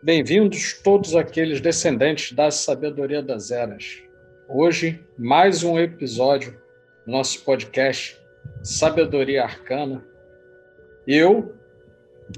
Bem-vindos 0.00 0.80
todos 0.84 1.16
aqueles 1.16 1.60
descendentes 1.60 2.32
da 2.32 2.52
sabedoria 2.52 3.22
das 3.22 3.50
eras. 3.50 4.02
Hoje, 4.48 5.04
mais 5.18 5.64
um 5.64 5.78
episódio 5.80 6.52
do 7.04 7.10
nosso 7.10 7.42
podcast 7.44 8.20
Sabedoria 8.62 9.42
Arcana. 9.42 10.04
Eu, 11.06 11.56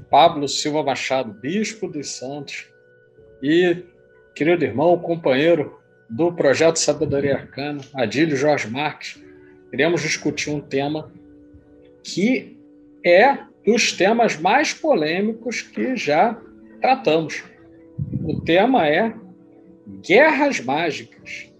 Pablo 0.09 0.49
Silva 0.49 0.83
Machado, 0.83 1.33
Bispo 1.33 1.89
dos 1.89 2.11
Santos, 2.11 2.75
e 3.43 3.85
querido 4.35 4.65
irmão, 4.65 4.99
companheiro 4.99 5.79
do 6.09 6.33
projeto 6.33 6.77
Sabedoria 6.77 7.37
Arcana, 7.37 7.81
Adílio 7.95 8.37
Jorge 8.37 8.69
Marques, 8.69 9.21
iremos 9.73 10.03
discutir 10.03 10.51
um 10.51 10.61
tema 10.61 11.11
que 12.05 12.57
é 13.05 13.39
dos 13.65 13.93
temas 13.93 14.37
mais 14.39 14.73
polêmicos 14.73 15.63
que 15.63 15.97
já 15.97 16.41
tratamos. 16.81 17.43
O 18.23 18.41
tema 18.41 18.87
é 18.87 19.13
guerras 20.03 20.61
mágicas. 20.61 21.51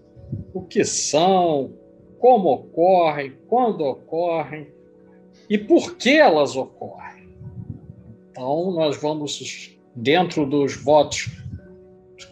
O 0.53 0.61
que 0.61 0.85
são, 0.85 1.73
como 2.19 2.49
ocorrem, 2.49 3.33
quando 3.47 3.81
ocorrem 3.81 4.67
e 5.49 5.57
por 5.57 5.95
que 5.97 6.17
elas 6.17 6.55
ocorrem. 6.55 7.27
Então, 8.31 8.71
nós 8.71 8.97
vamos, 8.97 9.77
dentro 9.95 10.45
dos 10.45 10.75
votos 10.75 11.29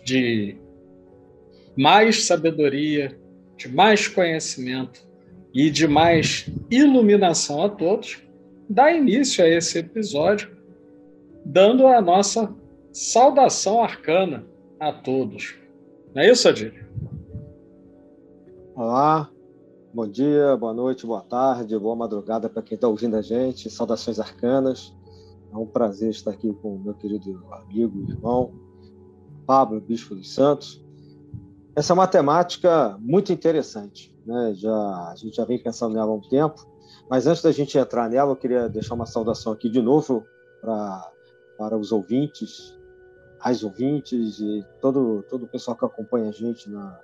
de 0.03 0.57
mais 1.77 2.25
sabedoria, 2.25 3.19
de 3.57 3.67
mais 3.67 4.07
conhecimento 4.07 5.05
e 5.53 5.69
de 5.69 5.87
mais 5.87 6.49
iluminação 6.69 7.63
a 7.63 7.69
todos, 7.69 8.21
dar 8.69 8.93
início 8.93 9.43
a 9.43 9.47
esse 9.47 9.79
episódio, 9.79 10.55
dando 11.45 11.87
a 11.87 12.01
nossa 12.01 12.53
saudação 12.91 13.83
arcana 13.83 14.45
a 14.79 14.91
todos. 14.91 15.55
Não 16.13 16.21
é 16.21 16.31
isso, 16.31 16.47
Adílio? 16.47 16.85
Olá, 18.75 19.29
bom 19.93 20.07
dia, 20.07 20.55
boa 20.57 20.73
noite, 20.73 21.05
boa 21.05 21.21
tarde, 21.21 21.77
boa 21.77 21.95
madrugada 21.95 22.49
para 22.49 22.61
quem 22.61 22.75
está 22.75 22.87
ouvindo 22.87 23.15
a 23.15 23.21
gente. 23.21 23.69
Saudações 23.69 24.19
arcanas. 24.19 24.93
É 25.51 25.57
um 25.57 25.65
prazer 25.65 26.09
estar 26.09 26.31
aqui 26.31 26.51
com 26.61 26.75
o 26.75 26.79
meu 26.79 26.93
querido 26.93 27.45
amigo 27.51 28.09
irmão, 28.09 28.53
Pablo 29.45 29.79
Bispo 29.79 30.15
dos 30.15 30.33
Santos. 30.33 30.83
Essa 31.75 31.91
é 31.91 31.95
uma 31.95 32.07
temática 32.07 32.97
muito 32.99 33.31
interessante. 33.31 34.15
Né? 34.25 34.53
Já, 34.55 34.73
a 34.73 35.13
gente 35.15 35.35
já 35.35 35.45
vem 35.45 35.61
pensando 35.61 35.93
nela 35.93 36.11
há 36.11 36.15
um 36.15 36.21
tempo, 36.21 36.65
mas 37.09 37.27
antes 37.27 37.43
da 37.43 37.51
gente 37.51 37.77
entrar 37.77 38.09
nela, 38.09 38.31
eu 38.31 38.35
queria 38.35 38.67
deixar 38.67 38.95
uma 38.95 39.05
saudação 39.05 39.53
aqui 39.53 39.69
de 39.69 39.81
novo 39.81 40.25
pra, 40.61 41.11
para 41.57 41.77
os 41.77 41.91
ouvintes, 41.91 42.75
as 43.39 43.63
ouvintes 43.63 44.39
e 44.39 44.65
todo, 44.81 45.23
todo 45.29 45.43
o 45.43 45.47
pessoal 45.47 45.77
que 45.77 45.85
acompanha 45.85 46.29
a 46.29 46.31
gente 46.31 46.69
na, 46.69 46.99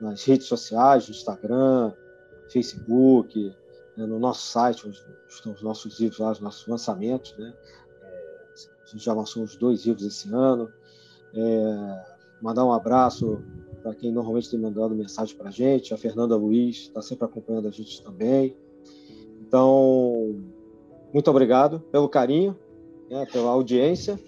nas 0.00 0.24
redes 0.24 0.46
sociais, 0.46 1.08
no 1.08 1.14
Instagram, 1.14 1.92
Facebook, 2.48 3.54
né? 3.96 4.06
no 4.06 4.18
nosso 4.18 4.46
site, 4.46 4.86
onde 4.86 5.02
estão 5.28 5.52
os 5.52 5.62
nossos 5.62 5.98
livros 5.98 6.18
lá, 6.18 6.32
os 6.32 6.40
nossos 6.40 6.66
lançamentos. 6.66 7.34
Né? 7.38 7.54
É, 8.02 8.48
a 8.84 8.86
gente 8.86 9.04
já 9.04 9.14
lançou 9.14 9.42
uns 9.42 9.56
dois 9.56 9.86
livros 9.86 10.04
esse 10.04 10.32
ano. 10.32 10.70
É, 11.36 12.16
mandar 12.40 12.64
um 12.64 12.72
abraço 12.72 13.42
para 13.82 13.94
quem 13.94 14.10
normalmente 14.10 14.50
tem 14.50 14.58
mandado 14.58 14.94
mensagem 14.94 15.36
para 15.36 15.48
a 15.48 15.52
gente, 15.52 15.94
a 15.94 15.96
Fernanda 15.96 16.34
Luiz 16.34 16.76
está 16.76 17.00
sempre 17.00 17.24
acompanhando 17.24 17.68
a 17.68 17.70
gente 17.70 18.02
também. 18.02 18.56
Então, 19.40 20.42
muito 21.12 21.30
obrigado 21.30 21.80
pelo 21.92 22.08
carinho, 22.08 22.58
né, 23.08 23.26
pela 23.32 23.50
audiência 23.50 24.18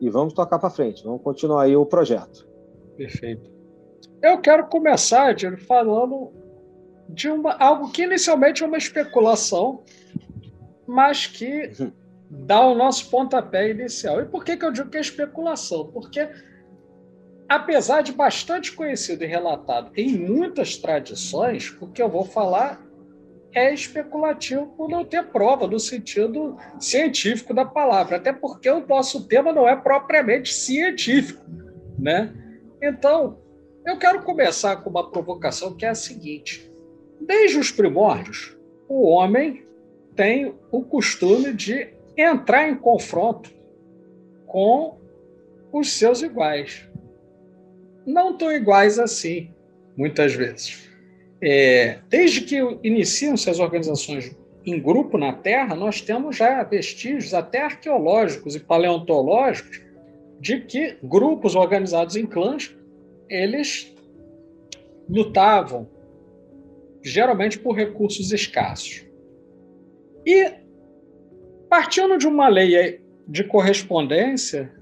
e 0.00 0.08
vamos 0.08 0.32
tocar 0.32 0.58
para 0.58 0.70
frente, 0.70 1.02
vamos 1.04 1.22
continuar 1.22 1.62
aí 1.64 1.76
o 1.76 1.84
projeto. 1.84 2.48
Perfeito. 2.96 3.50
Eu 4.22 4.38
quero 4.40 4.66
começar, 4.66 5.34
Diego, 5.34 5.56
falando 5.58 6.30
de 7.08 7.28
uma, 7.28 7.54
algo 7.54 7.90
que 7.90 8.02
inicialmente 8.02 8.62
é 8.62 8.66
uma 8.66 8.78
especulação, 8.78 9.82
mas 10.86 11.26
que. 11.26 11.70
dá 12.30 12.64
o 12.64 12.76
nosso 12.76 13.10
pontapé 13.10 13.70
inicial. 13.70 14.20
E 14.20 14.24
por 14.24 14.44
que, 14.44 14.56
que 14.56 14.64
eu 14.64 14.70
digo 14.70 14.88
que 14.88 14.96
é 14.96 15.00
especulação? 15.00 15.90
Porque 15.90 16.28
apesar 17.48 18.02
de 18.02 18.12
bastante 18.12 18.72
conhecido 18.72 19.24
e 19.24 19.26
relatado 19.26 19.90
em 19.96 20.16
muitas 20.16 20.76
tradições, 20.76 21.76
o 21.80 21.88
que 21.88 22.00
eu 22.00 22.08
vou 22.08 22.24
falar 22.24 22.80
é 23.52 23.74
especulativo 23.74 24.68
por 24.76 24.88
não 24.88 25.04
ter 25.04 25.24
prova 25.24 25.66
no 25.66 25.80
sentido 25.80 26.56
científico 26.78 27.52
da 27.52 27.64
palavra, 27.64 28.16
até 28.16 28.32
porque 28.32 28.70
o 28.70 28.86
nosso 28.86 29.26
tema 29.26 29.52
não 29.52 29.68
é 29.68 29.74
propriamente 29.74 30.54
científico, 30.54 31.44
né? 31.98 32.32
Então, 32.80 33.38
eu 33.84 33.98
quero 33.98 34.22
começar 34.22 34.76
com 34.76 34.90
uma 34.90 35.10
provocação 35.10 35.74
que 35.74 35.84
é 35.84 35.88
a 35.88 35.94
seguinte: 35.96 36.70
desde 37.20 37.58
os 37.58 37.72
primórdios, 37.72 38.56
o 38.88 39.08
homem 39.08 39.66
tem 40.14 40.54
o 40.70 40.82
costume 40.82 41.52
de 41.52 41.98
entrar 42.20 42.68
em 42.68 42.74
confronto 42.74 43.50
com 44.46 44.98
os 45.72 45.92
seus 45.92 46.22
iguais 46.22 46.90
não 48.06 48.36
tão 48.36 48.52
iguais 48.52 48.98
assim, 48.98 49.50
muitas 49.96 50.34
vezes. 50.34 50.88
É, 51.42 51.98
desde 52.08 52.42
que 52.42 52.56
iniciam-se 52.82 53.48
as 53.48 53.58
organizações 53.58 54.36
em 54.64 54.80
grupo 54.80 55.16
na 55.16 55.32
Terra, 55.32 55.74
nós 55.74 56.00
temos 56.00 56.36
já 56.36 56.62
vestígios 56.62 57.32
até 57.32 57.62
arqueológicos 57.62 58.54
e 58.54 58.60
paleontológicos 58.60 59.80
de 60.38 60.60
que 60.60 60.98
grupos 61.02 61.54
organizados 61.54 62.16
em 62.16 62.26
clãs 62.26 62.74
eles 63.28 63.94
lutavam 65.08 65.88
geralmente 67.02 67.58
por 67.58 67.74
recursos 67.74 68.32
escassos. 68.32 69.06
E 70.26 70.52
partindo 71.70 72.18
de 72.18 72.26
uma 72.26 72.48
lei 72.48 73.00
de 73.28 73.44
correspondência, 73.44 74.72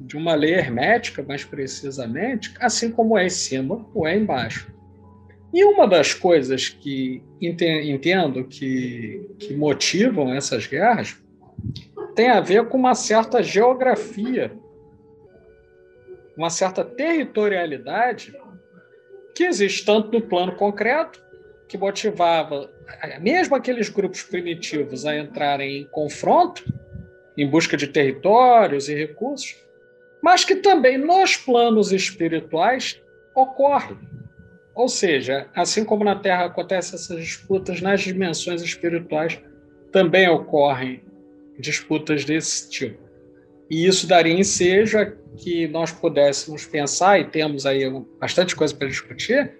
de 0.00 0.16
uma 0.16 0.34
lei 0.34 0.54
hermética, 0.54 1.22
mais 1.22 1.44
precisamente, 1.44 2.52
assim 2.58 2.90
como 2.90 3.16
é 3.16 3.26
em 3.26 3.30
cima 3.30 3.86
ou 3.94 4.08
é 4.08 4.16
embaixo. 4.16 4.66
E 5.54 5.64
uma 5.64 5.86
das 5.86 6.12
coisas 6.12 6.68
que 6.68 7.22
entendo 7.40 8.44
que, 8.44 9.30
que 9.38 9.54
motivam 9.54 10.34
essas 10.34 10.66
guerras 10.66 11.16
tem 12.16 12.28
a 12.28 12.40
ver 12.40 12.66
com 12.68 12.76
uma 12.76 12.96
certa 12.96 13.40
geografia, 13.40 14.52
uma 16.36 16.50
certa 16.50 16.84
territorialidade 16.84 18.34
que 19.36 19.44
existe 19.44 19.84
tanto 19.84 20.10
no 20.10 20.20
plano 20.20 20.56
concreto, 20.56 21.22
que 21.72 21.78
motivava 21.78 22.70
mesmo 23.18 23.56
aqueles 23.56 23.88
grupos 23.88 24.22
primitivos 24.22 25.06
a 25.06 25.16
entrarem 25.16 25.78
em 25.78 25.84
confronto 25.86 26.62
em 27.34 27.48
busca 27.48 27.78
de 27.78 27.86
territórios 27.86 28.90
e 28.90 28.94
recursos, 28.94 29.56
mas 30.22 30.44
que 30.44 30.56
também 30.56 30.98
nos 30.98 31.34
planos 31.34 31.90
espirituais 31.90 33.00
ocorre. 33.34 33.96
Ou 34.74 34.86
seja, 34.86 35.48
assim 35.56 35.82
como 35.82 36.04
na 36.04 36.14
Terra 36.14 36.44
acontecem 36.44 36.94
essas 36.94 37.16
disputas, 37.16 37.80
nas 37.80 38.02
dimensões 38.02 38.60
espirituais 38.60 39.40
também 39.90 40.28
ocorrem 40.28 41.02
disputas 41.58 42.26
desse 42.26 42.68
tipo. 42.68 43.02
E 43.70 43.86
isso 43.86 44.06
daria 44.06 44.34
ensejo 44.34 44.98
a 44.98 45.06
que 45.38 45.66
nós 45.68 45.90
pudéssemos 45.90 46.66
pensar, 46.66 47.18
e 47.18 47.30
temos 47.30 47.64
aí 47.64 47.90
bastante 48.20 48.54
coisa 48.54 48.76
para 48.76 48.88
discutir, 48.88 49.54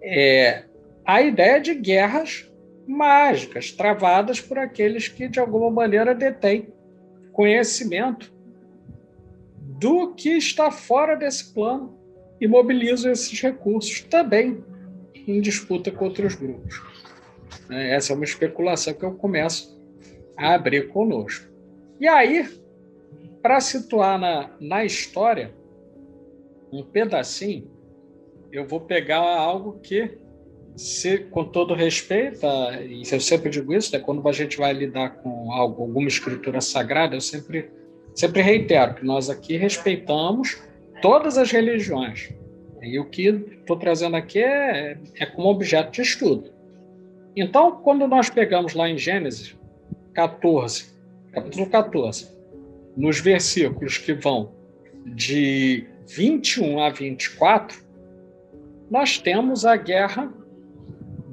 é 0.00 0.71
a 1.04 1.22
ideia 1.22 1.60
de 1.60 1.74
guerras 1.74 2.50
mágicas, 2.86 3.70
travadas 3.72 4.40
por 4.40 4.58
aqueles 4.58 5.08
que, 5.08 5.28
de 5.28 5.40
alguma 5.40 5.70
maneira, 5.70 6.14
detêm 6.14 6.72
conhecimento 7.32 8.32
do 9.56 10.14
que 10.14 10.30
está 10.30 10.70
fora 10.70 11.16
desse 11.16 11.52
plano 11.52 11.98
e 12.40 12.46
mobilizam 12.46 13.10
esses 13.10 13.40
recursos 13.40 14.02
também 14.02 14.62
em 15.14 15.40
disputa 15.40 15.90
com 15.90 16.04
outros 16.04 16.34
grupos. 16.34 16.82
É, 17.70 17.94
essa 17.94 18.12
é 18.12 18.16
uma 18.16 18.24
especulação 18.24 18.94
que 18.94 19.04
eu 19.04 19.14
começo 19.14 19.80
a 20.36 20.54
abrir 20.54 20.88
conosco. 20.88 21.46
E 21.98 22.08
aí, 22.08 22.48
para 23.40 23.60
situar 23.60 24.18
na, 24.18 24.50
na 24.60 24.84
história 24.84 25.54
um 26.72 26.82
pedacinho, 26.82 27.70
eu 28.50 28.66
vou 28.66 28.80
pegar 28.80 29.18
algo 29.18 29.80
que, 29.80 30.18
se, 30.76 31.18
com 31.18 31.44
todo 31.44 31.74
respeito, 31.74 32.46
e 32.86 33.02
eu 33.10 33.20
sempre 33.20 33.50
digo 33.50 33.74
isso, 33.74 33.92
né, 33.92 33.98
quando 33.98 34.26
a 34.26 34.32
gente 34.32 34.56
vai 34.56 34.72
lidar 34.72 35.10
com 35.22 35.52
algo, 35.52 35.82
alguma 35.82 36.08
escritura 36.08 36.60
sagrada, 36.60 37.14
eu 37.14 37.20
sempre 37.20 37.70
Sempre 38.14 38.42
reitero 38.42 38.94
que 38.94 39.04
nós 39.04 39.30
aqui 39.30 39.56
respeitamos 39.56 40.62
todas 41.00 41.38
as 41.38 41.50
religiões. 41.50 42.30
E 42.82 42.98
o 42.98 43.04
que 43.06 43.28
estou 43.60 43.76
trazendo 43.76 44.16
aqui 44.16 44.40
é, 44.40 44.98
é 45.18 45.26
como 45.26 45.48
objeto 45.48 45.92
de 45.92 46.02
estudo. 46.02 46.52
Então, 47.34 47.80
quando 47.82 48.06
nós 48.06 48.28
pegamos 48.28 48.74
lá 48.74 48.88
em 48.88 48.98
Gênesis 48.98 49.56
14, 50.14 50.92
capítulo 51.32 51.66
14, 51.70 52.28
nos 52.96 53.18
versículos 53.20 53.96
que 53.96 54.12
vão 54.12 54.52
de 55.06 55.86
21 56.08 56.80
a 56.80 56.90
24, 56.90 57.82
nós 58.90 59.16
temos 59.16 59.64
a 59.64 59.76
guerra 59.76 60.30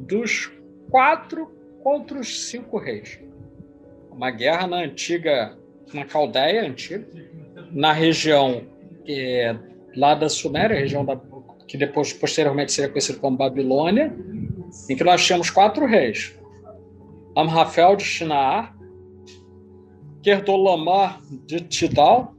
dos 0.09 0.51
quatro 0.89 1.47
contra 1.83 2.19
os 2.19 2.49
cinco 2.49 2.77
reis. 2.77 3.19
Uma 4.11 4.31
guerra 4.31 4.67
na 4.67 4.77
antiga, 4.77 5.57
na 5.93 6.03
Caldeia 6.03 6.67
antiga, 6.67 7.07
na 7.71 7.93
região 7.93 8.63
é, 9.07 9.55
lá 9.95 10.15
da 10.15 10.27
Suméria, 10.27 10.77
região 10.77 11.05
da, 11.05 11.19
que 11.67 11.77
depois 11.77 12.11
posteriormente 12.11 12.71
seria 12.71 12.89
conhecida 12.89 13.19
como 13.19 13.37
Babilônia, 13.37 14.13
em 14.89 14.95
que 14.95 15.03
nós 15.03 15.25
tínhamos 15.25 15.49
quatro 15.49 15.85
reis: 15.85 16.37
Amrafel 17.35 17.95
de 17.95 18.03
Shinaar, 18.03 18.75
Kerdolamar 20.21 21.21
de 21.45 21.61
Tidal, 21.61 22.35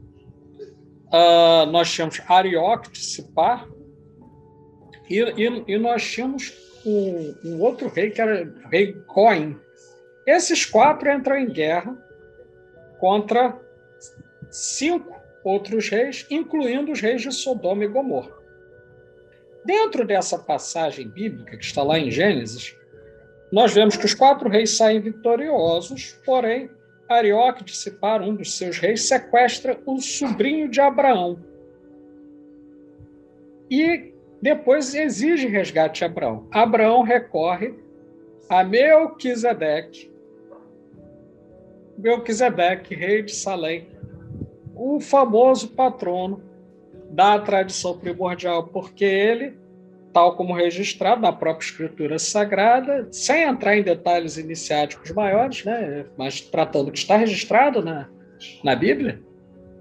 uh, 1.06 1.67
nós 1.70 1.90
tínhamos 1.93 2.20
Arioque 2.28 2.90
de 2.90 2.99
Sipar, 2.99 3.67
e, 5.08 5.19
e, 5.19 5.64
e, 5.67 5.78
nós 5.78 6.05
tínhamos 6.05 6.52
um, 6.87 7.61
outro 7.61 7.88
rei 7.88 8.11
que 8.11 8.21
era 8.21 8.44
o 8.44 8.69
rei 8.69 8.94
Coin. 9.06 9.56
Esses 10.27 10.65
quatro 10.65 11.11
entram 11.11 11.37
em 11.37 11.49
guerra 11.49 11.97
contra 12.99 13.59
cinco 14.50 15.19
outros 15.43 15.88
reis, 15.88 16.27
incluindo 16.31 16.93
os 16.93 17.00
reis 17.00 17.23
de 17.23 17.32
Sodoma 17.32 17.85
e 17.85 17.88
Gomorra. 17.88 18.32
Dentro 19.65 20.06
dessa 20.06 20.38
passagem 20.38 21.09
bíblica 21.09 21.56
que 21.56 21.65
está 21.65 21.82
lá 21.82 21.99
em 21.99 22.11
Gênesis, 22.11 22.77
nós 23.53 23.73
vemos 23.75 23.97
que 23.97 24.06
os 24.06 24.15
quatro 24.15 24.49
reis 24.49 24.77
saem 24.77 25.00
vitoriosos, 25.00 26.19
porém 26.25 26.71
Arioque 27.09 27.65
de 27.65 27.77
Sipar, 27.77 28.23
um 28.23 28.35
dos 28.35 28.56
seus 28.56 28.79
reis, 28.79 29.09
sequestra 29.09 29.81
o 29.85 30.00
sobrinho 30.00 30.69
de 30.69 30.81
Abraão. 30.81 31.38
E 33.69 34.12
depois 34.41 34.95
exige 34.95 35.47
resgate 35.47 35.99
de 35.99 36.05
Abraão. 36.05 36.47
Abraão 36.51 37.03
recorre 37.03 37.75
a 38.49 38.65
Melquisedeque, 38.65 40.11
Melquisedeque, 41.99 42.95
rei 42.95 43.23
de 43.23 43.35
Salém, 43.35 43.87
o 44.75 44.99
famoso 44.99 45.69
patrono 45.69 46.43
da 47.11 47.39
tradição 47.39 47.99
primordial, 47.99 48.69
porque 48.69 49.05
ele, 49.05 49.59
tal 50.13 50.37
como 50.37 50.55
registrado 50.55 51.21
na 51.21 51.33
própria 51.33 51.67
Escritura 51.67 52.19
Sagrada, 52.19 53.07
sem 53.13 53.43
entrar 53.43 53.77
em 53.77 53.83
detalhes 53.83 54.39
iniciáticos 54.39 55.11
maiores, 55.11 55.65
né, 55.65 56.07
mas 56.17 56.41
tratando 56.41 56.91
que 56.91 56.99
está 56.99 57.17
registrado 57.17 57.83
na, 57.83 58.09
na 58.65 58.75
Bíblia, 58.75 59.21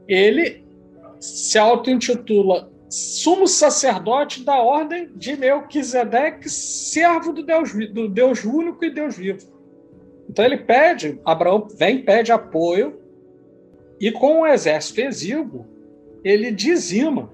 ele 0.08 0.66
se 1.20 1.58
auto-intitula 1.58 2.70
sumo 2.90 3.48
sacerdote 3.48 4.44
da 4.44 4.60
ordem 4.60 5.10
de 5.16 5.38
Melquisedeque, 5.38 6.50
servo 6.50 7.32
do 7.32 7.44
Deus, 7.44 7.72
do 7.92 8.10
Deus 8.10 8.44
único 8.44 8.84
e 8.84 8.90
Deus 8.90 9.16
vivo. 9.16 9.48
Então 10.30 10.44
ele 10.44 10.58
pede, 10.58 11.20
Abraão 11.24 11.68
vem, 11.68 12.04
pede 12.04 12.32
apoio, 12.32 13.00
e 14.00 14.12
com 14.12 14.42
um 14.42 14.48
exército 14.48 15.02
exíguo, 15.02 15.66
ele 16.24 16.52
dizima 16.52 17.32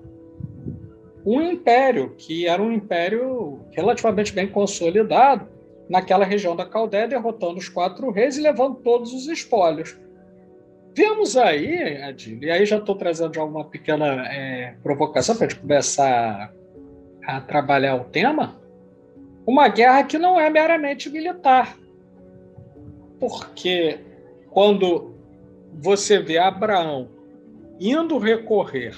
um 1.26 1.42
império, 1.42 2.14
que 2.18 2.48
era 2.48 2.62
um 2.62 2.72
império 2.72 3.62
relativamente 3.72 4.32
bem 4.32 4.48
consolidado 4.48 5.48
naquela 5.90 6.26
região 6.26 6.56
da 6.56 6.66
Caldeia, 6.66 7.08
derrotando 7.08 7.58
os 7.58 7.70
quatro 7.70 8.12
reis 8.12 8.38
e 8.38 8.42
levando 8.42 8.76
todos 8.76 9.14
os 9.14 9.28
espólios. 9.28 9.98
Vemos 10.96 11.36
aí, 11.36 12.02
Adilho, 12.04 12.46
e 12.46 12.50
aí 12.50 12.66
já 12.66 12.78
estou 12.78 12.96
trazendo 12.96 13.44
uma 13.44 13.66
pequena 13.66 14.26
é, 14.30 14.76
provocação 14.82 15.36
para 15.36 15.46
a 15.46 15.50
gente 15.50 15.60
começar 15.60 16.54
a 17.22 17.42
trabalhar 17.42 17.98
o 17.98 18.06
tema, 18.06 18.62
uma 19.46 19.68
guerra 19.68 20.06
que 20.06 20.18
não 20.18 20.40
é 20.40 20.50
meramente 20.50 21.10
militar. 21.10 21.78
Porque 23.20 24.00
quando 24.50 25.14
você 25.74 26.18
vê 26.18 26.38
Abraão 26.38 27.10
indo 27.78 28.18
recorrer 28.18 28.96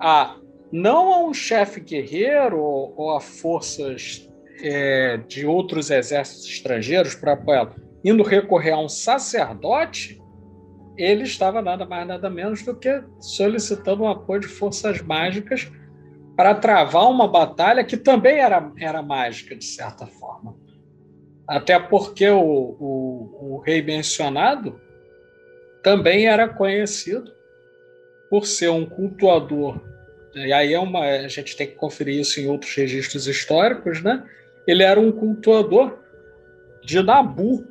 a 0.00 0.34
não 0.72 1.14
a 1.14 1.22
um 1.22 1.32
chefe 1.32 1.78
guerreiro 1.78 2.58
ou, 2.58 2.92
ou 2.96 3.16
a 3.16 3.20
forças 3.20 4.28
é, 4.60 5.16
de 5.28 5.46
outros 5.46 5.92
exércitos 5.92 6.48
estrangeiros 6.48 7.14
para 7.14 7.34
apoiá-lo, 7.34 7.76
indo 8.04 8.24
recorrer 8.24 8.72
a 8.72 8.80
um 8.80 8.88
sacerdote, 8.88 10.20
ele 10.98 11.22
estava 11.22 11.62
nada 11.62 11.86
mais 11.86 12.06
nada 12.06 12.28
menos 12.28 12.62
do 12.64 12.74
que 12.74 13.02
solicitando 13.20 14.02
o 14.02 14.08
apoio 14.08 14.40
de 14.40 14.48
forças 14.48 15.00
mágicas 15.00 15.70
para 16.36 16.54
travar 16.54 17.08
uma 17.08 17.26
batalha 17.26 17.84
que 17.84 17.96
também 17.96 18.38
era, 18.38 18.72
era 18.78 19.02
mágica, 19.02 19.56
de 19.56 19.64
certa 19.64 20.06
forma. 20.06 20.56
Até 21.48 21.78
porque 21.78 22.28
o, 22.28 22.40
o, 22.40 23.54
o 23.54 23.62
rei 23.64 23.82
mencionado 23.82 24.80
também 25.82 26.26
era 26.26 26.48
conhecido 26.48 27.32
por 28.28 28.46
ser 28.46 28.68
um 28.68 28.84
cultuador. 28.84 29.80
E 30.34 30.52
aí 30.52 30.74
é 30.74 30.78
uma, 30.78 31.00
a 31.00 31.28
gente 31.28 31.56
tem 31.56 31.66
que 31.66 31.74
conferir 31.74 32.20
isso 32.20 32.38
em 32.40 32.46
outros 32.46 32.74
registros 32.74 33.26
históricos, 33.26 34.02
né? 34.02 34.24
Ele 34.66 34.82
era 34.82 35.00
um 35.00 35.10
cultuador 35.10 35.98
de 36.84 37.02
Nabu, 37.02 37.66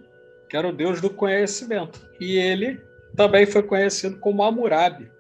que 0.50 0.58
era 0.58 0.68
o 0.68 0.74
deus 0.74 1.00
do 1.00 1.10
conhecimento. 1.10 2.00
E 2.20 2.36
ele 2.36 2.82
também 3.18 3.48
foi 3.48 3.64
conhecido 3.64 4.18
como 4.20 4.44
Hammurabi, 4.44 5.12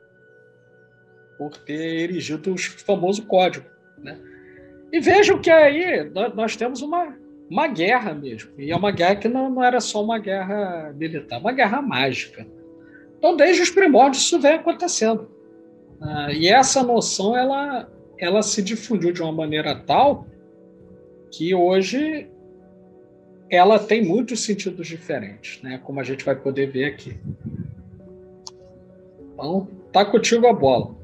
por 1.38 1.57
ter 1.57 2.03
erigido 2.03 2.53
o 2.53 2.57
famoso 2.57 3.25
código. 3.25 3.65
Né? 3.97 4.17
E 4.94 4.99
vejam 4.99 5.41
que 5.41 5.49
aí 5.49 6.09
nós 6.35 6.55
temos 6.55 6.81
uma, 6.81 7.17
uma 7.50 7.67
guerra 7.67 8.13
mesmo. 8.13 8.51
E 8.57 8.72
é 8.72 8.75
uma 8.75 8.91
guerra 8.91 9.15
que 9.15 9.27
não, 9.27 9.50
não 9.50 9.63
era 9.63 9.81
só 9.81 10.03
uma 10.03 10.19
guerra 10.19 10.93
militar, 10.95 11.39
uma 11.39 11.51
guerra 11.51 11.81
mágica. 11.81 12.48
Então, 13.17 13.36
desde 13.36 13.63
os 13.63 13.72
primórdios, 13.72 14.24
isso 14.24 14.39
vem 14.39 14.53
acontecendo. 14.53 15.29
Ah, 16.00 16.31
e 16.31 16.48
essa 16.48 16.83
noção 16.83 17.36
ela, 17.36 17.89
ela 18.19 18.43
se 18.43 18.62
difundiu 18.62 19.12
de 19.12 19.24
uma 19.24 19.31
maneira 19.31 19.75
tal 19.75 20.27
que 21.31 21.53
hoje 21.55 22.29
ela 23.50 23.79
tem 23.79 24.05
muitos 24.05 24.41
sentidos 24.41 24.88
diferentes, 24.88 25.62
né? 25.63 25.79
como 25.83 26.00
a 26.00 26.03
gente 26.03 26.24
vai 26.24 26.36
poder 26.36 26.67
ver 26.67 26.86
aqui. 26.86 27.17
Então, 29.38 29.67
tá 29.94 30.03
contigo 30.03 30.48
a 30.48 30.53
bola. 30.53 30.96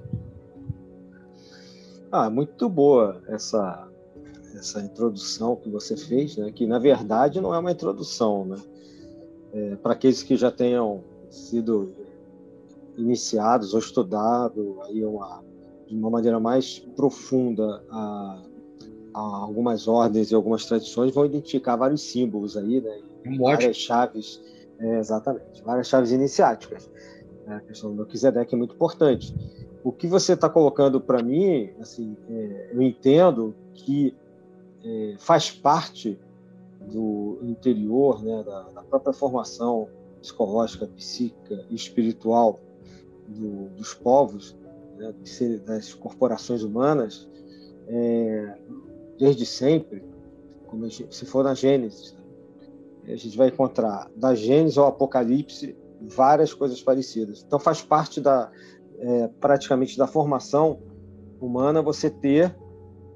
Ah, 2.12 2.30
muito 2.32 2.68
boa 2.68 3.22
essa 3.28 3.88
essa 4.56 4.80
introdução 4.82 5.56
que 5.56 5.70
você 5.70 5.96
fez, 5.96 6.38
né? 6.38 6.52
Que 6.52 6.66
na 6.66 6.80
verdade 6.80 7.40
não 7.40 7.54
é 7.54 7.60
uma 7.60 7.72
introdução, 7.72 8.46
né? 8.46 8.58
É, 9.52 9.76
Para 9.76 9.94
aqueles 9.94 10.24
que 10.24 10.36
já 10.36 10.52
tenham 10.52 11.04
sido 11.30 11.94
iniciados 12.98 13.74
ou 13.74 13.80
estudado 13.80 14.80
aí 14.84 15.04
uma 15.04 15.44
de 15.88 15.96
uma 15.96 16.10
maneira 16.10 16.40
mais 16.40 16.80
profunda 16.96 17.84
a, 17.90 18.42
a 19.14 19.20
algumas 19.20 19.88
ordens 19.88 20.32
e 20.32 20.36
algumas 20.36 20.66
tradições 20.66 21.14
vão 21.14 21.26
identificar 21.26 21.76
vários 21.76 22.02
símbolos 22.02 22.58
aí, 22.58 22.82
né? 22.82 23.00
várias 23.38 23.78
chaves, 23.78 24.42
é, 24.80 25.00
exatamente, 25.00 25.62
várias 25.64 25.88
chaves 25.88 26.12
iniciáticas. 26.12 26.90
Né? 27.46 27.56
A 27.56 27.60
questão 27.62 27.92
do 27.92 27.98
Melquisedeque 27.98 28.56
é 28.56 28.58
muito 28.58 28.76
importante. 28.76 29.34
O 29.84 29.92
que 29.92 30.08
você 30.08 30.34
está 30.34 30.50
colocando 30.50 31.00
para 31.02 31.22
mim, 31.22 31.70
assim, 31.80 32.16
é, 32.30 32.70
eu 32.74 32.82
entendo 32.82 33.54
que 33.74 34.16
é, 34.84 35.16
faz 35.18 35.52
parte 35.52 36.20
do 36.92 37.40
interior, 37.44 38.24
né, 38.24 38.44
da, 38.44 38.64
da, 38.70 38.84
própria 38.84 39.14
formação 39.14 39.88
psicológica, 40.20 40.88
psíquica 40.88 41.66
e 41.70 41.76
espiritual 41.76 42.60
do, 43.28 43.70
dos 43.70 43.94
povos, 43.94 44.56
né, 44.98 45.14
das 45.66 45.94
corporações 45.94 46.64
humanas, 46.64 47.30
é, 47.88 48.58
desde 49.18 49.46
sempre, 49.46 50.04
como 50.68 50.90
gente, 50.90 51.16
se 51.16 51.26
for 51.26 51.44
na 51.44 51.54
Gênesis, 51.54 52.14
né, 53.04 53.14
a 53.14 53.16
gente 53.16 53.38
vai 53.38 53.48
encontrar 53.50 54.10
da 54.16 54.36
Gênesis 54.36 54.78
ao 54.78 54.88
Apocalipse 54.88 55.76
várias 56.10 56.54
coisas 56.54 56.82
parecidas. 56.82 57.44
Então 57.46 57.60
faz 57.60 57.82
parte 57.82 58.20
da 58.20 58.52
é, 59.00 59.28
praticamente 59.40 59.98
da 59.98 60.08
formação 60.08 60.80
humana 61.40 61.82
você 61.82 62.10
ter 62.10 62.56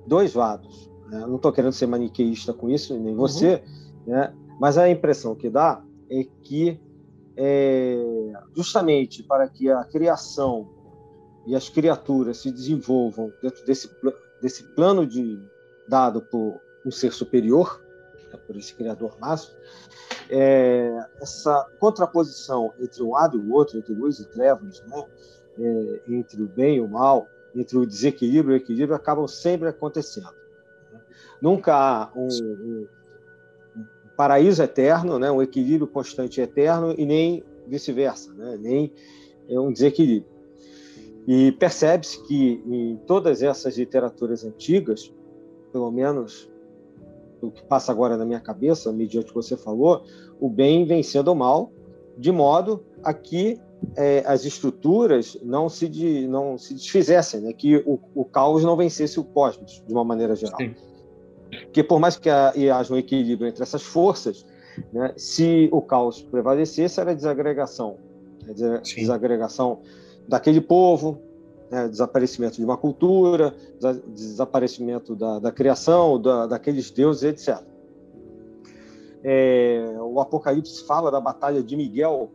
dois 0.05 0.33
lados. 0.33 0.89
Né? 1.09 1.19
Não 1.25 1.37
estou 1.37 1.51
querendo 1.51 1.73
ser 1.73 1.87
maniqueísta 1.87 2.53
com 2.53 2.69
isso, 2.69 2.97
nem 2.97 3.13
uhum. 3.13 3.17
você, 3.17 3.63
né? 4.05 4.33
mas 4.59 4.77
a 4.77 4.89
impressão 4.89 5.35
que 5.35 5.49
dá 5.49 5.83
é 6.09 6.25
que 6.41 6.79
é, 7.35 8.33
justamente 8.55 9.23
para 9.23 9.47
que 9.47 9.69
a 9.69 9.83
criação 9.83 10.67
e 11.45 11.55
as 11.55 11.69
criaturas 11.69 12.39
se 12.39 12.51
desenvolvam 12.51 13.31
dentro 13.41 13.63
desse, 13.65 13.89
desse 14.41 14.63
plano 14.75 15.05
de 15.05 15.39
dado 15.87 16.21
por 16.21 16.59
um 16.85 16.91
ser 16.91 17.13
superior, 17.13 17.81
né, 18.31 18.39
por 18.45 18.55
esse 18.55 18.73
criador 18.73 19.17
máximo, 19.19 19.55
é, 20.29 21.05
essa 21.21 21.67
contraposição 21.79 22.73
entre 22.79 23.01
um 23.03 23.11
lado 23.11 23.37
e 23.37 23.41
o 23.41 23.53
outro, 23.53 23.77
entre 23.77 23.93
luz 23.93 24.19
e 24.19 24.25
trevas, 24.25 24.83
né, 24.87 25.03
é, 25.59 26.01
entre 26.09 26.41
o 26.41 26.47
bem 26.47 26.77
e 26.77 26.81
o 26.81 26.87
mal, 26.87 27.27
entre 27.55 27.77
o 27.77 27.85
desequilíbrio 27.85 28.55
e 28.55 28.59
o 28.59 28.61
equilíbrio, 28.61 28.95
acabam 28.95 29.27
sempre 29.27 29.67
acontecendo. 29.67 30.29
Né? 30.91 30.99
Nunca 31.41 31.75
há 31.75 32.11
um, 32.15 32.27
um, 32.27 32.87
paraíso 34.15 34.61
eterno, 34.61 35.17
né, 35.17 35.31
um 35.31 35.41
equilíbrio 35.41 35.87
constante 35.87 36.39
e 36.39 36.43
eterno, 36.43 36.93
e 36.97 37.05
nem 37.05 37.43
vice-versa, 37.67 38.33
né, 38.33 38.57
nem 38.59 38.93
um 39.49 39.71
desequilíbrio. 39.71 40.37
E 41.27 41.51
percebe-se 41.51 42.23
que 42.25 42.63
em 42.65 42.97
todas 43.05 43.43
essas 43.43 43.77
literaturas 43.77 44.45
antigas, 44.45 45.13
pelo 45.73 45.91
menos 45.91 46.49
o 47.41 47.51
que 47.51 47.63
passa 47.63 47.91
agora 47.91 48.17
na 48.17 48.25
minha 48.25 48.39
cabeça, 48.39 48.91
mediante 48.91 49.25
o 49.25 49.29
que 49.29 49.35
você 49.35 49.55
falou, 49.55 50.03
o 50.39 50.49
bem 50.49 50.85
vencendo 50.85 51.29
o 51.29 51.35
mal, 51.35 51.71
de 52.17 52.31
modo 52.31 52.83
a 53.03 53.13
que 53.13 53.59
é, 53.95 54.23
as 54.25 54.43
estruturas 54.45 55.37
não 55.43 55.69
se, 55.69 55.87
de, 55.87 56.27
não 56.27 56.57
se 56.57 56.73
desfizessem, 56.73 57.41
né? 57.41 57.53
que 57.53 57.77
o, 57.77 57.99
o, 58.15 58.25
caos 58.25 58.63
não 58.63 58.75
vencesse 58.75 59.19
o 59.19 59.23
cosmos, 59.23 59.83
de 59.85 59.93
uma 59.93 60.03
maneira 60.03 60.35
geral. 60.35 60.57
Sim. 60.57 60.75
Porque 61.49 61.83
por 61.83 61.99
mais 61.99 62.17
que 62.17 62.29
haja 62.29 62.93
um 62.93 62.97
equilíbrio 62.97 63.47
entre 63.47 63.63
essas 63.63 63.83
forças, 63.83 64.45
né, 64.91 65.13
se 65.15 65.69
o 65.71 65.81
caos 65.81 66.21
prevalecesse, 66.21 66.99
era 66.99 67.15
desagregação. 67.15 67.97
Né? 68.45 68.53
Desagregação 68.83 69.79
daquele 70.27 70.59
povo, 70.59 71.21
né, 71.69 71.87
desaparecimento 71.87 72.55
de 72.55 72.63
uma 72.63 72.77
cultura, 72.77 73.53
desaparecimento 74.07 75.15
da, 75.15 75.39
da 75.39 75.51
criação, 75.51 76.21
da, 76.21 76.47
daqueles 76.47 76.89
deuses, 76.91 77.23
etc. 77.23 77.61
É, 79.23 79.95
o 79.99 80.19
Apocalipse 80.19 80.83
fala 80.85 81.11
da 81.11 81.19
batalha 81.19 81.61
de 81.61 81.75
Miguel, 81.75 82.29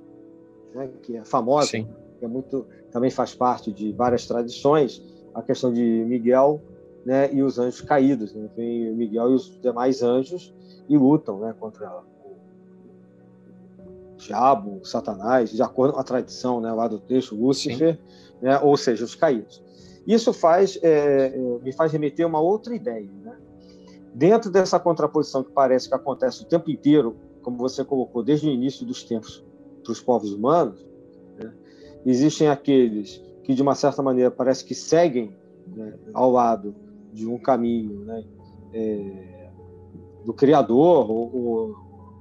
né, 0.75 0.91
que 1.03 1.17
é 1.17 1.25
famosa, 1.25 1.69
Sim. 1.69 1.89
que 2.19 2.25
é 2.25 2.29
muito, 2.29 2.67
também 2.91 3.11
faz 3.11 3.35
parte 3.35 3.73
de 3.73 3.93
várias 3.93 4.27
tradições, 4.27 5.03
a 5.35 5.43
questão 5.43 5.73
de 5.73 6.05
Miguel 6.07 6.61
né, 7.05 7.33
e 7.33 7.43
os 7.43 7.59
anjos 7.59 7.81
caídos. 7.81 8.35
Né? 8.35 8.49
Vem 8.55 8.93
Miguel 8.93 9.31
e 9.31 9.35
os 9.35 9.59
demais 9.61 10.03
anjos 10.03 10.53
e 10.89 10.97
lutam 10.97 11.39
né, 11.39 11.55
contra 11.59 11.89
o 11.89 12.03
diabo, 14.19 14.85
Satanás, 14.85 15.51
de 15.51 15.63
acordo 15.63 15.95
com 15.95 16.01
a 16.01 16.05
tradição 16.05 16.61
né, 16.61 16.71
lá 16.73 16.87
do 16.87 16.99
texto, 16.99 17.35
Lúcifer. 17.35 17.97
Sim 17.97 18.23
né? 18.43 18.59
ou 18.59 18.77
seja, 18.77 19.05
os 19.05 19.15
caídos. 19.15 19.63
Isso 20.07 20.33
faz, 20.33 20.79
é, 20.83 21.29
é, 21.29 21.59
me 21.63 21.73
faz 21.73 21.93
remeter 21.93 22.27
a 22.27 22.29
uma 22.29 22.41
outra 22.41 22.75
ideia. 22.75 23.09
Né? 23.23 23.37
Dentro 24.13 24.51
dessa 24.51 24.79
contraposição 24.81 25.45
que 25.45 25.53
parece 25.53 25.89
que 25.89 25.95
acontece 25.95 26.43
o 26.43 26.47
tempo 26.47 26.71
inteiro, 26.71 27.17
como 27.41 27.57
você 27.57 27.85
colocou, 27.85 28.23
desde 28.23 28.49
o 28.49 28.51
início 28.51 28.85
dos 28.85 29.05
tempos 29.05 29.45
para 29.83 29.93
os 29.93 30.01
povos 30.01 30.33
humanos, 30.33 30.85
né? 31.39 31.53
existem 32.05 32.49
aqueles 32.49 33.23
que, 33.45 33.55
de 33.55 33.63
uma 33.63 33.75
certa 33.75 34.03
maneira, 34.03 34.31
parece 34.31 34.65
que 34.65 34.75
seguem 34.75 35.35
né, 35.67 35.95
ao 36.13 36.31
lado 36.31 36.75
de 37.13 37.27
um 37.29 37.39
caminho 37.39 38.05
né, 38.05 38.25
é, 38.73 39.51
do 40.25 40.33
Criador, 40.33 41.11
ou, 41.11 41.35
ou, 41.35 41.75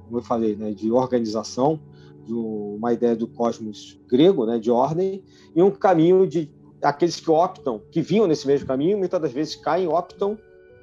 como 0.05 0.17
eu 0.17 0.21
falei, 0.21 0.55
né, 0.55 0.71
de 0.71 0.91
organização, 0.91 1.79
de 2.25 2.33
uma 2.33 2.93
ideia 2.93 3.15
do 3.15 3.27
cosmos 3.27 3.99
grego, 4.07 4.45
né, 4.45 4.59
de 4.59 4.71
ordem, 4.71 5.23
e 5.55 5.61
um 5.61 5.71
caminho 5.71 6.27
de 6.27 6.51
aqueles 6.81 7.19
que 7.19 7.29
optam, 7.29 7.81
que 7.91 8.01
vinham 8.01 8.27
nesse 8.27 8.47
mesmo 8.47 8.67
caminho, 8.67 8.97
muitas 8.97 9.21
das 9.21 9.31
vezes 9.31 9.55
caem, 9.55 9.87
optam, 9.87 10.37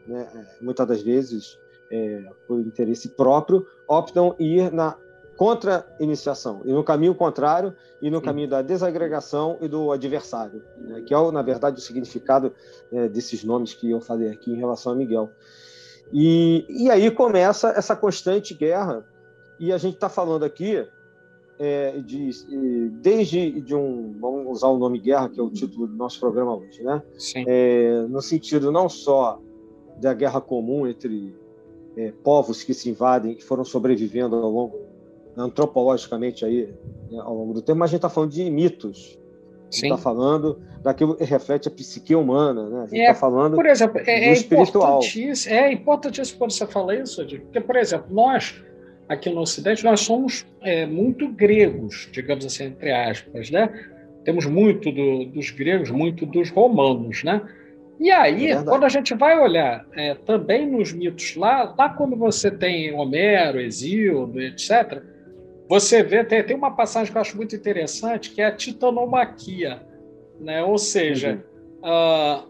né, 0.07 0.47
muitas 0.61 0.87
das 0.87 1.03
vezes 1.03 1.59
é, 1.91 2.23
por 2.47 2.61
interesse 2.61 3.09
próprio, 3.11 3.67
optam 3.89 4.35
ir 4.39 4.73
na 4.73 4.97
contra-iniciação, 5.37 6.63
e 6.65 6.73
no 6.73 6.83
caminho 6.83 7.15
contrário, 7.15 7.73
e 8.03 8.11
no 8.11 8.21
caminho 8.21 8.49
da 8.49 8.61
desagregação 8.61 9.57
e 9.61 9.69
do 9.69 9.93
adversário, 9.93 10.63
né, 10.77 11.01
que 11.03 11.15
é, 11.15 11.31
na 11.31 11.43
verdade, 11.43 11.79
o 11.79 11.81
significado 11.81 12.53
é, 12.93 13.09
desses 13.09 13.45
nomes 13.45 13.73
que 13.73 13.91
eu 13.91 14.01
falei 14.01 14.31
aqui 14.31 14.53
em 14.53 14.57
relação 14.57 14.93
a 14.93 14.97
Miguel. 14.97 15.31
E, 16.13 16.65
e 16.69 16.91
aí 16.91 17.11
começa 17.11 17.69
essa 17.71 17.95
constante 17.95 18.55
guerra, 18.55 19.05
e 19.61 19.73
a 19.73 19.79
gente 19.79 19.95
está 19.95 20.09
falando 20.09 20.45
aqui 20.45 20.87
é, 21.59 21.99
de, 21.99 22.31
desde 23.01 23.61
de 23.61 23.75
um, 23.75 24.15
vamos 24.21 24.59
usar 24.59 24.69
o 24.69 24.79
nome 24.79 24.99
guerra, 24.99 25.29
que 25.29 25.41
é 25.41 25.43
o 25.43 25.51
título 25.51 25.87
do 25.87 25.97
nosso 25.97 26.21
programa 26.21 26.55
hoje, 26.55 26.83
né? 26.83 27.03
É, 27.47 28.03
no 28.09 28.23
sentido 28.23 28.71
não 28.71 28.89
só 28.89 29.41
da 30.01 30.15
guerra 30.15 30.41
comum 30.41 30.87
entre 30.87 31.35
é, 31.97 32.13
povos 32.23 32.63
que 32.63 32.73
se 32.73 32.89
invadem, 32.89 33.35
que 33.35 33.45
foram 33.45 33.65
sobrevivendo 33.65 34.37
ao 34.37 34.51
longo, 34.51 34.79
antropologicamente 35.37 36.45
aí, 36.45 36.73
né, 37.11 37.21
ao 37.21 37.35
longo 37.35 37.53
do 37.53 37.63
tempo, 37.63 37.79
mas 37.79 37.91
a 37.91 37.93
gente 37.93 37.99
está 37.99 38.09
falando 38.09 38.31
de 38.31 38.49
mitos. 38.51 39.19
A 39.71 39.75
gente 39.75 39.85
está 39.85 39.99
falando 39.99 40.63
daquilo 40.83 41.15
que 41.15 41.25
reflete 41.25 41.69
a 41.69 41.71
psique 41.71 42.15
humana, 42.15 42.71
né? 42.71 42.79
A 42.79 42.87
gente 42.87 43.01
está 43.01 43.11
é, 43.11 43.15
falando 43.15 43.55
por 43.55 43.67
exemplo, 43.67 43.99
é, 43.99 44.03
do 44.03 44.11
é 44.11 44.33
espiritual. 44.33 44.99
Importantíssimo, 44.99 45.55
é 45.55 45.73
importantíssimo 45.73 46.39
quando 46.39 46.53
você 46.53 46.67
fala 46.67 46.95
isso, 46.95 47.27
porque, 47.27 47.61
por 47.61 47.77
exemplo, 47.77 48.07
nós 48.11 48.65
aqui 49.09 49.31
no 49.31 49.41
Ocidente, 49.41 49.85
nós 49.85 50.01
somos 50.01 50.47
é, 50.63 50.85
muito 50.85 51.29
gregos, 51.29 52.09
digamos 52.13 52.45
assim, 52.45 52.65
entre 52.65 52.93
aspas, 52.93 53.51
né? 53.51 53.69
Temos 54.25 54.45
muito 54.45 54.93
do, 54.93 55.25
dos 55.25 55.51
gregos, 55.51 55.91
muito 55.91 56.27
dos 56.27 56.51
romanos, 56.51 57.25
né? 57.25 57.41
E 57.99 58.11
aí, 58.11 58.53
é 58.53 58.63
quando 58.63 58.85
a 58.85 58.89
gente 58.89 59.15
vai 59.15 59.39
olhar 59.39 59.85
é, 59.97 60.15
também 60.15 60.71
nos 60.71 60.93
mitos 60.93 61.35
lá, 61.35 61.75
lá 61.77 61.89
quando 61.89 62.15
você 62.17 62.51
tem 62.51 62.95
Homero, 62.95 63.61
Exildo, 63.61 64.41
etc., 64.41 65.03
você 65.69 66.03
vê, 66.03 66.25
tem, 66.25 66.43
tem 66.43 66.57
uma 66.57 66.71
passagem 66.71 67.11
que 67.13 67.19
eu 67.19 67.21
acho 67.21 67.37
muito 67.37 67.55
interessante, 67.55 68.31
que 68.31 68.41
é 68.41 68.47
a 68.47 68.53
titanomaquia, 68.53 69.83
né? 70.41 70.63
Ou 70.63 70.79
seja, 70.79 71.45
uhum. 71.83 71.91
uh, 71.91 72.48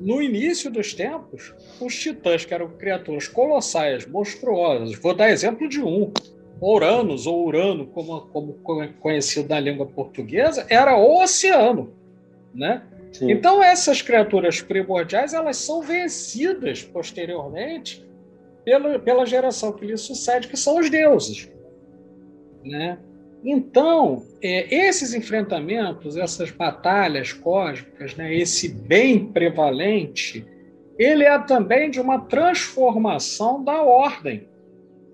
no 0.00 0.22
início 0.22 0.70
dos 0.70 0.92
tempos, 0.92 1.54
os 1.80 1.98
titãs, 1.98 2.44
que 2.44 2.52
eram 2.52 2.68
criaturas 2.68 3.28
colossais, 3.28 4.06
monstruosas, 4.06 4.98
vou 4.98 5.14
dar 5.14 5.30
exemplo 5.30 5.68
de 5.68 5.82
um, 5.82 6.12
Uranus, 6.60 7.26
ou 7.26 7.46
Urano, 7.46 7.86
como, 7.86 8.22
como 8.62 8.82
é 8.82 8.88
conhecido 9.00 9.48
na 9.48 9.60
língua 9.60 9.86
portuguesa, 9.86 10.66
era 10.68 10.96
o 10.96 11.22
oceano. 11.22 11.92
Né? 12.54 12.82
Então, 13.22 13.62
essas 13.62 14.02
criaturas 14.02 14.60
primordiais 14.60 15.32
elas 15.32 15.56
são 15.58 15.82
vencidas 15.82 16.82
posteriormente 16.82 18.04
pela, 18.64 18.98
pela 18.98 19.26
geração 19.26 19.72
que 19.72 19.86
lhe 19.86 19.96
sucede, 19.96 20.48
que 20.48 20.56
são 20.56 20.78
os 20.78 20.90
deuses. 20.90 21.50
Né? 22.64 22.98
Então, 23.48 24.24
é, 24.42 24.88
esses 24.88 25.14
enfrentamentos, 25.14 26.16
essas 26.16 26.50
batalhas 26.50 27.32
cósmicas, 27.32 28.16
né, 28.16 28.34
esse 28.34 28.68
bem 28.68 29.24
prevalente, 29.24 30.44
ele 30.98 31.22
é 31.22 31.38
também 31.38 31.88
de 31.88 32.00
uma 32.00 32.22
transformação 32.22 33.62
da 33.62 33.82
ordem 33.82 34.48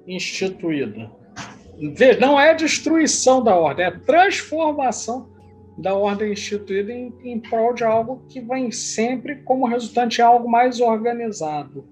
instituída. 0.07 1.11
Não 2.19 2.41
é 2.41 2.55
destruição 2.55 3.45
da 3.45 3.55
ordem, 3.55 3.85
é 3.85 3.91
transformação 3.91 5.29
da 5.77 5.95
ordem 5.95 6.33
instituída 6.33 6.91
em, 6.91 7.13
em 7.23 7.39
prol 7.39 7.75
de 7.75 7.85
algo 7.85 8.25
que 8.31 8.41
vem 8.41 8.71
sempre 8.71 9.43
como 9.43 9.67
resultante 9.67 10.17
de 10.17 10.23
algo 10.23 10.51
mais 10.51 10.81
organizado. 10.81 11.87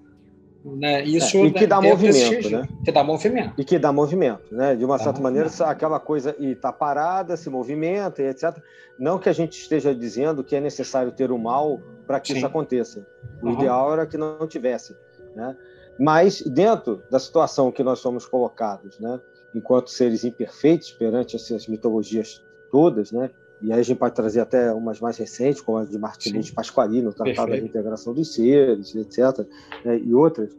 Né? 0.63 1.03
Isso 1.03 1.37
é, 1.37 1.45
e 1.45 1.51
que 1.51 1.65
dá 1.65 1.81
movimento, 1.81 2.49
né? 2.49 2.67
Que 2.85 2.91
dá 2.91 3.03
movimento. 3.03 3.53
E 3.57 3.65
que 3.65 3.79
dá 3.79 3.91
movimento, 3.91 4.53
né? 4.53 4.75
De 4.75 4.85
uma 4.85 4.97
dá 4.97 5.03
certa 5.03 5.19
movimento. 5.19 5.49
maneira, 5.49 5.71
aquela 5.71 5.99
coisa 5.99 6.35
e 6.37 6.51
está 6.51 6.71
parada, 6.71 7.35
se 7.35 7.49
movimenta 7.49 8.21
e 8.21 8.27
etc. 8.27 8.57
Não 8.99 9.17
que 9.17 9.27
a 9.27 9.33
gente 9.33 9.59
esteja 9.59 9.93
dizendo 9.93 10.43
que 10.43 10.55
é 10.55 10.59
necessário 10.59 11.11
ter 11.11 11.31
o 11.31 11.37
mal 11.37 11.79
para 12.05 12.19
que 12.19 12.31
Sim. 12.31 12.37
isso 12.37 12.45
aconteça. 12.45 13.05
O 13.41 13.47
uhum. 13.47 13.53
ideal 13.53 13.93
era 13.93 14.05
que 14.05 14.17
não 14.17 14.47
tivesse, 14.47 14.95
né? 15.35 15.57
Mas 15.99 16.41
dentro 16.41 17.03
da 17.09 17.19
situação 17.19 17.71
que 17.71 17.83
nós 17.83 17.99
somos 17.99 18.25
colocados, 18.25 18.99
né? 18.99 19.19
Enquanto 19.55 19.89
seres 19.89 20.23
imperfeitos 20.23 20.91
perante 20.91 21.35
essas 21.35 21.67
mitologias 21.67 22.43
todas, 22.71 23.11
né? 23.11 23.31
E 23.63 23.71
aí 23.71 23.79
a 23.79 23.83
gente 23.83 23.97
pode 23.97 24.15
trazer 24.15 24.39
até 24.39 24.71
umas 24.73 24.99
mais 24.99 25.17
recentes, 25.17 25.61
como 25.61 25.77
a 25.77 25.85
de 25.85 25.97
Martinez 25.97 26.47
de 26.47 26.53
Pasqualini, 26.53 27.07
o 27.07 27.13
Tratado 27.13 27.51
da 27.51 27.57
Integração 27.57 28.13
dos 28.13 28.33
Seres, 28.33 28.95
etc., 28.95 29.45
né, 29.85 29.99
e 29.99 30.13
outras, 30.13 30.57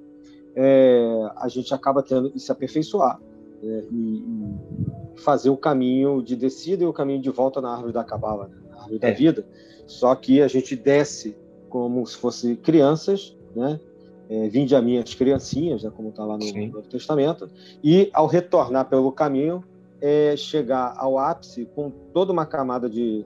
é, 0.55 1.31
a 1.37 1.49
gente 1.49 1.73
acaba 1.75 2.03
tendo 2.03 2.31
que 2.31 2.39
se 2.39 2.53
aperfeiçoar 2.53 3.19
né, 3.63 3.85
e, 3.91 3.97
e, 3.97 5.21
fazer 5.21 5.51
o 5.51 5.57
caminho 5.57 6.23
de 6.23 6.37
descida 6.37 6.85
e 6.85 6.87
o 6.87 6.93
caminho 6.93 7.21
de 7.21 7.31
volta 7.31 7.61
na 7.61 7.73
árvore 7.73 7.93
da 7.93 8.05
cabala, 8.05 8.49
né, 8.49 8.57
na 8.71 8.77
árvore 8.77 8.97
é. 8.97 8.99
da 8.99 9.11
vida. 9.11 9.47
Só 9.87 10.15
que 10.15 10.41
a 10.41 10.49
gente 10.49 10.77
desce 10.77 11.37
como 11.69 12.07
se 12.07 12.17
fosse 12.17 12.57
crianças, 12.57 13.37
né? 13.57 13.81
É, 14.29 14.49
vinde 14.49 14.75
a 14.75 14.81
minhas 14.81 15.13
criancinhas, 15.13 15.83
né, 15.83 15.91
como 15.95 16.09
está 16.09 16.25
lá 16.25 16.37
no 16.37 16.43
Sim. 16.43 16.69
Novo 16.69 16.89
Testamento, 16.89 17.51
e 17.85 18.09
ao 18.15 18.27
retornar 18.27 18.89
pelo 18.89 19.13
caminho, 19.13 19.63
é 20.03 20.37
chegar 20.37 20.95
ao 20.99 21.17
ápice 21.17 21.65
com 21.75 21.91
toda 22.13 22.33
uma 22.33 22.45
camada 22.45 22.91
de 22.91 23.25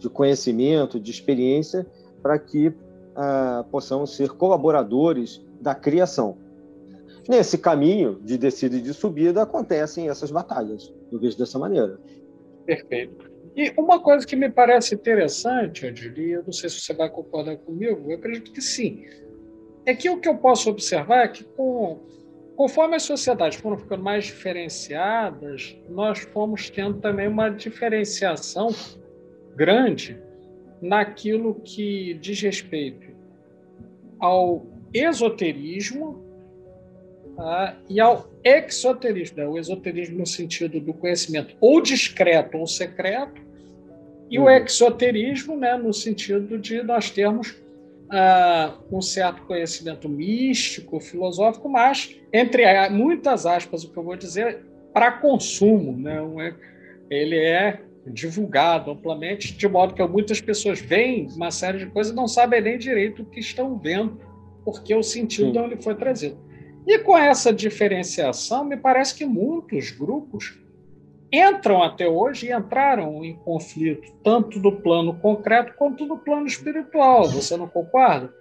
de 0.00 0.08
conhecimento, 0.08 0.98
de 0.98 1.10
experiência, 1.10 1.86
para 2.22 2.38
que 2.38 2.72
ah, 3.14 3.64
possamos 3.70 4.16
ser 4.16 4.30
colaboradores 4.30 5.44
da 5.60 5.74
criação. 5.74 6.38
Nesse 7.28 7.58
caminho 7.58 8.18
de 8.24 8.38
descida 8.38 8.76
e 8.76 8.80
de 8.80 8.94
subida 8.94 9.42
acontecem 9.42 10.08
essas 10.08 10.30
batalhas. 10.30 10.92
Eu 11.12 11.20
vejo 11.20 11.36
dessa 11.36 11.58
maneira. 11.58 12.00
Perfeito. 12.64 13.30
E 13.54 13.72
uma 13.76 14.00
coisa 14.00 14.26
que 14.26 14.34
me 14.34 14.48
parece 14.48 14.94
interessante, 14.94 15.84
eu 15.84 15.92
diria, 15.92 16.42
não 16.42 16.52
sei 16.52 16.70
se 16.70 16.80
você 16.80 16.94
vai 16.94 17.10
concordar 17.10 17.56
comigo, 17.58 18.10
eu 18.10 18.16
acredito 18.16 18.52
que 18.52 18.62
sim, 18.62 19.04
é 19.84 19.94
que 19.94 20.08
o 20.08 20.20
que 20.20 20.28
eu 20.28 20.36
posso 20.38 20.70
observar 20.70 21.24
é 21.24 21.28
que 21.28 21.44
com, 21.44 22.00
conforme 22.60 22.94
as 22.94 23.04
sociedades 23.04 23.58
foram 23.58 23.78
ficando 23.78 24.02
mais 24.02 24.26
diferenciadas, 24.26 25.74
nós 25.88 26.18
fomos 26.18 26.68
tendo 26.68 27.00
também 27.00 27.26
uma 27.26 27.48
diferenciação 27.48 28.68
grande 29.56 30.20
naquilo 30.82 31.54
que 31.54 32.12
diz 32.20 32.38
respeito 32.42 33.16
ao 34.18 34.66
esoterismo 34.92 36.22
tá? 37.34 37.78
e 37.88 37.98
ao 37.98 38.28
exoterismo, 38.44 39.38
né? 39.38 39.48
o 39.48 39.58
esoterismo 39.58 40.18
no 40.18 40.26
sentido 40.26 40.78
do 40.80 40.92
conhecimento 40.92 41.56
ou 41.62 41.80
discreto 41.80 42.58
ou 42.58 42.66
secreto, 42.66 43.40
e 44.28 44.38
uhum. 44.38 44.44
o 44.44 44.50
exoterismo 44.50 45.56
né, 45.56 45.78
no 45.78 45.94
sentido 45.94 46.58
de 46.58 46.82
nós 46.82 47.08
termos 47.08 47.56
uh, 48.10 48.96
um 48.96 49.00
certo 49.00 49.42
conhecimento 49.42 50.08
místico, 50.08 51.00
filosófico, 51.00 51.68
mas, 51.68 52.16
entre 52.32 52.88
muitas 52.90 53.46
aspas, 53.46 53.84
o 53.84 53.90
que 53.90 53.96
eu 53.96 54.02
vou 54.02 54.16
dizer, 54.16 54.64
para 54.92 55.12
consumo. 55.12 55.96
Né? 55.96 56.54
Ele 57.08 57.36
é 57.36 57.80
divulgado 58.06 58.90
amplamente, 58.90 59.56
de 59.56 59.68
modo 59.68 59.94
que 59.94 60.02
muitas 60.06 60.40
pessoas 60.40 60.80
veem 60.80 61.28
uma 61.36 61.50
série 61.50 61.78
de 61.78 61.86
coisas 61.86 62.12
e 62.12 62.16
não 62.16 62.26
sabem 62.26 62.60
nem 62.60 62.78
direito 62.78 63.22
o 63.22 63.26
que 63.26 63.40
estão 63.40 63.78
vendo, 63.78 64.20
porque 64.64 64.94
o 64.94 65.02
sentido 65.02 65.52
não 65.52 65.66
lhe 65.66 65.76
foi 65.76 65.94
trazido. 65.94 66.38
E 66.86 66.98
com 67.00 67.16
essa 67.16 67.52
diferenciação, 67.52 68.64
me 68.64 68.76
parece 68.76 69.14
que 69.14 69.24
muitos 69.24 69.90
grupos 69.90 70.58
entram 71.32 71.82
até 71.82 72.08
hoje 72.08 72.48
e 72.48 72.52
entraram 72.52 73.24
em 73.24 73.36
conflito, 73.36 74.12
tanto 74.22 74.58
do 74.58 74.72
plano 74.72 75.14
concreto 75.18 75.74
quanto 75.74 76.06
do 76.06 76.16
plano 76.18 76.46
espiritual. 76.46 77.28
Você 77.28 77.56
não 77.56 77.68
concorda? 77.68 78.32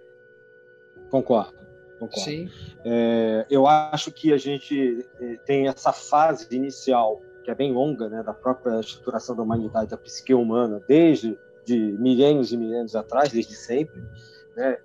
Concordo. 1.10 1.54
concordo. 2.00 2.20
Sim. 2.20 2.50
É, 2.86 3.46
eu 3.50 3.68
acho 3.68 4.12
que 4.12 4.34
a 4.34 4.38
gente 4.38 5.06
é, 5.20 5.36
tem 5.46 5.68
essa 5.68 5.92
fase 5.92 6.48
inicial, 6.56 7.22
que 7.44 7.52
é 7.52 7.56
bem 7.56 7.72
longa, 7.72 8.10
né, 8.10 8.24
da 8.24 8.34
própria 8.34 8.80
estruturação 8.80 9.36
da 9.36 9.44
humanidade, 9.44 9.90
da 9.90 9.98
psique 9.98 10.34
humana, 10.34 10.82
desde 10.88 11.38
de 11.66 11.78
milênios 11.78 12.52
e 12.52 12.58
milênios 12.58 12.96
atrás, 12.96 13.32
desde 13.32 13.54
sempre, 13.54 14.02
né, 14.60 14.78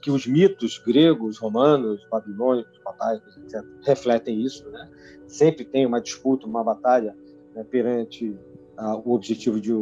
que 0.00 0.12
os 0.12 0.26
mitos 0.28 0.78
gregos, 0.78 1.36
romanos, 1.36 2.06
babilônicos, 2.08 2.78
bataicos, 2.84 3.36
etc., 3.36 3.64
refletem 3.82 4.40
isso. 4.40 4.68
Né? 4.70 4.88
Sempre 5.26 5.64
tem 5.64 5.84
uma 5.84 6.00
disputa, 6.00 6.46
uma 6.46 6.62
batalha 6.62 7.16
né, 7.52 7.64
perante 7.64 8.36
ah, 8.76 8.96
o 8.96 9.12
objetivo 9.12 9.60
de 9.60 9.72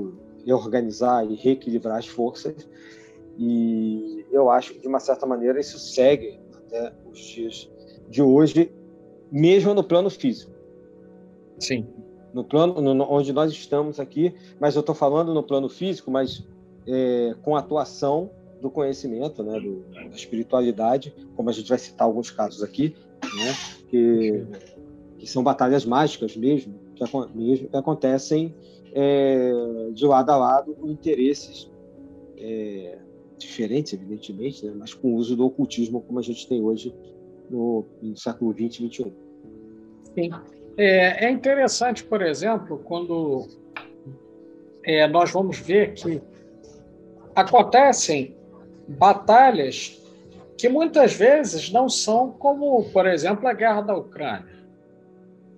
reorganizar 0.46 1.30
e 1.30 1.34
reequilibrar 1.34 1.98
as 1.98 2.06
forças. 2.06 2.66
E 3.38 4.24
eu 4.32 4.50
acho 4.50 4.72
que, 4.72 4.80
de 4.80 4.88
uma 4.88 5.00
certa 5.00 5.26
maneira, 5.26 5.60
isso 5.60 5.78
segue 5.78 6.40
até 6.56 6.90
os 7.10 7.18
dias 7.18 7.70
de 8.08 8.22
hoje, 8.22 8.72
mesmo 9.30 9.74
no 9.74 9.84
plano 9.84 10.08
físico. 10.08 10.50
Sim. 11.58 11.86
No 12.32 12.42
plano 12.42 12.80
no, 12.80 13.04
onde 13.12 13.34
nós 13.34 13.52
estamos 13.52 14.00
aqui, 14.00 14.34
mas 14.58 14.76
eu 14.76 14.80
estou 14.80 14.94
falando 14.94 15.34
no 15.34 15.42
plano 15.42 15.68
físico, 15.68 16.10
mas 16.10 16.46
é, 16.86 17.34
com 17.42 17.54
atuação 17.54 18.30
do 18.60 18.70
conhecimento, 18.70 19.42
né, 19.42 19.58
do, 19.58 19.80
da 19.92 20.16
espiritualidade, 20.16 21.14
como 21.34 21.50
a 21.50 21.52
gente 21.52 21.68
vai 21.68 21.78
citar 21.78 22.06
alguns 22.06 22.30
casos 22.30 22.62
aqui, 22.62 22.94
né, 23.22 23.54
que, 23.88 24.46
que 25.18 25.26
são 25.26 25.42
batalhas 25.42 25.84
mágicas 25.84 26.36
mesmo, 26.36 26.74
que, 26.94 27.04
mesmo, 27.34 27.68
que 27.68 27.76
acontecem 27.76 28.54
é, 28.92 29.52
de 29.92 30.04
lado 30.06 30.30
a 30.30 30.36
lado 30.36 30.74
com 30.74 30.88
interesses 30.88 31.70
é, 32.36 32.98
diferentes, 33.38 33.92
evidentemente, 33.92 34.64
né, 34.66 34.72
mas 34.76 34.94
com 34.94 35.14
o 35.14 35.16
uso 35.16 35.36
do 35.36 35.46
ocultismo 35.46 36.00
como 36.02 36.18
a 36.18 36.22
gente 36.22 36.46
tem 36.48 36.62
hoje 36.62 36.94
no, 37.48 37.84
no 38.02 38.16
século 38.16 38.52
XX 38.52 38.80
e 38.80 38.88
XXI. 38.88 39.12
Sim. 40.14 40.30
É, 40.76 41.26
é 41.26 41.30
interessante, 41.30 42.04
por 42.04 42.22
exemplo, 42.22 42.78
quando 42.78 43.46
é, 44.84 45.06
nós 45.08 45.30
vamos 45.30 45.58
ver 45.58 45.94
que 45.94 46.22
acontecem 47.34 48.34
batalhas 48.88 50.00
que 50.56 50.68
muitas 50.68 51.14
vezes 51.14 51.70
não 51.70 51.88
são 51.88 52.32
como, 52.32 52.84
por 52.90 53.06
exemplo, 53.06 53.48
a 53.48 53.52
guerra 53.52 53.80
da 53.80 53.96
Ucrânia. 53.96 54.60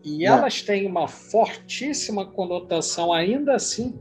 E 0.04 0.24
não. 0.24 0.38
elas 0.38 0.62
têm 0.62 0.86
uma 0.86 1.08
fortíssima 1.08 2.24
conotação, 2.24 3.12
ainda 3.12 3.54
assim, 3.54 3.98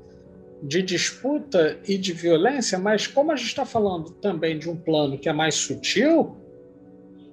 de 0.62 0.82
disputa 0.82 1.80
e 1.88 1.98
de 1.98 2.14
violência, 2.14 2.78
mas 2.78 3.08
como 3.08 3.32
a 3.32 3.36
gente 3.36 3.48
está 3.48 3.66
falando 3.66 4.12
também 4.12 4.60
de 4.60 4.70
um 4.70 4.76
plano 4.76 5.18
que 5.18 5.28
é 5.28 5.34
mais 5.34 5.56
sutil, 5.56 6.36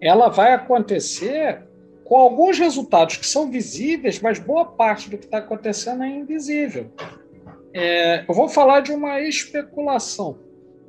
ela 0.01 0.29
vai 0.29 0.55
acontecer 0.55 1.63
com 2.05 2.17
alguns 2.17 2.59
resultados 2.59 3.19
que 3.19 3.27
são 3.27 3.51
visíveis, 3.51 4.19
mas 4.19 4.39
boa 4.39 4.65
parte 4.65 5.11
do 5.11 5.19
que 5.19 5.27
está 5.27 5.39
acontecendo 5.39 6.03
é 6.03 6.09
invisível. 6.09 6.91
É, 7.75 8.25
eu 8.27 8.35
vou 8.35 8.49
falar 8.49 8.81
de 8.81 8.93
uma 8.93 9.21
especulação. 9.21 10.39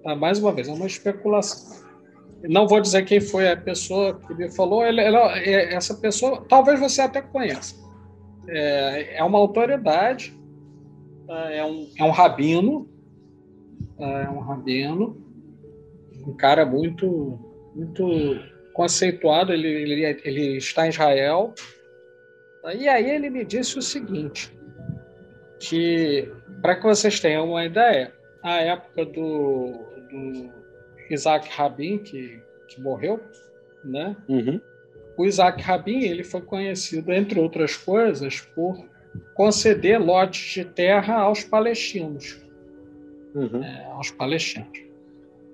Tá? 0.04 0.16
Mais 0.16 0.40
uma 0.40 0.52
vez, 0.52 0.68
é 0.68 0.72
uma 0.72 0.88
especulação. 0.88 1.88
Não 2.44 2.68
vou 2.68 2.80
dizer 2.80 3.04
quem 3.04 3.20
foi 3.20 3.50
a 3.50 3.58
pessoa 3.58 4.20
que 4.20 4.34
me 4.34 4.50
falou. 4.50 4.84
Ela, 4.84 5.02
ela, 5.02 5.40
é, 5.40 5.74
essa 5.74 5.94
pessoa, 5.96 6.46
talvez 6.48 6.80
você 6.80 7.02
até 7.02 7.22
conheça. 7.22 7.76
É, 8.48 9.18
é 9.18 9.24
uma 9.24 9.38
autoridade, 9.38 10.34
tá? 11.28 11.52
é, 11.52 11.64
um, 11.64 11.90
é 11.98 12.04
um 12.04 12.12
rabino, 12.12 12.88
tá? 13.98 14.06
é 14.06 14.30
um 14.30 14.40
rabino, 14.40 15.18
um 16.26 16.34
cara 16.34 16.66
muito, 16.66 17.38
muito 17.76 18.40
conceituado. 18.74 19.52
Ele, 19.52 19.68
ele, 19.68 20.22
ele 20.24 20.58
está 20.58 20.86
em 20.86 20.90
Israel. 20.90 21.54
Tá? 22.62 22.74
E 22.74 22.88
aí 22.88 23.10
ele 23.10 23.30
me 23.30 23.44
disse 23.44 23.78
o 23.78 23.82
seguinte, 23.82 24.58
que 25.60 26.32
para 26.62 26.76
que 26.76 26.84
vocês 26.84 27.20
tenham 27.20 27.50
uma 27.50 27.66
ideia, 27.66 28.14
a 28.42 28.62
época 28.62 29.06
do, 29.06 29.74
do 30.10 30.50
Isaac 31.10 31.50
Rabin, 31.50 32.00
que, 32.00 32.40
que 32.68 32.82
morreu, 32.82 33.20
né? 33.84 34.16
Uhum. 34.28 34.62
O 35.18 35.26
Isaac 35.26 35.62
Rabin 35.62 36.04
ele 36.04 36.24
foi 36.24 36.42
conhecido, 36.42 37.12
entre 37.12 37.40
outras 37.40 37.76
coisas, 37.76 38.40
por 38.40 38.86
conceder 39.34 40.00
lotes 40.00 40.54
de 40.54 40.64
terra 40.64 41.16
aos 41.16 41.44
palestinos, 41.44 42.42
uhum. 43.36 43.64
é, 43.64 43.86
aos 43.86 44.12
palestinos, 44.12 44.80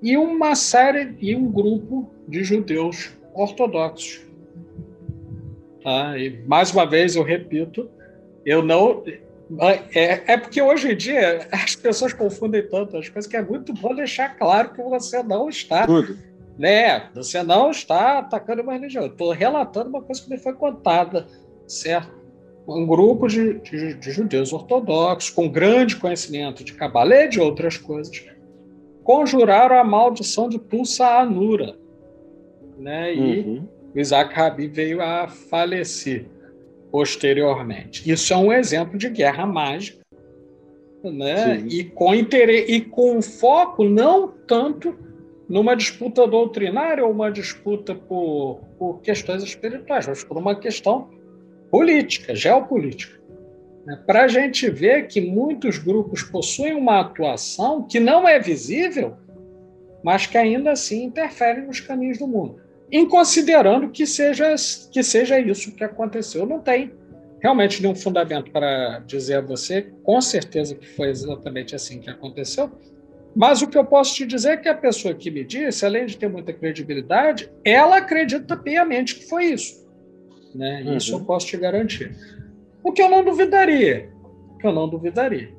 e 0.04 0.18
uma 0.18 0.56
série 0.56 1.16
e 1.20 1.36
um 1.36 1.52
grupo 1.52 2.12
de 2.28 2.44
judeus 2.44 3.12
ortodoxos. 3.34 4.22
Tá? 5.84 6.18
E 6.18 6.44
mais 6.46 6.72
uma 6.72 6.86
vez 6.86 7.16
eu 7.16 7.24
repito, 7.24 7.90
eu 8.46 8.64
não 8.64 9.04
é, 9.94 10.34
é 10.34 10.38
porque 10.38 10.62
hoje 10.62 10.92
em 10.92 10.98
dia 10.98 11.48
as 11.52 11.76
pessoas 11.76 12.14
confundem 12.14 12.68
tanto 12.68 12.98
as 12.98 13.10
coisas 13.10 13.30
que 13.30 13.38
é 13.38 13.42
muito 13.42 13.74
bom 13.74 13.94
deixar 13.94 14.30
claro 14.38 14.70
que 14.70 14.82
você 14.82 15.22
não 15.22 15.50
está. 15.50 15.86
Tudo. 15.86 16.18
Né? 16.58 17.10
Você 17.14 17.44
não 17.44 17.70
está 17.70 18.20
atacando 18.20 18.62
uma 18.62 18.74
religião. 18.74 19.06
Estou 19.06 19.32
relatando 19.32 19.90
uma 19.90 20.02
coisa 20.02 20.22
que 20.22 20.30
me 20.30 20.38
foi 20.38 20.54
contada, 20.54 21.28
certo? 21.68 22.16
Um 22.68 22.88
grupo 22.88 23.28
de, 23.28 23.60
de, 23.60 23.94
de 23.94 24.12
judeus 24.12 24.52
ortodoxos, 24.52 25.30
com 25.30 25.48
grande 25.48 25.98
conhecimento 25.98 26.64
de 26.64 26.74
Kabbalah 26.74 27.26
e 27.26 27.30
de 27.30 27.40
outras 27.40 27.78
coisas, 27.78 28.26
conjuraram 29.04 29.78
a 29.78 29.84
maldição 29.84 30.50
de 30.50 30.58
Tulsa 30.58 31.06
Anura. 31.20 31.76
Né? 32.80 33.14
E 33.14 33.40
uhum. 33.42 33.68
Isaac 33.94 34.34
Rabi 34.34 34.68
veio 34.68 35.02
a 35.02 35.28
falecer 35.28 36.26
posteriormente. 36.96 38.10
Isso 38.10 38.32
é 38.32 38.38
um 38.38 38.54
exemplo 38.54 38.98
de 38.98 39.10
guerra 39.10 39.46
mágica, 39.46 40.00
né? 41.04 41.62
E 41.68 41.84
com 41.84 42.16
interesse 42.16 42.72
e 42.72 42.80
com 42.80 43.22
foco 43.22 43.84
não 43.84 44.30
tanto 44.30 44.98
numa 45.50 45.76
disputa 45.76 46.26
doutrinária 46.26 47.04
ou 47.04 47.12
uma 47.12 47.30
disputa 47.30 47.94
por, 47.94 48.62
por 48.80 49.02
questões 49.02 49.44
espirituais, 49.44 50.08
mas 50.08 50.24
por 50.24 50.38
uma 50.38 50.58
questão 50.58 51.10
política, 51.70 52.34
geopolítica. 52.34 53.20
Né? 53.86 54.02
Para 54.08 54.24
a 54.24 54.28
gente 54.30 54.70
ver 54.70 55.08
que 55.08 55.20
muitos 55.20 55.78
grupos 55.78 56.24
possuem 56.24 56.76
uma 56.76 57.02
atuação 57.02 57.84
que 57.84 58.00
não 58.00 58.26
é 58.26 58.40
visível, 58.40 59.18
mas 60.02 60.28
que 60.28 60.38
ainda 60.38 60.72
assim 60.72 61.04
interfere 61.04 61.60
nos 61.60 61.82
caminhos 61.82 62.20
do 62.20 62.26
mundo 62.26 62.65
em 62.92 63.08
considerando 63.08 63.90
que 63.90 64.06
seja, 64.06 64.56
que 64.92 65.04
seja 65.04 65.40
isso 65.40 65.76
que 65.76 65.84
aconteceu. 65.84 66.46
Não 66.46 66.60
tem 66.60 66.94
realmente 67.42 67.82
nenhum 67.82 67.96
fundamento 67.96 68.52
para 68.52 69.00
dizer 69.06 69.36
a 69.36 69.42
você, 69.42 69.84
com 70.04 70.20
certeza 70.22 70.76
que 70.76 70.88
foi 70.88 71.10
exatamente 71.10 71.76
assim 71.76 72.00
que 72.00 72.10
aconteceu, 72.10 72.72
mas 73.36 73.62
o 73.62 73.68
que 73.68 73.78
eu 73.78 73.86
posso 73.86 74.16
te 74.16 74.26
dizer 74.26 74.50
é 74.52 74.58
que 74.58 74.70
a 74.70 74.74
pessoa 74.74 75.14
que 75.14 75.30
me 75.30 75.44
disse, 75.44 75.86
além 75.86 76.06
de 76.06 76.18
ter 76.18 76.30
muita 76.30 76.54
credibilidade, 76.54 77.52
ela 77.64 77.98
acredita 77.98 78.56
piamente 78.56 79.16
que 79.16 79.28
foi 79.28 79.46
isso. 79.46 79.86
Né? 80.56 80.84
Uhum. 80.86 80.98
Isso 80.98 81.14
eu 81.14 81.20
posso 81.20 81.46
te 81.46 81.58
garantir. 81.58 82.16
O 82.82 82.94
que 82.94 83.02
eu 83.02 83.10
não 83.10 83.24
duvidaria. 83.26 84.10
O 84.54 84.58
que 84.58 84.66
eu 84.66 84.72
não 84.72 84.88
duvidaria. 84.88 85.54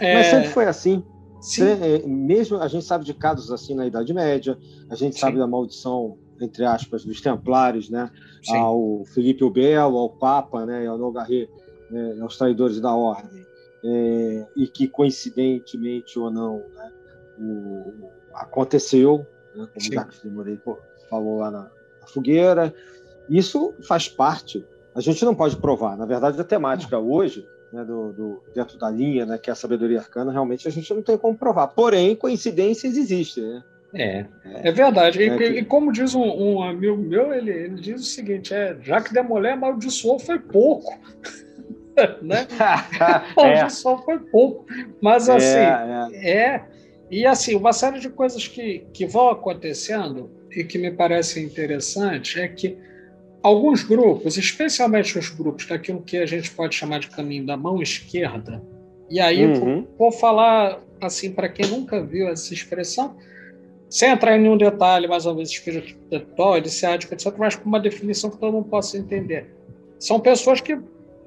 É... 0.00 0.14
Mas 0.16 0.26
sempre 0.26 0.48
foi 0.48 0.64
assim. 0.64 1.04
Sim. 1.40 1.62
É, 1.62 2.06
mesmo 2.06 2.58
a 2.58 2.68
gente 2.68 2.84
sabe 2.84 3.04
de 3.04 3.14
casos 3.14 3.50
assim 3.50 3.74
na 3.74 3.86
Idade 3.86 4.12
Média, 4.12 4.58
a 4.90 4.94
gente 4.94 5.14
Sim. 5.14 5.20
sabe 5.20 5.38
da 5.38 5.46
maldição 5.46 6.18
entre 6.44 6.64
aspas 6.64 7.04
dos 7.04 7.20
Templários, 7.20 7.88
né, 7.88 8.10
Sim. 8.42 8.56
ao 8.56 9.04
Felipe 9.06 9.44
o 9.44 9.50
Belo, 9.50 9.98
ao 9.98 10.10
Papa, 10.10 10.66
né, 10.66 10.86
ao 10.86 10.98
Nogarret, 10.98 11.48
né, 11.90 12.18
aos 12.20 12.36
traidores 12.36 12.80
da 12.80 12.94
Ordem, 12.94 13.46
é, 13.84 14.46
e 14.56 14.66
que 14.66 14.88
coincidentemente 14.88 16.18
ou 16.18 16.30
não, 16.30 16.58
né, 16.74 16.92
o, 17.38 18.10
aconteceu, 18.34 19.26
né, 19.54 19.68
como 19.72 19.88
o 19.88 19.92
Jacques 19.92 20.22
Limorei 20.24 20.58
falou 21.08 21.38
lá 21.38 21.50
na, 21.50 21.70
na, 22.00 22.06
fogueira. 22.06 22.74
Isso 23.28 23.74
faz 23.86 24.08
parte. 24.08 24.64
A 24.94 25.00
gente 25.00 25.24
não 25.24 25.34
pode 25.34 25.56
provar. 25.56 25.96
Na 25.96 26.04
verdade, 26.04 26.40
a 26.40 26.44
temática 26.44 26.98
hoje 26.98 27.46
né, 27.72 27.84
do, 27.84 28.12
do, 28.12 28.42
dentro 28.54 28.78
da 28.78 28.90
linha, 28.90 29.24
né, 29.24 29.38
que 29.38 29.48
é 29.48 29.52
a 29.52 29.56
sabedoria 29.56 30.00
arcana, 30.00 30.30
realmente 30.30 30.68
a 30.68 30.70
gente 30.70 30.92
não 30.92 31.02
tem 31.02 31.16
como 31.16 31.36
provar. 31.36 31.68
Porém, 31.68 32.14
coincidências 32.14 32.96
existem. 32.96 33.44
Né? 33.44 33.64
É, 33.94 34.24
é 34.44 34.72
verdade. 34.72 35.20
E, 35.20 35.28
é 35.28 35.58
e 35.58 35.64
como 35.64 35.92
diz 35.92 36.14
um, 36.14 36.22
um, 36.22 36.62
amigo 36.62 36.96
meu, 36.96 37.32
ele, 37.32 37.50
ele 37.50 37.80
diz 37.80 38.00
o 38.00 38.04
seguinte: 38.04 38.54
é, 38.54 38.76
já 38.82 39.00
que 39.00 39.12
Demolé 39.12 39.52
amaldiçoou 39.52 40.18
foi 40.18 40.38
pouco. 40.38 40.98
né? 42.22 42.46
amaldiçoou 43.36 43.98
é. 43.98 44.02
foi 44.02 44.18
pouco. 44.18 44.66
Mas 45.00 45.28
é, 45.28 45.36
assim, 45.36 46.16
é, 46.16 46.30
é. 46.30 46.64
E 47.10 47.26
assim, 47.26 47.54
uma 47.54 47.74
série 47.74 48.00
de 48.00 48.08
coisas 48.08 48.48
que, 48.48 48.86
que 48.94 49.04
vão 49.04 49.28
acontecendo 49.28 50.30
e 50.50 50.64
que 50.64 50.78
me 50.78 50.90
parecem 50.90 51.44
interessantes 51.44 52.40
é 52.40 52.48
que 52.48 52.78
alguns 53.42 53.82
grupos, 53.82 54.38
especialmente 54.38 55.18
os 55.18 55.28
grupos 55.28 55.66
daquilo 55.66 56.00
que 56.00 56.16
a 56.16 56.24
gente 56.24 56.50
pode 56.50 56.74
chamar 56.74 57.00
de 57.00 57.08
caminho 57.08 57.44
da 57.44 57.56
mão 57.56 57.82
esquerda, 57.82 58.62
e 59.10 59.20
aí 59.20 59.44
uhum. 59.44 59.54
vou, 59.54 59.88
vou 59.98 60.12
falar 60.12 60.80
assim 61.02 61.32
para 61.32 61.48
quem 61.48 61.66
nunca 61.66 62.02
viu 62.02 62.28
essa 62.28 62.54
expressão, 62.54 63.16
sem 63.92 64.08
entrar 64.08 64.38
em 64.38 64.40
nenhum 64.40 64.56
detalhe, 64.56 65.06
mais 65.06 65.26
ou 65.26 65.34
menos 65.34 65.50
espiritual, 65.50 66.56
iniciático, 66.56 67.12
etc., 67.12 67.34
mas 67.36 67.56
com 67.56 67.68
uma 67.68 67.78
definição 67.78 68.30
que 68.30 68.38
todo 68.38 68.54
mundo 68.54 68.70
possa 68.70 68.96
entender. 68.96 69.54
São 69.98 70.18
pessoas 70.18 70.62
que 70.62 70.78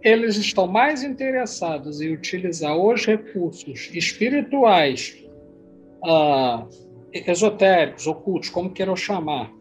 eles 0.01 0.35
estão 0.35 0.65
mais 0.65 1.03
interessados 1.03 2.01
em 2.01 2.11
utilizar 2.11 2.75
os 2.75 3.05
recursos 3.05 3.91
espirituais, 3.93 5.15
uh, 6.03 6.67
esotéricos, 7.13 8.07
ocultos, 8.07 8.49
como 8.49 8.71
queiram 8.71 8.95
chamar, 8.95 9.51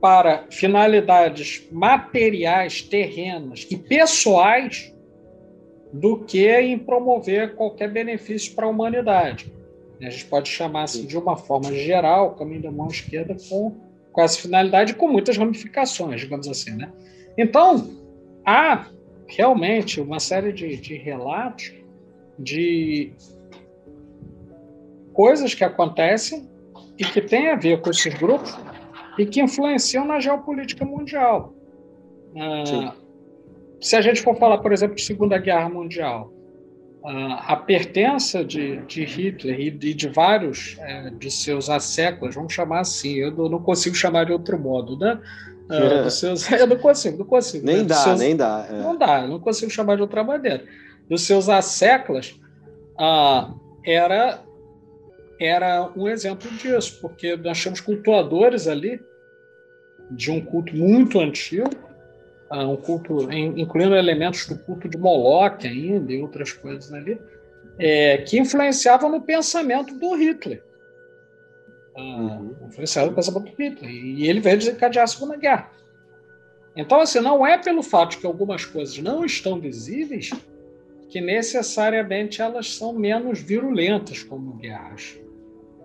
para 0.00 0.46
finalidades 0.50 1.68
materiais, 1.70 2.80
terrenas 2.80 3.66
e 3.70 3.76
pessoais 3.76 4.94
do 5.92 6.20
que 6.24 6.50
em 6.58 6.78
promover 6.78 7.54
qualquer 7.54 7.90
benefício 7.90 8.54
para 8.54 8.64
a 8.64 8.70
humanidade. 8.70 9.52
A 10.00 10.10
gente 10.10 10.26
pode 10.26 10.48
chamar 10.48 10.84
assim 10.84 11.06
de 11.06 11.16
uma 11.16 11.36
forma 11.36 11.72
geral 11.72 12.28
o 12.28 12.34
caminho 12.34 12.62
da 12.62 12.70
mão 12.70 12.88
esquerda 12.88 13.36
com, 13.48 13.76
com 14.12 14.20
essa 14.22 14.40
finalidade 14.40 14.94
com 14.94 15.08
muitas 15.08 15.36
ramificações, 15.36 16.20
digamos 16.20 16.48
assim. 16.48 16.72
Né? 16.72 16.92
Então, 17.38 17.90
há 18.44 18.86
realmente 19.26 20.00
uma 20.00 20.20
série 20.20 20.52
de, 20.52 20.76
de 20.76 20.96
relatos 20.96 21.72
de 22.38 23.12
coisas 25.12 25.54
que 25.54 25.64
acontecem 25.64 26.48
e 26.98 27.04
que 27.04 27.20
têm 27.20 27.50
a 27.50 27.56
ver 27.56 27.80
com 27.80 27.90
esses 27.90 28.12
grupos 28.14 28.56
e 29.18 29.24
que 29.24 29.40
influenciam 29.40 30.04
na 30.04 30.20
geopolítica 30.20 30.84
mundial. 30.84 31.54
Ah, 32.36 32.94
se 33.80 33.96
a 33.96 34.00
gente 34.00 34.22
for 34.22 34.36
falar, 34.36 34.58
por 34.58 34.72
exemplo, 34.72 34.96
de 34.96 35.02
Segunda 35.02 35.38
Guerra 35.38 35.68
Mundial, 35.68 36.32
a 37.04 37.54
pertença 37.56 38.42
de, 38.42 38.78
de 38.86 39.04
Hitler 39.04 39.60
e 39.60 39.70
de, 39.70 39.92
de 39.92 40.08
vários 40.08 40.76
é, 40.80 41.10
de 41.10 41.30
seus 41.30 41.68
asseclas, 41.68 42.34
vamos 42.34 42.52
chamar 42.52 42.80
assim, 42.80 43.16
eu 43.16 43.30
não 43.30 43.60
consigo 43.60 43.94
chamar 43.94 44.24
de 44.24 44.32
outro 44.32 44.58
modo, 44.58 44.98
né? 44.98 45.20
Uh, 45.68 46.10
seus, 46.10 46.48
eu 46.52 46.66
não 46.66 46.78
consigo, 46.78 47.18
não 47.18 47.26
consigo. 47.26 47.66
Nem 47.66 47.78
né? 47.78 47.84
dá, 47.84 47.96
seus, 47.96 48.18
nem 48.18 48.34
dá. 48.34 48.66
É. 48.70 48.72
Não 48.80 48.96
dá, 48.96 49.26
não 49.26 49.38
consigo 49.38 49.70
chamar 49.70 49.96
de 49.96 50.02
outra 50.02 50.24
maneira. 50.24 50.64
Dos 51.08 51.22
seus 51.22 51.50
asseclas, 51.50 52.40
uh, 52.98 53.54
era 53.84 54.42
era 55.38 55.90
um 55.94 56.08
exemplo 56.08 56.50
disso, 56.52 56.98
porque 57.02 57.36
nós 57.36 57.62
temos 57.62 57.80
cultuadores 57.80 58.66
ali 58.66 58.98
de 60.10 60.30
um 60.30 60.40
culto 60.40 60.74
muito 60.74 61.20
antigo, 61.20 61.68
uh, 62.50 62.70
um 62.70 62.76
culto 62.76 63.30
incluindo 63.32 63.94
elementos 63.94 64.46
do 64.46 64.58
culto 64.58 64.88
de 64.88 64.98
Moloch 64.98 65.66
ainda 65.66 66.12
e 66.12 66.20
outras 66.20 66.52
coisas 66.52 66.92
ali, 66.92 67.18
é, 67.78 68.18
que 68.18 68.38
influenciavam 68.38 69.10
no 69.10 69.20
pensamento 69.20 69.94
do 69.98 70.14
Hitler. 70.14 70.62
Uh, 71.96 72.00
uhum. 72.00 72.56
Influenciavam 72.66 73.10
no 73.10 73.16
pensamento 73.16 73.50
do 73.50 73.62
Hitler. 73.62 73.90
E 73.90 74.28
ele 74.28 74.40
veio 74.40 74.58
desencadear 74.58 75.04
a 75.04 75.08
Segunda 75.08 75.36
Guerra. 75.36 75.70
Então, 76.76 77.00
assim, 77.00 77.20
não 77.20 77.46
é 77.46 77.56
pelo 77.56 77.82
fato 77.82 78.12
de 78.12 78.18
que 78.18 78.26
algumas 78.26 78.64
coisas 78.64 78.98
não 78.98 79.24
estão 79.24 79.60
visíveis 79.60 80.30
que 81.08 81.20
necessariamente 81.20 82.42
elas 82.42 82.74
são 82.74 82.92
menos 82.92 83.40
virulentas 83.40 84.24
como 84.24 84.54
guerras. 84.54 85.16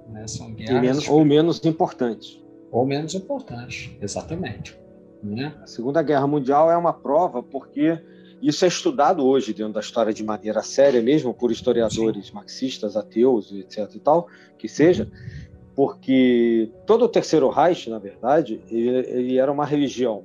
Né? 0.10 0.28
São 0.28 0.52
guerras 0.54 0.82
menos, 0.82 1.08
ou 1.08 1.24
menos 1.24 1.64
importantes. 1.64 2.42
Ou 2.72 2.86
menos 2.86 3.14
importantes, 3.14 3.92
exatamente. 4.02 4.76
Né? 5.22 5.54
A 5.62 5.68
Segunda 5.68 6.02
Guerra 6.02 6.28
Mundial 6.28 6.72
é 6.72 6.78
uma 6.78 6.94
prova 6.94 7.44
porque 7.44 8.00
isso 8.42 8.64
é 8.64 8.68
estudado 8.68 9.26
hoje 9.26 9.54
dentro 9.54 9.74
da 9.74 9.80
história 9.82 10.14
de 10.14 10.24
maneira 10.24 10.62
séria 10.64 11.02
mesmo 11.02 11.34
por 11.34 11.52
historiadores 11.52 12.28
Sim. 12.28 12.34
marxistas, 12.34 12.96
ateus, 12.96 13.52
etc. 13.52 13.90
e 13.96 14.00
tal, 14.00 14.28
que 14.58 14.68
seja, 14.68 15.10
porque 15.76 16.72
todo 16.86 17.06
o 17.06 17.10
Terceiro 17.10 17.50
Reich, 17.50 17.90
na 17.90 18.00
verdade, 18.00 18.62
ele, 18.70 18.90
ele 18.90 19.38
era 19.38 19.52
uma 19.52 19.66
religião. 19.66 20.24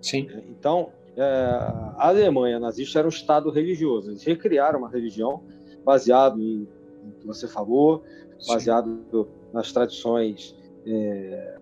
Sim. 0.00 0.28
Então, 0.48 0.90
é, 1.16 1.22
a 1.22 2.08
Alemanha 2.08 2.58
nazista 2.58 2.98
era 2.98 3.06
um 3.06 3.10
estado 3.10 3.50
religioso. 3.50 4.10
Eles 4.10 4.24
recriaram 4.24 4.78
uma 4.78 4.88
religião 4.88 5.42
baseado 5.84 6.40
em, 6.40 6.66
em 7.04 7.10
que 7.20 7.26
você 7.26 7.46
falou, 7.46 8.02
baseado 8.46 8.98
Sim. 9.10 9.26
nas 9.52 9.72
tradições 9.72 10.56
é, 10.86 11.58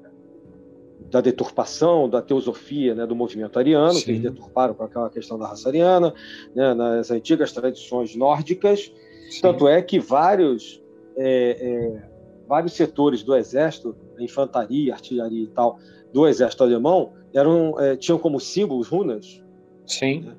da 1.10 1.20
deturpação 1.20 2.08
da 2.08 2.22
teosofia 2.22 2.94
né, 2.94 3.04
do 3.04 3.16
movimento 3.16 3.58
ariano, 3.58 3.94
Sim. 3.94 4.04
que 4.04 4.10
eles 4.12 4.22
deturparam 4.22 4.74
com 4.74 4.84
aquela 4.84 5.10
questão 5.10 5.38
da 5.38 5.48
raça 5.48 5.68
ariana, 5.68 6.14
né, 6.54 6.72
nas 6.72 7.10
antigas 7.10 7.52
tradições 7.52 8.14
nórdicas. 8.14 8.92
Sim. 9.28 9.40
Tanto 9.42 9.66
é 9.66 9.82
que 9.82 9.98
vários, 9.98 10.80
é, 11.16 11.56
é, 11.60 12.02
vários 12.46 12.74
setores 12.74 13.22
do 13.22 13.34
exército, 13.34 13.96
infantaria, 14.18 14.94
artilharia 14.94 15.42
e 15.42 15.48
tal, 15.48 15.78
do 16.12 16.28
exército 16.28 16.62
alemão, 16.62 17.12
eram, 17.34 17.78
é, 17.80 17.96
tinham 17.96 18.18
como 18.18 18.38
símbolos 18.38 18.88
runas. 18.88 19.42
Sim. 19.86 20.20
Né? 20.20 20.34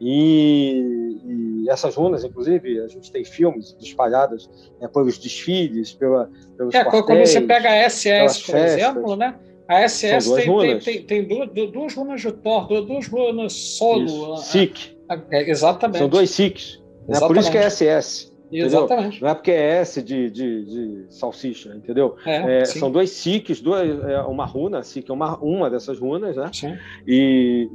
E, 0.00 1.20
e, 1.24 1.70
essas 1.70 1.94
runas, 1.94 2.24
inclusive, 2.24 2.80
a 2.80 2.88
gente 2.88 3.10
tem 3.10 3.24
filmes 3.24 3.76
espalhadas 3.80 4.50
né, 4.80 4.88
pelos 4.88 5.18
desfiles, 5.18 5.92
pela, 5.92 6.28
pelos 6.56 6.74
é, 6.74 6.84
quartéis, 6.84 7.04
quando 7.04 7.26
você 7.26 7.40
pega 7.40 7.68
a 7.70 7.88
SS, 7.88 8.44
por 8.46 8.56
exemplo, 8.56 9.16
né? 9.16 9.36
A 9.68 9.88
SS 9.88 10.34
tem, 10.34 10.46
tem, 10.46 10.78
tem, 10.78 11.04
tem, 11.04 11.28
duas, 11.28 11.70
duas 11.72 11.94
runas 11.94 12.20
de 12.20 12.32
Thor, 12.32 12.66
duas 12.84 13.06
runas 13.06 13.52
solo. 13.52 14.36
SIC. 14.36 14.96
É, 15.30 15.50
exatamente. 15.50 15.98
São 15.98 16.08
dois 16.08 16.30
SICs. 16.30 16.82
É 17.08 17.18
por 17.20 17.36
isso 17.36 17.50
que 17.50 17.58
é 17.58 17.68
SS. 17.68 18.32
Exatamente. 18.52 19.16
Entendeu? 19.16 19.20
Não 19.22 19.28
é 19.28 19.34
porque 19.34 19.50
é 19.50 19.80
S 19.80 20.02
de, 20.02 20.30
de, 20.30 20.64
de 20.64 21.06
salsicha, 21.08 21.74
entendeu? 21.74 22.16
É, 22.26 22.60
é, 22.60 22.64
são 22.66 22.90
dois 22.90 23.10
SICs, 23.10 23.60
duas, 23.60 23.88
é 24.04 24.20
uma 24.22 24.44
runa, 24.44 24.82
SIC 24.82 25.08
é 25.08 25.12
uma, 25.12 25.38
uma 25.38 25.70
dessas 25.70 25.98
runas, 25.98 26.36
né? 26.36 26.50
Sim. 26.52 26.76
E, 27.06 27.68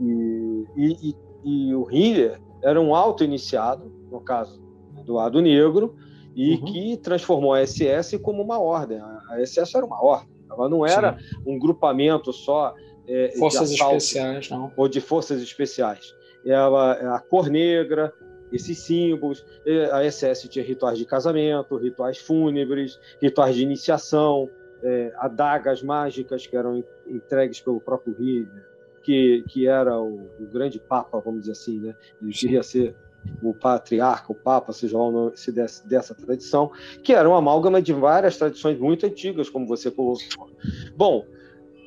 e, 0.78 0.98
e, 1.10 1.16
e 1.44 1.76
o 1.76 1.84
Hitler 1.84 2.40
era 2.64 2.80
um 2.80 2.94
auto-iniciado, 2.94 3.92
no 4.12 4.22
caso 4.22 4.62
do 5.04 5.14
lado 5.14 5.42
negro, 5.42 5.96
e 6.36 6.56
uhum. 6.56 6.66
que 6.66 6.98
transformou 6.98 7.54
a 7.54 7.66
SS 7.66 8.20
como 8.20 8.44
uma 8.44 8.60
ordem. 8.60 9.00
A 9.00 9.44
SS 9.44 9.76
era 9.76 9.86
uma 9.86 10.04
ordem. 10.04 10.37
Ela 10.58 10.70
não 10.70 10.86
era 10.86 11.18
Sim. 11.18 11.36
um 11.46 11.60
grupamento 11.60 12.34
só 12.34 12.74
é, 13.08 13.34
forças 13.38 13.72
especiais, 13.72 14.50
não. 14.50 14.72
ou 14.76 14.88
de 14.88 15.00
forças 15.00 15.42
especiais. 15.42 16.16
Ela, 16.46 17.16
a 17.16 17.20
cor 17.20 17.50
negra, 17.50 18.14
esses 18.52 18.78
símbolos. 18.80 19.46
A 19.92 20.10
SS 20.10 20.48
tinha 20.48 20.64
rituais 20.64 20.98
de 20.98 21.06
casamento, 21.06 21.78
rituais 21.78 22.18
fúnebres, 22.18 23.00
rituais 23.22 23.56
de 23.56 23.64
iniciação, 23.64 24.50
é, 24.84 25.12
adagas 25.18 25.82
mágicas 25.82 26.46
que 26.46 26.56
eram 26.56 26.84
entregues 27.08 27.60
pelo 27.60 27.82
próprio 27.82 28.14
Hitler, 28.14 28.66
que, 29.04 29.44
que 29.48 29.68
era 29.68 30.00
o, 30.00 30.30
o, 30.40 30.46
grande 30.52 30.80
papa, 30.80 31.20
vamos 31.20 31.42
dizer 31.42 31.54
assim, 31.54 31.80
né? 31.80 31.96
Ele 32.22 32.32
queria 32.32 32.64
ser 32.64 32.96
o 33.42 33.54
patriarca, 33.54 34.32
o 34.32 34.36
papa, 34.36 34.74
seja 34.74 34.98
lá 34.98 35.08
o 35.08 35.12
nome 35.12 35.38
se 35.38 35.52
desse, 35.52 35.88
dessa 35.88 36.16
tradição, 36.16 36.72
que 37.04 37.14
era 37.14 37.28
uma 37.28 37.38
amálgama 37.38 37.82
de 37.82 37.94
várias 37.94 38.38
tradições 38.38 38.80
muito 38.80 39.06
antigas, 39.06 39.50
como 39.50 39.68
você 39.68 39.92
colocou. 39.92 40.50
Bom, 40.96 41.26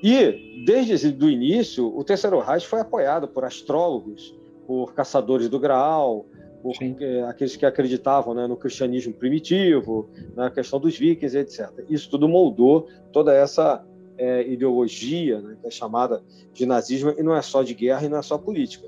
e 0.02 0.64
desde 0.64 1.08
o 1.24 1.30
início, 1.30 1.86
o 1.96 2.02
Terceiro 2.02 2.40
Reich 2.40 2.66
foi 2.66 2.80
apoiado 2.80 3.28
por 3.28 3.44
astrólogos, 3.44 4.34
por 4.66 4.94
caçadores 4.94 5.48
do 5.48 5.58
Graal, 5.58 6.26
por 6.62 6.74
eh, 6.80 7.22
aqueles 7.28 7.56
que 7.56 7.66
acreditavam 7.66 8.34
né, 8.34 8.46
no 8.46 8.56
cristianismo 8.56 9.12
primitivo, 9.12 10.08
na 10.34 10.50
questão 10.50 10.78
dos 10.78 10.96
vikings, 10.96 11.36
etc. 11.36 11.70
Isso 11.88 12.08
tudo 12.10 12.28
moldou 12.28 12.88
toda 13.12 13.34
essa 13.34 13.84
é, 14.16 14.46
ideologia, 14.46 15.40
né, 15.40 15.56
que 15.60 15.66
é 15.66 15.70
chamada 15.70 16.22
de 16.52 16.66
nazismo, 16.66 17.14
e 17.18 17.22
não 17.22 17.34
é 17.34 17.42
só 17.42 17.62
de 17.62 17.74
guerra 17.74 18.04
e 18.04 18.08
não 18.08 18.18
é 18.18 18.22
só 18.22 18.36
política. 18.36 18.86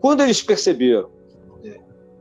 Quando 0.00 0.22
eles 0.22 0.42
perceberam 0.42 1.10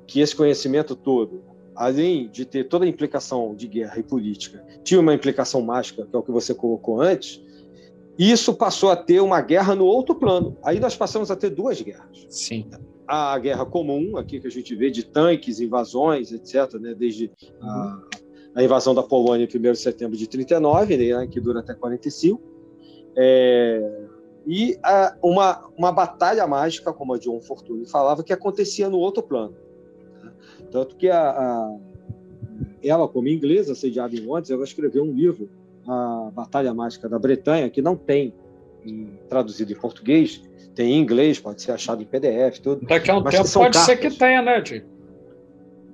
que 0.09 0.19
esse 0.19 0.35
conhecimento 0.35 0.95
todo, 0.95 1.43
além 1.75 2.27
de 2.29 2.43
ter 2.43 2.67
toda 2.67 2.83
a 2.83 2.87
implicação 2.87 3.53
de 3.53 3.67
guerra 3.67 3.99
e 3.99 4.03
política, 4.03 4.65
tinha 4.83 4.99
uma 4.99 5.13
implicação 5.13 5.61
mágica, 5.61 6.03
que 6.03 6.15
é 6.15 6.17
o 6.17 6.23
que 6.23 6.31
você 6.31 6.51
colocou 6.51 6.99
antes, 6.99 7.39
isso 8.17 8.55
passou 8.55 8.89
a 8.89 8.95
ter 8.95 9.21
uma 9.21 9.39
guerra 9.39 9.75
no 9.75 9.85
outro 9.85 10.15
plano. 10.15 10.57
Aí 10.63 10.79
nós 10.79 10.97
passamos 10.97 11.29
a 11.29 11.35
ter 11.35 11.51
duas 11.51 11.79
guerras. 11.79 12.25
Sim. 12.27 12.67
A 13.07 13.37
guerra 13.37 13.65
comum, 13.67 14.17
aqui 14.17 14.39
que 14.39 14.47
a 14.47 14.51
gente 14.51 14.75
vê 14.75 14.89
de 14.89 15.05
tanques, 15.05 15.59
invasões, 15.59 16.31
etc., 16.31 16.73
né, 16.79 16.95
desde 16.95 17.31
a, 17.61 18.01
a 18.55 18.63
invasão 18.63 18.95
da 18.95 19.03
Polônia 19.03 19.45
em 19.45 19.57
1 19.57 19.71
de 19.71 19.79
setembro 19.79 20.17
de 20.17 20.27
39, 20.27 20.97
né, 20.97 21.27
que 21.27 21.39
dura 21.39 21.59
até 21.59 21.75
45, 21.75 22.41
é, 23.15 24.07
e 24.47 24.75
a, 24.81 25.15
uma, 25.23 25.69
uma 25.77 25.91
batalha 25.91 26.45
mágica, 26.47 26.91
como 26.91 27.13
a 27.13 27.19
John 27.19 27.39
Fortune 27.41 27.85
falava, 27.85 28.23
que 28.23 28.33
acontecia 28.33 28.89
no 28.89 28.97
outro 28.97 29.21
plano. 29.21 29.68
Tanto 30.71 30.95
que 30.95 31.09
a, 31.09 31.29
a, 31.29 31.77
ela, 32.83 33.07
como 33.07 33.27
inglesa, 33.27 33.75
sediada 33.75 34.15
em 34.15 34.21
Londres, 34.21 34.49
ela 34.51 34.63
escreveu 34.63 35.03
um 35.03 35.11
livro 35.11 35.49
a 35.87 36.29
Batalha 36.33 36.73
Mágica 36.73 37.09
da 37.09 37.17
Bretanha, 37.17 37.69
que 37.69 37.81
não 37.81 37.95
tem 37.95 38.33
em, 38.85 39.19
traduzido 39.27 39.71
em 39.71 39.75
português, 39.75 40.41
tem 40.75 40.93
em 40.93 41.01
inglês, 41.01 41.39
pode 41.39 41.61
ser 41.61 41.71
achado 41.71 42.01
em 42.01 42.05
PDF, 42.05 42.59
tudo. 42.59 42.85
Daqui 42.85 43.09
a 43.09 43.17
um 43.17 43.23
tempo 43.23 43.51
pode 43.51 43.53
cartas. 43.53 43.81
ser 43.81 43.97
que 43.97 44.11
tenha, 44.11 44.41
né, 44.41 44.61
Diego? 44.61 44.87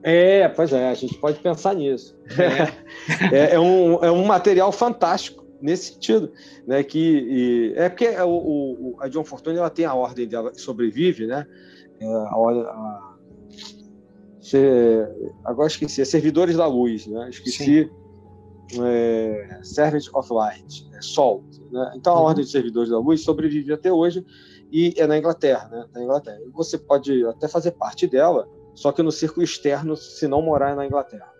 É, 0.03 0.47
pois 0.49 0.71
é, 0.71 0.89
a 0.89 0.93
gente 0.93 1.17
pode 1.17 1.39
pensar 1.39 1.73
nisso. 1.73 2.15
É, 2.37 3.33
é, 3.35 3.55
é 3.55 3.59
um, 3.59 4.03
é 4.03 4.11
um 4.11 4.23
material 4.25 4.71
fantástico 4.71 5.43
nesse 5.59 5.93
sentido, 5.93 6.31
né? 6.67 6.83
Que 6.83 6.99
e, 6.99 7.73
é 7.75 7.89
porque 7.89 8.09
o, 8.09 8.29
o, 8.29 8.95
a 8.99 9.07
John 9.07 9.23
Fortune 9.23 9.57
ela 9.57 9.69
tem 9.69 9.85
a 9.85 9.95
ordem 9.95 10.27
dela 10.27 10.53
sobrevive, 10.53 11.25
né? 11.25 11.47
É, 11.99 12.05
a, 12.05 12.35
a, 12.35 13.15
a, 14.53 15.49
agora 15.49 15.67
esqueci, 15.67 16.01
é 16.01 16.05
servidores 16.05 16.57
da 16.57 16.67
luz, 16.67 17.07
né? 17.07 17.29
Esqueci. 17.29 17.91
É, 18.81 19.59
Servant 19.61 20.05
of 20.13 20.33
Light, 20.33 20.87
é, 20.93 21.01
Sol. 21.01 21.43
Né? 21.71 21.93
Então, 21.95 22.13
a 22.13 22.19
uhum. 22.19 22.25
Ordem 22.25 22.43
de 22.43 22.51
Servidores 22.51 22.89
da 22.89 22.97
Luz 22.97 23.21
sobrevive 23.21 23.71
até 23.71 23.93
hoje 23.93 24.25
e 24.71 24.93
é 24.97 25.05
na 25.05 25.17
Inglaterra. 25.17 25.69
Né? 25.69 25.85
Na 25.93 26.03
Inglaterra. 26.03 26.39
Você 26.53 26.77
pode 26.77 27.25
até 27.27 27.47
fazer 27.47 27.71
parte 27.71 28.07
dela, 28.07 28.47
só 28.73 28.91
que 28.91 29.03
no 29.03 29.11
círculo 29.11 29.43
externo, 29.43 29.95
se 29.95 30.27
não 30.27 30.41
morar 30.41 30.75
na 30.75 30.85
Inglaterra. 30.85 31.31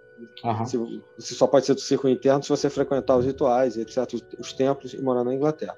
Uhum. 0.44 1.02
Você 1.18 1.34
só 1.34 1.48
pode 1.48 1.66
ser 1.66 1.74
do 1.74 1.82
círculo 1.82 2.14
interno 2.14 2.42
se 2.44 2.50
você 2.50 2.70
frequentar 2.70 3.18
os 3.18 3.26
rituais, 3.26 3.76
etc., 3.76 4.14
os, 4.14 4.24
os 4.40 4.54
templos 4.54 4.94
e 4.94 5.02
morar 5.02 5.24
na 5.24 5.34
Inglaterra. 5.34 5.76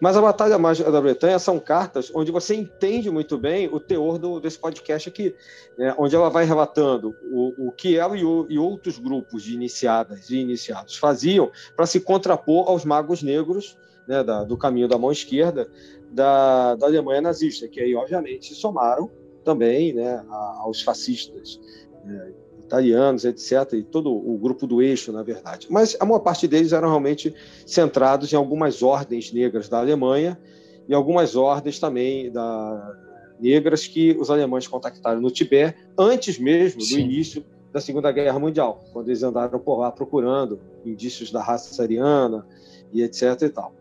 Mas 0.00 0.16
a 0.16 0.22
Batalha 0.22 0.58
Mágica 0.58 0.90
da 0.90 1.00
Bretanha 1.00 1.38
são 1.38 1.60
cartas 1.60 2.10
onde 2.14 2.32
você 2.32 2.54
entende 2.54 3.10
muito 3.10 3.36
bem 3.36 3.68
o 3.68 3.78
teor 3.78 4.18
do, 4.18 4.40
desse 4.40 4.58
podcast 4.58 5.08
aqui, 5.08 5.34
né? 5.76 5.94
onde 5.98 6.16
ela 6.16 6.30
vai 6.30 6.44
relatando 6.46 7.14
o, 7.30 7.68
o 7.68 7.72
que 7.72 7.98
ela 7.98 8.16
e, 8.16 8.24
o, 8.24 8.46
e, 8.48 8.58
outros 8.58 8.98
grupos 8.98 9.42
de 9.42 9.54
iniciadas 9.54 10.30
e 10.30 10.38
iniciados 10.38 10.96
faziam 10.96 11.50
para 11.76 11.84
se 11.84 12.00
contrapor 12.00 12.68
aos 12.68 12.84
magos 12.84 13.22
negros 13.22 13.76
né, 14.08 14.24
da, 14.24 14.42
do 14.42 14.56
caminho 14.56 14.88
da 14.88 14.96
mão 14.96 15.12
esquerda 15.12 15.70
da, 16.10 16.74
da 16.74 16.86
Alemanha 16.86 17.20
nazista, 17.20 17.68
que 17.68 17.80
aí, 17.80 17.94
obviamente, 17.94 18.54
somaram 18.54 19.10
também 19.44 19.92
né, 19.92 20.24
aos 20.58 20.82
fascistas. 20.82 21.60
Né? 22.04 22.32
Italianos, 22.70 23.24
etc., 23.24 23.72
e 23.72 23.82
todo 23.82 24.12
o 24.12 24.38
grupo 24.38 24.64
do 24.64 24.80
eixo, 24.80 25.10
na 25.10 25.24
verdade. 25.24 25.66
Mas 25.68 25.96
a 25.98 26.04
maior 26.04 26.20
parte 26.20 26.46
deles 26.46 26.72
eram 26.72 26.88
realmente 26.88 27.34
centrados 27.66 28.32
em 28.32 28.36
algumas 28.36 28.80
ordens 28.80 29.32
negras 29.32 29.68
da 29.68 29.80
Alemanha 29.80 30.38
e 30.88 30.94
algumas 30.94 31.34
ordens 31.34 31.80
também 31.80 32.30
da, 32.30 32.96
negras 33.40 33.88
que 33.88 34.16
os 34.18 34.30
alemães 34.30 34.68
contactaram 34.68 35.20
no 35.20 35.30
Tibete 35.30 35.76
antes 35.98 36.38
mesmo 36.38 36.80
Sim. 36.80 36.94
do 36.94 37.00
início 37.00 37.44
da 37.72 37.80
Segunda 37.80 38.12
Guerra 38.12 38.38
Mundial, 38.38 38.84
quando 38.92 39.08
eles 39.08 39.22
andaram 39.22 39.58
por 39.58 39.78
lá 39.78 39.90
procurando 39.90 40.60
indícios 40.84 41.32
da 41.32 41.42
raça 41.42 41.82
ariana 41.82 42.46
e 42.92 43.02
etc. 43.02 43.42
e 43.42 43.48
tal. 43.48 43.72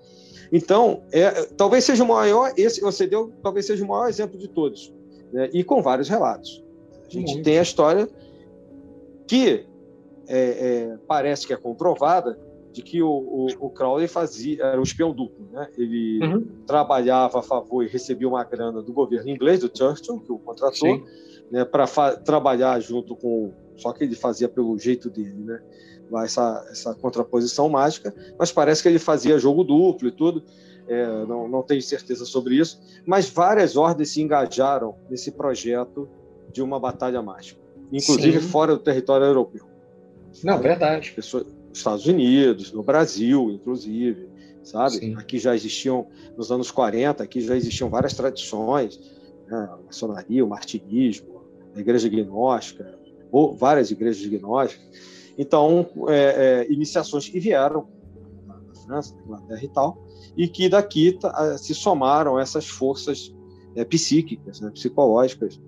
Então, 0.51 1.03
é, 1.11 1.29
talvez 1.55 1.83
seja 1.83 2.03
o 2.03 2.07
maior, 2.07 2.51
esse 2.57 2.81
você 2.81 3.05
deu, 3.05 3.31
talvez 3.43 3.67
seja 3.67 3.83
o 3.83 3.87
maior 3.87 4.07
exemplo 4.07 4.37
de 4.37 4.47
todos, 4.47 4.91
né? 5.31 5.47
e 5.53 5.63
com 5.63 5.81
vários 5.81 6.09
relatos. 6.09 6.63
A 7.07 7.11
gente 7.11 7.33
Muito. 7.33 7.43
tem 7.43 7.59
a 7.59 7.61
história 7.61 8.09
que 9.29 9.63
é, 10.27 10.37
é, 10.37 10.97
parece 11.07 11.45
que 11.45 11.53
é 11.53 11.55
comprovada 11.55 12.37
de 12.73 12.81
que 12.81 13.01
o, 13.01 13.09
o, 13.09 13.47
o, 13.59 13.69
Crowley 13.69 14.07
fazia 14.07 14.63
era 14.63 14.79
um 14.79 14.83
espião 14.83 15.13
duplo, 15.13 15.47
né? 15.51 15.67
Ele 15.77 16.19
uhum. 16.23 16.47
trabalhava 16.65 17.39
a 17.39 17.43
favor 17.43 17.83
e 17.83 17.87
recebia 17.87 18.27
uma 18.27 18.43
grana 18.43 18.81
do 18.81 18.91
governo 18.91 19.29
inglês, 19.29 19.59
do 19.59 19.71
Churchill, 19.75 20.19
que 20.21 20.31
o 20.31 20.39
contratou, 20.39 21.03
né, 21.51 21.63
para 21.63 21.85
trabalhar 22.17 22.79
junto 22.79 23.15
com 23.15 23.53
só 23.77 23.93
que 23.93 24.03
ele 24.03 24.15
fazia 24.15 24.49
pelo 24.49 24.77
jeito 24.77 25.09
dele, 25.09 25.43
né? 25.43 25.61
Essa, 26.23 26.67
essa 26.71 26.95
contraposição 26.95 27.69
mágica, 27.69 28.13
mas 28.37 28.51
parece 28.51 28.81
que 28.81 28.89
ele 28.89 28.97
fazia 28.97 29.37
jogo 29.37 29.63
duplo 29.63 30.07
e 30.07 30.11
tudo. 30.11 30.43
É, 30.87 31.05
não, 31.27 31.47
não 31.47 31.61
tenho 31.61 31.83
certeza 31.83 32.25
sobre 32.25 32.55
isso, 32.55 32.81
mas 33.05 33.29
várias 33.29 33.77
ordens 33.77 34.09
se 34.09 34.23
engajaram 34.23 34.95
nesse 35.07 35.31
projeto 35.31 36.09
de 36.51 36.63
uma 36.63 36.79
batalha 36.79 37.21
mágica 37.21 37.68
inclusive 37.91 38.39
Sim. 38.39 38.47
fora 38.47 38.73
do 38.73 38.79
território 38.79 39.25
europeu. 39.25 39.65
Não, 40.43 40.59
verdade. 40.59 41.11
Pessoas, 41.11 41.45
Estados 41.73 42.05
Unidos, 42.05 42.71
no 42.71 42.83
Brasil, 42.83 43.51
inclusive, 43.51 44.29
sabe? 44.63 44.95
Sim. 44.95 45.15
Aqui 45.15 45.39
já 45.39 45.55
existiam, 45.55 46.07
nos 46.37 46.51
anos 46.51 46.71
40, 46.71 47.23
aqui 47.23 47.41
já 47.41 47.55
existiam 47.55 47.89
várias 47.89 48.13
tradições, 48.13 48.99
né? 49.47 49.69
a 49.71 49.77
maçonaria, 49.85 50.43
o 50.43 50.47
martinismo, 50.47 51.41
a 51.75 51.79
igreja 51.79 52.09
gnóstica, 52.09 52.97
ou 53.31 53.55
várias 53.55 53.91
igrejas 53.91 54.25
gnósticas. 54.25 54.87
Então, 55.37 55.87
é, 56.09 56.65
é, 56.67 56.71
iniciações 56.71 57.29
que 57.29 57.39
vieram 57.39 57.87
da 58.45 58.81
França, 58.85 59.15
da 59.15 59.21
Inglaterra 59.21 59.63
e 59.63 59.69
tal, 59.69 60.07
e 60.35 60.47
que 60.47 60.67
daqui 60.67 61.13
tá, 61.13 61.57
se 61.57 61.73
somaram 61.73 62.39
essas 62.39 62.67
forças 62.67 63.33
é, 63.75 63.85
psíquicas, 63.85 64.59
né, 64.59 64.69
psicológicas, 64.71 65.59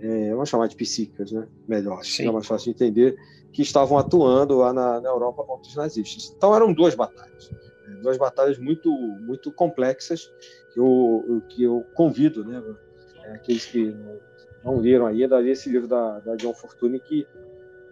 é, 0.00 0.30
vamos 0.30 0.48
chamar 0.48 0.68
de 0.68 0.76
psíquicas, 0.76 1.32
né? 1.32 1.46
melhor, 1.66 2.00
é 2.18 2.30
mais 2.30 2.46
fácil 2.46 2.72
de 2.72 2.84
entender, 2.84 3.16
que 3.52 3.62
estavam 3.62 3.98
atuando 3.98 4.58
lá 4.58 4.72
na, 4.72 5.00
na 5.00 5.08
Europa 5.08 5.42
contra 5.44 5.68
os 5.68 5.76
nazistas. 5.76 6.34
Então 6.36 6.54
eram 6.54 6.72
duas 6.72 6.94
batalhas, 6.94 7.50
né? 7.50 7.58
duas 8.02 8.18
batalhas 8.18 8.58
muito, 8.58 8.90
muito 8.90 9.50
complexas 9.52 10.30
que 10.72 10.80
eu, 10.80 11.42
que 11.48 11.62
eu 11.62 11.84
convido, 11.94 12.44
né? 12.44 12.62
É, 13.24 13.32
aqueles 13.34 13.64
que 13.64 13.96
não 14.64 14.78
leram 14.78 15.06
ainda, 15.06 15.36
a 15.36 15.38
ler 15.38 15.52
esse 15.52 15.70
livro 15.70 15.88
da, 15.88 16.20
da 16.20 16.36
John 16.36 16.52
Fortune 16.52 17.00
que 17.00 17.26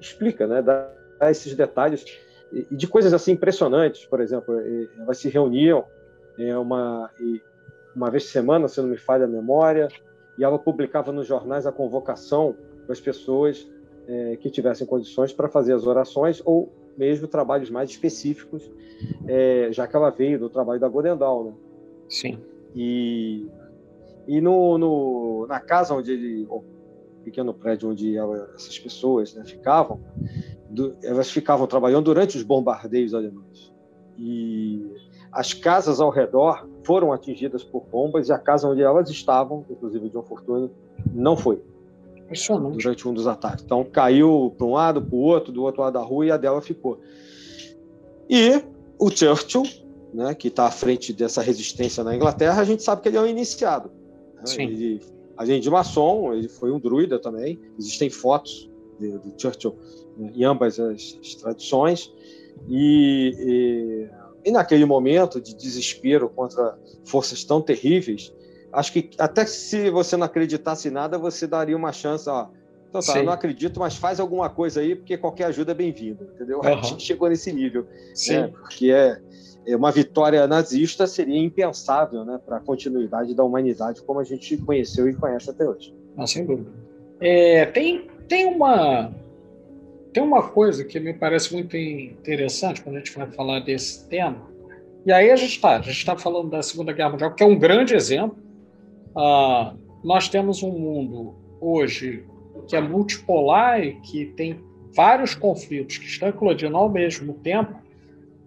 explica, 0.01 0.47
né? 0.47 0.61
dá, 0.61 0.90
dá 1.19 1.31
esses 1.31 1.55
detalhes 1.55 2.05
e 2.53 2.77
de 2.77 2.87
coisas 2.87 3.12
assim 3.12 3.33
impressionantes, 3.33 4.05
por 4.07 4.21
exemplo, 4.21 4.55
elas 4.99 5.19
se 5.19 5.29
reuniam 5.29 5.85
é, 6.38 6.57
uma, 6.57 7.11
uma 7.95 8.11
vez 8.11 8.25
por 8.25 8.31
semana, 8.31 8.69
se 8.69 8.81
não 8.81 8.88
me 8.88 8.97
falha 8.97 9.25
a 9.25 9.29
memória, 9.29 9.88
e 10.38 10.44
ela 10.44 10.59
publicava 10.59 11.12
nos 11.12 11.27
jornais 11.27 11.66
a 11.66 11.73
convocação 11.73 12.55
para 12.85 12.92
as 12.92 13.01
pessoas 13.01 13.68
é, 14.07 14.37
que 14.37 14.51
tivessem 14.51 14.87
condições 14.87 15.33
para 15.33 15.49
fazer 15.49 15.73
as 15.73 15.87
orações 15.87 16.42
ou 16.44 16.73
mesmo 16.97 17.27
trabalhos 17.27 17.70
mais 17.70 17.90
específicos, 17.90 18.70
é, 19.27 19.68
já 19.73 19.87
que 19.87 19.97
ela 19.97 20.11
veio 20.11 20.38
do 20.38 20.49
trabalho 20.49 20.81
da 20.81 20.88
Godendal, 20.88 21.44
né? 21.44 21.53
Sim. 22.09 22.38
E, 22.75 23.47
e 24.27 24.40
no, 24.40 24.79
no, 24.79 25.47
na 25.49 25.61
casa 25.61 25.94
onde 25.94 26.12
ele, 26.12 26.47
o 26.49 26.62
pequeno 27.25 27.53
prédio 27.53 27.90
onde 27.90 28.16
ela, 28.16 28.51
essas 28.55 28.79
pessoas 28.79 29.35
né, 29.35 29.44
ficavam, 29.44 30.01
do, 30.70 30.97
elas 31.03 31.31
ficavam 31.31 31.66
trabalhando 31.66 32.05
durante 32.05 32.37
os 32.37 32.42
bombardeios 32.42 33.14
alemães. 33.14 33.73
E 34.18 34.87
as 35.33 35.53
casas 35.53 36.01
ao 36.01 36.11
redor 36.11 36.68
foram 36.85 37.12
atingidas 37.12 37.64
por 37.64 37.85
bombas 37.90 38.29
e 38.29 38.33
a 38.33 38.38
casa 38.38 38.68
onde 38.68 38.83
elas 38.83 39.09
estavam, 39.11 39.64
inclusive 39.70 40.09
John 40.11 40.23
Fortune, 40.23 40.70
não 41.12 41.37
foi. 41.37 41.61
Durante 42.70 43.09
um 43.09 43.14
dos 43.14 43.27
ataques. 43.27 43.64
Então 43.64 43.85
caiu 43.85 44.55
para 44.57 44.66
um 44.66 44.73
lado, 44.73 45.03
para 45.03 45.14
o 45.14 45.20
outro, 45.20 45.53
do 45.53 45.62
outro 45.62 45.83
lado 45.83 45.94
da 45.94 46.01
rua 46.01 46.27
e 46.27 46.31
a 46.31 46.37
dela 46.37 46.61
ficou. 46.61 47.01
E 48.29 48.62
o 48.99 49.11
Churchill, 49.11 49.64
né, 50.12 50.35
que 50.35 50.49
está 50.49 50.66
à 50.66 50.70
frente 50.70 51.12
dessa 51.12 51.42
resistência 51.42 52.03
na 52.03 52.14
Inglaterra, 52.14 52.61
a 52.61 52.64
gente 52.64 52.83
sabe 52.83 53.03
que 53.03 53.09
ele 53.09 53.16
é 53.16 53.20
um 53.20 53.27
iniciado. 53.27 53.90
Né? 54.37 54.42
Ele, 54.59 55.01
além 55.37 55.61
de 55.61 55.68
maçom, 55.70 56.33
ele 56.33 56.49
foi 56.49 56.70
um 56.70 56.79
druida 56.79 57.18
também. 57.18 57.59
Existem 57.79 58.09
fotos 58.09 58.70
de, 58.99 59.18
de 59.18 59.35
Churchill 59.40 59.75
né, 60.16 60.33
em 60.35 60.44
ambas 60.44 60.81
as, 60.81 61.18
as 61.20 61.35
tradições. 61.35 62.12
E, 62.68 63.35
e, 63.38 64.24
e, 64.45 64.51
naquele 64.51 64.85
momento 64.85 65.41
de 65.41 65.55
desespero 65.55 66.29
contra 66.29 66.79
forças 67.05 67.45
tão 67.45 67.61
terríveis, 67.61 68.33
acho 68.73 68.93
que 68.93 69.11
até 69.19 69.47
se 69.47 69.91
você 69.91 70.17
não 70.17 70.27
acreditasse 70.27 70.89
em 70.89 70.91
nada, 70.91 71.19
você 71.19 71.47
daria 71.47 71.77
uma 71.77 71.93
chance, 71.93 72.29
ó, 72.29 72.49
então 72.89 73.01
tá, 73.01 73.23
não 73.25 73.33
acredito, 73.33 73.81
mas 73.81 73.97
faz 73.97 74.21
alguma 74.21 74.49
coisa 74.49 74.81
aí, 74.81 74.95
porque 74.95 75.17
qualquer 75.17 75.47
ajuda 75.47 75.73
é 75.73 75.75
bem-vinda, 75.75 76.29
entendeu? 76.35 76.59
Uhum. 76.59 76.79
A 76.79 76.83
gente 76.83 77.03
chegou 77.03 77.29
nesse 77.29 77.53
nível, 77.53 77.87
Sim. 78.15 78.35
Né? 78.35 78.49
porque 78.49 78.93
é, 78.93 79.21
é, 79.67 79.77
uma 79.77 79.91
vitória 79.91 80.47
nazista 80.47 81.07
seria 81.07 81.39
impensável 81.39 82.25
né, 82.25 82.39
para 82.45 82.59
a 82.59 82.61
continuidade 82.61 83.35
da 83.35 83.43
humanidade 83.43 84.01
como 84.03 84.21
a 84.21 84.25
gente 84.25 84.57
conheceu 84.59 85.09
e 85.09 85.15
conhece 85.15 85.51
até 85.51 85.69
hoje. 85.69 85.93
Ah, 86.17 86.27
sem 86.27 86.47
dúvida. 86.47 86.71
É, 87.21 87.67
tem, 87.67 88.09
tem, 88.29 88.47
uma, 88.47 89.13
tem 90.14 90.22
uma 90.22 90.48
coisa 90.48 90.85
que 90.85 90.98
me 91.00 91.12
parece 91.12 91.53
muito 91.53 91.77
interessante 91.77 92.81
quando 92.81 92.96
a 92.96 92.98
gente 93.00 93.14
vai 93.14 93.27
falar 93.33 93.61
desse 93.61 94.09
tema, 94.09 94.48
e 95.05 95.12
aí 95.12 95.31
a 95.31 95.37
gente 95.37 95.53
está 95.53 95.81
tá 95.81 96.16
falando 96.16 96.48
da 96.48 96.62
Segunda 96.62 96.92
Guerra 96.92 97.11
Mundial, 97.11 97.35
que 97.35 97.42
é 97.42 97.46
um 97.46 97.59
grande 97.59 97.94
exemplo. 97.94 98.38
Ah, 99.14 99.74
nós 100.03 100.29
temos 100.29 100.62
um 100.62 100.70
mundo 100.70 101.35
hoje 101.61 102.24
que 102.68 102.77
é 102.77 102.81
multipolar 102.81 103.85
e 103.85 104.00
que 104.00 104.27
tem 104.27 104.59
vários 104.94 105.35
conflitos 105.35 105.98
que 105.98 106.07
estão 106.07 106.29
eclodindo 106.29 106.77
ao 106.77 106.88
mesmo 106.88 107.35
tempo, 107.35 107.74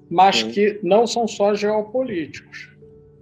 mas 0.09 0.37
Sim. 0.37 0.51
que 0.51 0.79
não 0.81 1.05
são 1.05 1.27
só 1.27 1.53
geopolíticos. 1.53 2.69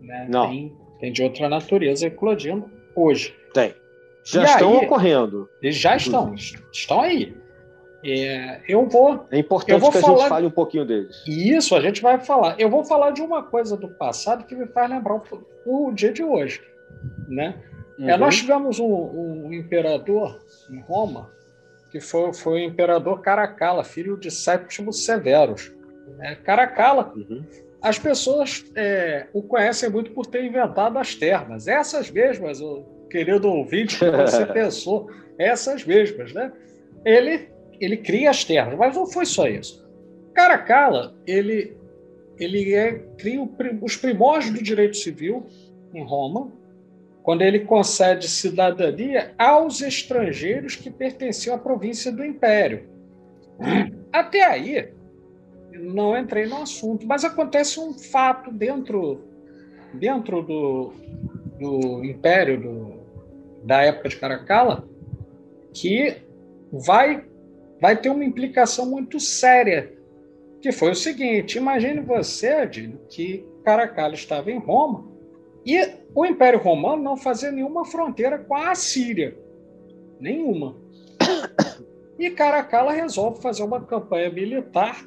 Né? 0.02 0.28
Não. 0.30 0.50
Tem, 0.50 0.74
tem 1.00 1.12
de 1.12 1.24
outra 1.24 1.50
natureza 1.50 2.08
eclodindo 2.08 2.70
hoje. 2.96 3.36
Tem. 3.54 3.74
Já 4.24 4.44
e 4.44 4.46
estão 4.46 4.80
aí, 4.80 4.86
ocorrendo. 4.86 5.50
Eles 5.62 5.76
já 5.76 5.96
estão, 5.96 6.34
estão 6.72 7.02
aí. 7.02 7.36
É, 8.08 8.62
eu 8.68 8.88
vou. 8.88 9.26
É 9.32 9.40
importante 9.40 9.82
vou 9.82 9.92
que 9.92 9.98
a 9.98 10.02
falar... 10.02 10.18
gente 10.20 10.30
fale 10.30 10.46
um 10.46 10.52
pouquinho 10.52 10.86
deles. 10.86 11.24
Isso, 11.28 11.76
a 11.76 11.82
gente 11.82 12.04
vai 12.04 12.20
falar. 12.20 12.56
Eu 12.60 12.70
vou 12.70 12.86
falar 12.86 13.10
de 13.10 13.22
uma 13.22 13.42
coisa 13.42 13.76
do 13.76 13.88
passado 13.88 14.46
que 14.46 14.56
me 14.56 14.68
faz 14.68 14.88
lembrar 14.90 15.16
o, 15.16 15.88
o 15.88 15.92
dia 15.92 16.14
de 16.14 16.24
hoje. 16.24 16.62
Né? 17.28 17.56
É, 17.98 18.02
uhum. 18.02 18.10
É, 18.10 18.18
nós 18.18 18.36
tivemos 18.36 18.80
um, 18.80 18.86
um, 18.86 19.54
imperador 19.54 20.40
em 20.70 20.80
Roma, 20.82 21.32
que 21.92 22.00
foi, 22.00 22.32
foi 22.32 22.54
o 22.54 22.64
imperador 22.64 23.22
Caracalla, 23.22 23.84
filho 23.84 24.18
de 24.18 24.30
Séptimo 24.30 24.94
Severus. 24.94 25.74
É, 26.20 26.36
Caracalla, 26.36 27.12
uhum. 27.16 27.44
as 27.82 27.98
pessoas 27.98 28.64
é, 28.76 29.26
o 29.34 29.42
conhecem 29.42 29.90
muito 29.90 30.12
por 30.12 30.28
ter 30.28 30.44
inventado 30.44 31.00
as 31.00 31.16
termas. 31.16 31.68
Essas 31.68 32.12
mesmas, 32.12 32.62
o 32.62 32.84
querido 33.10 33.50
ouvinte 33.50 33.98
que 33.98 34.12
você 34.12 34.46
pensou, 34.46 35.10
essas 35.40 35.84
mesmas, 35.84 36.34
né? 36.34 36.52
Ele, 37.04 37.50
ele 37.80 37.98
cria 37.98 38.30
as 38.30 38.44
termas, 38.44 38.78
mas 38.78 38.96
não 38.96 39.06
foi 39.06 39.26
só 39.26 39.48
isso. 39.48 39.86
Caracalla, 40.34 41.16
ele, 41.26 41.76
ele 42.38 42.74
é, 42.74 42.94
cria 43.18 43.42
os 43.82 43.96
primórdios 43.96 44.54
do 44.54 44.64
direito 44.64 44.98
civil 44.98 45.46
em 45.94 46.04
Roma, 46.04 46.52
quando 47.24 47.42
ele 47.42 47.62
concede 47.62 48.30
cidadania 48.30 49.34
aos 49.38 49.82
estrangeiros 49.82 50.76
que 50.76 50.92
pertenciam 50.92 51.56
à 51.56 51.58
província 51.58 52.12
do 52.12 52.24
Império. 52.24 52.88
Até 54.12 54.44
aí, 54.44 54.94
não 55.74 56.18
entrei 56.18 56.46
no 56.46 56.62
assunto, 56.62 57.06
mas 57.06 57.24
acontece 57.24 57.80
um 57.80 57.94
fato 57.94 58.52
dentro, 58.52 59.22
dentro 59.94 60.42
do, 60.42 60.94
do 61.60 62.04
Império, 62.06 62.62
do, 62.62 62.94
da 63.64 63.82
época 63.82 64.10
de 64.10 64.18
Caracalla, 64.18 64.88
que 65.74 66.18
vai, 66.72 67.26
vai 67.86 67.96
ter 67.96 68.10
uma 68.10 68.26
implicação 68.26 68.88
muito 68.88 69.20
séria, 69.20 69.94
que 70.60 70.72
foi 70.72 70.90
o 70.90 70.96
seguinte, 70.96 71.60
imagine 71.60 72.02
você, 72.02 72.48
Adílio, 72.48 73.00
que 73.08 73.46
Caracalla 73.64 74.16
estava 74.16 74.50
em 74.50 74.58
Roma, 74.58 75.08
e 75.64 75.88
o 76.16 76.26
Império 76.26 76.58
Romano 76.58 77.04
não 77.04 77.16
fazia 77.16 77.52
nenhuma 77.52 77.86
fronteira 77.86 78.40
com 78.40 78.56
a 78.56 78.72
Assíria. 78.72 79.38
Nenhuma. 80.20 80.76
E 82.18 82.30
Caracalla 82.30 82.94
resolve 82.94 83.42
fazer 83.42 83.62
uma 83.62 83.82
campanha 83.82 84.30
militar 84.30 85.06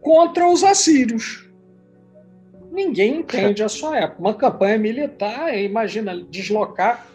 contra 0.00 0.48
os 0.48 0.64
assírios. 0.64 1.46
Ninguém 2.70 3.18
entende 3.18 3.62
a 3.62 3.68
sua 3.68 3.98
época. 3.98 4.18
Uma 4.18 4.32
campanha 4.32 4.78
militar, 4.78 5.54
imagina 5.54 6.16
deslocar 6.30 7.11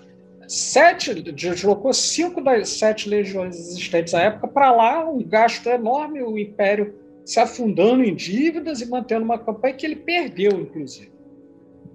sete, 0.47 1.13
deslocou 1.31 1.93
cinco 1.93 2.41
das 2.41 2.69
sete 2.69 3.10
legiões 3.10 3.57
existentes 3.57 4.13
à 4.13 4.21
época 4.21 4.47
para 4.47 4.71
lá, 4.71 5.10
um 5.10 5.21
gasto 5.21 5.67
enorme, 5.67 6.21
o 6.21 6.38
império 6.38 6.95
se 7.25 7.39
afundando 7.39 8.03
em 8.03 8.15
dívidas 8.15 8.79
e 8.79 8.89
mantendo 8.89 9.25
uma 9.25 9.38
campanha 9.38 9.73
que 9.73 9.86
ele 9.86 9.97
perdeu, 9.97 10.51
inclusive. 10.51 11.12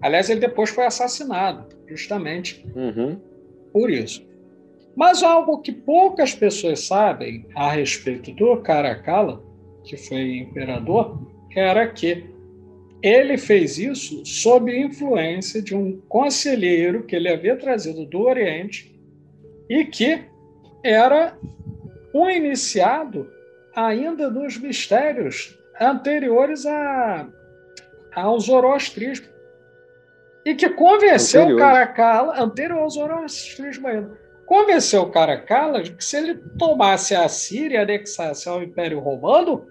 Aliás, 0.02 0.28
ele 0.28 0.40
depois 0.40 0.68
foi 0.68 0.84
assassinado, 0.84 1.74
justamente 1.88 2.66
uhum. 2.76 3.18
por 3.72 3.90
isso. 3.90 4.26
Mas 4.94 5.22
algo 5.22 5.62
que 5.62 5.72
poucas 5.72 6.34
pessoas 6.34 6.80
sabem 6.80 7.46
a 7.54 7.70
respeito 7.70 8.30
do 8.32 8.58
Caracalla, 8.58 9.42
que 9.84 9.96
foi 9.96 10.36
imperador, 10.38 11.18
era 11.56 11.86
que 11.86 12.31
ele 13.02 13.36
fez 13.36 13.78
isso 13.78 14.24
sob 14.24 14.74
influência 14.74 15.60
de 15.60 15.74
um 15.74 16.00
conselheiro 16.08 17.02
que 17.02 17.16
ele 17.16 17.28
havia 17.28 17.56
trazido 17.56 18.06
do 18.06 18.20
Oriente 18.20 18.94
e 19.68 19.84
que 19.84 20.22
era 20.84 21.36
um 22.14 22.30
iniciado 22.30 23.28
ainda 23.74 24.30
dos 24.30 24.56
mistérios 24.56 25.58
anteriores 25.80 26.64
a, 26.64 27.28
ao 28.14 28.38
zoroastrismo 28.38 29.26
e 30.44 30.54
que 30.54 30.68
convenceu 30.68 31.42
anterior. 31.42 31.56
o 31.56 31.60
Caracalla, 31.60 32.40
anterior 32.40 32.78
ao 32.80 32.90
zoroastrismo 32.90 33.88
ainda, 33.88 34.18
convenceu 34.46 35.02
o 35.02 35.10
Caracalla 35.10 35.82
de 35.82 35.92
que 35.92 36.04
se 36.04 36.16
ele 36.16 36.34
tomasse 36.58 37.14
a 37.14 37.28
Síria 37.28 37.78
e 37.78 37.82
anexasse 37.82 38.48
ao 38.48 38.62
Império 38.62 39.00
Romano, 39.00 39.66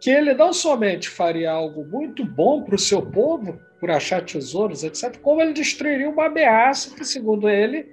que 0.00 0.10
ele 0.10 0.32
não 0.32 0.52
somente 0.52 1.08
faria 1.08 1.50
algo 1.50 1.84
muito 1.84 2.24
bom 2.24 2.62
para 2.62 2.74
o 2.74 2.78
seu 2.78 3.02
povo, 3.02 3.60
por 3.78 3.90
achar 3.90 4.24
tesouros, 4.24 4.82
etc., 4.82 5.18
como 5.18 5.40
ele 5.40 5.52
destruiria 5.52 6.08
uma 6.08 6.26
ameaça 6.26 6.94
que, 6.94 7.04
segundo 7.04 7.48
ele, 7.48 7.86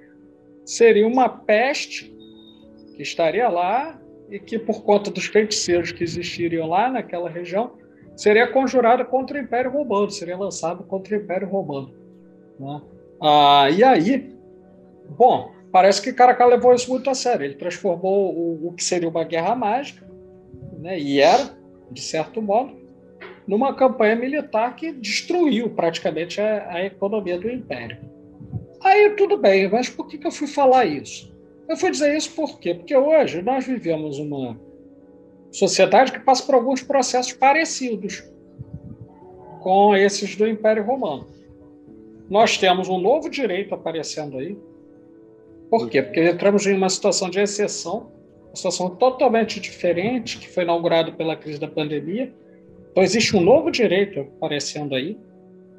seria 0.64 1.06
uma 1.06 1.28
peste 1.28 2.14
que 2.96 3.02
estaria 3.02 3.48
lá 3.48 4.00
e 4.30 4.38
que, 4.38 4.58
por 4.58 4.82
conta 4.82 5.10
dos 5.10 5.26
feiticeiros 5.26 5.92
que 5.92 6.02
existiriam 6.02 6.66
lá 6.66 6.90
naquela 6.90 7.28
região, 7.28 7.72
seria 8.16 8.46
conjurada 8.46 9.04
contra 9.04 9.38
o 9.38 9.40
Império 9.40 9.70
Romano, 9.70 10.10
seria 10.10 10.36
lançado 10.36 10.84
contra 10.84 11.16
o 11.16 11.20
Império 11.20 11.48
Romano. 11.48 11.94
Né? 12.58 12.82
Ah, 13.22 13.68
e 13.70 13.84
aí, 13.84 14.34
bom, 15.10 15.52
parece 15.70 16.02
que 16.02 16.12
Caracal 16.12 16.48
levou 16.48 16.74
isso 16.74 16.90
muito 16.90 17.08
a 17.08 17.14
sério. 17.14 17.44
Ele 17.44 17.54
transformou 17.54 18.34
o, 18.34 18.68
o 18.68 18.72
que 18.72 18.84
seria 18.84 19.08
uma 19.08 19.24
guerra 19.24 19.54
mágica, 19.54 20.06
né, 20.78 20.98
e 20.98 21.20
era, 21.20 21.57
de 21.90 22.00
certo 22.00 22.40
modo, 22.42 22.76
numa 23.46 23.74
campanha 23.74 24.14
militar 24.14 24.76
que 24.76 24.92
destruiu 24.92 25.70
praticamente 25.70 26.40
a, 26.40 26.72
a 26.72 26.84
economia 26.84 27.38
do 27.38 27.50
Império. 27.50 27.98
Aí 28.82 29.10
tudo 29.10 29.36
bem, 29.36 29.68
mas 29.68 29.88
por 29.88 30.06
que, 30.06 30.18
que 30.18 30.26
eu 30.26 30.30
fui 30.30 30.46
falar 30.46 30.84
isso? 30.84 31.34
Eu 31.68 31.76
fui 31.76 31.90
dizer 31.90 32.16
isso 32.16 32.30
por 32.34 32.58
quê? 32.58 32.74
Porque 32.74 32.96
hoje 32.96 33.42
nós 33.42 33.66
vivemos 33.66 34.18
uma 34.18 34.58
sociedade 35.50 36.12
que 36.12 36.20
passa 36.20 36.44
por 36.44 36.54
alguns 36.54 36.82
processos 36.82 37.32
parecidos 37.32 38.24
com 39.60 39.96
esses 39.96 40.36
do 40.36 40.46
Império 40.46 40.84
Romano. 40.84 41.26
Nós 42.28 42.56
temos 42.58 42.88
um 42.88 42.98
novo 42.98 43.28
direito 43.28 43.74
aparecendo 43.74 44.38
aí. 44.38 44.56
Por 45.70 45.88
quê? 45.88 46.02
Porque 46.02 46.28
entramos 46.28 46.66
em 46.66 46.74
uma 46.74 46.88
situação 46.88 47.28
de 47.28 47.40
exceção, 47.40 48.10
uma 48.48 48.56
situação 48.56 48.90
totalmente 48.96 49.60
diferente, 49.60 50.38
que 50.38 50.48
foi 50.48 50.64
inaugurada 50.64 51.12
pela 51.12 51.36
crise 51.36 51.60
da 51.60 51.68
pandemia. 51.68 52.32
Então, 52.90 53.02
existe 53.02 53.36
um 53.36 53.40
novo 53.40 53.70
direito 53.70 54.20
aparecendo 54.20 54.94
aí. 54.94 55.16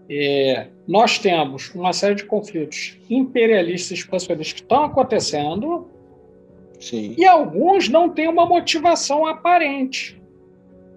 É, 0.09 0.67
nós 0.88 1.20
temos 1.20 1.74
uma 1.76 1.93
série 1.93 2.15
de 2.15 2.26
conflitos 2.26 2.97
imperialistas 3.09 3.91
e 3.91 4.01
expansionistas 4.01 4.53
que 4.53 4.61
estão 4.61 4.84
acontecendo, 4.86 5.88
Sim. 6.80 7.13
E 7.17 7.26
alguns 7.26 7.89
não 7.89 8.09
têm 8.09 8.30
uma 8.30 8.45
motivação 8.45 9.26
aparente. 9.26 10.20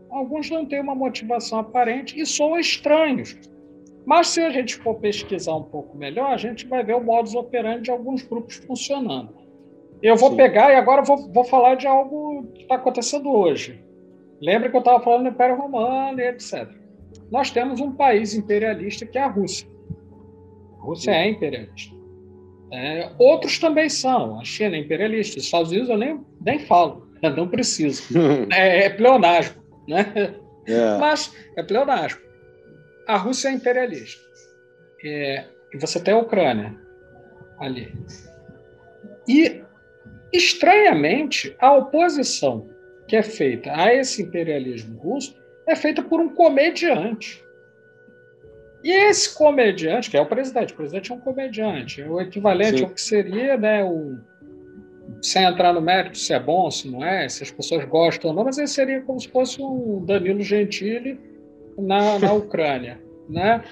Alguns 0.09 0.49
não 0.49 0.65
têm 0.65 0.81
uma 0.81 0.95
motivação 0.95 1.59
aparente 1.59 2.19
e 2.19 2.25
são 2.25 2.59
estranhos. 2.59 3.37
Mas 4.07 4.29
se 4.29 4.41
a 4.41 4.51
gente 4.51 4.77
for 4.77 4.95
pesquisar 4.97 5.57
um 5.57 5.63
pouco 5.63 5.97
melhor, 5.97 6.33
a 6.33 6.37
gente 6.37 6.67
vai 6.67 6.85
ver 6.85 6.95
o 6.95 7.03
modus 7.03 7.35
operandi 7.35 7.83
de 7.83 7.91
alguns 7.91 8.23
grupos 8.23 8.57
funcionando. 8.57 9.35
Eu 10.03 10.17
vou 10.17 10.31
Sim. 10.31 10.37
pegar 10.37 10.73
e 10.73 10.77
agora 10.77 11.03
vou, 11.03 11.33
vou 11.33 11.45
falar 11.45 11.77
de 11.77 11.87
algo 11.87 12.49
que 12.55 12.63
está 12.63 12.75
acontecendo 12.75 13.31
hoje. 13.31 13.83
Lembra 14.41 14.69
que 14.69 14.77
eu 14.77 14.81
estava 14.81 15.03
falando 15.03 15.23
do 15.23 15.29
Império 15.29 15.57
Romano 15.57 16.21
e 16.21 16.29
etc. 16.29 16.69
nós 17.31 17.51
temos 17.51 17.81
um 17.81 17.93
país 17.93 18.35
imperialista 18.35 19.07
que 19.07 19.17
é 19.17 19.23
a 19.23 19.29
Rússia. 19.29 19.69
A 20.81 20.85
Rússia 20.85 21.13
é 21.13 21.29
imperialista. 21.29 21.95
É, 22.73 23.11
outros 23.19 23.59
também 23.59 23.89
são. 23.89 24.41
A 24.41 24.45
China 24.45 24.75
é 24.75 24.81
imperialista. 24.81 25.39
Os 25.39 25.45
Estados 25.45 25.71
Unidos 25.71 25.91
eu 25.91 25.99
nem, 25.99 26.21
nem 26.41 26.59
falo. 26.59 27.07
Não 27.37 27.47
preciso. 27.47 28.03
É, 28.53 28.87
é 28.87 28.91
pleonasmo. 28.91 29.63
Né? 29.87 30.35
É. 30.67 30.99
Mas 30.99 31.33
é 31.57 31.63
pleonasmo. 31.63 32.21
A 33.07 33.17
Rússia 33.17 33.49
é 33.49 33.53
imperialista. 33.53 34.21
É, 35.05 35.45
e 35.75 35.79
você 35.79 36.01
tem 36.01 36.15
a 36.15 36.19
Ucrânia 36.19 36.75
ali. 37.59 37.93
E, 39.29 39.63
estranhamente, 40.33 41.55
a 41.59 41.73
oposição 41.77 42.69
que 43.07 43.17
é 43.17 43.23
feita 43.23 43.71
a 43.75 43.95
esse 43.95 44.23
imperialismo 44.23 44.99
russo 44.99 45.37
é 45.67 45.77
feita 45.77 46.03
por 46.03 46.21
um 46.21 46.29
comediante. 46.29 47.45
E 48.83 48.91
esse 48.91 49.35
comediante, 49.35 50.11
que 50.11 50.17
é 50.17 50.21
o 50.21 50.27
presidente, 50.27 50.73
o 50.73 50.77
presidente 50.77 51.13
é 51.13 51.15
um 51.15 51.21
comediante, 51.21 52.03
o 52.03 52.21
equivalente 52.21 52.79
Sim. 52.79 52.85
ao 52.85 52.91
que 52.91 53.01
seria, 53.01 53.57
né, 53.57 53.85
o, 53.85 54.19
sem 55.21 55.45
entrar 55.45 55.73
no 55.73 55.81
mérito 55.81 56.19
se 56.19 56.33
é 56.33 56.41
bom, 56.41 56.71
se 56.71 56.91
não 56.91 57.05
é, 57.05 57.29
se 57.29 57.45
as 57.45 57.51
pessoas 57.51 57.85
gostam 57.85 58.31
ou 58.31 58.37
não, 58.37 58.45
mas 58.45 58.59
ele 58.59 58.67
seria 58.67 59.01
como 59.03 59.21
se 59.21 59.29
fosse 59.29 59.63
um 59.63 60.05
Danilo 60.05 60.43
Gentili 60.43 61.21
na, 61.79 62.19
na 62.19 62.33
Ucrânia, 62.35 63.01
né? 63.29 63.63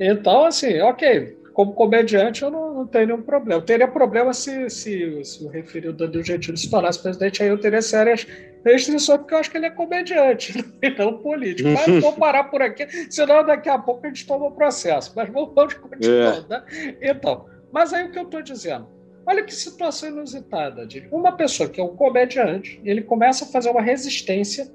Então, 0.00 0.44
assim, 0.44 0.80
ok, 0.80 1.35
como 1.56 1.72
comediante 1.72 2.42
eu 2.42 2.50
não, 2.50 2.74
não 2.74 2.86
tenho 2.86 3.06
nenhum 3.06 3.22
problema. 3.22 3.58
Eu 3.58 3.64
teria 3.64 3.88
problema 3.88 4.34
se, 4.34 4.68
se, 4.68 5.24
se 5.24 5.42
o 5.42 5.48
referido 5.48 5.94
Danilo 5.94 6.22
Gentili 6.22 6.54
se 6.54 6.68
tornasse 6.68 7.02
presidente, 7.02 7.42
aí 7.42 7.48
eu 7.48 7.58
teria 7.58 7.80
sérias 7.80 8.26
restrições, 8.62 9.20
porque 9.20 9.32
eu 9.32 9.38
acho 9.38 9.50
que 9.50 9.56
ele 9.56 9.64
é 9.64 9.70
comediante, 9.70 10.52
não 10.98 11.16
político. 11.16 11.70
Mas 11.70 12.02
vou 12.02 12.12
parar 12.20 12.44
por 12.44 12.60
aqui, 12.60 12.86
senão 13.10 13.42
daqui 13.42 13.70
a 13.70 13.78
pouco 13.78 14.04
a 14.04 14.08
gente 14.10 14.26
toma 14.26 14.48
o 14.48 14.50
processo. 14.50 15.14
Mas 15.16 15.30
vamos 15.30 15.54
continuar. 15.80 16.44
É. 16.44 16.46
Né? 16.46 16.96
Então, 17.00 17.46
mas 17.72 17.94
aí 17.94 18.04
o 18.04 18.12
que 18.12 18.18
eu 18.18 18.24
estou 18.24 18.42
dizendo? 18.42 18.86
Olha 19.24 19.42
que 19.42 19.54
situação 19.54 20.10
inusitada. 20.10 20.86
De 20.86 21.08
uma 21.10 21.32
pessoa 21.32 21.70
que 21.70 21.80
é 21.80 21.82
um 21.82 21.96
comediante, 21.96 22.78
ele 22.84 23.00
começa 23.00 23.46
a 23.46 23.48
fazer 23.48 23.70
uma 23.70 23.80
resistência 23.80 24.70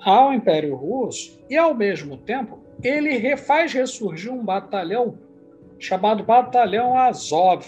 ao 0.00 0.32
Império 0.32 0.74
Russo 0.74 1.38
e, 1.48 1.56
ao 1.56 1.72
mesmo 1.72 2.16
tempo, 2.16 2.58
ele 2.82 3.16
refaz 3.16 3.72
ressurgir 3.72 4.32
um 4.32 4.44
batalhão 4.44 5.29
chamado 5.80 6.22
Batalhão 6.22 6.96
Azov 6.96 7.66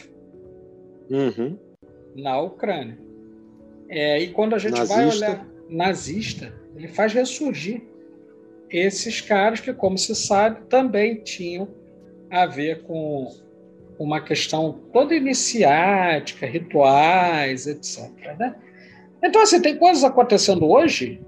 uhum. 1.10 1.58
na 2.14 2.40
Ucrânia. 2.40 2.98
É, 3.88 4.20
e 4.20 4.28
quando 4.28 4.54
a 4.54 4.58
gente 4.58 4.78
nazista. 4.78 4.94
vai 4.94 5.08
olhar 5.08 5.48
nazista, 5.68 6.52
ele 6.76 6.88
faz 6.88 7.12
ressurgir 7.12 7.82
esses 8.70 9.20
caras 9.20 9.60
que, 9.60 9.72
como 9.72 9.98
se 9.98 10.14
sabe, 10.14 10.62
também 10.68 11.16
tinham 11.16 11.68
a 12.30 12.46
ver 12.46 12.82
com 12.82 13.28
uma 13.98 14.20
questão 14.20 14.80
toda 14.92 15.14
iniciática, 15.14 16.46
rituais, 16.46 17.66
etc. 17.66 18.10
Né? 18.38 18.54
Então, 19.22 19.42
assim, 19.42 19.60
tem 19.60 19.76
coisas 19.76 20.04
acontecendo 20.04 20.66
hoje 20.66 21.20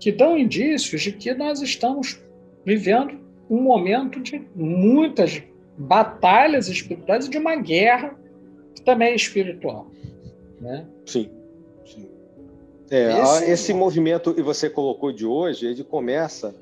que 0.00 0.10
dão 0.10 0.36
indícios 0.36 1.02
de 1.02 1.12
que 1.12 1.32
nós 1.34 1.60
estamos 1.62 2.20
vivendo 2.64 3.20
um 3.48 3.62
momento 3.62 4.20
de 4.20 4.42
muitas 4.54 5.42
batalhas 5.80 6.68
espirituais 6.68 7.26
e 7.26 7.30
de 7.30 7.38
uma 7.38 7.56
guerra 7.56 8.14
que 8.74 8.82
também 8.82 9.08
é 9.08 9.14
espiritual. 9.14 9.90
Né? 10.60 10.86
Sim. 11.06 11.30
sim. 11.86 12.08
É, 12.90 13.18
esse, 13.18 13.50
esse 13.50 13.74
movimento 13.74 14.34
que 14.34 14.42
você 14.42 14.68
colocou 14.68 15.10
de 15.10 15.24
hoje, 15.24 15.66
ele 15.66 15.82
começa 15.82 16.54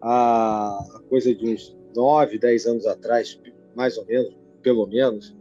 a 0.00 1.00
coisa 1.08 1.34
de 1.34 1.46
uns 1.46 1.76
nove, 1.94 2.38
dez 2.38 2.64
anos 2.64 2.86
atrás, 2.86 3.38
mais 3.76 3.98
ou 3.98 4.06
menos, 4.06 4.34
pelo 4.62 4.86
menos, 4.86 5.36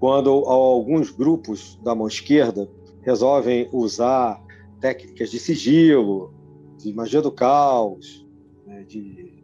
quando 0.00 0.30
alguns 0.30 1.10
grupos 1.10 1.78
da 1.84 1.94
mão 1.94 2.08
esquerda 2.08 2.68
resolvem 3.02 3.68
usar 3.72 4.42
técnicas 4.80 5.30
de 5.30 5.38
sigilo, 5.38 6.34
de 6.78 6.92
magia 6.92 7.22
do 7.22 7.30
caos, 7.30 8.26
né, 8.66 8.82
de, 8.82 9.35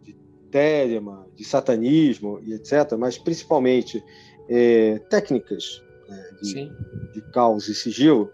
de 0.53 0.59
Telemann, 0.59 1.25
de 1.35 1.45
satanismo 1.45 2.39
e 2.45 2.53
etc., 2.53 2.93
mas 2.99 3.17
principalmente 3.17 4.05
é, 4.49 4.99
técnicas 5.09 5.83
né, 6.09 6.31
de, 6.43 6.73
de, 7.15 7.23
caos 7.33 7.69
e 7.69 7.75
sigilo, 7.75 8.31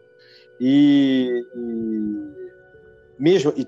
e, 0.61 1.45
e 1.55 3.23
mesmo 3.23 3.53
e, 3.57 3.67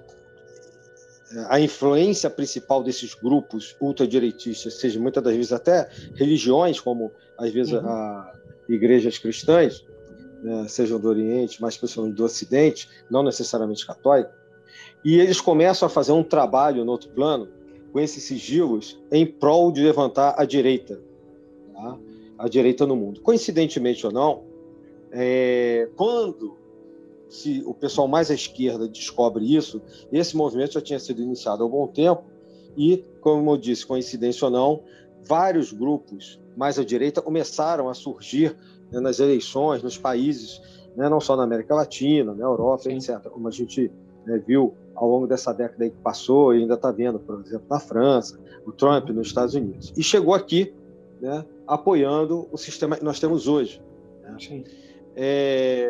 a 1.49 1.61
influência 1.61 2.29
principal 2.29 2.83
desses 2.83 3.15
grupos 3.15 3.77
ultradireitistas, 3.81 4.81
seja 4.81 4.99
muitas 4.99 5.23
das 5.23 5.37
vezes 5.37 5.53
até 5.53 5.89
religiões, 6.17 6.81
como 6.81 7.13
às 7.39 7.53
vezes 7.53 7.73
uhum. 7.73 7.87
a, 7.87 8.33
igrejas 8.69 9.17
cristãs, 9.17 9.85
né, 10.43 10.67
sejam 10.69 10.99
do 10.99 11.09
Oriente, 11.09 11.63
mas 11.63 11.77
principalmente 11.77 12.17
do 12.17 12.25
Ocidente, 12.25 12.89
não 13.09 13.23
necessariamente 13.23 13.87
católico, 13.87 14.33
e 15.05 15.21
eles 15.21 15.41
começam 15.41 15.87
a 15.87 15.91
fazer 15.91 16.13
um 16.13 16.23
trabalho 16.23 16.85
no 16.85 16.91
outro 16.91 17.09
plano 17.11 17.60
com 17.93 18.01
esses 18.01 18.23
sigilos 18.23 19.01
em 19.11 19.27
prol 19.27 19.73
de 19.73 19.83
levantar 19.83 20.35
a 20.39 20.45
direita, 20.45 21.01
tá? 21.73 21.99
a 22.39 22.49
direita 22.49 22.87
no 22.87 22.97
mundo. 22.97 23.21
Coincidentemente 23.21 24.07
ou 24.07 24.13
não, 24.13 24.43
é, 25.11 25.89
quando 25.97 26.57
se 27.29 27.63
o 27.65 27.73
pessoal 27.73 28.09
mais 28.09 28.31
à 28.31 28.35
esquerda 28.35 28.89
descobre 28.89 29.55
isso, 29.55 29.81
esse 30.13 30.37
movimento 30.37 30.75
já 30.75 30.81
tinha 30.81 30.99
sido 30.99 31.23
iniciado 31.23 31.63
há 31.63 31.67
um 31.67 31.71
bom 31.71 31.87
tempo 31.87 32.25
e, 32.77 33.05
como 33.21 33.53
eu 33.53 33.57
disse, 33.57 33.87
coincidência 33.87 34.47
ou 34.47 34.51
não, 34.51 34.83
vários 35.23 35.73
grupos 35.73 36.41
mais 36.57 36.79
à 36.79 36.85
direita 36.85 37.23
começaram 37.23 37.89
a 37.89 37.95
surgir 37.95 38.57
né, 38.91 39.01
nas 39.01 39.21
eleições, 39.21 39.83
nos 39.83 39.97
países, 39.97 40.61
né, 40.97 41.09
não 41.09 41.21
só 41.21 41.37
na 41.37 41.45
América 41.45 41.75
Latina, 41.75 42.35
na 42.35 42.45
Europa, 42.45 42.85
Sim. 42.85 42.97
etc. 42.97 43.21
Como 43.29 43.47
a 43.47 43.51
gente 43.51 43.91
né, 44.27 44.43
viu 44.45 44.75
ao 45.01 45.09
longo 45.09 45.27
dessa 45.27 45.55
década 45.55 45.89
que 45.89 45.97
passou 45.97 46.55
e 46.55 46.61
ainda 46.61 46.75
está 46.75 46.93
vendo, 46.93 47.19
por 47.19 47.41
exemplo, 47.41 47.65
na 47.71 47.81
França, 47.81 48.39
o 48.67 48.71
Trump 48.71 49.09
nos 49.09 49.29
Estados 49.29 49.55
Unidos. 49.55 49.95
E 49.97 50.03
chegou 50.03 50.35
aqui 50.35 50.75
né, 51.23 51.43
apoiando 51.67 52.47
o 52.53 52.59
sistema 52.59 52.97
que 52.97 53.03
nós 53.03 53.19
temos 53.19 53.49
hoje. 53.49 53.83
Né? 54.23 54.65
É... 55.17 55.89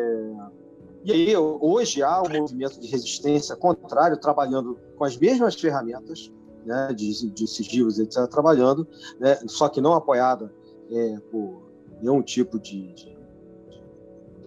E 1.03 1.11
aí, 1.11 1.35
hoje 1.35 2.01
há 2.01 2.21
um 2.21 2.39
movimento 2.39 2.79
de 2.79 2.87
resistência 2.87 3.53
contrário, 3.55 4.15
trabalhando 4.15 4.79
com 4.95 5.03
as 5.03 5.17
mesmas 5.17 5.55
ferramentas 5.55 6.31
né, 6.65 6.93
de, 6.95 7.31
de 7.31 7.47
sigilos, 7.47 7.99
etc., 7.99 8.27
trabalhando, 8.29 8.87
né, 9.19 9.35
só 9.47 9.67
que 9.67 9.81
não 9.81 9.93
apoiada 9.93 10.53
é, 10.89 11.17
por 11.29 11.63
nenhum 12.01 12.21
tipo 12.21 12.57
de, 12.59 12.93
de, 12.93 13.17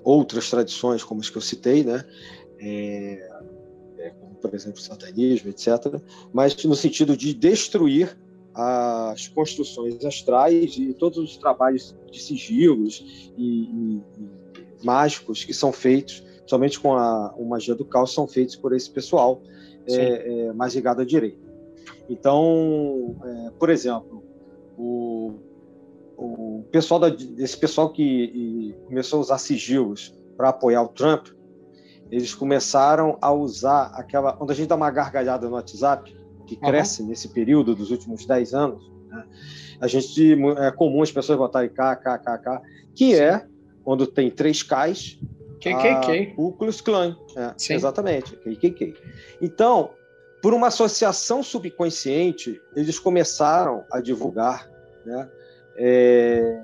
outras 0.02 0.48
tradições, 0.48 1.04
como 1.04 1.20
as 1.20 1.28
que 1.28 1.36
eu 1.36 1.42
citei, 1.42 1.82
né, 1.82 2.04
é, 2.60 3.34
por 4.45 4.55
exemplo, 4.55 4.78
satanismo, 4.78 5.49
etc., 5.49 5.99
mas 6.30 6.62
no 6.64 6.74
sentido 6.74 7.16
de 7.16 7.32
destruir 7.32 8.14
as 8.55 9.26
construções 9.28 10.05
astrais 10.05 10.76
e 10.76 10.92
todos 10.92 11.18
os 11.18 11.36
trabalhos 11.38 11.97
de 12.11 12.20
sigilos 12.20 13.32
e, 13.38 13.62
e, 13.62 14.03
mágicos 14.82 15.42
que 15.45 15.55
são 15.55 15.72
feitos, 15.72 16.22
somente 16.47 16.78
com 16.78 16.92
a, 16.95 17.28
a, 17.28 17.42
magia 17.42 17.74
do 17.74 17.86
caos, 17.86 18.12
são 18.12 18.28
feitos 18.28 18.55
por 18.55 18.74
esse 18.74 18.90
pessoal 18.90 19.40
é, 19.88 19.95
é, 19.95 20.53
mais 20.53 20.74
ligado 20.74 21.01
à 21.01 21.05
direita. 21.07 21.42
Então, 22.09 23.16
é, 23.24 23.51
por 23.59 23.70
exemplo, 23.70 24.22
o, 24.76 25.32
o 26.18 26.64
pessoal 26.70 27.01
da, 27.01 27.09
esse 27.38 27.57
pessoal 27.57 27.90
que 27.90 28.76
começou 28.86 29.18
a 29.18 29.22
usar 29.22 29.38
sigilos 29.38 30.14
para 30.36 30.51
apoiar 30.51 30.82
o 30.82 30.88
Trump, 30.88 31.28
eles 32.14 32.32
começaram 32.32 33.18
a 33.20 33.32
usar 33.32 33.86
aquela. 33.94 34.32
Quando 34.32 34.52
a 34.52 34.54
gente 34.54 34.68
dá 34.68 34.76
uma 34.76 34.90
gargalhada 34.90 35.48
no 35.48 35.54
WhatsApp, 35.54 36.16
que 36.46 36.54
cresce 36.54 37.02
uhum. 37.02 37.08
nesse 37.08 37.28
período 37.28 37.74
dos 37.74 37.90
últimos 37.90 38.24
10 38.24 38.54
anos, 38.54 38.92
né? 39.08 39.24
a 39.80 39.88
gente 39.88 40.36
é 40.58 40.70
comum 40.70 41.02
as 41.02 41.10
pessoas 41.10 41.36
botarem 41.36 41.70
K, 41.70 41.96
K, 41.96 42.18
K, 42.18 42.38
K, 42.38 42.62
que 42.94 43.14
é 43.14 43.44
quando 43.82 44.06
tem 44.06 44.30
três 44.30 44.62
Ks. 44.62 45.18
KKK. 45.60 46.34
O 46.36 46.52
Klux 46.52 46.82
Klan. 46.82 47.16
É, 47.34 47.74
exatamente, 47.74 48.36
KKK. 48.36 48.94
Então, 49.40 49.90
por 50.42 50.52
uma 50.52 50.66
associação 50.66 51.42
subconsciente, 51.42 52.60
eles 52.76 52.98
começaram 52.98 53.82
a 53.90 53.98
divulgar 53.98 54.70
né, 55.06 55.28
é, 55.76 56.62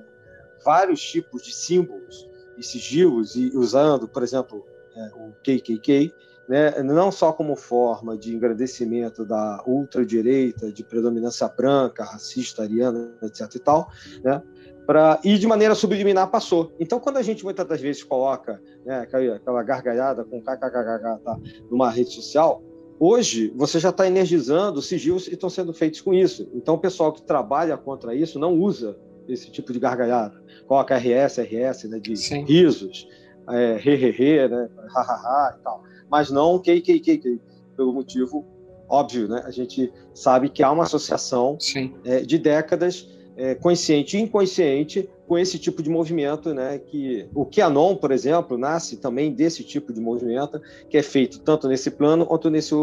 vários 0.62 1.00
tipos 1.00 1.42
de 1.42 1.54
símbolos 1.54 2.28
e 2.58 2.62
sigilos, 2.62 3.36
e 3.36 3.50
usando, 3.56 4.06
por 4.06 4.22
exemplo, 4.22 4.66
o 5.14 5.32
KKK, 5.42 6.12
né, 6.48 6.82
não 6.82 7.12
só 7.12 7.32
como 7.32 7.54
forma 7.54 8.18
de 8.18 8.34
engrandecimento 8.34 9.24
da 9.24 9.62
ultradireita, 9.66 10.72
de 10.72 10.82
predominância 10.82 11.46
branca, 11.48 12.04
racista, 12.04 12.62
ariana, 12.62 13.12
etc. 13.22 13.54
e 13.54 13.58
tal, 13.60 13.88
né, 14.24 14.42
pra, 14.86 15.20
e 15.22 15.38
de 15.38 15.46
maneira 15.46 15.74
subliminar 15.74 16.30
passou. 16.30 16.72
Então, 16.80 16.98
quando 16.98 17.18
a 17.18 17.22
gente 17.22 17.44
muitas 17.44 17.66
das 17.66 17.80
vezes 17.80 18.02
coloca 18.02 18.60
né, 18.84 19.00
aquela 19.00 19.62
gargalhada 19.62 20.24
com 20.24 20.40
kkkk 20.40 21.22
tá, 21.24 21.38
numa 21.70 21.90
rede 21.90 22.12
social, 22.12 22.62
Hoje, 23.02 23.50
você 23.56 23.80
já 23.80 23.88
está 23.88 24.06
energizando 24.06 24.82
sigilos 24.82 25.26
e 25.26 25.32
estão 25.32 25.48
sendo 25.48 25.72
feitos 25.72 26.02
com 26.02 26.12
isso. 26.12 26.46
Então, 26.52 26.74
o 26.74 26.78
pessoal 26.78 27.10
que 27.14 27.22
trabalha 27.22 27.74
contra 27.78 28.14
isso 28.14 28.38
não 28.38 28.52
usa 28.52 28.94
esse 29.26 29.50
tipo 29.50 29.72
de 29.72 29.78
gargalhada. 29.78 30.38
Coloca 30.66 30.98
RS, 30.98 31.38
RS, 31.38 31.84
né, 31.84 31.98
de 31.98 32.14
Sim. 32.14 32.44
risos, 32.44 33.08
é, 33.52 33.76
re, 33.76 33.94
re, 33.96 34.10
re, 34.10 34.48
né, 34.48 34.68
ha, 34.94 35.00
ha, 35.00 35.14
ha 35.14 35.56
e 35.58 35.62
tal. 35.62 35.82
Mas 36.10 36.30
não 36.30 36.58
K, 36.58 36.80
K, 36.80 37.00
K, 37.00 37.18
K, 37.18 37.40
pelo 37.76 37.92
motivo 37.92 38.44
óbvio, 38.90 39.28
né? 39.28 39.42
A 39.46 39.50
gente 39.50 39.92
sabe 40.12 40.48
que 40.48 40.62
há 40.62 40.70
uma 40.70 40.82
associação 40.82 41.56
é, 42.04 42.20
de 42.20 42.36
décadas, 42.36 43.08
é, 43.36 43.54
consciente 43.54 44.18
e 44.18 44.20
inconsciente, 44.20 45.08
com 45.28 45.38
esse 45.38 45.60
tipo 45.60 45.80
de 45.80 45.88
movimento, 45.88 46.52
né? 46.52 46.78
Que 46.78 47.28
o 47.32 47.46
QAnon, 47.46 47.94
por 47.94 48.10
exemplo, 48.10 48.58
nasce 48.58 48.96
também 48.96 49.32
desse 49.32 49.62
tipo 49.62 49.92
de 49.92 50.00
movimento, 50.00 50.60
que 50.88 50.98
é 50.98 51.02
feito 51.02 51.38
tanto 51.40 51.68
nesse 51.68 51.92
plano 51.92 52.26
quanto 52.26 52.50
nesse 52.50 52.74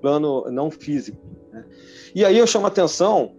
plano 0.00 0.48
não 0.50 0.70
físico. 0.70 1.18
Né? 1.52 1.64
E 2.14 2.24
aí 2.24 2.38
eu 2.38 2.46
chamo 2.46 2.66
a 2.66 2.68
atenção 2.68 3.32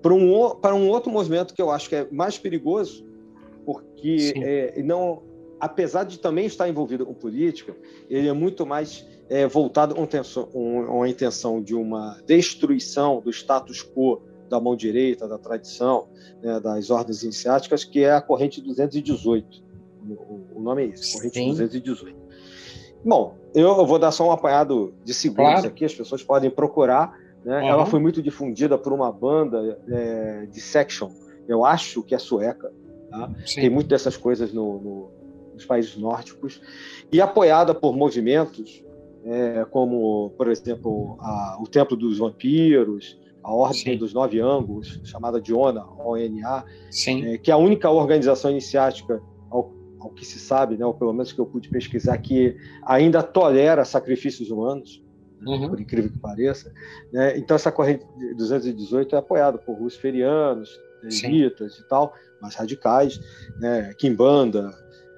para 0.00 0.14
um, 0.14 0.54
para 0.56 0.74
um 0.74 0.88
outro 0.88 1.12
movimento 1.12 1.52
que 1.52 1.60
eu 1.60 1.70
acho 1.70 1.90
que 1.90 1.96
é 1.96 2.08
mais 2.10 2.38
perigoso, 2.38 3.04
porque 3.66 4.32
é, 4.36 4.82
não, 4.82 5.22
apesar 5.60 6.04
de 6.04 6.18
também 6.18 6.46
estar 6.46 6.68
envolvido 6.68 7.04
com 7.06 7.14
política, 7.14 7.74
ele 8.08 8.28
é 8.28 8.32
muito 8.32 8.66
mais 8.66 9.06
é, 9.28 9.46
voltado 9.46 9.94
com 9.94 10.06
uma 10.82 11.08
intenção 11.08 11.62
de 11.62 11.74
uma 11.74 12.18
destruição 12.26 13.20
do 13.20 13.30
status 13.30 13.82
quo 13.82 14.20
da 14.48 14.60
mão 14.60 14.76
direita, 14.76 15.26
da 15.26 15.38
tradição, 15.38 16.06
né, 16.42 16.60
das 16.60 16.90
ordens 16.90 17.22
iniciáticas, 17.22 17.84
que 17.84 18.04
é 18.04 18.12
a 18.12 18.20
corrente 18.20 18.60
218. 18.60 19.64
O, 20.54 20.60
nome 20.60 20.84
é 20.84 20.86
esse, 20.90 21.14
corrente 21.14 21.34
Sim. 21.34 21.48
218. 21.50 22.16
Bom, 23.04 23.36
eu 23.54 23.84
vou 23.84 23.98
dar 23.98 24.12
só 24.12 24.28
um 24.28 24.30
apanhado 24.30 24.94
de 25.04 25.12
segundos 25.12 25.52
claro. 25.52 25.66
aqui, 25.66 25.84
as 25.84 25.94
pessoas 25.94 26.22
podem 26.22 26.50
procurar. 26.50 27.18
Né? 27.44 27.60
Uhum. 27.60 27.68
Ela 27.68 27.86
foi 27.86 27.98
muito 27.98 28.22
difundida 28.22 28.78
por 28.78 28.92
uma 28.92 29.10
banda 29.10 29.80
é, 29.88 30.46
de 30.46 30.60
section, 30.60 31.10
eu 31.48 31.64
acho 31.64 32.02
que 32.02 32.14
é 32.14 32.18
sueca. 32.18 32.72
Tá? 33.10 33.30
Tem 33.54 33.70
muito 33.70 33.88
dessas 33.88 34.16
coisas 34.16 34.52
no, 34.52 34.80
no, 34.80 35.10
nos 35.56 35.64
países 35.64 35.96
nórdicos. 35.96 36.60
E 37.10 37.20
apoiada 37.20 37.74
por 37.74 37.96
movimentos 37.96 38.84
é, 39.26 39.64
como, 39.64 40.30
por 40.36 40.48
exemplo, 40.48 41.16
a, 41.18 41.58
o 41.60 41.66
Templo 41.66 41.96
dos 41.96 42.18
Vampiros, 42.18 43.18
a 43.42 43.52
Ordem 43.52 43.94
Sim. 43.94 43.96
dos 43.96 44.14
Nove 44.14 44.40
Ângulos, 44.40 45.00
chamada 45.04 45.40
de 45.40 45.52
ONA, 45.52 45.84
ONA, 45.98 46.64
é, 47.24 47.38
que 47.38 47.50
é 47.50 47.54
a 47.54 47.56
única 47.56 47.90
organização 47.90 48.52
iniciática, 48.52 49.20
ao, 49.50 49.74
ao, 49.98 50.10
que 50.10 50.24
se 50.24 50.38
sabe, 50.38 50.76
né, 50.76 50.86
ou 50.86 50.94
pelo 50.94 51.12
menos 51.12 51.32
que 51.32 51.40
eu 51.40 51.46
pude 51.46 51.68
pesquisar, 51.68 52.16
que 52.18 52.56
ainda 52.84 53.20
tolera 53.22 53.84
sacrifícios 53.84 54.50
humanos, 54.50 55.02
né, 55.40 55.56
uhum. 55.56 55.68
por 55.70 55.80
incrível 55.80 56.10
que 56.10 56.18
pareça. 56.20 56.72
Né? 57.12 57.36
Então, 57.36 57.56
essa 57.56 57.72
corrente 57.72 58.06
de 58.16 58.34
218 58.34 59.14
é 59.14 59.18
apoiada 59.18 59.58
por 59.58 59.76
russoferianos, 59.76 60.70
levitas 61.02 61.78
e 61.78 61.88
tal, 61.88 62.14
mais 62.40 62.54
radicais, 62.54 63.20
né, 63.60 63.92
quimbanda, 63.98 64.72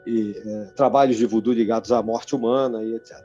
e, 0.09 0.43
é, 0.45 0.65
trabalhos 0.75 1.17
de 1.17 1.27
voodoo 1.27 1.53
ligados 1.53 1.93
à 1.93 2.03
morte 2.03 2.35
humana 2.35 2.83
e 2.83 2.95
etc. 2.95 3.17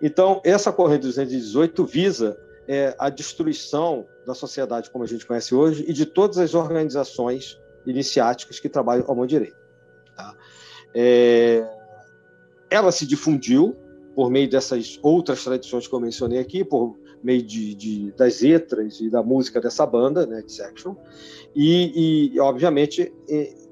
Então, 0.00 0.40
essa 0.44 0.70
corrente 0.70 1.02
218 1.02 1.84
visa 1.84 2.38
é, 2.68 2.94
a 2.98 3.08
destruição 3.08 4.06
da 4.26 4.34
sociedade 4.34 4.90
como 4.90 5.04
a 5.04 5.06
gente 5.06 5.26
conhece 5.26 5.54
hoje 5.54 5.84
e 5.88 5.92
de 5.92 6.04
todas 6.04 6.38
as 6.38 6.54
organizações 6.54 7.58
iniciáticas 7.86 8.60
que 8.60 8.68
trabalham 8.68 9.10
à 9.10 9.14
mão 9.14 9.26
direita. 9.26 9.56
Tá? 10.14 10.36
É, 10.94 11.66
ela 12.70 12.92
se 12.92 13.06
difundiu 13.06 13.74
por 14.14 14.30
meio 14.30 14.48
dessas 14.50 14.98
outras 15.02 15.42
tradições 15.42 15.86
que 15.86 15.94
eu 15.94 16.00
mencionei 16.00 16.40
aqui, 16.40 16.62
por 16.62 16.98
meio 17.22 17.42
de, 17.42 17.74
de 17.74 18.12
das 18.12 18.40
letras 18.40 19.00
e 19.00 19.08
da 19.08 19.22
música 19.22 19.60
dessa 19.60 19.86
banda, 19.86 20.26
né, 20.26 20.42
Section, 20.46 20.94
e, 21.54 22.32
e 22.34 22.40
obviamente 22.40 23.12
é, 23.28 23.67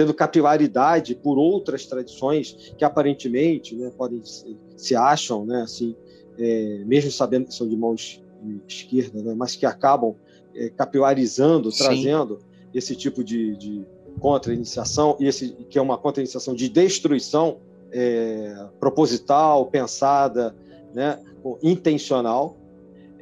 tendo 0.00 0.14
capilaridade 0.14 1.14
por 1.14 1.36
outras 1.36 1.84
tradições 1.84 2.72
que 2.78 2.82
aparentemente 2.86 3.76
né, 3.76 3.92
podem 3.94 4.24
se, 4.24 4.56
se 4.74 4.96
acham, 4.96 5.44
né, 5.44 5.60
assim, 5.60 5.94
é, 6.38 6.82
mesmo 6.86 7.10
sabendo 7.10 7.48
que 7.48 7.54
são 7.54 7.68
de 7.68 7.76
mãos 7.76 8.22
de 8.42 8.62
esquerda, 8.66 9.22
né, 9.22 9.34
mas 9.36 9.56
que 9.56 9.66
acabam 9.66 10.14
é, 10.54 10.70
capilarizando, 10.70 11.70
Sim. 11.70 11.84
trazendo 11.84 12.38
esse 12.72 12.96
tipo 12.96 13.22
de, 13.22 13.54
de 13.58 13.84
contra-iniciação 14.18 15.18
e 15.20 15.26
esse 15.26 15.50
que 15.68 15.78
é 15.78 15.82
uma 15.82 15.98
contra-iniciação 15.98 16.54
de 16.54 16.70
destruição 16.70 17.58
é, 17.92 18.68
proposital, 18.78 19.66
pensada, 19.66 20.56
né, 20.94 21.18
intencional. 21.62 22.56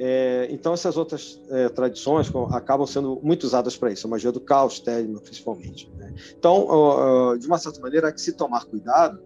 É, 0.01 0.47
então 0.51 0.73
essas 0.73 0.97
outras 0.97 1.41
é, 1.51 1.69
tradições 1.69 2.31
acabam 2.53 2.87
sendo 2.87 3.19
muito 3.21 3.43
usadas 3.43 3.77
para 3.77 3.91
isso, 3.91 4.07
a 4.07 4.11
magia 4.11 4.31
do 4.31 4.41
caos, 4.41 4.79
Telema, 4.79 5.21
principalmente. 5.21 5.91
Né? 5.97 6.15
Então, 6.39 6.69
uh, 6.69 7.37
de 7.37 7.47
uma 7.49 7.59
certa 7.59 7.81
maneira, 7.81 8.09
há 8.09 8.13
que 8.13 8.21
se 8.21 8.33
tomar 8.33 8.65
cuidado, 8.65 9.21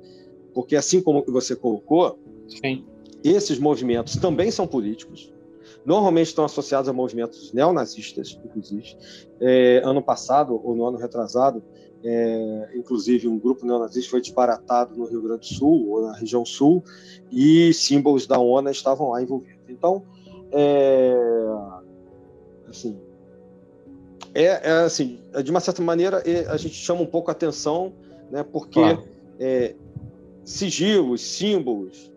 porque 0.55 0.75
assim 0.75 1.03
como 1.03 1.23
você 1.29 1.55
colocou, 1.55 2.19
Sim. 2.49 2.87
esses 3.23 3.59
movimentos 3.59 4.17
também 4.17 4.51
são 4.51 4.67
políticos, 4.67 5.31
normalmente 5.85 6.29
estão 6.29 6.45
associados 6.47 6.89
a 6.89 6.93
movimentos 6.93 7.53
neonazistas, 7.53 8.39
inclusive. 8.43 8.97
É, 9.41 9.83
ano 9.85 10.03
passado, 10.03 10.59
ou 10.65 10.75
no 10.75 10.87
ano 10.87 10.97
retrasado, 10.97 11.63
é, 12.03 12.71
inclusive 12.75 13.29
um 13.29 13.39
grupo 13.39 13.67
neonazista 13.67 14.11
foi 14.11 14.23
disparatado 14.23 14.97
no 14.97 15.05
Rio 15.05 15.21
Grande 15.21 15.49
do 15.49 15.55
Sul, 15.55 15.91
ou 15.91 16.03
na 16.03 16.17
região 16.17 16.47
sul, 16.47 16.83
e 17.31 17.75
símbolos 17.75 18.27
da 18.27 18.39
ONU 18.39 18.71
estavam 18.71 19.11
lá 19.11 19.23
envolvidos. 19.23 19.63
Então, 19.69 20.03
é, 20.53 21.17
assim, 22.69 22.99
é, 24.35 24.45
é, 24.45 24.73
assim, 24.85 25.19
de 25.43 25.51
uma 25.51 25.61
certa 25.61 25.83
maneira, 25.83 26.23
é, 26.27 26.47
a 26.49 26.57
gente 26.57 26.75
chama 26.75 27.03
um 27.03 27.07
pouco 27.07 27.31
a 27.31 27.33
atenção, 27.33 27.93
né, 28.31 28.43
porque 28.43 28.81
claro. 28.81 29.05
é, 29.39 29.75
sigilos, 30.45 31.21
símbolos, 31.21 32.11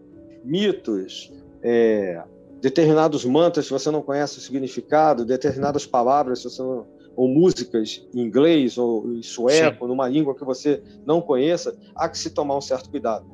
mitos, 0.44 1.32
é, 1.62 2.22
determinados 2.62 3.26
mantras, 3.26 3.66
se 3.66 3.72
você 3.72 3.92
não 3.92 4.02
conhece 4.02 4.38
o 4.38 4.42
significado, 4.42 5.26
determinadas 5.26 5.86
palavras, 5.86 6.40
se 6.40 6.50
você 6.50 6.62
não, 6.62 6.86
ou 7.16 7.28
músicas 7.28 8.06
em 8.14 8.22
inglês 8.22 8.78
ou 8.78 9.10
em 9.14 9.24
sueco, 9.24 9.86
Sim. 9.86 9.90
numa 9.90 10.08
língua 10.08 10.36
que 10.36 10.44
você 10.44 10.82
não 11.06 11.22
conheça, 11.22 11.76
há 11.96 12.10
que 12.10 12.18
se 12.18 12.30
tomar 12.30 12.58
um 12.58 12.62
certo 12.62 12.90
cuidado, 12.90 13.26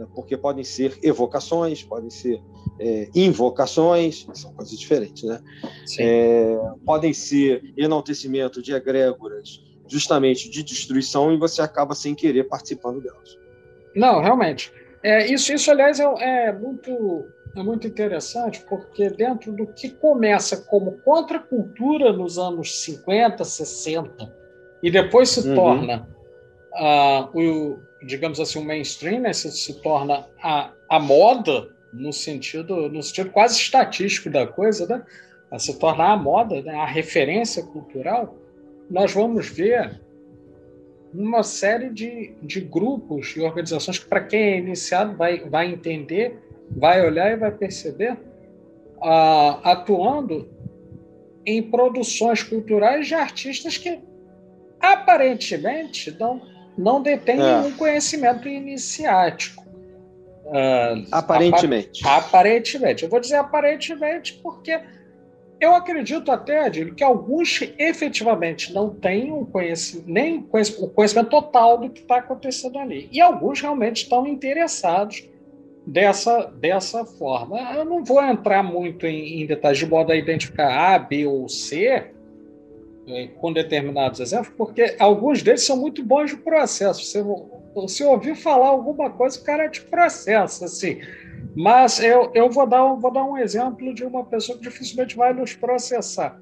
né, 0.00 0.06
porque 0.14 0.36
podem 0.36 0.64
ser 0.64 0.98
evocações, 1.02 1.82
podem 1.82 2.08
ser 2.08 2.42
é, 2.78 3.10
invocações, 3.14 4.26
são 4.32 4.54
coisas 4.54 4.78
diferentes, 4.78 5.24
né? 5.24 5.40
É, 5.98 6.58
podem 6.86 7.12
ser 7.12 7.62
enaltecimento 7.76 8.62
de 8.62 8.72
egrégoras, 8.72 9.62
justamente 9.86 10.48
de 10.48 10.62
destruição, 10.62 11.32
e 11.32 11.36
você 11.36 11.60
acaba 11.60 11.94
sem 11.94 12.14
querer 12.14 12.44
participando 12.44 13.02
delas. 13.02 13.38
Não, 13.94 14.22
realmente. 14.22 14.72
É, 15.02 15.26
isso, 15.26 15.52
isso, 15.52 15.70
aliás, 15.70 16.00
é, 16.00 16.46
é, 16.46 16.52
muito, 16.52 17.26
é 17.54 17.62
muito 17.62 17.86
interessante, 17.86 18.64
porque 18.68 19.10
dentro 19.10 19.52
do 19.52 19.66
que 19.66 19.90
começa 19.90 20.56
como 20.56 20.92
contracultura 21.02 22.12
nos 22.12 22.38
anos 22.38 22.82
50, 22.84 23.44
60, 23.44 24.34
e 24.82 24.90
depois 24.90 25.28
se 25.28 25.46
uhum. 25.46 25.54
torna 25.54 26.08
uh, 26.72 27.38
o, 27.38 27.89
digamos 28.02 28.40
assim, 28.40 28.58
o 28.58 28.64
mainstream, 28.64 29.20
né? 29.20 29.32
se, 29.32 29.50
se 29.50 29.80
torna 29.82 30.26
a, 30.42 30.72
a 30.88 30.98
moda 30.98 31.68
no 31.92 32.12
sentido, 32.12 32.88
no 32.88 33.02
sentido 33.02 33.30
quase 33.30 33.56
estatístico 33.56 34.30
da 34.30 34.46
coisa, 34.46 34.86
né? 34.86 35.04
a 35.50 35.58
se 35.58 35.78
tornar 35.78 36.12
a 36.12 36.16
moda, 36.16 36.62
né? 36.62 36.74
a 36.74 36.86
referência 36.86 37.62
cultural, 37.62 38.36
nós 38.88 39.12
vamos 39.12 39.48
ver 39.48 40.00
uma 41.12 41.42
série 41.42 41.90
de, 41.90 42.34
de 42.42 42.60
grupos 42.60 43.34
e 43.36 43.40
organizações 43.40 43.98
que, 43.98 44.06
para 44.06 44.20
quem 44.20 44.40
é 44.40 44.58
iniciado, 44.58 45.16
vai, 45.16 45.40
vai 45.48 45.66
entender, 45.66 46.38
vai 46.70 47.04
olhar 47.04 47.32
e 47.32 47.36
vai 47.36 47.50
perceber, 47.50 48.12
uh, 48.98 49.58
atuando 49.64 50.48
em 51.44 51.62
produções 51.62 52.42
culturais 52.42 53.08
de 53.08 53.14
artistas 53.14 53.76
que 53.76 53.98
aparentemente 54.80 56.16
não, 56.18 56.40
não 56.80 57.02
detêm 57.02 57.40
é. 57.40 57.60
nenhum 57.60 57.76
conhecimento 57.76 58.48
iniciático. 58.48 59.64
Uh, 60.46 61.06
aparentemente. 61.12 62.04
Apa 62.04 62.26
aparentemente. 62.26 63.04
Eu 63.04 63.10
vou 63.10 63.20
dizer 63.20 63.36
aparentemente 63.36 64.40
porque 64.42 64.80
eu 65.60 65.74
acredito 65.74 66.32
até, 66.32 66.64
Adilho, 66.64 66.94
que 66.94 67.04
alguns 67.04 67.60
efetivamente 67.78 68.72
não 68.72 68.88
têm 68.88 69.30
o 69.30 69.44
conhecimento, 69.44 70.10
nem 70.10 70.38
o 70.38 70.88
conhecimento 70.88 71.28
total 71.28 71.78
do 71.78 71.90
que 71.90 72.00
está 72.00 72.16
acontecendo 72.16 72.78
ali. 72.78 73.08
E 73.12 73.20
alguns 73.20 73.60
realmente 73.60 74.04
estão 74.04 74.26
interessados 74.26 75.28
dessa, 75.86 76.46
dessa 76.46 77.04
forma. 77.04 77.60
Eu 77.74 77.84
não 77.84 78.02
vou 78.02 78.22
entrar 78.24 78.62
muito 78.62 79.06
em, 79.06 79.42
em 79.42 79.46
detalhes 79.46 79.78
de 79.78 79.86
modo 79.86 80.10
a 80.10 80.16
identificar 80.16 80.94
A, 80.94 80.98
B 80.98 81.26
ou 81.26 81.48
C 81.48 82.10
com 83.40 83.52
determinados 83.52 84.20
exemplos, 84.20 84.52
porque 84.56 84.96
alguns 84.98 85.42
deles 85.42 85.64
são 85.64 85.76
muito 85.76 86.02
bons 86.02 86.30
de 86.30 86.36
processo. 86.36 87.04
Você, 87.04 87.24
você 87.74 88.04
ouviu 88.04 88.34
falar 88.34 88.68
alguma 88.68 89.10
coisa, 89.10 89.38
o 89.38 89.44
cara 89.44 89.68
te 89.68 89.80
processa, 89.82 90.64
assim. 90.64 91.00
Mas 91.54 92.00
eu, 92.00 92.30
eu 92.34 92.50
vou, 92.50 92.66
dar, 92.66 92.94
vou 92.94 93.12
dar 93.12 93.24
um 93.24 93.36
exemplo 93.36 93.92
de 93.94 94.04
uma 94.04 94.24
pessoa 94.24 94.56
que 94.56 94.64
dificilmente 94.64 95.16
vai 95.16 95.32
nos 95.32 95.54
processar, 95.54 96.40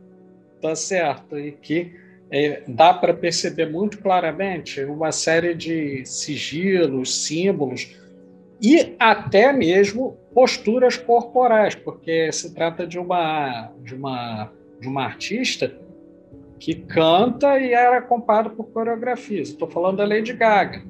tá 0.61 0.75
certo? 0.75 1.39
E 1.39 1.53
que 1.53 1.93
é, 2.31 2.63
dá 2.69 2.93
para 2.93 3.15
perceber 3.15 3.71
muito 3.71 3.99
claramente 3.99 4.83
uma 4.85 5.13
série 5.13 5.55
de 5.55 6.05
sigilos, 6.05 7.25
símbolos 7.25 7.97
e 8.61 8.95
até 8.99 9.53
mesmo 9.53 10.17
posturas 10.35 10.97
corporais, 10.97 11.75
porque 11.75 12.31
se 12.33 12.53
trata 12.55 12.87
de 12.87 12.99
uma, 12.99 13.73
de 13.83 13.95
uma, 13.95 14.53
de 14.81 14.89
uma 14.89 15.05
artista 15.05 15.73
que 16.59 16.75
canta 16.75 17.59
e 17.59 17.73
era 17.73 17.99
acompanhada 17.99 18.51
por 18.51 18.67
coreografias. 18.67 19.49
Estou 19.49 19.69
falando 19.69 19.99
da 19.99 20.05
Lady 20.05 20.33
Gaga. 20.33 20.83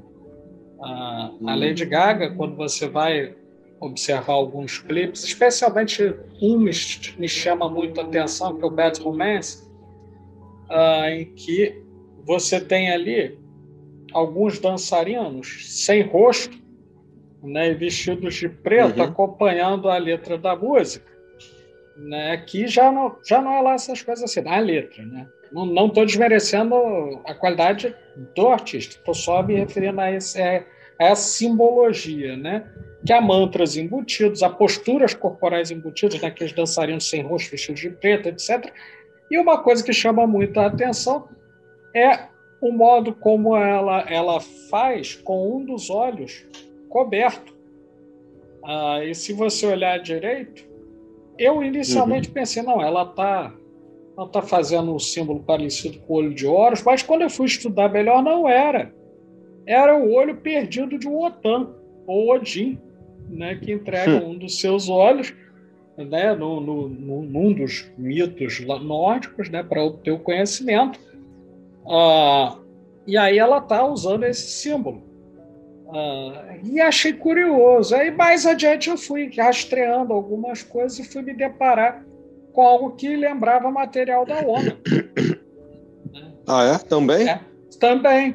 a 0.81 1.33
hum. 1.41 1.59
Lady 1.59 1.85
Gaga, 1.85 2.31
quando 2.35 2.57
você 2.57 2.89
vai 2.89 3.35
observar 3.81 4.35
alguns 4.35 4.79
clipes, 4.79 5.23
especialmente 5.25 6.15
um 6.43 6.59
me 6.59 7.29
chama 7.29 7.69
muito 7.69 8.01
a 8.01 8.05
atenção, 8.05 8.57
que 8.57 8.65
é 8.65 8.67
o 8.67 8.71
Bad 8.71 9.01
Romance, 9.01 9.69
uh, 10.69 11.05
em 11.09 11.27
que 11.35 11.81
você 12.25 12.61
tem 12.61 12.91
ali 12.91 13.39
alguns 14.13 14.59
dançarinos 14.59 15.85
sem 15.85 16.03
rosto, 16.03 16.59
né, 17.43 17.73
vestidos 17.73 18.35
de 18.35 18.49
preto, 18.49 18.99
uhum. 18.99 19.05
acompanhando 19.05 19.89
a 19.89 19.97
letra 19.97 20.37
da 20.37 20.57
música, 20.57 21.07
né, 21.97 22.37
que 22.39 22.67
já 22.67 22.91
não, 22.91 23.17
já 23.25 23.41
não 23.41 23.53
é 23.53 23.61
lá 23.61 23.75
essas 23.75 24.03
coisas 24.03 24.25
assim, 24.25 24.47
a 24.49 24.59
letra, 24.59 25.05
né? 25.05 25.29
Não 25.51 25.87
estou 25.87 26.05
desmerecendo 26.05 26.75
a 27.25 27.35
qualidade 27.35 27.95
do 28.35 28.49
artista, 28.49 28.97
estou 28.97 29.15
só 29.15 29.43
me 29.43 29.55
referindo 29.55 30.01
a, 30.01 30.11
esse, 30.11 30.41
a 30.41 30.65
essa 30.99 31.23
simbologia, 31.23 32.37
né? 32.37 32.69
Que 33.05 33.13
há 33.13 33.21
mantras 33.21 33.77
embutidos, 33.77 34.43
há 34.43 34.51
posturas 34.51 35.15
corporais 35.15 35.71
embutidas 35.71 36.21
naqueles 36.21 36.53
dançarinos 36.53 37.09
sem 37.09 37.23
rosto, 37.23 37.51
vestidos 37.51 37.81
de 37.81 37.91
preto, 37.91 38.29
etc. 38.29 38.73
E 39.31 39.39
uma 39.39 39.63
coisa 39.63 39.83
que 39.83 39.93
chama 39.93 40.27
muito 40.27 40.59
a 40.59 40.67
atenção 40.67 41.29
é 41.95 42.29
o 42.61 42.73
modo 42.73 43.15
como 43.15 43.57
ela, 43.57 44.01
ela 44.09 44.41
faz 44.41 45.15
com 45.15 45.57
um 45.57 45.65
dos 45.65 45.91
olhos 45.91 46.45
coberto. 46.89 47.57
Ah, 48.65 49.05
e 49.05 49.15
se 49.15 49.33
você 49.33 49.67
olhar 49.67 49.99
direito, 49.99 50.67
eu 51.39 51.63
inicialmente 51.63 52.29
uhum. 52.29 52.35
pensei, 52.35 52.63
não, 52.63 52.83
ela 52.83 53.03
está 53.03 53.55
ela 54.19 54.27
tá 54.27 54.43
fazendo 54.43 54.93
um 54.93 54.99
símbolo 54.99 55.39
parecido 55.45 56.01
com 56.01 56.15
o 56.15 56.17
olho 56.17 56.35
de 56.35 56.45
Horus, 56.45 56.83
mas 56.83 57.05
quando 57.05 57.23
eu 57.23 57.31
fui 57.31 57.47
estudar 57.47 57.89
melhor, 57.89 58.21
não 58.21 58.49
era. 58.49 58.93
Era 59.65 59.97
o 59.97 60.13
olho 60.13 60.39
perdido 60.39 60.99
de 60.99 61.07
um 61.07 61.25
Otan, 61.25 61.69
ou 62.05 62.33
Odin, 62.33 62.81
né, 63.29 63.55
que 63.55 63.71
entrega 63.71 64.17
hum. 64.17 64.31
um 64.31 64.39
dos 64.39 64.59
seus 64.59 64.89
olhos 64.89 65.33
né, 65.97 66.35
no, 66.35 66.61
no, 66.61 66.89
no, 66.89 67.23
num 67.23 67.53
dos 67.53 67.89
mitos 67.97 68.59
nórdicos 68.83 69.49
né, 69.51 69.63
para 69.63 69.85
obter 69.85 70.11
o 70.11 70.19
conhecimento. 70.19 70.99
Ah, 71.89 72.59
e 73.07 73.17
aí 73.17 73.39
ela 73.39 73.59
está 73.59 73.87
usando 73.87 74.25
esse 74.25 74.51
símbolo. 74.51 75.01
Ah, 75.95 76.57
e 76.65 76.81
achei 76.81 77.13
curioso. 77.13 77.95
Aí 77.95 78.11
mais 78.11 78.47
adiante 78.47 78.91
eu 78.91 78.99
fui 78.99 79.31
rastreando 79.37 80.13
algumas 80.13 80.65
coisas 80.65 80.99
e 80.99 81.05
fui 81.05 81.23
me 81.23 81.35
deparar 81.35 82.08
com 82.59 82.67
algo 82.67 82.91
que 82.97 83.15
lembrava 83.15 83.71
material 83.71 84.27
da 84.27 84.41
ONU. 84.41 84.77
Ah, 86.51 86.65
é? 86.65 86.79
Também? 86.79 87.29
É, 87.29 87.41
também. 87.79 88.35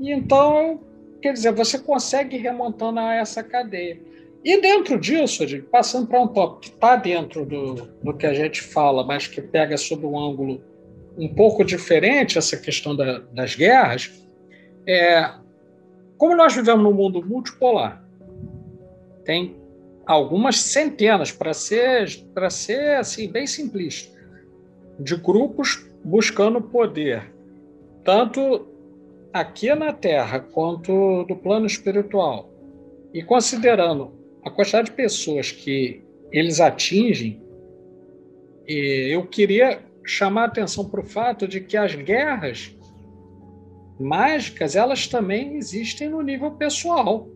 Então, 0.00 0.80
quer 1.20 1.34
dizer, 1.34 1.52
você 1.52 1.78
consegue 1.78 2.36
ir 2.36 2.40
remontando 2.40 2.98
a 3.00 3.16
essa 3.16 3.42
cadeia. 3.42 4.00
E 4.42 4.58
dentro 4.62 4.98
disso, 4.98 5.44
passando 5.70 6.06
para 6.06 6.22
um 6.22 6.26
tópico 6.26 6.60
que 6.60 6.68
está 6.70 6.96
dentro 6.96 7.44
do, 7.44 7.74
do 8.02 8.14
que 8.14 8.24
a 8.24 8.32
gente 8.32 8.62
fala, 8.62 9.04
mas 9.04 9.26
que 9.26 9.42
pega 9.42 9.76
sob 9.76 10.06
um 10.06 10.18
ângulo 10.18 10.62
um 11.18 11.28
pouco 11.28 11.62
diferente, 11.62 12.38
essa 12.38 12.56
questão 12.56 12.96
da, 12.96 13.18
das 13.18 13.54
guerras, 13.54 14.10
é, 14.86 15.30
como 16.16 16.34
nós 16.34 16.54
vivemos 16.54 16.82
num 16.82 16.94
mundo 16.94 17.22
multipolar, 17.22 18.02
tem 19.22 19.54
algumas 20.08 20.56
centenas, 20.56 21.30
para 21.30 21.52
ser, 21.52 22.08
ser 22.50 22.96
assim, 22.96 23.30
bem 23.30 23.46
simplista, 23.46 24.10
de 24.98 25.14
grupos 25.16 25.86
buscando 26.02 26.62
poder, 26.62 27.30
tanto 28.02 28.66
aqui 29.34 29.72
na 29.74 29.92
Terra 29.92 30.40
quanto 30.40 31.24
do 31.24 31.36
plano 31.36 31.66
espiritual. 31.66 32.50
E 33.12 33.22
considerando 33.22 34.12
a 34.42 34.50
quantidade 34.50 34.88
de 34.88 34.96
pessoas 34.96 35.52
que 35.52 36.02
eles 36.32 36.58
atingem, 36.58 37.42
eu 38.66 39.26
queria 39.26 39.80
chamar 40.04 40.42
a 40.42 40.46
atenção 40.46 40.88
para 40.88 41.00
o 41.00 41.04
fato 41.04 41.46
de 41.46 41.60
que 41.60 41.76
as 41.76 41.94
guerras 41.94 42.74
mágicas 44.00 44.74
elas 44.74 45.06
também 45.06 45.56
existem 45.56 46.08
no 46.08 46.22
nível 46.22 46.52
pessoal. 46.52 47.28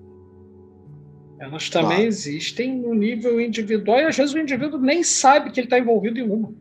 Elas 1.43 1.68
também 1.68 1.88
claro. 1.88 2.05
existem 2.05 2.78
no 2.78 2.95
nível 2.95 3.40
individual 3.40 3.99
e 3.99 4.05
às 4.05 4.16
vezes 4.16 4.32
o 4.32 4.38
indivíduo 4.38 4.78
nem 4.78 5.03
sabe 5.03 5.51
que 5.51 5.59
ele 5.59 5.66
está 5.66 5.76
envolvido 5.76 6.20
em 6.20 6.22
uma. 6.22 6.55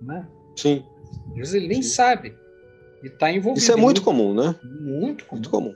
Né? 0.00 0.26
Sim. 0.56 0.82
Às 1.32 1.36
vezes 1.36 1.54
ele 1.54 1.68
nem 1.68 1.82
Sim. 1.82 1.90
sabe. 1.90 2.34
E 3.02 3.08
está 3.08 3.30
envolvido. 3.30 3.62
Isso 3.62 3.70
é 3.70 3.76
muito 3.76 4.00
comum, 4.00 4.32
né? 4.32 4.54
Muito 4.64 5.26
comum. 5.26 5.36
Muito 5.36 5.50
comum. 5.50 5.74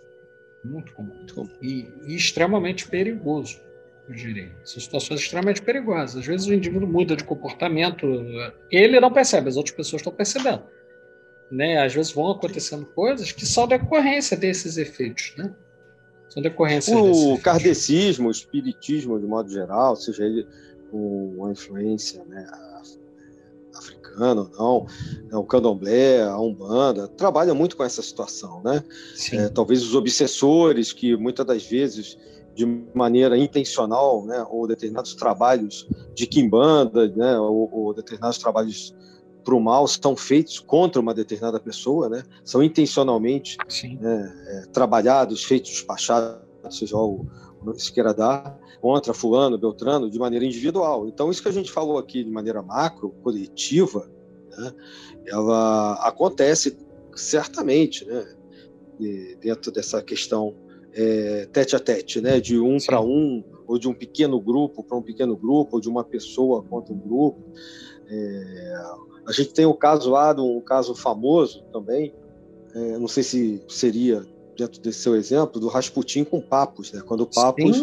Muito 0.64 0.94
comum. 0.94 1.14
Muito 1.14 1.34
comum. 1.34 1.50
E, 1.60 1.86
e 2.06 2.16
extremamente 2.16 2.88
perigoso 2.88 3.60
eu 4.08 4.14
diria. 4.14 4.50
São 4.64 4.80
situações 4.80 5.20
extremamente 5.20 5.60
perigosas. 5.60 6.16
Às 6.16 6.26
vezes 6.26 6.46
o 6.46 6.54
indivíduo 6.54 6.88
muda 6.88 7.14
de 7.14 7.24
comportamento, 7.24 8.06
ele 8.70 8.98
não 8.98 9.12
percebe, 9.12 9.50
as 9.50 9.58
outras 9.58 9.76
pessoas 9.76 10.00
estão 10.00 10.12
percebendo. 10.12 10.62
Né? 11.50 11.76
Às 11.76 11.92
vezes 11.92 12.12
vão 12.12 12.30
acontecendo 12.30 12.86
coisas 12.86 13.30
que 13.30 13.44
são 13.44 13.68
decorrência 13.68 14.38
desses 14.38 14.78
efeitos. 14.78 15.34
Né? 15.36 15.54
São 16.32 16.42
decorrência 16.42 16.96
O 16.96 17.38
kardecismo, 17.38 18.28
o 18.28 18.30
espiritismo, 18.30 19.20
de 19.20 19.26
modo 19.26 19.50
geral, 19.50 19.94
seja 19.96 20.24
ele 20.24 20.46
uma 20.90 21.50
influência 21.50 22.24
né, 22.24 22.46
africana 23.74 24.42
ou 24.42 24.50
não, 24.58 24.86
né, 25.28 25.36
o 25.36 25.44
candomblé, 25.44 26.22
a 26.22 26.38
umbanda, 26.38 27.06
trabalha 27.06 27.52
muito 27.52 27.76
com 27.76 27.84
essa 27.84 28.00
situação. 28.00 28.62
Né? 28.62 28.82
É, 29.32 29.48
talvez 29.50 29.82
os 29.82 29.94
obsessores, 29.94 30.92
que 30.92 31.16
muitas 31.16 31.44
das 31.44 31.66
vezes 31.66 32.16
de 32.54 32.66
maneira 32.94 33.36
intencional, 33.36 34.24
né, 34.24 34.44
ou 34.50 34.66
determinados 34.66 35.14
trabalhos 35.14 35.86
de 36.14 36.26
quimbanda, 36.26 37.08
né, 37.08 37.38
ou, 37.38 37.68
ou 37.72 37.94
determinados 37.94 38.38
trabalhos 38.38 38.94
para 39.42 39.54
o 39.54 39.60
mal 39.60 39.86
são 39.86 40.16
feitos 40.16 40.58
contra 40.58 41.00
uma 41.00 41.14
determinada 41.14 41.58
pessoa, 41.60 42.08
né, 42.08 42.22
são 42.44 42.62
intencionalmente 42.62 43.56
né, 44.00 44.44
é, 44.46 44.66
trabalhados, 44.72 45.44
feitos, 45.44 45.70
despachados, 45.70 46.40
seja 46.70 46.96
o, 46.96 47.26
o 47.64 47.72
que 47.72 47.92
queira 47.92 48.14
dar, 48.14 48.58
contra 48.80 49.14
fulano, 49.14 49.58
beltrano, 49.58 50.10
de 50.10 50.18
maneira 50.18 50.44
individual. 50.44 51.06
Então, 51.08 51.30
isso 51.30 51.42
que 51.42 51.48
a 51.48 51.52
gente 51.52 51.70
falou 51.70 51.98
aqui 51.98 52.24
de 52.24 52.30
maneira 52.30 52.62
macro, 52.62 53.10
coletiva, 53.22 54.10
né, 54.50 54.72
ela 55.26 55.94
acontece 56.06 56.76
certamente, 57.14 58.04
né, 58.04 58.24
dentro 59.40 59.72
dessa 59.72 60.02
questão 60.02 60.54
é, 60.94 61.48
tete 61.52 61.74
a 61.74 61.80
tete, 61.80 62.20
né? 62.20 62.40
de 62.40 62.58
um 62.58 62.76
para 62.78 63.00
um, 63.00 63.42
ou 63.66 63.78
de 63.78 63.88
um 63.88 63.94
pequeno 63.94 64.40
grupo 64.40 64.84
para 64.84 64.96
um 64.96 65.02
pequeno 65.02 65.36
grupo, 65.36 65.76
ou 65.76 65.80
de 65.80 65.88
uma 65.88 66.04
pessoa 66.04 66.62
contra 66.62 66.92
um 66.92 66.98
grupo. 66.98 67.42
É, 68.14 68.74
a 69.26 69.32
gente 69.32 69.54
tem 69.54 69.64
o 69.64 69.72
caso 69.72 70.10
lá, 70.10 70.34
um 70.38 70.60
caso 70.60 70.94
famoso 70.94 71.62
também, 71.72 72.14
é, 72.74 72.98
não 72.98 73.08
sei 73.08 73.22
se 73.22 73.62
seria 73.68 74.22
dentro 74.56 74.80
desse 74.82 75.00
seu 75.00 75.16
exemplo, 75.16 75.58
do 75.58 75.68
Rasputin 75.68 76.24
com 76.24 76.38
Papos, 76.38 76.92
né? 76.92 77.02
quando 77.06 77.22
o 77.22 77.26
Papos 77.26 77.78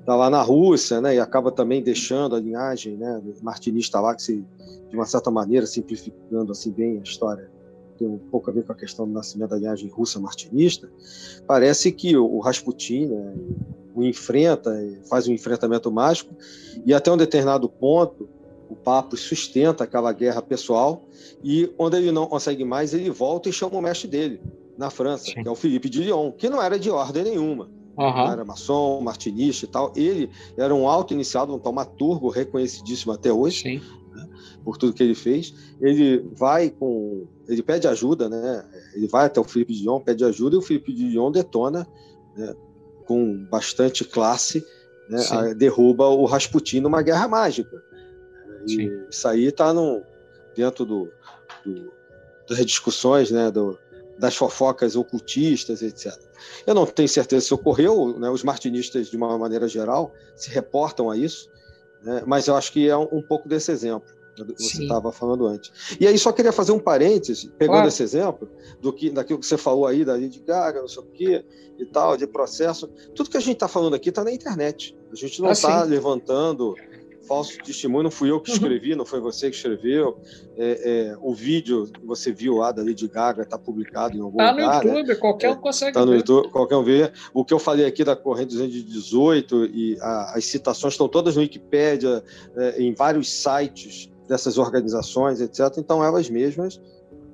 está 0.00 0.16
lá 0.16 0.28
na 0.28 0.42
Rússia 0.42 1.00
né? 1.00 1.14
e 1.14 1.20
acaba 1.20 1.52
também 1.52 1.80
deixando 1.80 2.34
a 2.34 2.40
linhagem 2.40 2.96
né? 2.96 3.22
martinista 3.40 4.00
lá, 4.00 4.16
que 4.16 4.22
se, 4.22 4.44
de 4.90 4.96
uma 4.96 5.06
certa 5.06 5.30
maneira, 5.30 5.64
simplificando 5.64 6.50
assim 6.50 6.72
bem 6.72 6.98
a 6.98 7.02
história, 7.02 7.48
tem 7.96 8.08
um 8.08 8.18
pouco 8.18 8.50
a 8.50 8.52
ver 8.52 8.64
com 8.64 8.72
a 8.72 8.76
questão 8.76 9.06
do 9.06 9.12
nascimento 9.12 9.50
da 9.50 9.58
linhagem 9.58 9.88
russa 9.88 10.18
martinista, 10.18 10.90
parece 11.46 11.92
que 11.92 12.16
o, 12.16 12.40
Rasputin 12.40 13.06
né, 13.06 13.34
o 13.94 14.02
enfrenta, 14.02 14.72
faz 15.08 15.28
um 15.28 15.32
enfrentamento 15.32 15.90
mágico, 15.90 16.34
e 16.84 16.92
até 16.92 17.12
um 17.12 17.16
determinado 17.16 17.68
ponto 17.68 18.28
o 18.68 18.76
Papo 18.76 19.16
sustenta 19.16 19.84
aquela 19.84 20.12
guerra 20.12 20.42
pessoal, 20.42 21.06
e 21.42 21.66
quando 21.76 21.96
ele 21.96 22.12
não 22.12 22.26
consegue 22.26 22.64
mais, 22.64 22.94
ele 22.94 23.10
volta 23.10 23.48
e 23.48 23.52
chama 23.52 23.76
o 23.76 23.82
mestre 23.82 24.08
dele, 24.08 24.40
na 24.76 24.90
França, 24.90 25.24
Sim. 25.24 25.42
que 25.42 25.48
é 25.48 25.50
o 25.50 25.56
Felipe 25.56 25.88
de 25.88 26.02
Lyon, 26.02 26.32
que 26.32 26.48
não 26.48 26.62
era 26.62 26.78
de 26.78 26.90
ordem 26.90 27.24
nenhuma. 27.24 27.68
Uhum. 27.96 28.30
Era 28.30 28.44
maçom, 28.44 29.00
martinista 29.00 29.64
e 29.64 29.68
tal. 29.68 29.92
Ele 29.96 30.30
era 30.56 30.72
um 30.72 30.88
alto 30.88 31.12
iniciado, 31.12 31.52
um 31.52 31.58
taumaturgo 31.58 32.28
reconhecidíssimo 32.28 33.12
até 33.12 33.32
hoje. 33.32 33.62
Sim 33.62 33.80
por 34.64 34.76
tudo 34.76 34.92
que 34.92 35.02
ele 35.02 35.14
fez. 35.14 35.54
Ele 35.80 36.18
vai 36.34 36.68
com. 36.68 37.26
Ele 37.48 37.62
pede 37.62 37.88
ajuda, 37.88 38.28
né? 38.28 38.64
Ele 38.94 39.08
vai 39.08 39.24
até 39.24 39.40
o 39.40 39.44
Felipe 39.44 39.72
Dion, 39.72 40.00
pede 40.00 40.24
ajuda, 40.24 40.56
e 40.56 40.58
o 40.58 40.62
Felipe 40.62 40.92
Dion 40.92 41.30
detona 41.30 41.86
né, 42.36 42.54
com 43.06 43.46
bastante 43.50 44.04
classe 44.04 44.62
né, 45.08 45.54
derruba 45.54 46.06
o 46.08 46.26
Rasputin 46.26 46.80
numa 46.80 47.02
guerra 47.02 47.26
mágica. 47.26 47.82
E 48.66 48.70
Sim. 48.70 49.06
isso 49.08 49.28
aí 49.28 49.46
está 49.46 49.72
dentro 50.54 50.84
do, 50.84 51.10
do, 51.64 51.92
das 52.48 52.64
discussões 52.64 53.30
né, 53.30 53.50
do, 53.50 53.78
das 54.18 54.36
fofocas 54.36 54.96
ocultistas, 54.96 55.82
etc. 55.82 56.14
Eu 56.66 56.74
não 56.74 56.86
tenho 56.86 57.08
certeza 57.08 57.46
se 57.46 57.54
ocorreu, 57.54 58.18
né, 58.18 58.28
os 58.30 58.42
martinistas, 58.42 59.08
de 59.08 59.16
uma 59.16 59.36
maneira 59.38 59.68
geral, 59.68 60.12
se 60.34 60.50
reportam 60.50 61.10
a 61.10 61.16
isso, 61.16 61.48
né, 62.02 62.22
mas 62.26 62.46
eu 62.48 62.56
acho 62.56 62.72
que 62.72 62.88
é 62.88 62.96
um, 62.96 63.08
um 63.12 63.22
pouco 63.22 63.48
desse 63.48 63.70
exemplo 63.70 64.18
que 64.44 64.62
você 64.62 64.82
estava 64.82 65.10
falando 65.12 65.46
antes. 65.46 65.96
E 65.98 66.06
aí 66.06 66.18
só 66.18 66.32
queria 66.32 66.52
fazer 66.52 66.72
um 66.72 66.78
parêntese, 66.78 67.50
pegando 67.58 67.76
claro. 67.76 67.88
esse 67.88 68.02
exemplo, 68.02 68.48
do 68.80 68.92
que, 68.92 69.10
daquilo 69.10 69.38
que 69.38 69.46
você 69.46 69.58
falou 69.58 69.86
aí 69.86 70.04
da 70.04 70.12
Lady 70.12 70.40
Gaga, 70.40 70.80
não 70.80 70.88
sei 70.88 71.02
o 71.02 71.06
quê, 71.06 71.44
e 71.78 71.86
tal, 71.86 72.16
de 72.16 72.26
processo. 72.26 72.88
Tudo 73.14 73.30
que 73.30 73.36
a 73.36 73.40
gente 73.40 73.54
está 73.54 73.68
falando 73.68 73.94
aqui 73.94 74.08
está 74.08 74.24
na 74.24 74.32
internet. 74.32 74.96
A 75.10 75.16
gente 75.16 75.40
não 75.40 75.50
está 75.50 75.80
ah, 75.80 75.84
levantando 75.84 76.74
falso 77.28 77.58
testemunho, 77.58 78.04
não 78.04 78.10
fui 78.10 78.30
eu 78.30 78.40
que 78.40 78.50
escrevi, 78.50 78.94
não 78.96 79.04
foi 79.04 79.20
você 79.20 79.50
que 79.50 79.56
escreveu. 79.56 80.18
É, 80.56 81.12
é, 81.12 81.16
o 81.20 81.34
vídeo 81.34 81.86
que 81.86 82.04
você 82.06 82.32
viu 82.32 82.56
lá 82.56 82.72
da 82.72 82.82
Lady 82.82 83.06
Gaga 83.06 83.42
está 83.42 83.58
publicado 83.58 84.16
em 84.16 84.20
algum 84.20 84.38
tá 84.38 84.50
lugar. 84.50 84.76
Está 84.76 84.82
no 84.82 84.88
YouTube, 84.88 85.08
né? 85.08 85.14
qualquer 85.14 85.50
um 85.50 85.56
consegue 85.56 85.92
tá 85.92 86.04
no 86.04 86.12
ver. 86.12 86.16
YouTube, 86.16 86.50
qualquer 86.50 86.76
um 86.76 86.82
vê. 86.82 87.12
O 87.34 87.44
que 87.44 87.52
eu 87.52 87.58
falei 87.58 87.84
aqui 87.84 88.02
da 88.02 88.16
corrente 88.16 88.48
218 88.48 89.66
e 89.66 89.98
a, 90.00 90.38
as 90.38 90.46
citações 90.46 90.94
estão 90.94 91.06
todas 91.06 91.36
no 91.36 91.42
Wikipédia, 91.42 92.24
é, 92.56 92.82
em 92.82 92.94
vários 92.94 93.30
sites 93.30 94.10
dessas 94.26 94.58
organizações, 94.58 95.40
etc. 95.40 95.76
Então, 95.78 96.02
elas 96.02 96.30
mesmas 96.30 96.80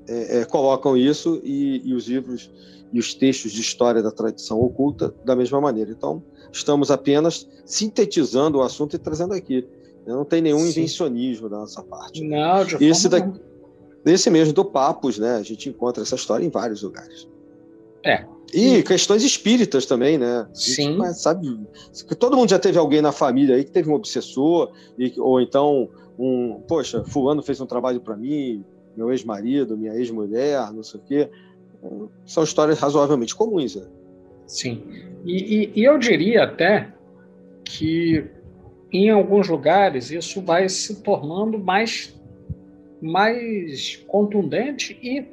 é, 0.08 0.40
é, 0.40 0.44
colocam 0.44 0.96
isso 0.96 1.40
e, 1.42 1.82
e, 1.84 1.94
os 1.94 2.06
livros 2.06 2.50
e 2.92 2.98
os 2.98 3.14
textos 3.14 3.52
de 3.52 3.60
história 3.60 4.02
da 4.02 4.10
tradição 4.10 4.60
oculta 4.60 5.14
da 5.24 5.34
mesma 5.34 5.60
maneira. 5.60 5.90
Então, 5.90 6.22
estamos 6.52 6.90
apenas 6.90 7.48
sintetizando 7.64 8.58
o 8.58 8.62
assunto 8.62 8.94
e 8.94 8.98
trazendo 8.98 9.34
aqui. 9.34 9.66
Não 10.06 10.24
tem 10.24 10.42
nenhum 10.42 10.58
Sim. 10.58 10.68
invencionismo 10.68 11.48
da 11.48 11.58
nossa 11.58 11.82
parte. 11.82 12.22
Não, 12.22 12.64
de 12.64 12.84
esse, 12.84 13.08
da, 13.08 13.26
esse 14.04 14.30
mesmo 14.30 14.52
do 14.52 14.64
Papos, 14.64 15.18
né? 15.18 15.36
A 15.36 15.42
gente 15.42 15.68
encontra 15.68 16.02
essa 16.02 16.14
história 16.14 16.44
em 16.44 16.50
vários 16.50 16.82
lugares. 16.82 17.28
É. 18.04 18.24
E 18.52 18.82
questões 18.82 19.24
espíritas 19.24 19.86
também, 19.86 20.18
né? 20.18 20.46
Sim. 20.52 20.98
sabe, 21.14 21.58
todo 22.18 22.36
mundo 22.36 22.50
já 22.50 22.58
teve 22.58 22.78
alguém 22.78 23.00
na 23.00 23.10
família 23.10 23.56
aí 23.56 23.64
que 23.64 23.70
teve 23.70 23.90
um 23.90 23.94
obsessor, 23.94 24.72
e, 24.98 25.12
ou 25.18 25.40
então 25.40 25.88
um, 26.18 26.60
poxa, 26.68 27.02
fulano 27.04 27.42
fez 27.42 27.60
um 27.60 27.66
trabalho 27.66 28.00
para 28.00 28.16
mim, 28.16 28.64
meu 28.96 29.10
ex-marido, 29.10 29.76
minha 29.76 29.94
ex-mulher, 29.94 30.72
não 30.72 30.82
sei 30.82 31.00
o 31.00 31.02
quê. 31.02 31.30
São 32.24 32.44
histórias 32.44 32.78
razoavelmente 32.78 33.34
comuns, 33.34 33.74
né? 33.74 33.86
Sim. 34.46 34.82
E, 35.24 35.72
e, 35.74 35.80
e 35.80 35.84
eu 35.84 35.98
diria 35.98 36.44
até 36.44 36.92
que 37.64 38.24
em 38.94 39.10
alguns 39.10 39.48
lugares 39.48 40.12
isso 40.12 40.40
vai 40.40 40.68
se 40.68 41.02
tornando 41.02 41.58
mais, 41.58 42.14
mais 43.02 43.96
contundente 44.06 44.96
e, 45.02 45.26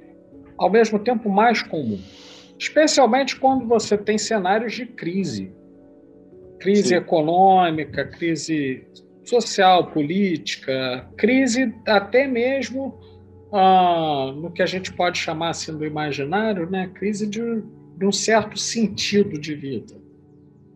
ao 0.57 0.69
mesmo 0.69 0.97
tempo, 0.97 1.29
mais 1.29 1.61
comum. 1.61 1.99
Especialmente 2.57 3.35
quando 3.35 3.67
você 3.67 3.95
tem 3.95 4.17
cenários 4.17 4.73
de 4.73 4.87
crise. 4.87 5.51
Crise 6.59 6.89
Sim. 6.89 6.95
econômica, 6.95 8.05
crise 8.05 8.83
social, 9.23 9.91
política, 9.91 11.07
crise 11.15 11.73
até 11.87 12.27
mesmo 12.27 12.99
ah, 13.53 14.33
no 14.35 14.51
que 14.51 14.63
a 14.63 14.65
gente 14.65 14.91
pode 14.91 15.19
chamar 15.19 15.49
assim 15.49 15.77
do 15.77 15.85
imaginário, 15.85 16.67
né? 16.67 16.89
crise 16.95 17.27
de, 17.27 17.41
de 17.97 18.05
um 18.05 18.11
certo 18.11 18.57
sentido 18.57 19.39
de 19.39 19.53
vida. 19.53 20.00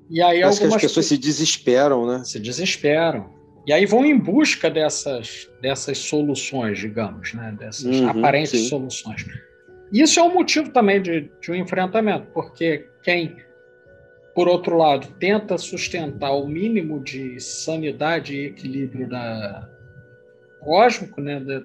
E 0.09 0.21
aí 0.21 0.41
Parece 0.41 0.63
algumas 0.63 0.79
que 0.79 0.85
as 0.85 0.91
pessoas 0.91 1.05
se 1.07 1.17
desesperam, 1.17 2.05
né? 2.05 2.23
Se 2.23 2.39
desesperam. 2.39 3.33
E 3.67 3.73
aí 3.73 3.85
vão 3.85 4.05
em 4.05 4.17
busca 4.17 4.69
dessas, 4.69 5.49
dessas 5.61 5.97
soluções, 5.97 6.77
digamos, 6.77 7.33
né? 7.33 7.55
dessas 7.57 7.99
uhum, 7.99 8.09
aparentes 8.09 8.51
sim. 8.51 8.69
soluções. 8.69 9.25
Isso 9.91 10.19
é 10.19 10.23
um 10.23 10.33
motivo 10.33 10.69
também 10.69 11.01
de, 11.01 11.31
de 11.41 11.51
um 11.51 11.55
enfrentamento, 11.55 12.27
porque 12.31 12.87
quem 13.01 13.35
por 14.35 14.49
outro 14.49 14.77
lado, 14.77 15.07
tenta 15.17 15.57
sustentar 15.57 16.31
o 16.31 16.45
mínimo 16.45 17.01
de 17.01 17.39
sanidade 17.39 18.35
e 18.35 18.47
equilíbrio 18.47 19.07
da 19.07 19.69
cósmico, 20.59 21.21
né, 21.21 21.39
da, 21.39 21.63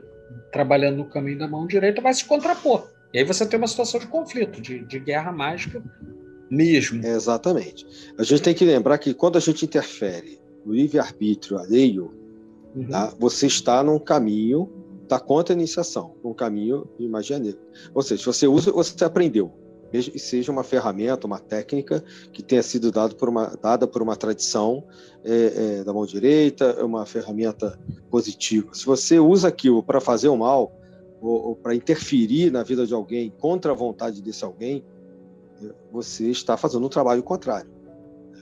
trabalhando 0.53 0.99
no 0.99 1.05
caminho 1.05 1.41
da 1.41 1.49
mão 1.49 1.67
direita, 1.67 2.01
vai 2.01 2.15
se 2.15 2.25
contrapor. 2.25 2.89
E 3.13 3.19
aí 3.19 3.25
você 3.25 3.45
tem 3.45 3.59
uma 3.59 3.67
situação 3.67 3.99
de 3.99 4.07
conflito, 4.07 4.63
de, 4.63 4.85
de 4.85 5.01
guerra 5.01 5.33
mágica 5.33 5.83
mesmo. 6.51 7.05
exatamente. 7.07 7.87
A 8.19 8.23
gente 8.23 8.43
tem 8.43 8.55
que 8.55 8.65
lembrar 8.65 8.99
que 8.99 9.15
quando 9.15 9.37
a 9.37 9.41
gente 9.41 9.65
interfere 9.65 10.41
no 10.65 10.73
livre-arbítrio 10.73 11.59
alheio, 11.59 12.13
uhum. 12.75 12.89
tá, 12.89 13.15
você 13.19 13.47
está 13.47 13.83
num 13.83 13.99
caminho 13.99 14.71
da 15.09 15.19
contra-iniciação, 15.19 16.15
num 16.23 16.35
caminho 16.35 16.87
de 16.99 17.09
magia 17.09 17.39
negra. 17.39 17.61
Ou 17.95 18.03
seja, 18.03 18.25
você 18.25 18.47
usa, 18.47 18.71
você 18.71 19.05
aprendeu 19.05 19.53
mesmo 19.93 20.13
que 20.13 20.19
seja 20.19 20.53
uma 20.53 20.63
ferramenta, 20.63 21.27
uma 21.27 21.39
técnica 21.39 22.03
que 22.33 22.43
tenha 22.43 22.63
sido 22.63 22.91
dado 22.91 23.17
por 23.17 23.29
uma, 23.29 23.57
dada 23.61 23.87
por 23.87 24.03
uma 24.03 24.17
tradição 24.17 24.85
é, 25.25 25.79
é, 25.81 25.85
da 25.85 25.93
mão 25.93 26.07
direita, 26.07 26.77
é 26.79 26.85
uma 26.85 27.05
ferramenta 27.05 27.79
positiva. 28.11 28.73
Se 28.73 28.87
você 28.87 29.19
usa 29.19 29.49
aquilo 29.49 29.83
para 29.83 30.01
fazer 30.01 30.29
o 30.29 30.37
mal 30.37 30.73
ou, 31.21 31.49
ou 31.49 31.57
para 31.57 31.75
interferir 31.75 32.51
na 32.51 32.63
vida 32.63 32.87
de 32.87 32.95
alguém 32.95 33.33
contra 33.39 33.73
a 33.73 33.75
vontade 33.75 34.23
desse 34.23 34.45
alguém, 34.45 34.85
você 35.93 36.31
está 36.31 36.57
fazendo 36.57 36.85
um 36.87 36.89
trabalho 36.89 37.23
contrário. 37.23 37.71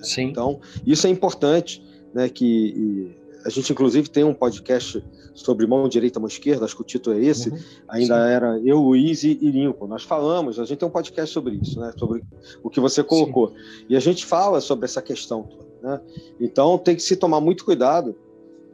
Sim. 0.03 0.23
Então, 0.23 0.61
isso 0.87 1.07
é 1.07 1.11
importante, 1.11 1.85
né, 2.15 2.29
que 2.29 3.17
a 3.45 3.51
gente, 3.51 3.73
inclusive, 3.73 4.09
tem 4.09 4.25
um 4.25 4.35
podcast 4.35 5.03
sobre 5.35 5.67
mão 5.67 5.89
direita, 5.89 6.19
mão 6.19 6.27
esquerda, 6.27 6.65
acho 6.65 6.75
que 6.75 6.83
o 6.83 6.85
título 6.85 7.17
é 7.17 7.25
esse. 7.25 7.51
Uhum, 7.51 7.59
Ainda 7.89 8.15
sim. 8.15 8.33
era 8.33 8.61
eu, 8.65 8.79
Luiz 8.79 9.23
e 9.23 9.35
Lincoln. 9.35 9.87
Nós 9.87 10.03
falamos, 10.03 10.59
a 10.59 10.65
gente 10.65 10.79
tem 10.79 10.89
um 10.89 10.91
podcast 10.91 11.33
sobre 11.33 11.55
isso, 11.55 11.81
né? 11.81 11.93
sobre 11.97 12.23
o 12.63 12.69
que 12.69 12.81
você 12.81 13.03
colocou. 13.03 13.49
Sim. 13.49 13.87
E 13.91 13.97
a 13.97 14.01
gente 14.01 14.27
fala 14.27 14.61
sobre 14.61 14.85
essa 14.85 15.01
questão 15.01 15.45
toda. 15.45 15.69
Né? 15.81 16.01
Então, 16.41 16.77
tem 16.77 16.97
que 16.97 17.03
se 17.03 17.17
tomar 17.17 17.41
muito 17.41 17.65
cuidado. 17.65 18.17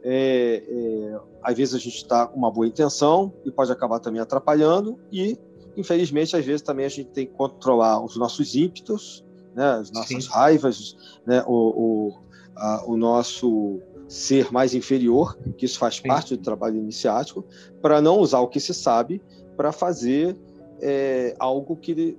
É, 0.03 0.63
é, 0.67 1.19
às 1.41 1.55
vezes 1.55 1.75
a 1.75 1.79
gente 1.79 1.97
está 1.97 2.27
com 2.27 2.37
uma 2.37 2.51
boa 2.51 2.67
intenção 2.67 3.33
e 3.45 3.51
pode 3.51 3.71
acabar 3.71 3.99
também 3.99 4.21
atrapalhando, 4.21 4.99
e, 5.11 5.37
infelizmente, 5.75 6.35
às 6.35 6.45
vezes 6.45 6.61
também 6.61 6.85
a 6.85 6.89
gente 6.89 7.09
tem 7.09 7.25
que 7.25 7.33
controlar 7.33 8.03
os 8.03 8.15
nossos 8.17 8.55
ímpetos, 8.55 9.23
né? 9.55 9.65
as 9.73 9.91
nossas 9.91 10.23
sim. 10.23 10.29
raivas, 10.29 10.97
né? 11.25 11.43
o, 11.47 11.53
o, 11.53 12.13
a, 12.55 12.83
o 12.85 12.97
nosso 12.97 13.81
ser 14.07 14.51
mais 14.51 14.73
inferior, 14.73 15.37
que 15.57 15.65
isso 15.65 15.79
faz 15.79 15.95
Sim. 15.95 16.07
parte 16.07 16.35
do 16.35 16.43
trabalho 16.43 16.77
iniciático, 16.77 17.43
para 17.81 18.01
não 18.01 18.19
usar 18.19 18.39
o 18.39 18.47
que 18.47 18.59
se 18.59 18.73
sabe 18.73 19.21
para 19.57 19.71
fazer 19.71 20.37
é, 20.81 21.35
algo 21.39 21.75
que 21.75 22.17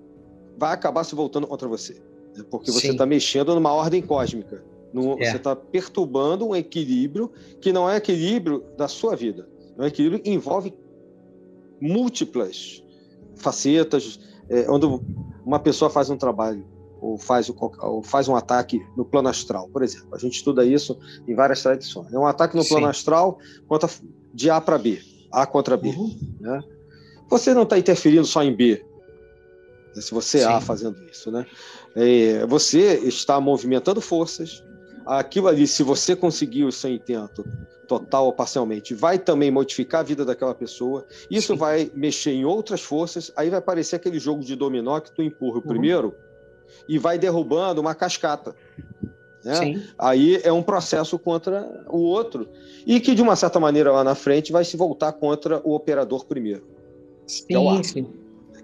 vai 0.58 0.72
acabar 0.72 1.04
se 1.04 1.14
voltando 1.14 1.46
contra 1.46 1.68
você. 1.68 1.94
Né? 2.36 2.44
Porque 2.50 2.72
você 2.72 2.90
está 2.90 3.06
mexendo 3.06 3.54
numa 3.54 3.72
ordem 3.72 4.02
cósmica. 4.02 4.64
No, 4.92 5.12
é. 5.20 5.30
Você 5.30 5.36
está 5.36 5.54
perturbando 5.54 6.48
um 6.48 6.56
equilíbrio 6.56 7.30
que 7.60 7.72
não 7.72 7.88
é 7.88 7.96
equilíbrio 7.96 8.64
da 8.76 8.88
sua 8.88 9.14
vida. 9.14 9.48
É 9.76 9.82
um 9.82 9.86
equilíbrio 9.86 10.20
que 10.20 10.30
envolve 10.30 10.72
múltiplas 11.80 12.82
facetas. 13.36 14.18
É, 14.48 14.70
onde 14.70 14.86
uma 15.44 15.58
pessoa 15.58 15.90
faz 15.90 16.08
um 16.08 16.16
trabalho 16.16 16.64
ou 17.00 17.18
faz, 17.18 17.50
ou 17.50 18.02
faz 18.02 18.28
um 18.28 18.34
ataque 18.34 18.84
no 18.96 19.04
plano 19.04 19.28
astral, 19.28 19.68
por 19.68 19.82
exemplo. 19.82 20.08
A 20.12 20.18
gente 20.18 20.34
estuda 20.34 20.64
isso 20.64 20.98
em 21.26 21.34
várias 21.34 21.62
tradições. 21.62 22.12
É 22.12 22.18
um 22.18 22.26
ataque 22.26 22.56
no 22.56 22.62
Sim. 22.62 22.70
plano 22.70 22.86
astral 22.86 23.38
contra, 23.68 23.88
de 24.32 24.50
A 24.50 24.60
para 24.60 24.78
B, 24.78 25.00
A 25.30 25.46
contra 25.46 25.76
B. 25.76 25.90
Uhum. 25.90 26.16
Né? 26.40 26.62
Você 27.28 27.54
não 27.54 27.62
está 27.62 27.78
interferindo 27.78 28.26
só 28.26 28.42
em 28.42 28.54
B, 28.54 28.84
né? 29.94 30.02
se 30.02 30.12
você 30.12 30.40
é. 30.40 30.44
A 30.44 30.60
fazendo 30.60 31.02
isso. 31.04 31.30
Né? 31.30 31.46
É, 31.94 32.46
você 32.46 33.00
está 33.04 33.40
movimentando 33.40 34.00
forças. 34.00 34.62
Aquilo 35.06 35.46
ali, 35.46 35.66
se 35.66 35.82
você 35.82 36.16
conseguir 36.16 36.64
o 36.64 36.72
seu 36.72 36.90
intento 36.90 37.44
total 37.86 38.26
ou 38.26 38.32
parcialmente, 38.32 38.92
vai 38.92 39.18
também 39.18 39.50
modificar 39.50 40.00
a 40.00 40.04
vida 40.04 40.24
daquela 40.24 40.54
pessoa. 40.54 41.06
Isso 41.30 41.52
Sim. 41.52 41.58
vai 41.58 41.90
mexer 41.94 42.32
em 42.32 42.44
outras 42.44 42.80
forças. 42.80 43.30
Aí 43.36 43.48
vai 43.48 43.60
aparecer 43.60 43.96
aquele 43.96 44.18
jogo 44.18 44.42
de 44.42 44.56
dominó 44.56 44.98
que 44.98 45.12
tu 45.12 45.22
empurra 45.22 45.58
o 45.58 45.60
uhum. 45.60 45.68
primeiro 45.68 46.14
e 46.88 46.98
vai 46.98 47.18
derrubando 47.18 47.80
uma 47.80 47.94
cascata. 47.94 48.54
Né? 49.44 49.80
Aí 49.96 50.40
é 50.42 50.52
um 50.52 50.62
processo 50.62 51.16
contra 51.20 51.84
o 51.88 51.98
outro 51.98 52.48
e 52.84 52.98
que 52.98 53.14
de 53.14 53.22
uma 53.22 53.36
certa 53.36 53.60
maneira 53.60 53.92
lá 53.92 54.02
na 54.02 54.16
frente 54.16 54.50
vai 54.50 54.64
se 54.64 54.76
voltar 54.76 55.12
contra 55.12 55.60
o 55.62 55.72
operador 55.72 56.24
primeiro, 56.24 56.66
sim, 57.28 57.46
que 57.46 57.54
é 57.54 57.58
o 57.58 57.70
ar, 57.70 57.80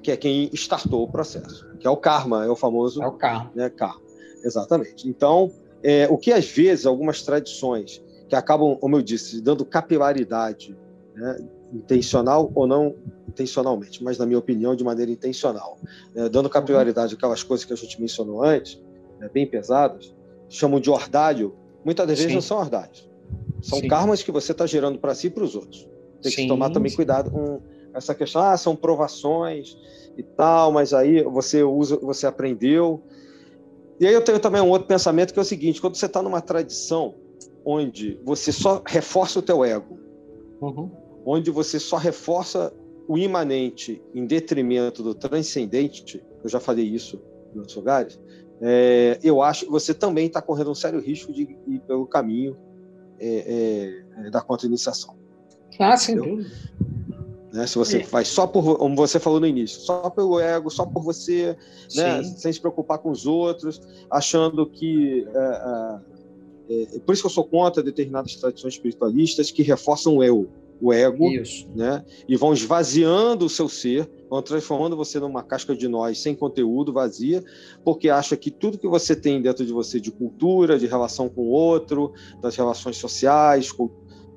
que 0.03 0.11
é 0.11 0.17
quem 0.17 0.51
startou 0.55 1.05
o 1.05 1.09
processo, 1.09 1.69
que 1.79 1.87
é 1.87 1.91
o 1.91 1.97
karma, 1.97 2.45
é 2.45 2.49
o 2.49 2.57
famoso 2.57 3.01
é 3.01 3.07
o 3.07 3.13
karma, 3.13 3.53
né, 3.55 3.71
karma. 3.71 4.01
Exatamente. 4.45 5.09
Então, 5.09 5.53
é, 5.83 6.09
o 6.09 6.17
que 6.17 6.33
às 6.33 6.47
vezes 6.47 6.87
algumas 6.87 7.23
tradições 7.23 8.03
que 8.29 8.35
acabam, 8.35 8.77
como 8.77 8.97
eu 8.97 9.03
disse, 9.03 9.41
dando 9.41 9.65
capilaridade, 9.65 10.77
né, 11.15 11.39
intencional 11.73 12.51
ou 12.55 12.67
não 12.67 12.95
intencionalmente, 13.29 14.03
mas 14.03 14.19
na 14.19 14.27
minha 14.27 14.39
opinião 14.39 14.75
de 14.75 14.85
maneira 14.85 15.11
intencional, 15.11 15.79
né, 16.15 16.29
dando 16.29 16.49
capilaridade 16.49 17.15
àquelas 17.15 17.43
coisas 17.43 17.65
que 17.65 17.73
a 17.73 17.77
gente 17.77 18.01
mencionou 18.01 18.43
antes, 18.43 18.81
né, 19.19 19.29
bem 19.33 19.47
pesadas, 19.47 20.15
chamam 20.49 20.81
de 20.81 20.91
ordalho, 20.91 21.55
muitas 21.85 22.07
das 22.07 22.17
vezes 22.19 22.31
Sim. 22.31 22.35
não 22.37 22.43
são 22.43 22.61
verdades. 22.61 23.11
São 23.63 23.79
Sim. 23.79 23.89
karmas 23.89 24.23
que 24.23 24.31
você 24.31 24.53
está 24.53 24.67
gerando 24.67 24.99
para 24.99 25.15
si 25.15 25.29
e 25.29 25.31
para 25.31 25.45
os 25.45 25.55
outros. 25.55 25.89
Tem 26.21 26.31
Sim. 26.31 26.43
que 26.43 26.49
tomar 26.49 26.71
também 26.71 26.93
cuidado 26.95 27.31
com 27.31 27.61
essa 27.95 28.15
questão. 28.15 28.43
Ah, 28.43 28.57
são 28.57 28.75
provações 28.75 29.77
e 30.17 30.23
tal, 30.23 30.73
mas 30.73 30.93
aí 30.93 31.23
você 31.23 31.63
usa, 31.63 31.97
você 31.97 32.27
aprendeu. 32.27 33.03
E 34.03 34.07
aí 34.09 34.15
eu 34.15 34.21
tenho 34.21 34.41
também 34.41 34.61
um 34.61 34.69
outro 34.69 34.89
pensamento 34.89 35.33
que 35.33 35.39
é 35.39 35.43
o 35.43 35.45
seguinte: 35.45 35.81
quando 35.81 35.95
você 35.95 36.07
está 36.07 36.21
numa 36.21 36.41
tradição 36.41 37.15
onde 37.65 38.19
você 38.25 38.51
só 38.51 38.83
reforça 38.85 39.39
o 39.39 39.43
teu 39.43 39.65
ego, 39.65 39.97
uhum. 40.61 40.91
onde 41.25 41.53
você 41.53 41.79
só 41.79 41.99
reforça 41.99 42.75
o 43.07 43.17
imanente 43.17 44.03
em 44.13 44.27
detrimento 44.27 45.05
do 45.05 45.15
transcendente, 45.15 46.21
eu 46.43 46.51
já 46.51 46.59
falei 46.59 46.85
isso 46.85 47.23
em 47.55 47.59
outros 47.59 47.77
lugares, 47.77 48.19
é, 48.61 49.21
eu 49.23 49.41
acho 49.41 49.67
que 49.67 49.71
você 49.71 49.95
também 49.95 50.27
está 50.27 50.43
correndo 50.43 50.73
um 50.73 50.75
sério 50.75 50.99
risco 50.99 51.33
de 51.33 51.57
ir 51.69 51.81
pelo 51.87 52.05
caminho 52.05 52.57
é, 53.21 54.03
é, 54.25 54.31
da 54.31 54.41
contra-iniciação. 54.41 55.15
Ah, 55.79 55.97
sem 55.97 56.17
dúvida. 56.17 56.51
Né? 57.53 57.67
Se 57.67 57.77
você 57.77 57.99
é. 57.99 58.05
faz 58.05 58.29
só 58.29 58.47
por, 58.47 58.79
como 58.79 58.97
você 58.97 59.21
falou 59.21 59.39
no 59.39 59.47
início, 59.47 59.81
só 59.81 60.09
pelo 60.09 60.41
ego, 60.41 60.71
só 60.71 60.87
por 60.87 61.03
você, 61.03 61.57
né? 61.95 62.23
sem 62.23 62.53
se 62.53 62.61
preocupar 62.61 62.99
com 62.99 63.11
os 63.11 63.27
outros, 63.27 63.81
achando 64.11 64.67
que. 64.67 65.27
É, 65.35 66.01
é, 66.69 66.83
é, 66.97 66.99
por 67.01 67.13
isso 67.13 67.23
que 67.23 67.27
eu 67.27 67.31
sou 67.31 67.45
contra 67.45 67.83
determinadas 67.83 68.37
tradições 68.37 68.75
espiritualistas 68.75 69.51
que 69.51 69.63
reforçam 69.63 70.17
o 70.17 70.25
eu 70.25 70.49
o 70.83 70.93
ego, 70.93 71.31
Isso. 71.31 71.69
né? 71.77 72.05
E 72.29 72.37
vão 72.37 72.53
esvaziando 72.53 73.47
o 73.47 73.49
seu 73.49 73.69
ser, 73.69 74.11
vão 74.29 74.43
transformando 74.43 74.97
você 74.97 75.21
numa 75.21 75.41
casca 75.41 75.77
de 75.77 75.87
nós 75.87 76.19
sem 76.19 76.35
conteúdo, 76.35 76.93
vazia, 76.93 77.43
porque 77.85 78.09
acha 78.09 78.37
que 78.37 78.51
tudo 78.51 78.77
que 78.77 78.89
você 78.89 79.15
tem 79.15 79.41
dentro 79.41 79.65
de 79.65 79.73
você 79.73 80.01
de 80.01 80.11
cultura, 80.11 80.77
de 80.77 80.87
relação 80.89 81.29
com 81.29 81.43
o 81.43 81.51
outro, 81.51 82.13
das 82.41 82.57
relações 82.57 82.97
sociais, 82.97 83.71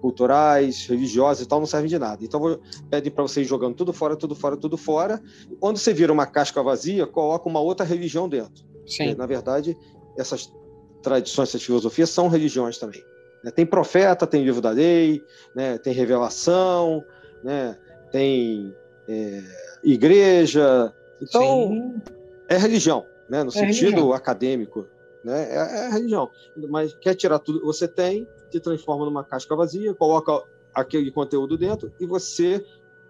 culturais, 0.06 0.86
religiosas 0.86 1.44
e 1.44 1.48
tal, 1.48 1.60
não 1.60 1.66
serve 1.66 1.88
de 1.88 1.98
nada. 1.98 2.24
Então 2.24 2.60
pedem 2.92 3.12
para 3.12 3.24
você 3.24 3.42
ir 3.42 3.46
jogando 3.46 3.74
tudo 3.74 3.92
fora, 3.92 4.16
tudo 4.16 4.36
fora, 4.36 4.56
tudo 4.56 4.78
fora. 4.78 5.20
Quando 5.60 5.78
você 5.78 5.96
vira 5.96 6.14
uma 6.14 6.28
casca 6.28 6.62
vazia, 6.62 7.08
coloca 7.08 7.50
uma 7.50 7.60
outra 7.60 7.84
religião 7.84 8.30
dentro. 8.30 8.64
Sim. 8.86 9.16
Na 9.16 9.26
verdade, 9.26 9.76
essas 10.16 10.54
tradições, 11.02 11.50
essas 11.50 11.64
filosofias 11.64 12.12
são 12.12 12.28
religiões 12.28 12.78
também. 12.78 13.04
Né? 13.44 13.50
Tem 13.50 13.66
profeta, 13.66 14.28
tem 14.28 14.44
livro 14.44 14.62
da 14.62 14.70
lei, 14.70 15.24
né? 15.56 15.80
tem 15.80 15.92
revelação, 15.92 17.04
né? 17.44 17.76
tem 18.12 18.72
é, 19.10 19.42
igreja. 19.84 20.94
Então, 21.20 21.70
Sim. 21.70 22.02
é 22.48 22.58
religião, 22.60 23.04
né? 23.28 23.42
no 23.42 23.50
é 23.50 23.54
sentido 23.54 23.90
religião. 23.90 24.14
acadêmico. 24.14 24.86
Né? 25.26 25.48
É, 25.50 25.86
é, 25.86 25.90
religião. 25.90 26.30
Mas 26.70 26.94
quer 26.94 27.16
tirar 27.16 27.40
tudo 27.40 27.60
que 27.60 27.66
você 27.66 27.88
tem, 27.88 28.28
te 28.52 28.60
transforma 28.60 29.06
numa 29.06 29.24
casca 29.24 29.56
vazia, 29.56 29.92
coloca 29.96 30.44
aquele 30.72 31.12
conteúdo 31.12 31.58
dentro 31.58 31.92
e 32.00 32.06
você 32.06 32.64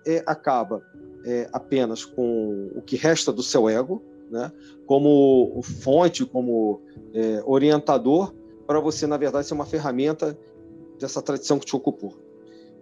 é, 0.07 0.23
acaba 0.25 0.81
é, 1.25 1.49
apenas 1.51 2.05
com 2.05 2.71
o 2.73 2.81
que 2.81 2.95
resta 2.95 3.33
do 3.33 3.43
seu 3.43 3.67
ego, 3.67 4.01
né? 4.31 4.49
como 4.85 5.59
fonte, 5.61 6.25
como 6.25 6.81
é, 7.13 7.43
orientador 7.45 8.33
para 8.65 8.79
você, 8.79 9.05
na 9.05 9.17
verdade, 9.17 9.45
ser 9.45 9.53
uma 9.53 9.65
ferramenta 9.65 10.37
dessa 10.97 11.21
tradição 11.21 11.59
que 11.59 11.65
te 11.65 11.75
ocupou. 11.75 12.13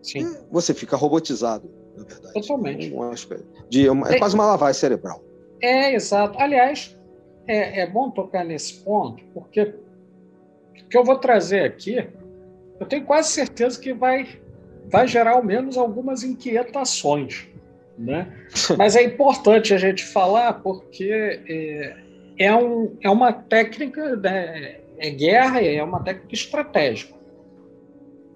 Sim. 0.03 0.19
E 0.19 0.37
você 0.51 0.75
fica 0.75 0.95
robotizado, 0.95 1.67
na 1.97 2.03
verdade. 2.03 2.33
Totalmente. 2.33 2.93
De, 3.67 3.89
uma, 3.89 4.11
é, 4.11 4.15
é 4.15 4.19
quase 4.19 4.35
uma 4.35 4.45
lavagem 4.45 4.79
cerebral. 4.79 5.23
É, 5.59 5.95
exato. 5.95 6.37
Aliás, 6.39 6.95
é, 7.47 7.81
é 7.81 7.87
bom 7.87 8.09
tocar 8.09 8.43
nesse 8.43 8.75
ponto, 8.83 9.23
porque 9.33 9.61
o 9.61 10.87
que 10.89 10.97
eu 10.97 11.03
vou 11.03 11.17
trazer 11.17 11.63
aqui, 11.63 12.05
eu 12.79 12.85
tenho 12.85 13.05
quase 13.05 13.29
certeza 13.29 13.79
que 13.79 13.93
vai, 13.93 14.27
vai 14.89 15.07
gerar 15.07 15.31
ao 15.31 15.43
menos 15.43 15.77
algumas 15.77 16.23
inquietações. 16.23 17.47
Né? 17.97 18.31
Mas 18.77 18.95
é 18.95 19.03
importante 19.03 19.73
a 19.73 19.77
gente 19.77 20.03
falar 20.03 20.53
porque 20.53 21.41
é, 21.47 21.95
é, 22.37 22.55
um, 22.55 22.95
é 23.01 23.09
uma 23.09 23.31
técnica 23.31 24.15
né, 24.15 24.79
é 24.97 25.09
guerra 25.09 25.61
e 25.61 25.75
é 25.75 25.83
uma 25.83 26.01
técnica 26.01 26.33
estratégica. 26.33 27.13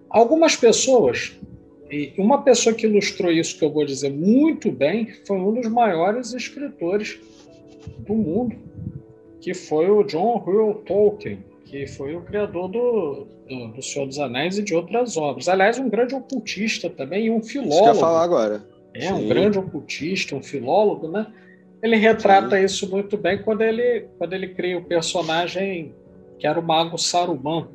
Algumas 0.09 0.55
pessoas, 0.55 1.37
e 1.91 2.13
uma 2.17 2.41
pessoa 2.41 2.73
que 2.73 2.85
ilustrou 2.85 3.31
isso 3.31 3.57
que 3.57 3.65
eu 3.65 3.71
vou 3.71 3.85
dizer 3.85 4.09
muito 4.09 4.71
bem, 4.71 5.13
foi 5.25 5.37
um 5.37 5.53
dos 5.53 5.67
maiores 5.67 6.33
escritores 6.33 7.19
do 7.99 8.13
mundo, 8.13 8.57
que 9.41 9.53
foi 9.53 9.89
o 9.89 10.03
John 10.03 10.43
Reuel 10.45 10.81
Tolkien, 10.85 11.43
que 11.65 11.85
foi 11.87 12.15
o 12.15 12.21
criador 12.21 12.69
do, 12.69 13.27
do, 13.47 13.67
do, 13.67 13.81
Senhor 13.81 14.05
dos 14.05 14.19
Anéis 14.19 14.57
e 14.57 14.63
de 14.63 14.73
outras 14.73 15.17
obras. 15.17 15.47
Aliás, 15.47 15.77
um 15.77 15.89
grande 15.89 16.15
ocultista 16.15 16.89
também 16.89 17.25
e 17.25 17.31
um 17.31 17.41
filólogo. 17.41 17.91
Isso 17.91 17.99
falar 17.99 18.23
agora. 18.23 18.65
É, 18.93 19.07
Sim. 19.07 19.13
um 19.13 19.27
grande 19.27 19.59
ocultista, 19.59 20.35
um 20.35 20.41
filólogo, 20.41 21.07
né? 21.07 21.27
Ele 21.83 21.95
retrata 21.95 22.57
Sim. 22.57 22.65
isso 22.65 22.89
muito 22.89 23.17
bem 23.17 23.41
quando 23.41 23.61
ele, 23.61 24.07
quando 24.17 24.33
ele 24.33 24.49
cria 24.49 24.77
o 24.77 24.83
personagem 24.83 25.93
que 26.39 26.47
era 26.47 26.59
o 26.59 26.63
mago 26.63 26.97
Saruman. 26.97 27.67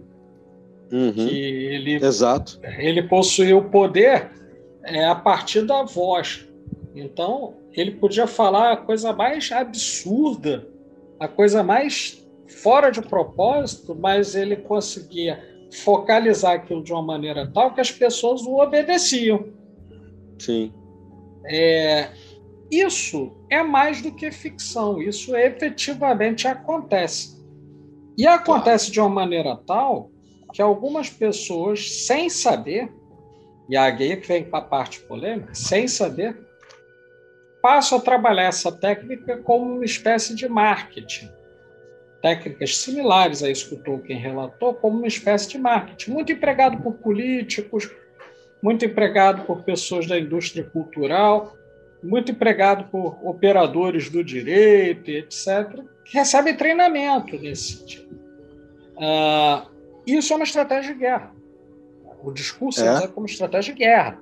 Uhum. 0.91 1.13
Que 1.13 1.39
ele, 1.39 1.95
Exato. 1.95 2.61
ele 2.79 3.03
possuía 3.03 3.57
o 3.57 3.71
poder 3.71 4.31
é, 4.85 5.05
a 5.05 5.15
partir 5.15 5.63
da 5.63 5.85
voz. 5.85 6.47
Então, 6.95 7.55
ele 7.73 7.93
podia 7.93 8.27
falar 8.27 8.73
a 8.73 8.77
coisa 8.77 9.13
mais 9.13 9.51
absurda, 9.51 10.67
a 11.23 11.29
coisa 11.29 11.63
mais 11.63 12.27
fora 12.63 12.91
de 12.91 13.01
propósito, 13.01 13.95
mas 13.95 14.35
ele 14.35 14.57
conseguia 14.57 15.41
focalizar 15.85 16.55
aquilo 16.55 16.83
de 16.83 16.93
uma 16.93 17.03
maneira 17.03 17.51
tal 17.51 17.73
que 17.73 17.81
as 17.81 17.91
pessoas 17.91 18.43
o 18.43 18.59
obedeciam. 18.59 19.47
Sim. 20.39 20.73
É, 21.47 22.11
isso 22.71 23.33
é 23.49 23.63
mais 23.63 24.03
do 24.03 24.13
que 24.13 24.31
ficção, 24.33 25.01
isso 25.01 25.35
efetivamente 25.37 26.49
acontece. 26.49 27.41
E 28.19 28.27
acontece 28.27 28.91
de 28.91 29.01
uma 29.01 29.09
maneira 29.09 29.57
tal 29.57 30.11
que 30.53 30.61
algumas 30.61 31.09
pessoas, 31.09 32.05
sem 32.05 32.29
saber, 32.29 32.93
e 33.69 33.77
a 33.77 33.89
guia 33.89 34.17
que 34.17 34.27
vem 34.27 34.45
para 34.45 34.59
a 34.59 34.69
parte 34.69 35.01
polêmica, 35.01 35.55
sem 35.55 35.89
saber, 35.89 36.37
passam 37.63 37.99
a 37.99 38.01
trabalhar 38.01 38.45
essa 38.45 38.73
técnica 38.73 39.39
como 39.39 39.77
uma 39.77 39.85
espécie 39.85 40.35
de 40.35 40.49
marketing. 40.49 41.31
Técnicas 42.21 42.77
similares 42.77 43.43
a 43.43 43.51
isso 43.51 43.69
que 43.69 43.75
o 43.77 43.79
Tolkien 43.79 44.19
relatou, 44.19 44.75
como 44.75 44.99
uma 44.99 45.07
espécie 45.07 45.49
de 45.49 45.59
marketing, 45.59 46.11
muito 46.11 46.33
empregado 46.33 46.83
por 46.83 46.95
políticos, 46.95 47.89
muito 48.61 48.85
empregado 48.85 49.45
por 49.45 49.63
pessoas 49.63 50.07
da 50.07 50.19
indústria 50.19 50.65
cultural, 50.65 51.57
muito 52.03 52.33
empregado 52.33 52.85
por 52.91 53.19
operadores 53.23 54.11
do 54.11 54.23
direito, 54.23 55.09
etc., 55.09 55.83
que 56.05 56.19
recebem 56.19 56.57
treinamento 56.57 57.39
nesse 57.39 57.79
sentido. 57.79 58.21
Uh, 58.97 59.71
isso 60.07 60.33
é 60.33 60.37
uma 60.37 60.45
estratégia 60.45 60.93
de 60.93 61.01
guerra. 61.01 61.33
O 62.23 62.33
discurso 62.33 62.85
é, 62.85 63.05
é 63.05 63.09
como 63.09 63.27
estratégia 63.27 63.73
de 63.73 63.81
guerra. 63.81 64.22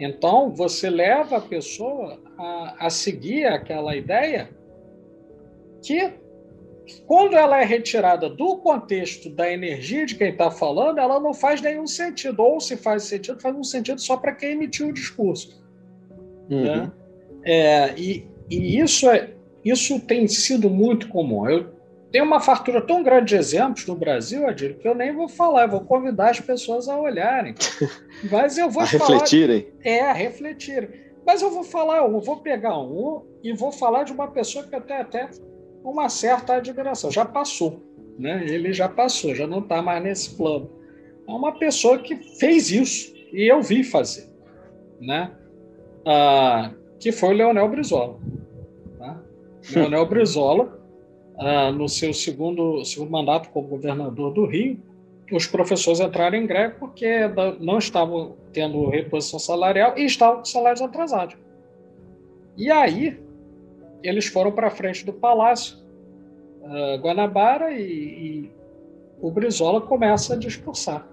Então, 0.00 0.50
você 0.50 0.88
leva 0.88 1.36
a 1.36 1.40
pessoa 1.40 2.18
a, 2.38 2.86
a 2.86 2.90
seguir 2.90 3.44
aquela 3.44 3.94
ideia 3.94 4.48
que, 5.82 6.14
quando 7.06 7.36
ela 7.36 7.60
é 7.60 7.64
retirada 7.64 8.28
do 8.28 8.56
contexto 8.56 9.28
da 9.28 9.52
energia 9.52 10.06
de 10.06 10.14
quem 10.14 10.30
está 10.30 10.50
falando, 10.50 10.98
ela 10.98 11.20
não 11.20 11.34
faz 11.34 11.60
nenhum 11.60 11.86
sentido. 11.86 12.40
Ou 12.40 12.58
se 12.60 12.78
faz 12.78 13.02
sentido, 13.04 13.38
faz 13.40 13.54
um 13.54 13.62
sentido 13.62 14.00
só 14.00 14.16
para 14.16 14.34
quem 14.34 14.52
emitiu 14.52 14.88
o 14.88 14.92
discurso. 14.92 15.62
Uhum. 16.48 16.62
Né? 16.62 16.92
É, 17.44 17.94
e, 17.98 18.26
e 18.48 18.80
isso, 18.80 19.08
é, 19.10 19.34
isso 19.62 20.00
tem 20.00 20.26
sido 20.26 20.70
muito 20.70 21.08
comum. 21.08 21.46
Eu 21.46 21.79
tem 22.10 22.20
uma 22.20 22.40
fartura 22.40 22.80
tão 22.80 23.02
grande 23.02 23.30
de 23.30 23.36
exemplos 23.36 23.86
no 23.86 23.94
Brasil, 23.94 24.46
Adílio, 24.46 24.78
que 24.78 24.88
eu 24.88 24.94
nem 24.94 25.14
vou 25.14 25.28
falar, 25.28 25.62
eu 25.62 25.70
vou 25.70 25.80
convidar 25.82 26.30
as 26.30 26.40
pessoas 26.40 26.88
a 26.88 26.98
olharem. 26.98 27.54
Mas 28.30 28.58
eu 28.58 28.68
vou 28.68 28.82
a 28.82 28.86
falar. 28.86 29.04
Refletirem. 29.04 29.68
É, 29.84 30.00
a 30.00 30.12
refletirem. 30.12 30.88
Mas 31.24 31.40
eu 31.40 31.50
vou 31.50 31.62
falar, 31.62 31.98
eu 31.98 32.20
vou 32.20 32.38
pegar 32.38 32.78
um 32.78 33.22
e 33.42 33.52
vou 33.52 33.70
falar 33.70 34.02
de 34.04 34.12
uma 34.12 34.28
pessoa 34.28 34.66
que 34.66 34.74
até 34.74 35.00
até 35.00 35.30
uma 35.84 36.08
certa 36.08 36.54
admiração. 36.54 37.10
Já 37.10 37.24
passou, 37.24 37.80
né? 38.18 38.44
Ele 38.46 38.72
já 38.72 38.88
passou, 38.88 39.34
já 39.34 39.46
não 39.46 39.60
está 39.60 39.80
mais 39.80 40.02
nesse 40.02 40.34
plano. 40.34 40.68
É 41.28 41.30
uma 41.30 41.56
pessoa 41.58 41.98
que 41.98 42.16
fez 42.38 42.70
isso 42.70 43.14
e 43.32 43.50
eu 43.50 43.62
vi 43.62 43.84
fazer, 43.84 44.28
né? 45.00 45.30
Ah, 46.04 46.72
que 46.98 47.12
foi 47.12 47.28
o 47.28 47.36
Leonel 47.36 47.68
Brizola. 47.68 48.18
Tá? 48.98 49.22
Leonel 49.72 50.06
Brizola 50.06 50.79
ah, 51.40 51.72
no 51.72 51.88
seu 51.88 52.12
segundo, 52.12 52.84
segundo 52.84 53.10
mandato 53.10 53.48
como 53.48 53.66
governador 53.66 54.30
do 54.34 54.44
Rio, 54.44 54.78
os 55.32 55.46
professores 55.46 55.98
entraram 55.98 56.36
em 56.36 56.46
greve 56.46 56.74
porque 56.78 57.08
não 57.60 57.78
estavam 57.78 58.36
tendo 58.52 58.90
reposição 58.90 59.38
salarial 59.38 59.96
e 59.96 60.04
estavam 60.04 60.38
com 60.38 60.44
salários 60.44 60.82
atrasados. 60.82 61.36
E 62.58 62.70
aí, 62.70 63.18
eles 64.02 64.26
foram 64.26 64.52
para 64.52 64.70
frente 64.70 65.02
do 65.06 65.14
Palácio 65.14 65.78
uh, 66.60 67.00
Guanabara 67.00 67.72
e, 67.72 67.82
e, 67.82 68.50
o 69.22 69.30
Brizola 69.30 69.80
começa 69.80 70.34
a 70.34 70.36
discursar. 70.36 71.08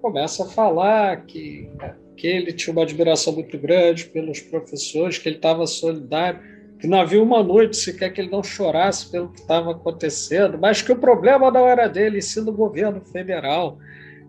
Começa 0.00 0.44
a 0.44 0.48
falar 0.48 1.24
que, 1.24 1.68
que 2.16 2.26
ele 2.28 2.52
tinha 2.52 2.72
uma 2.72 2.82
admiração 2.82 3.32
muito 3.32 3.58
grande 3.58 4.04
pelos 4.04 4.40
professores, 4.40 5.18
que 5.18 5.28
ele 5.28 5.36
estava 5.36 5.66
solidário, 5.66 6.40
que 6.82 6.88
não 6.88 7.00
havia 7.00 7.22
uma 7.22 7.44
noite 7.44 7.76
sequer 7.76 8.12
que 8.12 8.20
ele 8.20 8.28
não 8.28 8.42
chorasse 8.42 9.08
pelo 9.08 9.28
que 9.28 9.38
estava 9.38 9.70
acontecendo, 9.70 10.58
mas 10.58 10.82
que 10.82 10.90
o 10.90 10.96
problema 10.96 11.48
não 11.48 11.64
era 11.68 11.86
dele, 11.86 12.18
e 12.18 12.22
sim 12.22 12.44
do 12.44 12.52
governo 12.52 13.00
federal, 13.00 13.78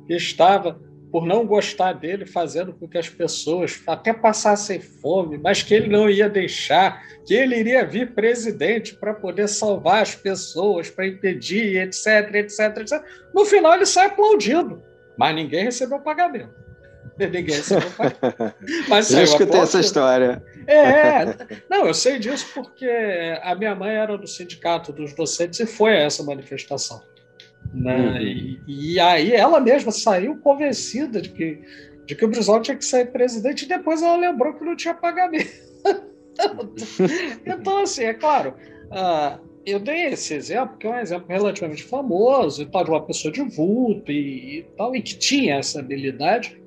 que 0.06 0.14
estava 0.14 0.80
por 1.12 1.26
não 1.26 1.48
gostar 1.48 1.94
dele, 1.94 2.28
fazendo 2.28 2.72
com 2.72 2.88
que 2.88 3.00
as 3.00 3.10
pessoas 3.10 3.82
até 3.88 4.14
passassem 4.14 4.80
fome, 4.80 5.40
mas 5.40 5.64
que 5.64 5.74
ele 5.74 5.90
não 5.90 6.08
ia 6.08 6.30
deixar, 6.30 7.02
que 7.26 7.34
ele 7.34 7.58
iria 7.58 7.84
vir 7.84 8.14
presidente 8.14 8.94
para 8.98 9.16
poder 9.16 9.48
salvar 9.48 10.04
as 10.04 10.14
pessoas, 10.14 10.92
para 10.92 11.08
impedir, 11.08 11.82
etc, 11.82 12.36
etc, 12.36 12.78
etc. 12.78 13.04
No 13.34 13.46
final, 13.46 13.74
ele 13.74 13.88
sai 13.88 14.06
aplaudido, 14.06 14.80
mas 15.18 15.34
ninguém 15.34 15.64
recebeu 15.64 16.00
pagamento. 16.02 16.54
Ninguém 17.20 17.62
pagamento. 17.62 18.56
Mas 18.88 19.12
Eu 19.14 19.24
escutei 19.24 19.60
essa 19.60 19.80
história. 19.80 20.44
É, 20.68 21.26
não, 21.70 21.86
eu 21.86 21.94
sei 21.94 22.20
disso 22.20 22.48
porque 22.54 22.90
a 23.42 23.56
minha 23.56 23.76
mãe 23.76 23.96
era 23.96 24.18
do 24.18 24.28
sindicato 24.28 24.92
dos 24.92 25.14
docentes 25.14 25.60
e 25.60 25.66
foi 25.66 25.92
a 25.92 26.02
essa 26.02 26.24
manifestação. 26.24 27.02
Né? 27.74 27.98
Uhum. 27.98 28.18
E, 28.18 28.62
e, 28.68 29.00
aí 29.00 29.34
ela 29.34 29.60
mesma 29.60 29.92
saiu 29.92 30.38
convencida 30.38 31.22
de 31.22 31.30
que, 31.30 31.60
de 32.06 32.16
que 32.16 32.26
o 32.26 32.28
Brizola 32.28 32.62
tinha 32.62 32.78
que 32.78 32.86
sair 32.86 33.06
presidente 33.06 33.66
e 33.66 33.68
depois 33.68 34.02
ela 34.02 34.18
lembrou 34.18 34.54
que 34.54 34.64
não 34.64 34.76
tinha 34.76 34.94
pagamento. 34.94 35.50
então, 37.46 37.82
assim, 37.82 38.04
é 38.04 38.14
claro, 38.14 38.54
uh, 38.92 39.40
eu 39.66 39.80
dei 39.80 40.08
esse 40.08 40.34
exemplo, 40.34 40.78
que 40.78 40.86
é 40.86 40.90
um 40.90 41.00
exemplo 41.00 41.28
relativamente 41.30 41.84
famoso 41.84 42.62
e 42.62 42.66
tal, 42.66 42.84
de 42.84 42.90
uma 42.92 43.02
pessoa 43.02 43.32
de 43.32 43.42
vulto 43.42 44.12
e, 44.12 44.60
e 44.60 44.64
tal, 44.78 44.96
e 44.96 45.02
que 45.02 45.18
tinha 45.18 45.56
essa 45.56 45.80
habilidade, 45.80 46.62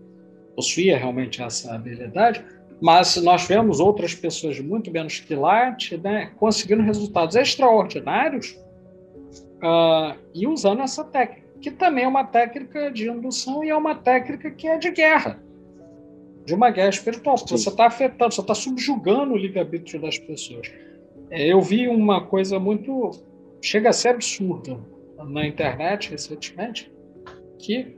possuía 0.57 0.97
realmente 0.97 1.43
essa 1.43 1.75
habilidade, 1.75 2.43
mas 2.81 3.17
nós 3.17 3.47
vemos 3.47 3.79
outras 3.79 4.15
pessoas 4.15 4.57
de 4.57 4.63
muito 4.63 4.91
menos 4.91 5.21
quilate 5.21 5.97
né, 5.99 6.33
conseguindo 6.37 6.83
resultados 6.83 7.37
extraordinários 7.37 8.59
uh, 9.63 10.19
e 10.35 10.47
usando 10.47 10.83
essa 10.83 11.05
técnica, 11.05 11.47
que 11.61 11.71
também 11.71 12.05
é 12.05 12.09
uma 12.09 12.25
técnica 12.25 12.91
de 12.91 13.09
indução 13.09 13.63
e 13.63 13.71
é 13.71 13.77
uma 13.77 13.95
técnica 13.95 14.51
que 14.51 14.67
é 14.67 14.79
de 14.79 14.91
guerra, 14.91 15.39
de 16.45 16.55
uma 16.55 16.71
guerra 16.71 16.91
espiritual, 16.91 17.37
porque 17.37 17.57
você 17.57 17.69
está 17.69 17.87
afetando, 17.87 18.35
você 18.35 18.41
está 18.41 18.55
subjugando 18.55 19.35
o 19.35 19.37
livre-arbítrio 19.37 20.01
das 20.01 20.19
pessoas. 20.19 20.71
É, 21.31 21.47
eu 21.47 21.61
vi 21.61 21.89
uma 21.89 22.25
coisa 22.25 22.59
muito. 22.59 23.11
chega 23.61 23.91
a 23.91 23.93
ser 23.93 24.11
absurda 24.11 24.79
na 25.29 25.47
internet 25.47 26.11
recentemente, 26.11 26.93
que 27.59 27.96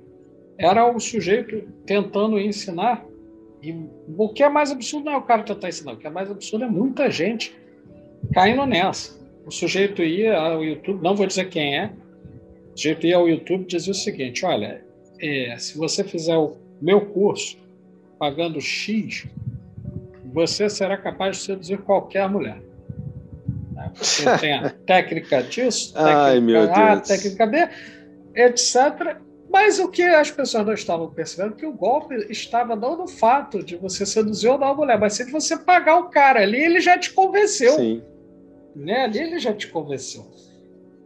era 0.58 0.90
o 0.90 0.98
sujeito 0.98 1.62
tentando 1.86 2.38
ensinar. 2.38 3.04
E 3.62 3.74
o 4.16 4.28
que 4.28 4.42
é 4.42 4.48
mais 4.48 4.70
absurdo 4.70 5.06
não 5.06 5.12
é 5.12 5.16
o 5.16 5.22
cara 5.22 5.42
tentar 5.42 5.68
ensinar, 5.68 5.92
o 5.92 5.96
que 5.96 6.06
é 6.06 6.10
mais 6.10 6.30
absurdo 6.30 6.64
é 6.64 6.68
muita 6.68 7.10
gente 7.10 7.56
caindo 8.32 8.66
nessa. 8.66 9.18
O 9.46 9.50
sujeito 9.50 10.02
ia 10.02 10.36
ao 10.36 10.64
YouTube, 10.64 11.02
não 11.02 11.16
vou 11.16 11.26
dizer 11.26 11.48
quem 11.48 11.78
é, 11.78 11.90
o 12.74 12.76
sujeito 12.76 13.06
ia 13.06 13.16
ao 13.16 13.28
YouTube 13.28 13.62
e 13.62 13.66
dizia 13.66 13.92
o 13.92 13.96
seguinte: 13.96 14.44
olha, 14.44 14.84
é, 15.20 15.56
se 15.58 15.76
você 15.76 16.04
fizer 16.04 16.36
o 16.36 16.56
meu 16.80 17.00
curso 17.06 17.56
pagando 18.18 18.60
X, 18.60 19.26
você 20.32 20.68
será 20.68 20.96
capaz 20.96 21.38
de 21.38 21.42
seduzir 21.44 21.78
qualquer 21.78 22.28
mulher. 22.28 22.60
Né? 23.72 23.90
Você 23.94 24.24
tem 24.38 24.54
a 24.54 24.70
técnica 24.86 25.42
disso, 25.42 25.94
técnica 25.94 26.72
Ai, 26.74 26.92
A, 26.92 27.00
técnica 27.00 27.46
B, 27.46 27.68
etc. 28.34 29.16
Mas 29.50 29.78
o 29.78 29.88
que 29.88 30.02
as 30.02 30.30
pessoas 30.30 30.66
não 30.66 30.74
estavam 30.74 31.10
percebendo 31.10 31.54
é 31.54 31.56
que 31.56 31.66
o 31.66 31.72
golpe 31.72 32.14
estava 32.30 32.76
não 32.76 32.96
no 32.96 33.08
fato 33.08 33.62
de 33.62 33.76
você 33.76 34.04
seduzir 34.04 34.48
ou 34.48 34.58
não 34.58 34.68
a 34.68 34.74
mulher, 34.74 34.98
mas 34.98 35.16
de 35.16 35.24
você 35.24 35.56
pagar 35.56 35.98
o 35.98 36.10
cara 36.10 36.42
ali, 36.42 36.58
ele 36.58 36.80
já 36.80 36.98
te 36.98 37.12
convenceu. 37.12 37.72
Sim. 37.72 38.02
Né? 38.76 39.04
Ali 39.04 39.18
ele 39.18 39.38
já 39.38 39.54
te 39.54 39.68
convenceu. 39.68 40.26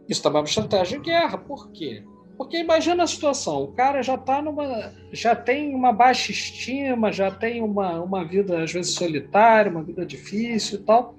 Isso 0.09 0.21
também 0.21 0.39
é 0.39 0.41
uma 0.41 0.47
estratégia 0.47 0.99
de 0.99 1.05
guerra. 1.05 1.37
Por 1.37 1.71
quê? 1.71 2.03
Porque 2.37 2.57
imagina 2.57 3.03
a 3.03 3.07
situação, 3.07 3.63
o 3.63 3.71
cara 3.73 4.01
já 4.01 4.17
tá 4.17 4.41
numa. 4.41 4.91
já 5.11 5.35
tem 5.35 5.73
uma 5.73 5.93
baixa 5.93 6.31
estima, 6.31 7.11
já 7.11 7.31
tem 7.31 7.61
uma, 7.61 8.01
uma 8.01 8.25
vida, 8.25 8.63
às 8.63 8.71
vezes, 8.71 8.95
solitária, 8.95 9.71
uma 9.71 9.83
vida 9.83 10.05
difícil 10.05 10.79
e 10.79 10.83
tal. 10.83 11.15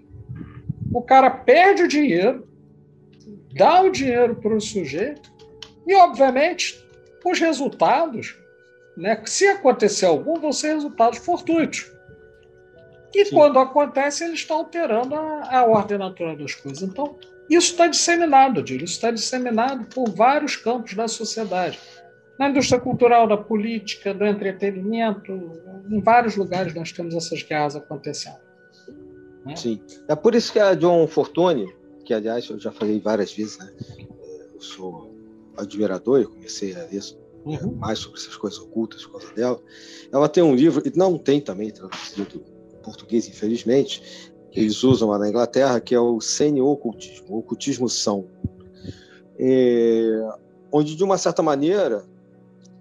O 0.92 1.00
cara 1.00 1.30
perde 1.30 1.84
o 1.84 1.88
dinheiro, 1.88 2.46
dá 3.54 3.80
o 3.80 3.90
dinheiro 3.90 4.36
para 4.36 4.54
o 4.54 4.60
sujeito, 4.60 5.32
e, 5.86 5.94
obviamente, 5.94 6.83
os 7.24 7.40
resultados, 7.40 8.36
né, 8.96 9.20
se 9.24 9.46
acontecer 9.46 10.06
algum, 10.06 10.34
vão 10.34 10.52
ser 10.52 10.74
resultados 10.74 11.18
fortuitos. 11.18 11.90
E 13.14 13.24
Sim. 13.24 13.34
quando 13.34 13.58
acontece, 13.58 14.24
ele 14.24 14.34
está 14.34 14.54
alterando 14.54 15.14
a, 15.14 15.58
a, 15.58 15.64
ordem 15.64 15.96
natural 15.98 16.36
das 16.36 16.54
coisas. 16.54 16.82
Então, 16.82 17.16
isso 17.48 17.72
está 17.72 17.86
disseminado, 17.86 18.62
Dílio, 18.62 18.84
isso 18.84 18.94
está 18.94 19.10
disseminado 19.10 19.84
por 19.86 20.10
vários 20.10 20.56
campos 20.56 20.94
da 20.94 21.06
sociedade. 21.06 21.78
Na 22.38 22.48
indústria 22.48 22.80
cultural, 22.80 23.28
da 23.28 23.36
política, 23.36 24.12
do 24.12 24.24
entretenimento, 24.24 25.32
em 25.88 26.00
vários 26.00 26.34
lugares 26.34 26.74
nós 26.74 26.90
temos 26.90 27.14
essas 27.14 27.42
guerras 27.42 27.76
acontecendo. 27.76 28.38
Né? 29.46 29.54
Sim. 29.54 29.80
É 30.08 30.16
por 30.16 30.34
isso 30.34 30.52
que 30.52 30.58
a 30.58 30.74
John 30.74 31.06
Fortune, 31.06 31.72
que 32.04 32.12
aliás 32.12 32.48
eu 32.50 32.58
já 32.58 32.72
falei 32.72 32.98
várias 32.98 33.32
vezes, 33.32 33.58
né? 33.58 33.72
eu 34.52 34.60
sou 34.60 35.13
admirador, 35.56 36.20
eu 36.20 36.30
comecei 36.30 36.74
a 36.74 36.84
ler 36.84 37.02
uhum. 37.44 37.74
mais 37.76 37.98
sobre 37.98 38.18
essas 38.18 38.36
coisas 38.36 38.58
ocultas 38.58 39.04
por 39.04 39.20
causa 39.20 39.34
dela. 39.34 39.60
Ela 40.12 40.28
tem 40.28 40.42
um 40.42 40.54
livro, 40.54 40.82
e 40.84 40.96
não 40.96 41.18
tem 41.18 41.40
também 41.40 41.70
traduzido 41.70 42.42
português, 42.82 43.26
infelizmente, 43.28 44.32
que 44.50 44.60
eles 44.60 44.82
usam 44.84 45.08
lá 45.08 45.18
na 45.18 45.28
Inglaterra, 45.28 45.80
que 45.80 45.94
é 45.94 46.00
o 46.00 46.20
semi-ocultismo, 46.20 47.34
o 47.34 47.38
ocultismo 47.38 47.88
são. 47.88 48.26
É, 49.38 50.28
onde, 50.70 50.94
de 50.94 51.02
uma 51.02 51.18
certa 51.18 51.42
maneira, 51.42 52.04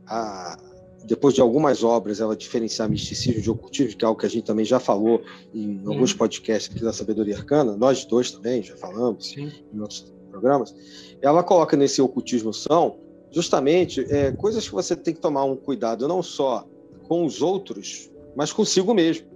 a, 0.05 0.57
depois 1.05 1.33
de 1.33 1.41
algumas 1.41 1.83
obras, 1.83 2.19
ela 2.19 2.35
diferenciar 2.35 2.89
misticismo 2.89 3.41
de 3.41 3.49
ocultismo, 3.49 3.97
que 3.97 4.05
é 4.05 4.07
algo 4.07 4.19
que 4.19 4.25
a 4.25 4.29
gente 4.29 4.45
também 4.45 4.65
já 4.65 4.79
falou 4.79 5.21
em 5.53 5.79
hum. 5.79 5.83
alguns 5.91 6.13
podcasts 6.13 6.73
aqui 6.73 6.83
da 6.83 6.93
Sabedoria 6.93 7.37
Arcana, 7.37 7.75
nós 7.75 8.05
dois 8.05 8.31
também 8.31 8.61
já 8.61 8.75
falamos 8.75 9.27
Sim. 9.27 9.51
em 9.73 9.79
outros 9.79 10.13
programas, 10.29 10.75
ela 11.23 11.41
coloca 11.41 11.77
nesse 11.77 12.01
ocultismo 12.01 12.53
são 12.53 12.97
justamente 13.31 14.05
é, 14.13 14.31
coisas 14.33 14.67
que 14.67 14.75
você 14.75 14.95
tem 14.95 15.13
que 15.13 15.21
tomar 15.21 15.45
um 15.45 15.55
cuidado 15.55 16.07
não 16.07 16.21
só 16.21 16.67
com 17.07 17.25
os 17.25 17.41
outros, 17.41 18.11
mas 18.35 18.51
consigo 18.51 18.93
mesmo. 18.93 19.27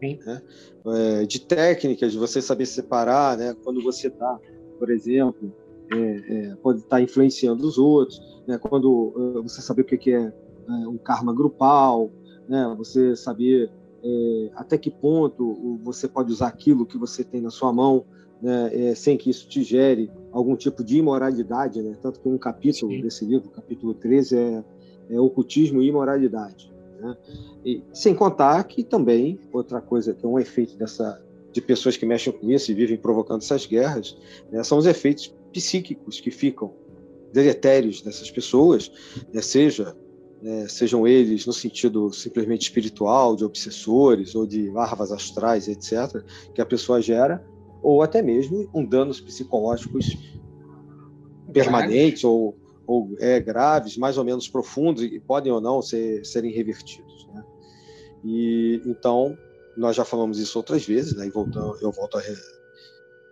Né? 0.00 0.42
É, 0.86 1.24
de 1.24 1.40
técnicas, 1.40 2.12
de 2.12 2.18
você 2.18 2.42
saber 2.42 2.66
separar, 2.66 3.38
né? 3.38 3.56
quando 3.64 3.82
você 3.82 4.08
está, 4.08 4.38
por 4.78 4.90
exemplo, 4.90 5.52
é, 5.90 6.50
é, 6.50 6.54
pode 6.56 6.80
estar 6.80 6.96
tá 6.96 7.02
influenciando 7.02 7.66
os 7.66 7.78
outros, 7.78 8.20
né? 8.46 8.58
quando 8.58 8.90
uh, 8.90 9.42
você 9.42 9.62
saber 9.62 9.82
o 9.82 9.84
que 9.84 10.12
é, 10.12 10.32
é 10.68 10.88
um 10.88 10.98
karma 10.98 11.34
grupal, 11.34 12.10
né? 12.48 12.74
você 12.76 13.16
saber 13.16 13.70
é, 14.04 14.50
até 14.56 14.76
que 14.76 14.90
ponto 14.90 15.78
você 15.82 16.08
pode 16.08 16.32
usar 16.32 16.48
aquilo 16.48 16.84
que 16.84 16.98
você 16.98 17.22
tem 17.22 17.40
na 17.40 17.50
sua 17.50 17.72
mão 17.72 18.04
né, 18.42 18.88
é, 18.88 18.94
sem 18.94 19.16
que 19.16 19.30
isso 19.30 19.48
te 19.48 19.62
gere 19.62 20.10
algum 20.32 20.56
tipo 20.56 20.82
de 20.82 20.98
imoralidade, 20.98 21.80
né? 21.80 21.96
Tanto 22.02 22.20
que 22.20 22.28
um 22.28 22.36
capítulo 22.36 22.90
Sim. 22.90 23.00
desse 23.00 23.24
livro, 23.24 23.48
capítulo 23.50 23.94
13, 23.94 24.36
é, 24.36 24.64
é 25.10 25.20
ocultismo 25.20 25.80
e 25.80 25.86
imoralidade. 25.86 26.72
Né? 27.00 27.16
E, 27.64 27.82
sem 27.92 28.14
contar 28.14 28.64
que 28.64 28.82
também, 28.82 29.38
outra 29.52 29.80
coisa 29.80 30.12
que 30.12 30.26
é 30.26 30.28
um 30.28 30.38
efeito 30.38 30.76
dessa 30.76 31.22
de 31.52 31.60
pessoas 31.60 31.98
que 31.98 32.06
mexem 32.06 32.32
com 32.32 32.50
isso 32.50 32.70
e 32.72 32.74
vivem 32.74 32.96
provocando 32.96 33.42
essas 33.42 33.66
guerras, 33.66 34.16
né, 34.50 34.64
são 34.64 34.78
os 34.78 34.86
efeitos 34.86 35.34
psíquicos 35.52 36.18
que 36.18 36.30
ficam 36.30 36.72
deletérios 37.30 38.00
dessas 38.00 38.30
pessoas, 38.30 38.90
né, 39.32 39.42
seja 39.42 39.94
né, 40.40 40.66
sejam 40.66 41.06
eles 41.06 41.46
no 41.46 41.52
sentido 41.52 42.10
simplesmente 42.12 42.62
espiritual, 42.62 43.36
de 43.36 43.44
obsessores 43.44 44.34
ou 44.34 44.46
de 44.46 44.70
larvas 44.70 45.12
astrais, 45.12 45.68
etc., 45.68 46.24
que 46.54 46.60
a 46.60 46.66
pessoa 46.66 47.00
gera, 47.00 47.44
ou 47.82 48.02
até 48.02 48.22
mesmo 48.22 48.68
um 48.74 48.84
danos 48.84 49.20
psicológicos 49.20 50.16
permanentes 51.52 52.24
ou 52.24 52.56
ou 52.86 53.14
é, 53.20 53.40
graves, 53.40 53.96
mais 53.96 54.18
ou 54.18 54.24
menos 54.24 54.48
profundos, 54.48 55.02
e 55.02 55.20
podem 55.20 55.52
ou 55.52 55.60
não 55.60 55.80
ser, 55.80 56.24
serem 56.26 56.52
revertidos. 56.52 57.26
Né? 57.32 57.44
E 58.24 58.82
então 58.84 59.38
nós 59.76 59.96
já 59.96 60.04
falamos 60.04 60.38
isso 60.38 60.58
outras 60.58 60.84
vezes, 60.84 61.14
né? 61.14 61.26
E 61.26 61.30
voltando, 61.30 61.78
eu 61.80 61.90
volto 61.90 62.18
a, 62.18 62.22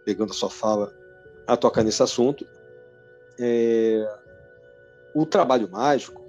pegando 0.05 0.30
a 0.30 0.34
sua 0.34 0.48
fala 0.48 0.92
a 1.46 1.57
tocar 1.57 1.82
nesse 1.82 2.03
assunto. 2.03 2.46
É, 3.38 4.07
o 5.14 5.26
trabalho 5.26 5.68
mágico, 5.70 6.22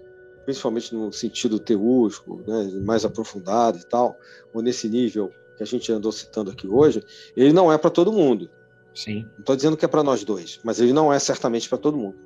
principalmente 0.43 0.93
no 0.93 1.11
sentido 1.13 1.59
teúrgico, 1.59 2.41
né, 2.47 2.81
mais 2.83 3.05
aprofundado 3.05 3.77
e 3.77 3.85
tal, 3.85 4.17
ou 4.53 4.61
nesse 4.61 4.89
nível 4.89 5.31
que 5.61 5.75
a 5.75 5.79
gente 5.79 5.91
andou 5.91 6.11
citando 6.11 6.51
aqui 6.51 6.67
hoje, 6.67 7.03
ele 7.37 7.53
não 7.53 7.71
é 7.71 7.77
para 7.77 7.89
todo 7.89 8.11
mundo. 8.11 8.49
Sim. 8.93 9.23
Não 9.33 9.39
estou 9.39 9.55
dizendo 9.55 9.77
que 9.77 9.85
é 9.85 9.87
para 9.87 10.03
nós 10.03 10.23
dois, 10.23 10.59
mas 10.63 10.79
ele 10.79 10.91
não 10.91 11.13
é 11.13 11.19
certamente 11.19 11.69
para 11.69 11.77
todo 11.77 11.97
mundo. 11.97 12.17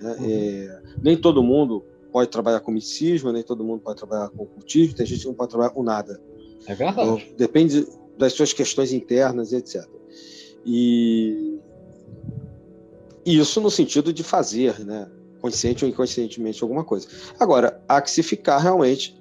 Né? 0.00 0.16
Uhum. 0.18 0.26
É, 0.30 0.82
nem 1.02 1.16
todo 1.16 1.42
mundo 1.42 1.84
pode 2.12 2.30
trabalhar 2.30 2.60
com 2.60 2.70
misticismo, 2.70 3.32
nem 3.32 3.42
todo 3.42 3.64
mundo 3.64 3.80
pode 3.80 3.98
trabalhar 3.98 4.28
com 4.30 4.44
ocultismo, 4.44 4.94
tem 4.94 5.04
gente 5.04 5.20
que 5.20 5.26
não 5.26 5.34
pode 5.34 5.50
trabalhar 5.50 5.70
com 5.70 5.82
nada. 5.82 6.20
É 6.66 6.74
verdade. 6.74 7.08
Então, 7.08 7.36
depende 7.36 7.86
das 8.16 8.32
suas 8.32 8.52
questões 8.52 8.92
internas 8.92 9.52
e 9.52 9.56
etc. 9.56 9.84
E 10.64 11.58
isso 13.26 13.60
no 13.60 13.70
sentido 13.70 14.12
de 14.12 14.22
fazer, 14.22 14.78
né? 14.84 15.10
consciente 15.40 15.84
ou 15.84 15.90
inconscientemente 15.90 16.62
alguma 16.62 16.84
coisa. 16.84 17.06
Agora, 17.38 17.82
há 17.86 18.00
que 18.00 18.10
se 18.10 18.22
ficar 18.22 18.58
realmente, 18.58 19.14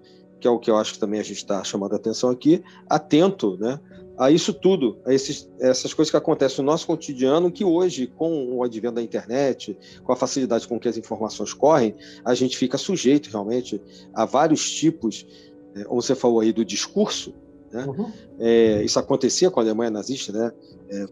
que 0.44 0.48
é 0.48 0.52
o 0.52 0.60
que 0.60 0.70
eu 0.70 0.76
acho 0.76 0.96
que 0.96 1.00
também 1.00 1.22
a 1.22 1.24
gente 1.24 1.38
está 1.38 1.64
chamando 1.64 1.94
a 1.94 1.96
atenção 1.96 2.30
aqui, 2.30 2.62
atento 2.90 3.56
né, 3.58 3.80
a 4.18 4.30
isso 4.30 4.54
tudo, 4.54 4.98
a 5.06 5.14
esses, 5.14 5.50
essas 5.58 5.94
coisas 5.94 6.12
que 6.12 6.18
acontecem 6.18 6.58
no 6.58 6.70
nosso 6.70 6.86
cotidiano, 6.86 7.50
que 7.50 7.64
hoje, 7.64 8.08
com 8.08 8.58
o 8.58 8.62
advento 8.62 8.96
da 8.96 9.02
internet, 9.02 9.78
com 10.04 10.12
a 10.12 10.18
facilidade 10.18 10.68
com 10.68 10.78
que 10.78 10.90
as 10.90 10.98
informações 10.98 11.54
correm, 11.54 11.96
a 12.26 12.36
gente 12.36 12.58
fica 12.58 12.78
sujeito 12.78 13.30
realmente 13.30 13.82
a 14.14 14.26
vários 14.26 14.70
tipos, 14.70 15.26
né, 15.74 15.86
como 15.86 16.02
você 16.02 16.14
falou 16.14 16.42
aí, 16.42 16.52
do 16.52 16.66
discurso. 16.66 17.34
Né? 17.72 17.86
Uhum. 17.86 18.12
É, 18.38 18.84
isso 18.84 19.00
acontecia 19.00 19.50
com 19.50 19.62
a 19.62 19.64
Alemanha 19.64 19.92
nazista, 19.92 20.34
né? 20.34 20.52
É, 20.90 21.06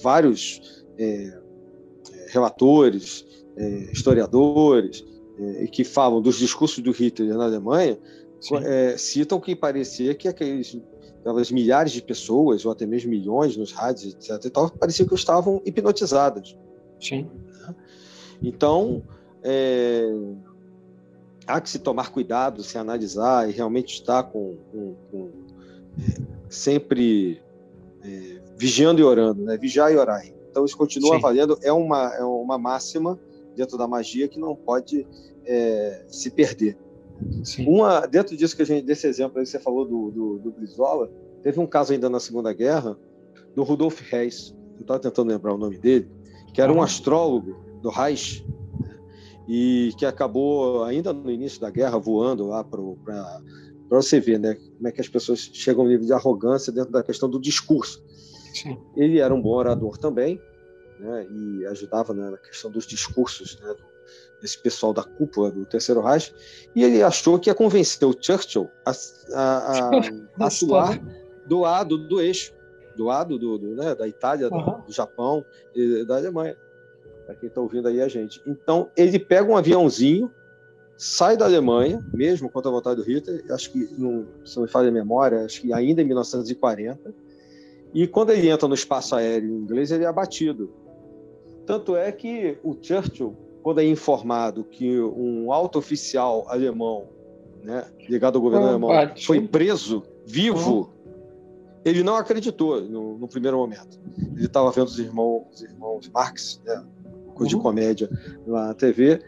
vários 0.00 0.84
é, 0.96 1.40
relatores, 2.28 3.26
é, 3.56 3.90
historiadores 3.92 5.04
é, 5.40 5.66
que 5.66 5.82
falam 5.82 6.22
dos 6.22 6.38
discursos 6.38 6.78
do 6.78 6.92
Hitler 6.92 7.36
na 7.36 7.46
Alemanha 7.46 7.98
é, 8.64 8.96
citam 8.96 9.40
que 9.40 9.54
parecia 9.54 10.14
que 10.14 10.28
aqueles, 10.28 10.80
aquelas 11.20 11.50
milhares 11.50 11.92
de 11.92 12.02
pessoas, 12.02 12.64
ou 12.64 12.72
até 12.72 12.86
mesmo 12.86 13.10
milhões 13.10 13.56
nos 13.56 13.72
rádios, 13.72 14.14
etc., 14.14 14.44
e 14.44 14.50
tal, 14.50 14.70
parecia 14.70 15.06
que 15.06 15.14
estavam 15.14 15.60
hipnotizadas. 15.64 16.56
Sim. 17.00 17.28
Então, 18.42 19.02
é, 19.42 20.06
há 21.46 21.60
que 21.60 21.70
se 21.70 21.78
tomar 21.78 22.10
cuidado, 22.10 22.62
se 22.62 22.78
analisar 22.78 23.48
e 23.48 23.52
realmente 23.52 23.94
estar 23.94 24.24
com, 24.24 24.56
com, 24.70 24.94
com 25.10 25.30
é, 25.98 26.22
sempre 26.48 27.40
é, 28.02 28.40
vigiando 28.56 29.00
e 29.00 29.04
orando, 29.04 29.42
né? 29.42 29.56
vigiar 29.56 29.92
e 29.92 29.96
orar. 29.96 30.24
Então, 30.50 30.64
isso 30.64 30.76
continua 30.76 31.16
Sim. 31.16 31.22
valendo, 31.22 31.58
é 31.62 31.72
uma, 31.72 32.14
é 32.14 32.22
uma 32.22 32.58
máxima 32.58 33.18
dentro 33.56 33.76
da 33.76 33.88
magia 33.88 34.28
que 34.28 34.38
não 34.38 34.54
pode 34.54 35.06
é, 35.44 36.04
se 36.08 36.30
perder. 36.30 36.76
Sim. 37.44 37.66
Uma, 37.68 38.06
dentro 38.06 38.36
disso 38.36 38.56
que 38.56 38.62
a 38.62 38.66
gente, 38.66 38.84
desse 38.84 39.06
exemplo 39.06 39.38
aí 39.38 39.44
que 39.44 39.50
você 39.50 39.58
falou 39.58 39.86
do, 39.86 40.10
do, 40.10 40.38
do 40.38 40.50
Brizola, 40.52 41.10
teve 41.42 41.58
um 41.60 41.66
caso 41.66 41.92
ainda 41.92 42.08
na 42.08 42.20
Segunda 42.20 42.52
Guerra 42.52 42.96
do 43.54 43.62
Rudolf 43.62 44.00
Reis, 44.10 44.54
eu 44.76 44.82
estava 44.82 45.00
tentando 45.00 45.28
lembrar 45.28 45.54
o 45.54 45.58
nome 45.58 45.78
dele, 45.78 46.08
que 46.52 46.60
era 46.60 46.72
um 46.72 46.80
astrólogo 46.80 47.56
do 47.82 47.90
Reich 47.90 48.44
e 49.48 49.92
que 49.98 50.04
acabou 50.04 50.84
ainda 50.84 51.12
no 51.12 51.30
início 51.30 51.60
da 51.60 51.70
guerra 51.70 51.98
voando 51.98 52.46
lá 52.46 52.62
para 52.62 52.80
você 53.88 54.20
ver, 54.20 54.38
né, 54.38 54.54
como 54.54 54.86
é 54.86 54.92
que 54.92 55.00
as 55.00 55.08
pessoas 55.08 55.50
chegam 55.52 55.82
ao 55.82 55.88
nível 55.88 56.06
de 56.06 56.12
arrogância 56.12 56.72
dentro 56.72 56.92
da 56.92 57.02
questão 57.02 57.28
do 57.28 57.40
discurso. 57.40 58.04
Sim. 58.52 58.78
Ele 58.96 59.18
era 59.18 59.34
um 59.34 59.40
bom 59.40 59.54
orador 59.54 59.96
também, 59.96 60.40
né, 61.00 61.26
e 61.30 61.66
ajudava 61.66 62.12
né, 62.12 62.30
na 62.30 62.36
questão 62.36 62.70
dos 62.70 62.86
discursos 62.86 63.58
né, 63.60 63.74
desse 64.40 64.58
pessoal 64.58 64.92
da 64.92 65.02
cúpula 65.02 65.50
do 65.50 65.64
Terceiro 65.64 66.00
Reich, 66.00 66.34
e 66.74 66.84
ele 66.84 67.02
achou 67.02 67.38
que 67.38 67.50
ia 67.50 67.54
convencer 67.54 68.06
o 68.06 68.14
Churchill 68.18 68.70
a, 68.84 68.92
a, 69.34 69.90
a 69.90 70.00
atuar 70.46 71.00
do 71.46 71.60
lado 71.60 71.98
do 71.98 72.20
eixo, 72.20 72.52
do 72.96 73.04
lado 73.04 73.38
do, 73.38 73.58
do 73.58 73.74
né, 73.74 73.94
da 73.94 74.06
Itália, 74.06 74.48
uhum. 74.48 74.80
do 74.86 74.92
Japão 74.92 75.44
e 75.74 76.04
da 76.04 76.16
Alemanha, 76.16 76.56
para 77.26 77.34
quem 77.34 77.48
está 77.48 77.60
ouvindo 77.60 77.88
aí 77.88 78.00
a 78.00 78.08
gente. 78.08 78.40
Então, 78.46 78.90
ele 78.96 79.18
pega 79.18 79.50
um 79.50 79.56
aviãozinho, 79.56 80.30
sai 80.96 81.36
da 81.36 81.44
Alemanha, 81.44 82.04
mesmo 82.12 82.50
contra 82.50 82.70
a 82.70 82.74
vontade 82.74 82.96
do 82.96 83.02
Hitler, 83.02 83.44
acho 83.50 83.70
que, 83.70 83.88
não, 83.96 84.26
se 84.44 84.56
não 84.56 84.64
me 84.64 84.68
falha 84.68 84.88
a 84.88 84.92
memória, 84.92 85.44
acho 85.44 85.60
que 85.62 85.72
ainda 85.72 86.02
em 86.02 86.04
1940, 86.04 87.14
e 87.94 88.06
quando 88.06 88.30
ele 88.30 88.48
entra 88.48 88.68
no 88.68 88.74
espaço 88.74 89.14
aéreo 89.14 89.50
inglês, 89.50 89.90
ele 89.90 90.04
é 90.04 90.06
abatido. 90.06 90.70
Tanto 91.64 91.96
é 91.96 92.10
que 92.12 92.58
o 92.62 92.76
Churchill, 92.80 93.36
quando 93.68 93.80
é 93.80 93.84
informado 93.84 94.64
que 94.64 94.98
um 94.98 95.52
alto 95.52 95.78
oficial 95.78 96.46
alemão, 96.48 97.06
né, 97.62 97.84
ligado 98.08 98.36
ao 98.36 98.40
governo 98.40 98.64
ah, 98.64 98.70
alemão, 98.70 98.88
bate. 98.88 99.26
foi 99.26 99.46
preso 99.46 100.04
vivo, 100.24 100.90
ele 101.84 102.02
não 102.02 102.16
acreditou 102.16 102.80
no, 102.80 103.18
no 103.18 103.28
primeiro 103.28 103.58
momento. 103.58 104.00
Ele 104.16 104.46
estava 104.46 104.70
vendo 104.70 104.86
os 104.86 104.98
irmãos, 104.98 105.48
os 105.52 105.60
irmãos 105.60 106.08
Marx, 106.08 106.62
né, 106.64 106.82
de 107.42 107.56
uhum. 107.56 107.60
comédia 107.60 108.08
lá 108.46 108.68
na 108.68 108.74
TV. 108.74 109.20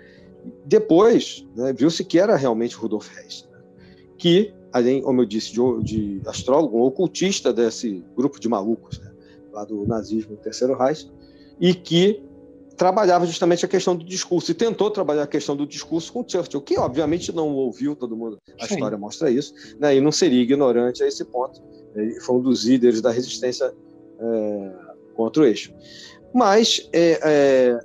Depois, 0.65 1.47
né, 1.55 1.75
viu-se 1.75 2.03
que 2.03 2.19
era 2.19 2.35
realmente 2.35 2.75
Rudolf 2.75 3.11
Hess, 3.19 3.47
né, 3.53 3.59
que, 4.17 4.55
além, 4.73 5.03
como 5.03 5.21
eu 5.21 5.27
disse, 5.27 5.53
de, 5.53 5.83
de 5.83 6.23
astrólogo, 6.25 6.79
um 6.79 6.83
ocultista 6.85 7.53
desse 7.53 8.03
grupo 8.17 8.41
de 8.41 8.49
malucos 8.49 8.99
né, 9.01 9.13
lá 9.53 9.67
do 9.67 9.87
nazismo, 9.87 10.35
do 10.35 10.41
Terceiro 10.41 10.79
Reich, 10.79 11.13
e 11.61 11.75
que 11.75 12.30
trabalhava 12.81 13.27
justamente 13.27 13.63
a 13.63 13.69
questão 13.69 13.95
do 13.95 14.03
discurso 14.03 14.51
e 14.51 14.55
tentou 14.55 14.91
trabalhar 14.91 15.25
a 15.25 15.27
questão 15.27 15.55
do 15.55 15.67
discurso 15.67 16.11
com 16.11 16.25
Churchill, 16.27 16.63
que 16.63 16.79
obviamente 16.79 17.31
não 17.31 17.51
ouviu, 17.51 17.95
todo 17.95 18.17
mundo, 18.17 18.39
a 18.59 18.67
Sim. 18.67 18.73
história 18.73 18.97
mostra 18.97 19.31
isso, 19.31 19.53
né, 19.79 19.95
e 19.95 20.01
não 20.01 20.11
seria 20.11 20.41
ignorante 20.41 21.03
a 21.03 21.07
esse 21.07 21.23
ponto. 21.27 21.61
Ele 21.95 22.19
foi 22.21 22.37
um 22.37 22.41
dos 22.41 22.65
líderes 22.65 23.03
da 23.03 23.11
resistência 23.11 23.71
é, 24.19 24.73
contra 25.15 25.43
o 25.43 25.45
eixo. 25.45 25.75
Mas 26.33 26.89
é, 26.91 27.21
é, 27.23 27.81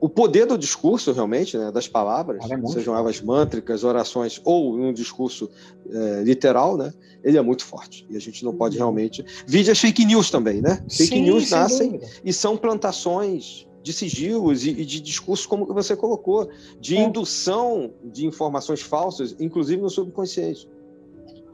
o 0.00 0.08
poder 0.08 0.44
do 0.44 0.58
discurso, 0.58 1.12
realmente, 1.12 1.56
né, 1.56 1.70
das 1.70 1.86
palavras, 1.86 2.50
é 2.50 2.66
sejam 2.66 2.96
elas 2.96 3.20
mântricas, 3.20 3.84
orações 3.84 4.40
ou 4.42 4.76
um 4.76 4.92
discurso 4.92 5.48
é, 5.88 6.24
literal, 6.24 6.76
né, 6.76 6.92
ele 7.22 7.38
é 7.38 7.42
muito 7.42 7.64
forte. 7.64 8.04
E 8.10 8.16
a 8.16 8.20
gente 8.20 8.44
não 8.44 8.56
pode 8.56 8.74
uhum. 8.74 8.80
realmente. 8.80 9.24
Vide 9.46 9.70
as 9.70 9.78
fake 9.78 10.04
news 10.04 10.32
também, 10.32 10.60
né? 10.60 10.82
Fake 10.90 11.14
Sim, 11.14 11.22
news 11.22 11.48
nascem 11.48 11.92
dúvida. 11.92 12.12
e 12.24 12.32
são 12.32 12.56
plantações 12.56 13.65
de 13.86 13.92
sigilos 13.92 14.66
e, 14.66 14.70
e 14.70 14.84
de 14.84 15.00
discursos, 15.00 15.46
como 15.46 15.64
você 15.66 15.94
colocou, 15.94 16.50
de 16.80 16.96
é. 16.96 17.04
indução 17.04 17.92
de 18.02 18.26
informações 18.26 18.82
falsas, 18.82 19.36
inclusive 19.38 19.80
no 19.80 19.88
subconsciente. 19.88 20.68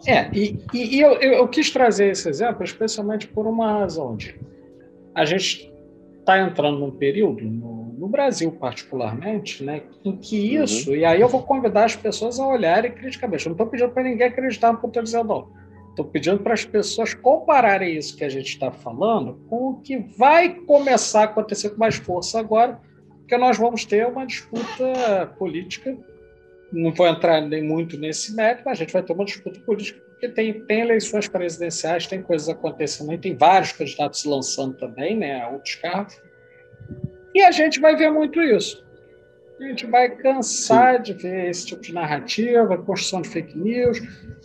É, 0.06 0.30
e, 0.32 0.58
e, 0.72 0.96
e 0.96 1.00
eu, 1.00 1.12
eu, 1.20 1.32
eu, 1.34 1.48
quis 1.48 1.70
trazer 1.70 2.10
esse 2.10 2.26
exemplo 2.26 2.64
especialmente 2.64 3.28
por 3.28 3.46
uma 3.46 3.80
razão. 3.80 4.16
De, 4.16 4.34
a 5.14 5.26
gente 5.26 5.70
está 6.20 6.40
entrando 6.40 6.78
num 6.78 6.90
período, 6.90 7.44
no, 7.44 7.92
no, 7.98 8.08
Brasil 8.08 8.50
particularmente, 8.52 9.62
né, 9.62 9.82
em 10.02 10.16
que 10.16 10.56
uhum. 10.56 10.64
isso, 10.64 10.90
uhum. 10.90 10.96
e 10.96 11.04
aí 11.04 11.20
eu 11.20 11.28
vou 11.28 11.42
convidar 11.42 11.84
as 11.84 11.94
pessoas 11.94 12.40
a 12.40 12.46
olharem 12.46 12.92
criticamente. 12.92 13.44
Eu 13.44 13.50
não 13.50 13.56
estou 13.56 13.66
pedindo 13.66 13.90
para 13.90 14.04
ninguém 14.04 14.28
acreditar 14.28 14.72
no 14.72 14.78
que 14.78 14.86
eu 14.86 14.88
estou 14.88 15.02
dizendo, 15.02 15.28
não. 15.28 15.48
Estou 15.92 16.06
pedindo 16.06 16.38
para 16.38 16.54
as 16.54 16.64
pessoas 16.64 17.12
compararem 17.12 17.94
isso 17.94 18.16
que 18.16 18.24
a 18.24 18.28
gente 18.28 18.48
está 18.48 18.72
falando 18.72 19.38
com 19.50 19.70
o 19.70 19.80
que 19.82 19.98
vai 19.98 20.54
começar 20.54 21.20
a 21.20 21.24
acontecer 21.24 21.68
com 21.70 21.78
mais 21.78 21.96
força 21.96 22.40
agora, 22.40 22.80
porque 23.18 23.36
nós 23.36 23.58
vamos 23.58 23.84
ter 23.84 24.06
uma 24.06 24.26
disputa 24.26 25.34
política. 25.38 25.94
Não 26.72 26.94
vou 26.94 27.06
entrar 27.06 27.42
nem 27.42 27.62
muito 27.62 27.98
nesse 27.98 28.34
mérito, 28.34 28.62
mas 28.64 28.78
a 28.78 28.84
gente 28.84 28.92
vai 28.94 29.02
ter 29.02 29.12
uma 29.12 29.26
disputa 29.26 29.60
política, 29.60 30.00
porque 30.08 30.30
tem, 30.30 30.64
tem 30.64 30.80
eleições 30.80 31.28
presidenciais, 31.28 32.06
tem 32.06 32.22
coisas 32.22 32.48
acontecendo, 32.48 33.18
tem 33.18 33.36
vários 33.36 33.72
candidatos 33.72 34.24
lançando 34.24 34.74
também, 34.78 35.14
né, 35.14 35.46
outros 35.48 35.74
cargos. 35.74 36.18
E 37.34 37.42
a 37.42 37.50
gente 37.50 37.78
vai 37.78 37.94
ver 37.96 38.10
muito 38.10 38.40
isso. 38.40 38.82
A 39.62 39.68
gente 39.68 39.86
vai 39.86 40.10
cansar 40.10 40.96
Sim. 40.96 41.02
de 41.02 41.12
ver 41.12 41.48
esse 41.48 41.66
tipo 41.66 41.82
de 41.82 41.94
narrativa, 41.94 42.76
construção 42.78 43.22
de 43.22 43.28
fake 43.28 43.56
news, 43.56 44.00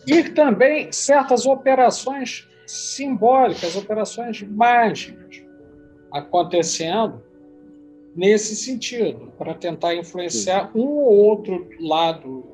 e 0.06 0.24
também 0.24 0.92
certas 0.92 1.48
operações 1.48 2.48
simbólicas, 2.68 3.76
operações 3.76 4.44
mágicas 4.44 5.44
acontecendo 6.12 7.24
nesse 8.16 8.56
sentido, 8.56 9.32
para 9.38 9.54
tentar 9.54 9.96
influenciar 9.96 10.72
Sim. 10.72 10.80
um 10.80 10.88
ou 10.88 11.16
outro 11.16 11.68
lado, 11.80 12.46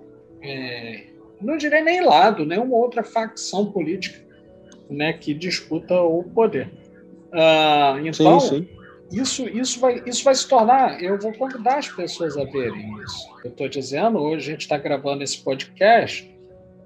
é, 0.42 1.08
não 1.42 1.58
direi 1.58 1.82
nem 1.82 2.02
lado, 2.02 2.46
né, 2.46 2.60
uma 2.60 2.78
outra 2.78 3.04
facção 3.04 3.72
política 3.72 4.24
né, 4.90 5.14
que 5.14 5.34
disputa 5.34 6.02
o 6.02 6.24
poder. 6.24 6.70
Ah, 7.32 7.98
então, 8.04 8.40
sim, 8.40 8.50
sim. 8.50 8.70
Isso, 9.14 9.48
isso, 9.48 9.80
vai, 9.80 10.02
isso 10.06 10.24
vai 10.24 10.34
se 10.34 10.48
tornar. 10.48 11.02
Eu 11.02 11.20
vou 11.20 11.32
convidar 11.34 11.78
as 11.78 11.88
pessoas 11.88 12.36
a 12.36 12.44
verem 12.44 13.00
isso. 13.04 13.30
Eu 13.44 13.52
estou 13.52 13.70
dizendo, 13.70 14.18
hoje 14.18 14.50
a 14.50 14.52
gente 14.54 14.62
está 14.62 14.78
gravando 14.78 15.24
esse 15.24 15.38
podcast 15.38 16.34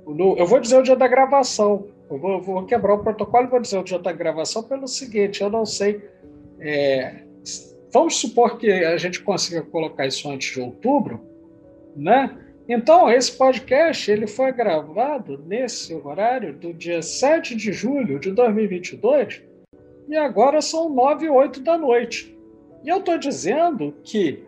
no, 0.05 0.37
eu 0.37 0.45
vou 0.45 0.59
dizer 0.59 0.77
o 0.77 0.83
dia 0.83 0.95
da 0.95 1.07
gravação. 1.07 1.87
Eu 2.09 2.17
vou, 2.17 2.41
vou, 2.41 2.65
quebrar 2.65 2.93
o 2.93 3.03
protocolo 3.03 3.47
e 3.47 3.49
vou 3.49 3.59
dizer 3.59 3.77
o 3.77 3.83
dia 3.83 3.99
da 3.99 4.11
gravação 4.11 4.63
pelo 4.63 4.87
seguinte: 4.87 5.41
eu 5.41 5.49
não 5.49 5.65
sei. 5.65 6.01
É, 6.59 7.23
vamos 7.91 8.15
supor 8.15 8.57
que 8.57 8.71
a 8.71 8.97
gente 8.97 9.21
consiga 9.21 9.61
colocar 9.61 10.07
isso 10.07 10.29
antes 10.29 10.53
de 10.53 10.61
outubro, 10.61 11.21
né? 11.95 12.37
Então, 12.69 13.09
esse 13.09 13.37
podcast 13.37 14.09
ele 14.11 14.27
foi 14.27 14.51
gravado 14.51 15.41
nesse 15.45 15.93
horário 15.93 16.53
do 16.53 16.73
dia 16.73 17.01
7 17.01 17.55
de 17.55 17.71
julho 17.71 18.19
de 18.19 18.31
2022 18.31 19.41
e 20.07 20.15
agora 20.15 20.61
são 20.61 20.89
9 20.89 21.25
e 21.25 21.29
8 21.29 21.61
da 21.61 21.77
noite. 21.77 22.38
E 22.84 22.89
eu 22.89 22.97
estou 22.97 23.17
dizendo 23.17 23.93
que 24.03 24.43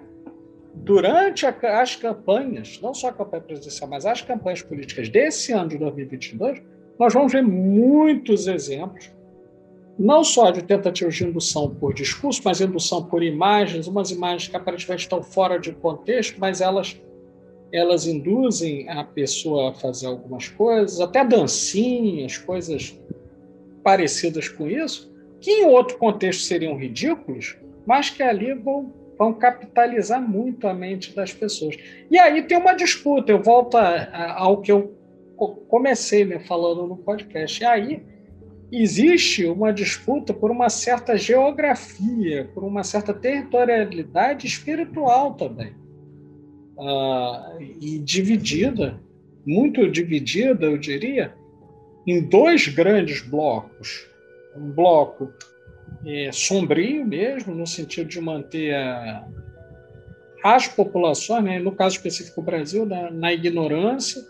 durante 0.73 1.45
a, 1.45 1.81
as 1.81 1.95
campanhas, 1.95 2.79
não 2.81 2.93
só 2.93 3.09
a 3.09 3.13
campanha 3.13 3.43
presidencial, 3.43 3.89
mas 3.89 4.05
as 4.05 4.21
campanhas 4.21 4.61
políticas 4.61 5.09
desse 5.09 5.51
ano 5.51 5.69
de 5.69 5.77
2022, 5.77 6.61
nós 6.97 7.13
vamos 7.13 7.31
ver 7.31 7.43
muitos 7.43 8.47
exemplos, 8.47 9.11
não 9.97 10.23
só 10.23 10.51
de 10.51 10.63
tentativas 10.63 11.15
de 11.15 11.25
indução 11.25 11.73
por 11.75 11.93
discurso, 11.93 12.41
mas 12.45 12.61
indução 12.61 13.03
por 13.03 13.21
imagens, 13.21 13.87
umas 13.87 14.11
imagens 14.11 14.47
que 14.47 14.55
aparentemente 14.55 15.03
estão 15.03 15.21
fora 15.21 15.59
de 15.59 15.73
contexto, 15.73 16.39
mas 16.39 16.61
elas 16.61 16.99
elas 17.71 18.07
induzem 18.07 18.89
a 18.89 19.03
pessoa 19.03 19.69
a 19.69 19.73
fazer 19.73 20.07
algumas 20.07 20.47
coisas, 20.47 20.99
até 20.99 21.23
dancinhas, 21.23 22.35
coisas 22.35 22.99
parecidas 23.83 24.47
com 24.49 24.67
isso, 24.67 25.08
que 25.41 25.51
em 25.51 25.65
outro 25.65 25.97
contexto 25.97 26.43
seriam 26.43 26.77
ridículos, 26.77 27.57
mas 27.85 28.09
que 28.09 28.21
ali 28.21 28.53
vão, 28.53 28.93
vão 29.17 29.33
capitalizar 29.33 30.21
muito 30.21 30.67
a 30.67 30.73
mente 30.73 31.15
das 31.15 31.33
pessoas. 31.33 31.77
E 32.09 32.17
aí 32.17 32.43
tem 32.43 32.57
uma 32.57 32.73
disputa, 32.73 33.31
eu 33.31 33.41
volto 33.41 33.77
a, 33.77 33.87
a, 33.87 34.39
ao 34.39 34.61
que 34.61 34.71
eu 34.71 34.95
comecei 35.67 36.25
né, 36.25 36.39
falando 36.39 36.85
no 36.85 36.97
podcast. 36.97 37.61
E 37.61 37.65
aí 37.65 38.03
existe 38.71 39.45
uma 39.45 39.71
disputa 39.71 40.33
por 40.33 40.51
uma 40.51 40.69
certa 40.69 41.17
geografia, 41.17 42.49
por 42.53 42.63
uma 42.63 42.83
certa 42.83 43.13
territorialidade 43.13 44.45
espiritual 44.45 45.33
também. 45.33 45.73
Uh, 46.77 47.61
e 47.81 47.99
dividida, 47.99 49.01
muito 49.45 49.89
dividida, 49.89 50.65
eu 50.65 50.77
diria, 50.77 51.33
em 52.05 52.21
dois 52.21 52.67
grandes 52.67 53.21
blocos. 53.21 54.07
Um 54.55 54.71
bloco 54.71 55.33
é, 56.05 56.31
sombrio 56.31 57.05
mesmo, 57.05 57.53
no 57.53 57.67
sentido 57.67 58.07
de 58.07 58.21
manter 58.21 58.75
a, 58.75 59.27
as 60.43 60.67
populações, 60.67 61.43
né, 61.43 61.59
no 61.59 61.71
caso 61.71 61.95
específico 61.95 62.41
do 62.41 62.45
Brasil, 62.45 62.85
na, 62.85 63.11
na 63.11 63.33
ignorância, 63.33 64.23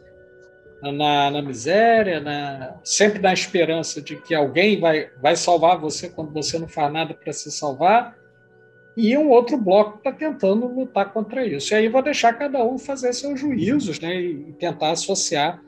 na, 0.82 1.30
na 1.30 1.42
miséria, 1.42 2.20
na, 2.20 2.76
sempre 2.84 3.20
na 3.20 3.34
esperança 3.34 4.02
de 4.02 4.16
que 4.16 4.34
alguém 4.34 4.80
vai, 4.80 5.10
vai 5.22 5.36
salvar 5.36 5.78
você 5.78 6.10
quando 6.10 6.32
você 6.32 6.58
não 6.58 6.68
faz 6.68 6.92
nada 6.92 7.14
para 7.14 7.34
se 7.34 7.52
salvar, 7.52 8.18
e 8.96 9.18
um 9.18 9.30
outro 9.30 9.58
bloco 9.58 9.98
está 9.98 10.12
tentando 10.12 10.68
lutar 10.68 11.14
contra 11.14 11.46
isso. 11.46 11.74
E 11.74 11.76
aí 11.78 11.88
vou 11.88 12.02
deixar 12.02 12.34
cada 12.34 12.64
um 12.64 12.78
fazer 12.78 13.14
seus 13.14 13.40
juízos 13.40 14.00
né, 14.00 14.20
e 14.20 14.54
tentar 14.60 14.92
associar 14.92 15.62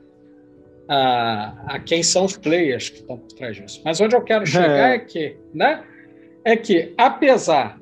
a, 0.92 1.54
a 1.66 1.78
quem 1.78 2.02
são 2.02 2.26
os 2.26 2.36
players 2.36 2.90
que 2.90 2.98
estão 2.98 3.16
por 3.16 3.32
trás 3.32 3.56
disso. 3.56 3.80
Mas 3.82 3.98
onde 3.98 4.14
eu 4.14 4.20
quero 4.20 4.44
chegar 4.46 4.90
é, 4.90 4.96
é 4.96 4.98
que, 4.98 5.36
né, 5.54 5.84
é 6.44 6.54
que 6.54 6.92
apesar 6.98 7.80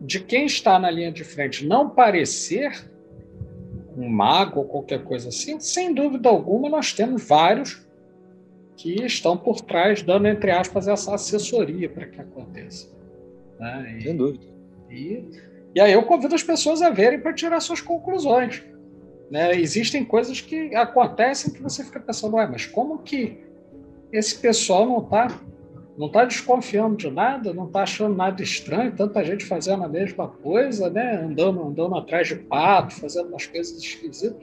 de 0.00 0.20
quem 0.20 0.46
está 0.46 0.78
na 0.78 0.90
linha 0.90 1.12
de 1.12 1.24
frente 1.24 1.66
não 1.66 1.90
parecer 1.90 2.72
um 3.94 4.08
mago 4.08 4.60
ou 4.60 4.64
qualquer 4.64 5.04
coisa 5.04 5.28
assim, 5.28 5.60
sem 5.60 5.92
dúvida 5.92 6.30
alguma 6.30 6.70
nós 6.70 6.94
temos 6.94 7.26
vários 7.26 7.86
que 8.74 9.04
estão 9.04 9.36
por 9.36 9.60
trás, 9.60 10.02
dando, 10.02 10.28
entre 10.28 10.52
aspas, 10.52 10.86
essa 10.88 11.16
assessoria 11.16 11.88
para 11.90 12.06
que 12.06 12.20
aconteça. 12.20 12.88
Né? 13.58 13.96
E, 13.98 14.02
sem 14.04 14.16
dúvida. 14.16 14.46
E, 14.88 15.24
e 15.74 15.80
aí 15.80 15.92
eu 15.92 16.04
convido 16.04 16.34
as 16.34 16.44
pessoas 16.44 16.80
a 16.80 16.88
verem 16.88 17.18
para 17.18 17.32
tirar 17.32 17.60
suas 17.60 17.80
conclusões. 17.80 18.64
Né? 19.30 19.58
Existem 19.58 20.04
coisas 20.04 20.40
que 20.40 20.74
acontecem 20.74 21.52
que 21.52 21.62
você 21.62 21.84
fica 21.84 22.00
pensando, 22.00 22.36
Ué, 22.36 22.46
mas 22.46 22.66
como 22.66 22.98
que 22.98 23.38
esse 24.12 24.38
pessoal 24.38 24.86
não 24.86 25.02
está 25.02 25.28
não 25.98 26.06
está 26.06 26.24
desconfiando 26.24 26.96
de 26.96 27.10
nada, 27.10 27.52
não 27.52 27.66
está 27.66 27.82
achando 27.82 28.14
nada 28.14 28.40
estranho, 28.40 28.94
tanta 28.94 29.24
gente 29.24 29.44
fazendo 29.44 29.82
a 29.82 29.88
mesma 29.88 30.28
coisa, 30.28 30.88
né? 30.88 31.16
andando, 31.16 31.60
andando 31.60 31.96
atrás 31.96 32.28
de 32.28 32.36
pato, 32.36 32.94
fazendo 32.94 33.30
umas 33.30 33.46
coisas 33.46 33.76
esquisitas, 33.82 34.40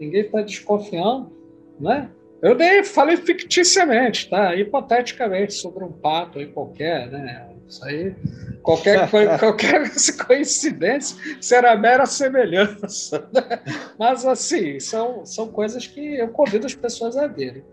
ninguém 0.00 0.22
está 0.22 0.42
desconfiando. 0.42 1.30
Né? 1.78 2.10
Eu 2.42 2.56
dei, 2.56 2.82
falei 2.82 3.16
ficticiamente, 3.16 4.28
tá? 4.28 4.56
hipoteticamente, 4.56 5.54
sobre 5.54 5.84
um 5.84 5.92
pato 5.92 6.40
aí 6.40 6.48
qualquer. 6.48 7.08
Né? 7.08 7.55
Isso 7.68 7.84
aí, 7.84 8.14
qualquer, 8.62 9.08
qualquer 9.40 9.90
coincidência 10.26 11.16
será 11.40 11.76
mera 11.76 12.06
semelhança. 12.06 13.28
Né? 13.32 13.60
Mas, 13.98 14.24
assim, 14.24 14.78
são, 14.78 15.26
são 15.26 15.48
coisas 15.48 15.86
que 15.86 16.16
eu 16.16 16.28
convido 16.28 16.66
as 16.66 16.74
pessoas 16.74 17.16
a 17.16 17.26
verem. 17.26 17.64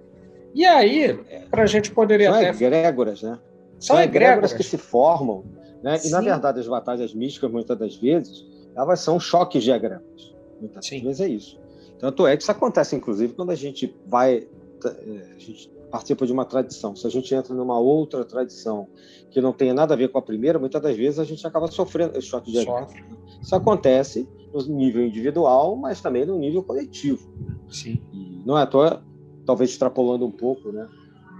E 0.54 0.66
aí, 0.66 1.14
para 1.50 1.64
a 1.64 1.66
gente 1.66 1.92
poderia 1.92 2.30
São 2.32 2.40
até. 2.40 2.50
egrégoras, 2.50 3.22
né? 3.22 3.40
São, 3.80 3.96
São 3.96 4.02
egrégoras, 4.02 4.52
egrégoras 4.52 4.54
que 4.54 4.64
se 4.64 4.78
formam, 4.78 5.44
né? 5.82 6.00
E, 6.04 6.10
na 6.10 6.22
verdade, 6.22 6.60
as 6.60 6.68
batalhas 6.68 7.14
místicas, 7.14 7.52
muitas 7.52 7.78
das 7.78 7.96
vezes, 7.96 8.46
elas 8.76 9.00
são 9.00 9.20
choques 9.20 9.64
de 9.64 9.72
egrégoras. 9.72 10.34
Muitas 10.60 10.86
Sim. 10.86 11.04
vezes 11.04 11.22
é 11.22 11.28
isso. 11.28 11.60
Tanto 12.00 12.28
é 12.28 12.36
que 12.36 12.44
isso 12.44 12.52
acontece, 12.52 12.96
inclusive, 12.96 13.34
quando 13.34 13.52
a 13.52 13.56
gente 13.56 13.96
vai. 14.08 14.48
Eh, 14.86 15.26
a 15.36 15.40
gente 15.40 15.72
participa 15.94 16.26
de 16.26 16.34
uma 16.34 16.44
tradição. 16.44 16.96
Se 16.96 17.06
a 17.06 17.10
gente 17.12 17.36
entra 17.36 17.54
numa 17.54 17.80
outra 17.80 18.26
tradição 18.26 18.88
que 19.30 19.40
não 19.40 19.54
tenha 19.54 19.76
nada 19.76 19.94
a 19.94 19.98
ver 19.98 20.08
com 20.08 20.18
a 20.18 20.22
primeira, 20.24 20.58
muitas 20.58 20.82
das 20.82 20.98
vezes 20.98 21.20
a 21.20 21.24
gente 21.24 21.46
acaba 21.46 21.68
sofrendo 21.68 22.18
esse 22.18 22.26
choque 22.26 22.52
de 22.52 22.58
egrégoras. 22.58 22.92
Isso 23.40 23.56
acontece 23.56 24.28
no 24.52 24.76
nível 24.76 25.06
individual, 25.06 25.76
mas 25.76 26.02
também 26.02 26.26
no 26.26 26.36
nível 26.40 26.64
coletivo. 26.64 27.32
Sim. 27.70 28.02
E 28.12 28.42
não 28.44 28.58
é 28.58 28.64
à 28.64 28.66
toa 28.66 29.04
talvez 29.46 29.70
extrapolando 29.70 30.26
um 30.26 30.32
pouco, 30.32 30.72
né? 30.72 30.90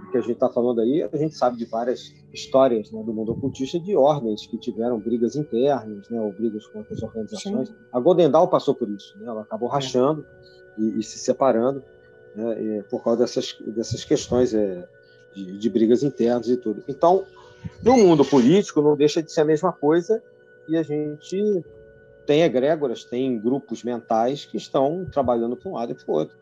O 0.06 0.12
que 0.12 0.18
a 0.18 0.20
gente 0.20 0.34
está 0.34 0.48
falando 0.48 0.80
aí, 0.80 1.02
a 1.02 1.16
gente 1.16 1.34
sabe 1.34 1.56
de 1.56 1.64
várias 1.64 2.14
histórias 2.32 2.92
né, 2.92 3.02
do 3.02 3.12
mundo 3.12 3.32
ocultista 3.32 3.80
de 3.80 3.96
ordens 3.96 4.46
que 4.46 4.56
tiveram 4.56 5.00
brigas 5.00 5.34
internas, 5.34 6.08
né, 6.08 6.20
ou 6.20 6.32
brigas 6.32 6.64
com 6.68 6.78
outras 6.78 7.02
organizações. 7.02 7.70
Sim. 7.70 7.74
A 7.92 7.98
Golden 7.98 8.30
Dawn 8.30 8.46
passou 8.46 8.76
por 8.76 8.88
isso, 8.88 9.18
né? 9.18 9.26
Ela 9.26 9.42
acabou 9.42 9.68
rachando 9.68 10.24
e, 10.78 11.00
e, 11.00 11.02
se 11.02 11.18
separando 11.18 11.82
né, 12.34 12.82
por 12.90 13.02
causa 13.02 13.20
dessas, 13.20 13.56
dessas 13.66 14.04
questões 14.04 14.54
é, 14.54 14.86
de, 15.34 15.58
de 15.58 15.70
brigas 15.70 16.02
internas 16.02 16.48
e 16.48 16.56
tudo. 16.56 16.82
Então, 16.88 17.24
no 17.82 17.96
mundo 17.96 18.24
político, 18.24 18.82
não 18.82 18.96
deixa 18.96 19.22
de 19.22 19.32
ser 19.32 19.42
a 19.42 19.44
mesma 19.44 19.72
coisa 19.72 20.22
e 20.68 20.76
a 20.76 20.82
gente 20.82 21.64
tem 22.26 22.42
egrégoras, 22.42 23.04
tem 23.04 23.38
grupos 23.38 23.82
mentais 23.82 24.44
que 24.44 24.56
estão 24.56 25.06
trabalhando 25.10 25.56
para 25.56 25.70
um 25.70 25.74
lado 25.74 25.92
e 25.92 25.94
para 25.94 26.10
o 26.12 26.16
outro. 26.16 26.36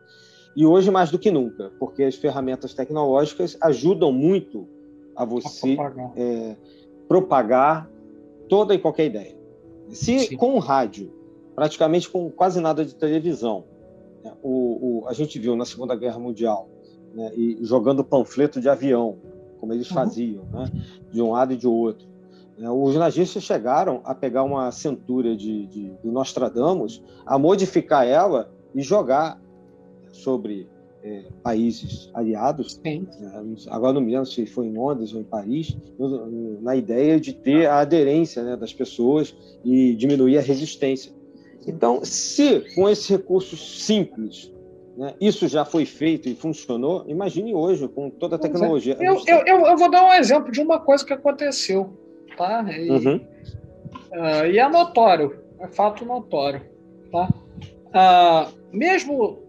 E 0.55 0.67
hoje 0.67 0.91
mais 0.91 1.11
do 1.11 1.19
que 1.19 1.31
nunca, 1.31 1.73
porque 1.79 2.05
as 2.05 2.15
ferramentas 2.15 2.75
tecnológicas 2.75 3.57
ajudam 3.61 4.13
muito 4.13 4.69
a 5.17 5.25
você 5.25 5.73
a 5.73 5.77
propagar. 5.77 6.13
É, 6.17 6.57
propagar. 7.09 7.91
toda 8.49 8.75
e 8.75 8.79
qualquer 8.79 9.07
ideia. 9.07 9.37
Se 9.89 10.21
Sim. 10.21 10.37
com 10.37 10.55
o 10.55 10.59
rádio, 10.59 11.13
praticamente 11.55 12.09
com 12.09 12.31
quase 12.31 12.61
nada 12.61 12.85
de 12.85 12.95
televisão, 12.95 13.65
o, 14.43 15.03
o, 15.03 15.09
a 15.09 15.13
gente 15.13 15.39
viu 15.39 15.57
na 15.57 15.65
Segunda 15.65 15.97
Guerra 15.97 16.19
Mundial, 16.19 16.69
né, 17.15 17.33
e 17.35 17.59
jogando 17.63 18.05
panfleto 18.05 18.61
de 18.61 18.69
avião, 18.69 19.19
como 19.59 19.73
eles 19.73 19.89
uhum. 19.91 19.95
faziam, 19.95 20.45
né, 20.53 20.71
de 21.11 21.23
um 21.23 21.33
lado 21.33 21.53
e 21.53 21.57
de 21.57 21.67
outro. 21.67 22.07
Né, 22.59 22.71
os 22.71 22.95
nazistas 22.95 23.43
chegaram 23.43 24.01
a 24.05 24.15
pegar 24.15 24.43
uma 24.43 24.71
cintura 24.71 25.37
de, 25.37 25.67
de, 25.67 25.91
de 25.91 26.11
Nostradamus, 26.11 27.03
a 27.25 27.39
modificar 27.39 28.07
ela 28.07 28.51
e 28.75 28.83
jogar 28.83 29.41
sobre 30.13 30.69
é, 31.03 31.25
países 31.43 32.11
aliados. 32.15 32.81
Né? 33.21 33.57
Agora 33.69 33.93
não 33.93 34.01
me 34.01 34.13
lembro 34.13 34.27
se 34.27 34.47
foi 34.47 34.67
em 34.67 34.73
Londres 34.73 35.13
ou 35.13 35.21
em 35.21 35.25
Paris, 35.25 35.77
na 36.61 36.77
ideia 36.77 37.19
de 37.21 37.33
ter 37.33 37.67
a 37.67 37.81
aderência 37.81 38.43
né, 38.43 38.57
das 38.57 38.73
pessoas 38.73 39.35
e 39.65 39.95
diminuir 39.95 40.39
a 40.39 40.41
resistência. 40.41 41.13
Então, 41.67 42.05
se 42.05 42.75
com 42.75 42.89
esses 42.89 43.09
recursos 43.09 43.85
simples 43.85 44.53
né, 44.97 45.15
isso 45.21 45.49
já 45.49 45.65
foi 45.65 45.87
feito 45.87 46.29
e 46.29 46.35
funcionou, 46.35 47.05
imagine 47.09 47.55
hoje 47.55 47.89
com 47.89 48.11
toda 48.11 48.37
a 48.37 48.39
é. 48.39 48.41
tecnologia. 48.41 48.97
Eu, 49.01 49.23
eu, 49.27 49.39
eu, 49.47 49.67
eu, 49.67 49.77
vou 49.77 49.91
dar 49.91 50.05
um 50.05 50.13
exemplo 50.13 50.53
de 50.53 50.61
uma 50.61 50.79
coisa 50.81 51.05
que 51.05 51.13
aconteceu, 51.13 51.97
tá? 52.37 52.65
E, 52.71 52.91
uhum. 52.91 53.17
uh, 53.17 54.47
e 54.51 54.59
é 54.59 54.69
notório, 54.69 55.41
é 55.61 55.67
fato 55.67 56.05
notório, 56.05 56.63
tá? 57.11 57.29
Uh, 57.89 58.53
mesmo 58.73 59.43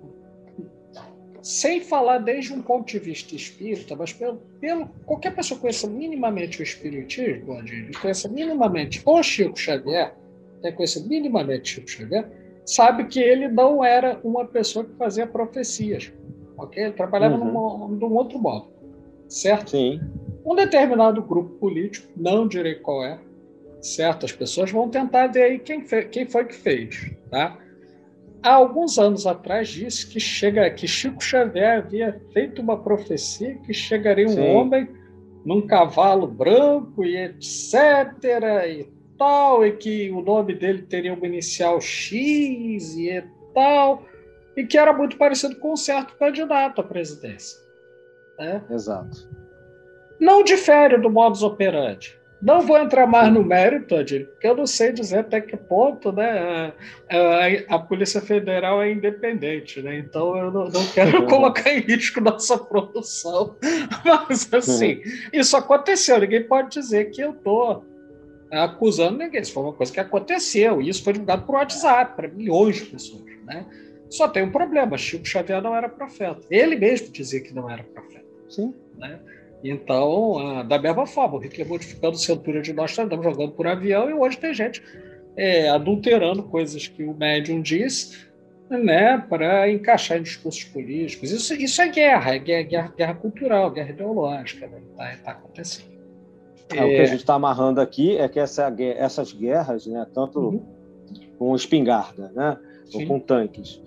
sem 1.42 1.82
falar 1.82 2.20
desde 2.20 2.54
um 2.54 2.62
ponto 2.62 2.88
de 2.90 3.00
vista 3.00 3.36
espírita, 3.36 3.98
mas 3.98 4.14
pelo, 4.14 4.38
pelo 4.62 4.88
qualquer 5.06 5.36
pessoa 5.36 5.58
que 5.58 5.64
conheça 5.64 5.88
minimamente 5.88 6.62
o 6.62 6.64
espiritismo, 6.64 7.58
conheça 8.02 8.30
minimamente 8.30 9.02
o 9.06 9.22
Chico 9.22 9.60
Xavier, 9.60 10.16
né, 10.64 10.72
conheça 10.72 11.00
minimamente 11.06 11.70
Chico 11.70 11.90
Xavier, 11.90 12.30
sabe 12.66 13.06
que 13.06 13.20
ele 13.20 13.48
não 13.48 13.84
era 13.84 14.20
uma 14.24 14.46
pessoa 14.46 14.86
que 14.86 14.96
fazia 14.96 15.28
profecias, 15.28 16.12
ok? 16.58 16.84
Ele 16.84 16.94
trabalhava 16.94 17.36
uhum. 17.36 17.88
num, 17.88 17.88
num 17.96 18.14
outro 18.16 18.40
modo, 18.40 18.68
certo? 19.28 19.72
Sim. 19.72 20.00
Um 20.46 20.56
determinado 20.56 21.22
grupo 21.22 21.52
político, 21.56 22.08
não 22.16 22.48
direi 22.48 22.76
qual 22.76 23.04
é, 23.04 23.20
certo? 23.82 24.26
As 24.26 24.32
pessoas 24.32 24.72
vão 24.72 24.90
tentar 24.90 25.28
ver 25.28 25.44
aí 25.44 25.60
quem, 25.60 25.82
quem 25.82 26.26
foi 26.26 26.46
que 26.46 26.56
fez, 26.56 27.12
tá? 27.30 27.58
há 28.44 28.54
alguns 28.54 29.00
anos 29.00 29.26
atrás 29.26 29.70
disse 29.70 30.06
que 30.06 30.20
chega 30.20 30.70
que 30.70 30.86
Chico 30.86 31.24
Xavier 31.24 31.78
havia 31.80 32.22
feito 32.34 32.62
uma 32.62 32.78
profecia 32.78 33.56
que 33.66 33.74
chegaria 33.74 34.28
um 34.28 34.32
Sim. 34.32 34.52
homem 34.54 34.88
num 35.46 35.66
cavalo 35.66 36.28
branco 36.28 37.04
e 37.04 37.16
etc 37.18 38.24
e 38.68 38.88
tal, 39.24 39.66
e 39.66 39.72
que 39.72 40.12
o 40.12 40.22
nome 40.22 40.54
dele 40.54 40.82
teria 40.82 41.14
uma 41.14 41.26
inicial 41.26 41.80
X 41.80 42.96
e 42.98 43.24
tal, 43.54 44.04
e 44.58 44.66
que 44.66 44.78
era 44.78 44.92
muito 44.92 45.18
parecido 45.18 45.56
com 45.56 45.74
um 45.74 45.78
certo 45.78 46.16
candidato 46.18 46.82
à 46.82 46.84
presidência. 46.84 47.58
Né? 48.38 48.62
Exato. 48.70 49.30
Não 50.20 50.44
difere 50.44 50.98
do 50.98 51.10
modus 51.10 51.42
operandi. 51.42 52.20
Não 52.42 52.60
vou 52.60 52.78
entrar 52.78 53.08
mais 53.08 53.32
no 53.32 53.42
mérito, 53.42 53.96
Adilho, 53.96 54.28
porque 54.28 54.46
eu 54.46 54.58
não 54.58 54.66
sei 54.68 54.92
dizer 54.92 55.20
até 55.20 55.40
que 55.40 55.56
ponto 55.56 56.12
né, 56.12 56.74
a, 57.10 57.76
a, 57.76 57.80
Polícia 57.80 58.20
Federal 58.20 58.84
é 58.84 58.92
independente, 58.92 59.82
né? 59.82 59.98
então 59.98 60.36
eu 60.36 60.52
não, 60.52 60.66
não 60.66 60.86
quero 60.88 61.26
colocar 61.26 61.74
em 61.74 61.80
risco 61.80 62.20
nossa 62.20 62.58
produção. 62.58 63.56
Mas, 64.04 64.54
assim, 64.54 65.02
isso 65.32 65.56
aconteceu, 65.56 66.20
ninguém 66.20 66.44
pode 66.44 66.72
dizer 66.72 67.12
que 67.12 67.22
eu 67.22 67.32
estou 67.32 67.86
acusando 68.60 69.18
ninguém, 69.18 69.42
isso 69.42 69.54
foi 69.54 69.64
uma 69.64 69.74
coisa 69.74 69.92
que 69.92 70.00
aconteceu, 70.00 70.82
e 70.82 70.90
isso 70.90 71.04
foi 71.04 71.14
divulgado 71.14 71.46
por 71.46 71.56
WhatsApp 71.56 72.16
para 72.16 72.28
milhões 72.28 72.78
de 72.78 72.86
pessoas. 72.86 73.24
Né? 73.46 73.66
Só 74.10 74.28
tem 74.28 74.44
um 74.44 74.52
problema, 74.52 74.98
Chico 74.98 75.26
Xavier 75.26 75.62
não 75.62 75.76
era 75.76 75.90
profeta. 75.90 76.42
Ele 76.50 76.76
mesmo 76.76 77.10
dizia 77.10 77.42
que 77.42 77.54
não 77.54 77.70
era 77.70 77.84
profeta. 77.84 78.26
Sim. 78.50 78.74
Né? 78.98 79.20
Então, 79.64 80.38
ah, 80.38 80.64
da 80.64 80.78
mesma 80.78 81.06
forma, 81.08 81.38
o 81.38 81.40
Hitler 81.40 81.68
modificando 81.68 82.18
cintura 82.18 82.62
de 82.62 82.74
nós 82.74 82.92
estamos 82.92 83.24
jogando 83.24 83.54
por 83.54 83.66
avião 83.66 84.10
e 84.10 84.14
hoje 84.14 84.38
tem 84.38 84.54
gente 84.54 84.84
é, 85.38 85.70
adulterando 85.70 86.44
coisas 86.44 86.88
que 86.88 87.04
o 87.04 87.14
médium 87.14 87.62
diz 87.62 88.28
né, 88.70 89.18
para 89.30 89.70
encaixar 89.72 90.18
em 90.18 90.24
discursos 90.24 90.64
políticos. 90.66 91.32
Isso, 91.32 91.54
isso 91.56 91.82
é 91.82 91.88
guerra, 91.88 92.36
é 92.36 92.40
guerra, 92.40 92.64
guerra, 92.64 92.94
guerra 92.96 93.16
cultural, 93.16 93.72
guerra 93.72 93.90
ideológica, 93.90 94.66
está 94.66 95.04
né? 95.04 95.20
tá 95.24 95.32
acontecendo. 95.32 95.93
É, 96.74 96.80
é, 96.80 96.86
o 96.86 96.90
que 96.90 97.02
a 97.02 97.06
gente 97.06 97.20
está 97.20 97.36
amarrando 97.36 97.80
aqui 97.80 98.18
é 98.18 98.28
que 98.28 98.40
essa, 98.40 98.74
essas 98.98 99.32
guerras, 99.32 99.86
né, 99.86 100.06
tanto 100.14 100.40
uhum. 100.40 100.62
com 101.38 101.56
espingarda, 101.56 102.32
né, 102.36 102.58
ou 102.94 103.06
com 103.08 103.20
tanques, 103.20 103.82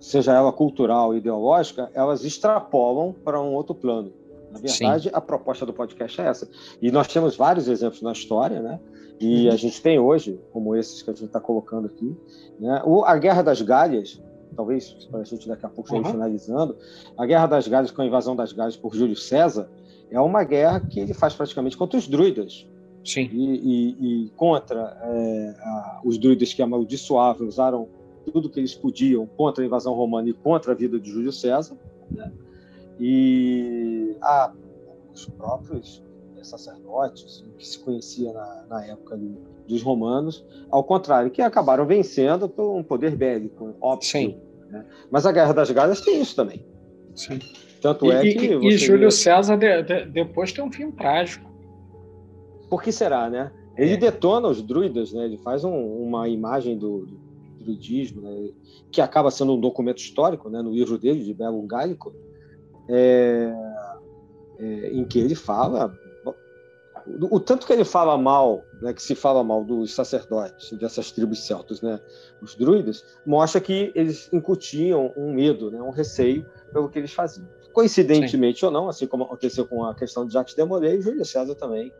seja 0.00 0.32
ela 0.32 0.52
cultural, 0.52 1.14
ideológica, 1.14 1.90
elas 1.94 2.24
extrapolam 2.24 3.14
para 3.24 3.40
um 3.40 3.52
outro 3.54 3.74
plano. 3.74 4.12
Na 4.52 4.60
verdade, 4.60 5.04
Sim. 5.04 5.10
a 5.12 5.20
proposta 5.20 5.66
do 5.66 5.72
podcast 5.72 6.20
é 6.20 6.24
essa. 6.24 6.48
E 6.80 6.90
nós 6.90 7.08
temos 7.08 7.36
vários 7.36 7.68
exemplos 7.68 8.00
na 8.00 8.12
história, 8.12 8.60
né? 8.60 8.80
E 9.18 9.46
uhum. 9.46 9.52
a 9.52 9.56
gente 9.56 9.82
tem 9.82 9.98
hoje, 9.98 10.40
como 10.52 10.74
esses 10.76 11.02
que 11.02 11.10
a 11.10 11.12
gente 11.12 11.26
está 11.26 11.40
colocando 11.40 11.86
aqui, 11.86 12.16
né? 12.58 12.82
O, 12.84 13.04
a 13.04 13.16
Guerra 13.16 13.42
das 13.42 13.60
Galhas, 13.60 14.22
talvez 14.54 14.90
para 15.10 15.20
a 15.20 15.24
gente 15.24 15.48
daqui 15.48 15.66
a 15.66 15.68
pouco 15.68 15.94
uhum. 15.94 16.04
finalizando, 16.04 16.76
a 17.18 17.26
Guerra 17.26 17.46
das 17.46 17.68
Galhas 17.68 17.90
com 17.90 18.02
a 18.02 18.06
invasão 18.06 18.36
das 18.36 18.52
Galhas 18.52 18.76
por 18.76 18.94
Júlio 18.94 19.16
César 19.16 19.68
é 20.10 20.20
uma 20.20 20.44
guerra 20.44 20.80
que 20.80 21.00
ele 21.00 21.14
faz 21.14 21.34
praticamente 21.34 21.76
contra 21.76 21.98
os 21.98 22.06
druidas. 22.06 22.66
Sim. 23.04 23.30
E, 23.32 23.54
e, 23.54 24.24
e 24.24 24.30
contra 24.30 24.98
é, 25.02 25.54
a, 25.60 26.00
os 26.04 26.18
druidas 26.18 26.52
que 26.52 26.62
amaldiçoavam, 26.62 27.46
usaram 27.46 27.88
tudo 28.32 28.50
que 28.50 28.58
eles 28.58 28.74
podiam 28.74 29.26
contra 29.26 29.62
a 29.62 29.66
invasão 29.66 29.94
romana 29.94 30.28
e 30.28 30.32
contra 30.32 30.72
a 30.72 30.74
vida 30.74 30.98
de 30.98 31.10
Júlio 31.10 31.32
César. 31.32 31.76
Né? 32.10 32.32
E 32.98 34.16
ah, 34.20 34.52
os 35.12 35.26
próprios 35.26 36.02
sacerdotes, 36.42 37.44
que 37.58 37.66
se 37.66 37.78
conhecia 37.78 38.32
na, 38.32 38.64
na 38.68 38.84
época 38.86 39.16
do, 39.16 39.36
dos 39.66 39.82
romanos, 39.82 40.44
ao 40.70 40.84
contrário, 40.84 41.30
que 41.30 41.42
acabaram 41.42 41.84
vencendo 41.86 42.48
por 42.48 42.76
um 42.76 42.82
poder 42.82 43.16
bélico, 43.16 43.74
óbvio. 43.80 44.08
Sim. 44.08 44.40
Né? 44.70 44.84
Mas 45.10 45.26
a 45.26 45.32
Guerra 45.32 45.52
das 45.52 45.70
Galhas 45.70 46.00
tem 46.00 46.20
isso 46.20 46.34
também. 46.36 46.64
Sim. 47.14 47.38
Tanto 47.80 48.10
é 48.10 48.24
e, 48.24 48.34
que. 48.34 48.46
E, 48.46 48.68
e 48.68 48.78
Júlio. 48.78 49.10
César 49.10 49.56
de, 49.56 49.82
de, 49.82 50.04
depois 50.06 50.52
tem 50.52 50.64
um 50.64 50.72
fim 50.72 50.90
trágico. 50.90 51.50
Por 52.68 52.82
que 52.82 52.90
será, 52.90 53.30
né? 53.30 53.52
Ele 53.76 53.94
é. 53.94 53.96
detona 53.96 54.48
os 54.48 54.62
druidas, 54.62 55.12
né? 55.12 55.24
Ele 55.24 55.38
faz 55.38 55.64
um, 55.64 55.74
uma 55.74 56.28
imagem 56.28 56.76
do, 56.78 57.06
do 57.06 57.18
druidismo, 57.60 58.22
né? 58.22 58.50
que 58.90 59.00
acaba 59.00 59.30
sendo 59.30 59.54
um 59.54 59.60
documento 59.60 59.98
histórico, 59.98 60.48
né? 60.48 60.62
No 60.62 60.72
livro 60.72 60.98
dele, 60.98 61.22
de 61.22 61.34
Belo 61.34 61.60
Gálico, 61.62 62.14
é, 62.88 63.52
é, 64.58 64.90
em 64.92 65.04
que 65.04 65.18
ele 65.18 65.34
fala 65.34 65.92
o, 67.06 67.36
o, 67.36 67.40
tanto 67.40 67.66
que 67.66 67.72
ele 67.72 67.84
fala 67.84 68.18
mal, 68.18 68.64
né, 68.82 68.92
que 68.92 69.02
se 69.02 69.14
fala 69.14 69.42
mal 69.44 69.64
dos 69.64 69.94
sacerdotes 69.94 70.72
dessas 70.72 71.12
tribos 71.12 71.46
celtas, 71.46 71.80
né, 71.80 72.00
os 72.42 72.56
druidas, 72.56 73.04
mostra 73.24 73.60
que 73.60 73.92
eles 73.94 74.28
incutiam 74.32 75.12
um 75.16 75.32
medo, 75.32 75.70
né, 75.70 75.80
um 75.80 75.90
receio 75.90 76.44
pelo 76.72 76.88
que 76.88 76.98
eles 76.98 77.12
faziam. 77.12 77.48
Coincidentemente 77.76 78.60
Sim. 78.60 78.66
ou 78.66 78.72
não, 78.72 78.88
assim 78.88 79.06
como 79.06 79.24
aconteceu 79.24 79.66
com 79.66 79.84
a 79.84 79.94
questão 79.94 80.26
de 80.26 80.32
Jacques 80.32 80.54
de 80.54 80.64
Molay, 80.64 80.98
Júlio 80.98 81.26
César 81.26 81.54
também 81.54 81.92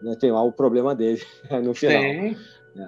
né, 0.00 0.14
tem 0.14 0.30
lá 0.30 0.40
o 0.44 0.52
problema 0.52 0.94
dele 0.94 1.20
no 1.50 1.74
final. 1.74 2.00
Tem. 2.00 2.36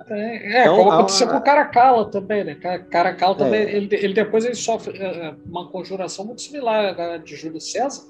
É, 0.08 0.58
é 0.58 0.60
então, 0.62 0.76
como 0.76 0.92
aconteceu 0.92 1.26
a... 1.26 1.30
com 1.32 1.36
o 1.38 1.42
Caracalla 1.42 2.04
também, 2.08 2.44
né? 2.44 2.54
Caracalla 2.54 3.34
também, 3.34 3.62
é. 3.62 3.76
ele, 3.76 3.88
ele, 3.92 4.14
depois 4.14 4.44
ele 4.44 4.54
sofre 4.54 4.96
é, 4.96 5.04
é, 5.04 5.34
uma 5.44 5.68
conjuração 5.68 6.24
muito 6.24 6.40
similar 6.40 7.00
à 7.00 7.16
de 7.16 7.34
Júlio 7.34 7.60
César. 7.60 8.04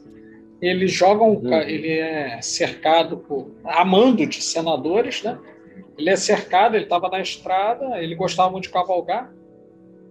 Ele 0.61 0.87
joga 0.87 1.25
um, 1.25 1.37
uhum. 1.37 1.55
ele 1.55 1.93
é 1.93 2.39
cercado 2.43 3.17
por 3.17 3.51
amando 3.65 4.27
de 4.27 4.43
senadores, 4.43 5.23
né? 5.23 5.39
Ele 5.97 6.11
é 6.11 6.17
cercado, 6.17 6.77
ele 6.77 6.85
estava 6.85 7.09
na 7.09 7.21
estrada, 7.21 8.03
ele 8.03 8.15
gostava 8.15 8.51
muito 8.51 8.65
de 8.65 8.71
cavalgar. 8.71 9.33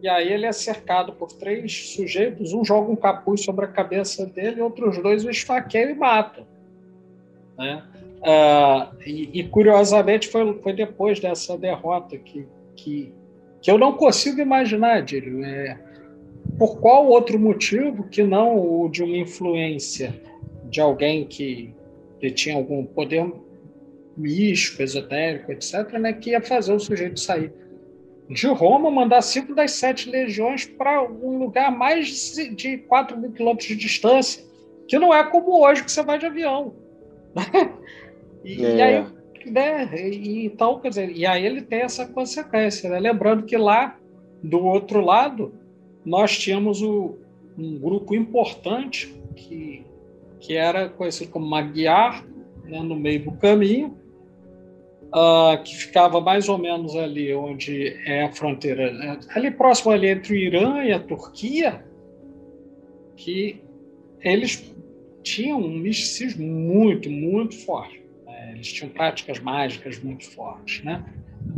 E 0.01 0.07
aí 0.07 0.31
ele 0.31 0.45
é 0.45 0.51
cercado 0.51 1.13
por 1.13 1.31
três 1.31 1.93
sujeitos, 1.95 2.53
um 2.53 2.63
joga 2.63 2.91
um 2.91 2.95
capuz 2.95 3.43
sobre 3.43 3.65
a 3.65 3.67
cabeça 3.67 4.26
dele, 4.26 4.61
outros 4.61 5.01
dois 5.01 5.26
o 5.26 5.30
esfaqueiam 5.30 5.91
e 5.91 5.95
matam. 5.95 6.45
Né? 7.57 7.84
Uh, 8.22 8.95
e, 9.05 9.39
e, 9.39 9.43
curiosamente 9.43 10.27
foi, 10.27 10.59
foi 10.61 10.73
depois 10.73 11.19
dessa 11.19 11.57
derrota 11.57 12.17
que, 12.17 12.45
que, 12.76 13.13
que 13.61 13.69
eu 13.69 13.77
não 13.77 13.93
consigo 13.93 14.41
imaginar, 14.41 15.01
Dílio, 15.01 15.43
é, 15.43 15.80
por 16.57 16.80
qual 16.80 17.07
outro 17.07 17.39
motivo 17.39 18.03
que 18.09 18.23
não 18.23 18.57
o 18.57 18.89
de 18.89 19.03
uma 19.03 19.17
influência 19.17 20.13
de 20.69 20.81
alguém 20.81 21.26
que, 21.26 21.73
que 22.19 22.31
tinha 22.31 22.55
algum 22.55 22.85
poder 22.85 23.31
místico, 24.17 24.81
esotérico, 24.81 25.51
etc., 25.51 25.91
né, 25.93 26.13
que 26.13 26.31
ia 26.31 26.41
fazer 26.41 26.73
o 26.73 26.80
sujeito 26.80 27.19
sair 27.19 27.51
de 28.30 28.47
Roma, 28.47 28.89
mandar 28.89 29.22
cinco 29.22 29.53
das 29.53 29.72
sete 29.72 30.10
legiões 30.10 30.65
para 30.65 31.03
um 31.03 31.38
lugar 31.38 31.72
mais 31.72 32.35
de 32.56 32.77
4 32.80 33.18
mil 33.18 33.31
quilômetros 33.31 33.68
de 33.68 33.76
distância, 33.76 34.43
que 34.88 34.97
não 34.97 35.14
é 35.14 35.23
como 35.23 35.64
hoje 35.64 35.84
que 35.84 35.91
você 35.91 36.03
vai 36.03 36.18
de 36.18 36.26
avião. 36.26 36.73
E, 38.47 38.64
é. 38.64 38.76
e 38.76 38.81
aí, 38.84 39.06
né, 39.47 39.89
e, 40.07 40.45
então, 40.45 40.80
quer 40.80 40.89
dizer, 40.89 41.10
e 41.10 41.26
aí 41.26 41.43
ele 41.43 41.64
tem 41.64 41.80
essa 41.80 42.06
consequência, 42.06 42.88
né? 42.88 42.99
Lembrando 42.99 43.41
que 43.41 43.57
lá 43.57 43.97
do 44.43 44.64
outro 44.64 45.02
lado 45.02 45.52
nós 46.06 46.38
tínhamos 46.38 46.80
o, 46.84 47.18
um 47.57 47.80
grupo 47.80 48.14
importante 48.14 49.19
que, 49.35 49.84
que 50.39 50.53
era 50.53 50.88
conhecido 50.88 51.31
como 51.31 51.47
Magyar, 51.47 52.23
né, 52.65 52.81
no 52.81 52.95
meio 52.95 53.26
do 53.26 53.31
caminho, 53.31 53.97
uh, 55.15 55.63
que 55.63 55.75
ficava 55.75 56.19
mais 56.19 56.49
ou 56.49 56.57
menos 56.57 56.95
ali 56.95 57.33
onde 57.33 57.95
é 58.05 58.23
a 58.23 58.31
fronteira, 58.31 58.91
né, 58.91 59.19
ali 59.35 59.49
próximo 59.49 59.91
ali 59.91 60.09
entre 60.09 60.33
o 60.33 60.37
Irã 60.37 60.83
e 60.83 60.91
a 60.91 60.99
Turquia, 60.99 61.83
que 63.15 63.61
eles 64.21 64.75
tinham 65.23 65.59
um 65.59 65.79
misticismo 65.79 66.45
muito, 66.45 67.09
muito 67.09 67.57
forte 67.65 68.05
eles 68.55 68.71
tinham 68.71 68.89
práticas 68.89 69.39
mágicas 69.39 70.01
muito 70.01 70.29
fortes, 70.31 70.83
né? 70.83 71.03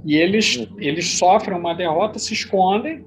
E 0.04 0.16
eles, 0.16 0.68
eles 0.78 1.18
sofrem 1.18 1.58
uma 1.58 1.74
derrota, 1.74 2.20
se 2.20 2.34
escondem, 2.34 3.06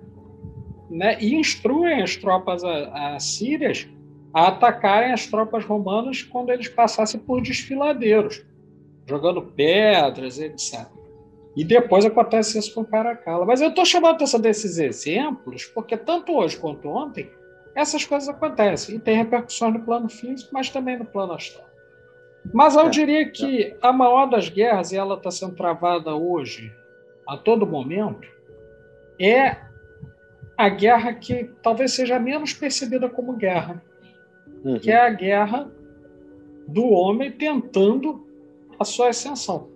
né? 0.88 1.18
E 1.20 1.34
instruem 1.34 2.02
as 2.02 2.16
tropas 2.16 2.62
assírias 2.64 3.86
a 4.32 4.48
atacarem 4.48 5.12
as 5.12 5.26
tropas 5.26 5.64
romanas 5.64 6.22
quando 6.22 6.50
eles 6.50 6.68
passassem 6.68 7.20
por 7.20 7.42
desfiladeiros, 7.42 8.44
jogando 9.10 9.42
pedras, 9.42 10.38
etc. 10.38 10.86
E 11.56 11.64
depois 11.64 12.06
acontece 12.06 12.58
isso 12.58 12.72
com 12.74 12.84
Caracalla. 12.84 13.44
Mas 13.44 13.60
eu 13.60 13.68
estou 13.68 13.84
chamando 13.84 14.14
atenção 14.14 14.40
desses 14.40 14.78
exemplos 14.78 15.64
porque 15.66 15.96
tanto 15.96 16.32
hoje 16.32 16.56
quanto 16.56 16.88
ontem 16.88 17.30
essas 17.74 18.04
coisas 18.04 18.28
acontecem 18.28 18.96
e 18.96 18.98
tem 18.98 19.16
repercussões 19.16 19.74
no 19.74 19.80
plano 19.80 20.08
físico, 20.08 20.50
mas 20.52 20.70
também 20.70 20.98
no 20.98 21.04
plano 21.04 21.32
astral. 21.32 21.68
Mas 22.52 22.74
eu 22.74 22.86
é, 22.86 22.88
diria 22.88 23.30
que 23.30 23.64
é. 23.64 23.76
a 23.82 23.92
maior 23.92 24.26
das 24.26 24.48
guerras, 24.48 24.92
e 24.92 24.96
ela 24.96 25.14
está 25.16 25.30
sendo 25.30 25.54
travada 25.54 26.14
hoje, 26.14 26.72
a 27.28 27.36
todo 27.36 27.66
momento, 27.66 28.26
é 29.20 29.56
a 30.56 30.68
guerra 30.68 31.14
que 31.14 31.50
talvez 31.62 31.92
seja 31.92 32.18
menos 32.18 32.52
percebida 32.52 33.08
como 33.08 33.34
guerra, 33.34 33.82
uhum. 34.64 34.78
que 34.78 34.90
é 34.90 35.00
a 35.00 35.10
guerra 35.10 35.70
do 36.66 36.88
homem 36.90 37.30
tentando 37.30 38.26
a 38.80 38.84
sua 38.84 39.10
ascensão. 39.10 39.68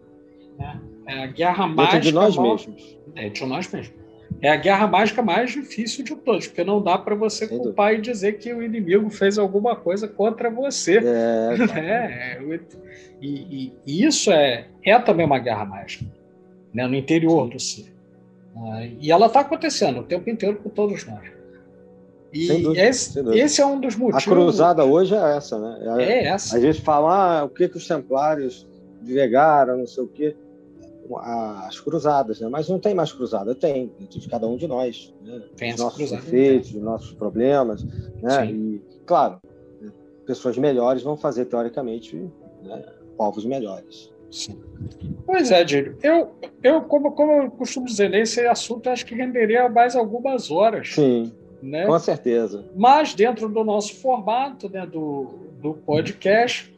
Né? 0.58 0.80
É 1.06 1.24
a 1.24 1.26
guerra 1.26 1.66
mágica. 1.66 2.00
De 2.00 2.12
nós 2.12 2.36
mesmos. 2.36 2.98
É, 3.14 3.28
de 3.28 3.44
nós 3.44 3.70
mesmos. 3.70 3.94
É 4.40 4.50
a 4.50 4.56
guerra 4.56 4.86
mágica 4.86 5.22
mais 5.22 5.52
difícil 5.52 6.04
de 6.04 6.16
todos, 6.16 6.46
porque 6.48 6.64
não 6.64 6.82
dá 6.82 6.98
para 6.98 7.14
você 7.14 7.46
Sem 7.46 7.58
culpar 7.58 7.90
dúvida. 7.90 8.08
e 8.08 8.12
dizer 8.12 8.32
que 8.38 8.52
o 8.52 8.62
inimigo 8.62 9.08
fez 9.10 9.38
alguma 9.38 9.76
coisa 9.76 10.08
contra 10.08 10.50
você. 10.50 10.98
É, 10.98 11.54
é, 11.78 12.60
e, 13.20 13.72
e, 13.86 14.04
isso 14.04 14.32
é, 14.32 14.66
é 14.82 14.98
também 14.98 15.24
uma 15.24 15.38
guerra 15.38 15.64
mágica. 15.64 16.06
né, 16.72 16.86
no 16.86 16.94
interior 16.94 17.48
do 17.48 17.60
ser. 17.60 17.92
Ah, 18.56 18.84
e 19.00 19.10
ela 19.10 19.26
está 19.26 19.40
acontecendo 19.40 20.00
o 20.00 20.02
tempo 20.02 20.28
inteiro 20.30 20.56
com 20.56 20.70
todos 20.70 21.04
nós. 21.06 21.34
E 22.32 22.48
dúvida, 22.48 22.82
esse, 22.82 23.20
esse, 23.30 23.60
é 23.60 23.66
um 23.66 23.78
dos 23.78 23.94
motivos. 23.94 24.26
A 24.26 24.30
cruzada 24.30 24.84
hoje 24.84 25.14
é 25.14 25.36
essa, 25.36 25.58
né? 25.58 26.02
É, 26.02 26.02
é 26.02 26.24
essa. 26.26 26.56
A 26.56 26.60
gente 26.60 26.80
fala, 26.80 27.40
ah, 27.40 27.44
o 27.44 27.48
que, 27.48 27.68
que 27.68 27.76
os 27.76 27.86
templários 27.86 28.66
vegaram, 29.12 29.78
não 29.78 29.86
sei 29.86 30.04
o 30.04 30.08
quê. 30.08 30.36
As 31.18 31.78
cruzadas, 31.80 32.40
né? 32.40 32.48
Mas 32.48 32.68
não 32.68 32.78
tem 32.78 32.94
mais 32.94 33.12
cruzada, 33.12 33.54
tem, 33.54 33.92
de 34.08 34.26
cada 34.28 34.46
um 34.46 34.56
de 34.56 34.66
nós. 34.66 35.14
Né? 35.22 35.42
Tem 35.54 35.74
os 35.74 35.80
nossos 35.80 35.98
cruzada, 35.98 36.22
defeitos, 36.22 36.74
os 36.74 36.82
nossos 36.82 37.12
problemas, 37.12 37.84
né? 38.22 38.46
Sim. 38.46 38.52
E, 38.52 38.82
claro, 39.04 39.38
pessoas 40.24 40.56
melhores 40.56 41.02
vão 41.02 41.16
fazer, 41.16 41.44
teoricamente, 41.44 42.16
né? 42.62 42.84
povos 43.18 43.44
melhores. 43.44 44.12
Sim. 44.30 44.60
Pois 45.24 45.50
é, 45.52 45.62
Dílio. 45.62 45.96
Eu, 46.02 46.30
eu 46.62 46.82
como, 46.82 47.12
como 47.12 47.32
eu 47.32 47.50
costumo 47.52 47.86
dizer, 47.86 48.10
nesse 48.10 48.40
assunto 48.46 48.90
acho 48.90 49.06
que 49.06 49.14
renderia 49.14 49.68
mais 49.68 49.94
algumas 49.94 50.50
horas. 50.50 50.92
Sim. 50.92 51.32
Né? 51.62 51.86
Com 51.86 51.98
certeza. 51.98 52.64
Mas 52.76 53.14
dentro 53.14 53.48
do 53.48 53.62
nosso 53.62 53.94
formato, 53.94 54.68
né, 54.68 54.84
do, 54.84 55.28
do 55.60 55.74
podcast, 55.74 56.73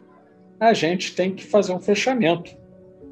a 0.58 0.72
gente 0.72 1.14
tem 1.14 1.34
que 1.34 1.44
fazer 1.44 1.72
um 1.72 1.80
fechamento. 1.80 2.56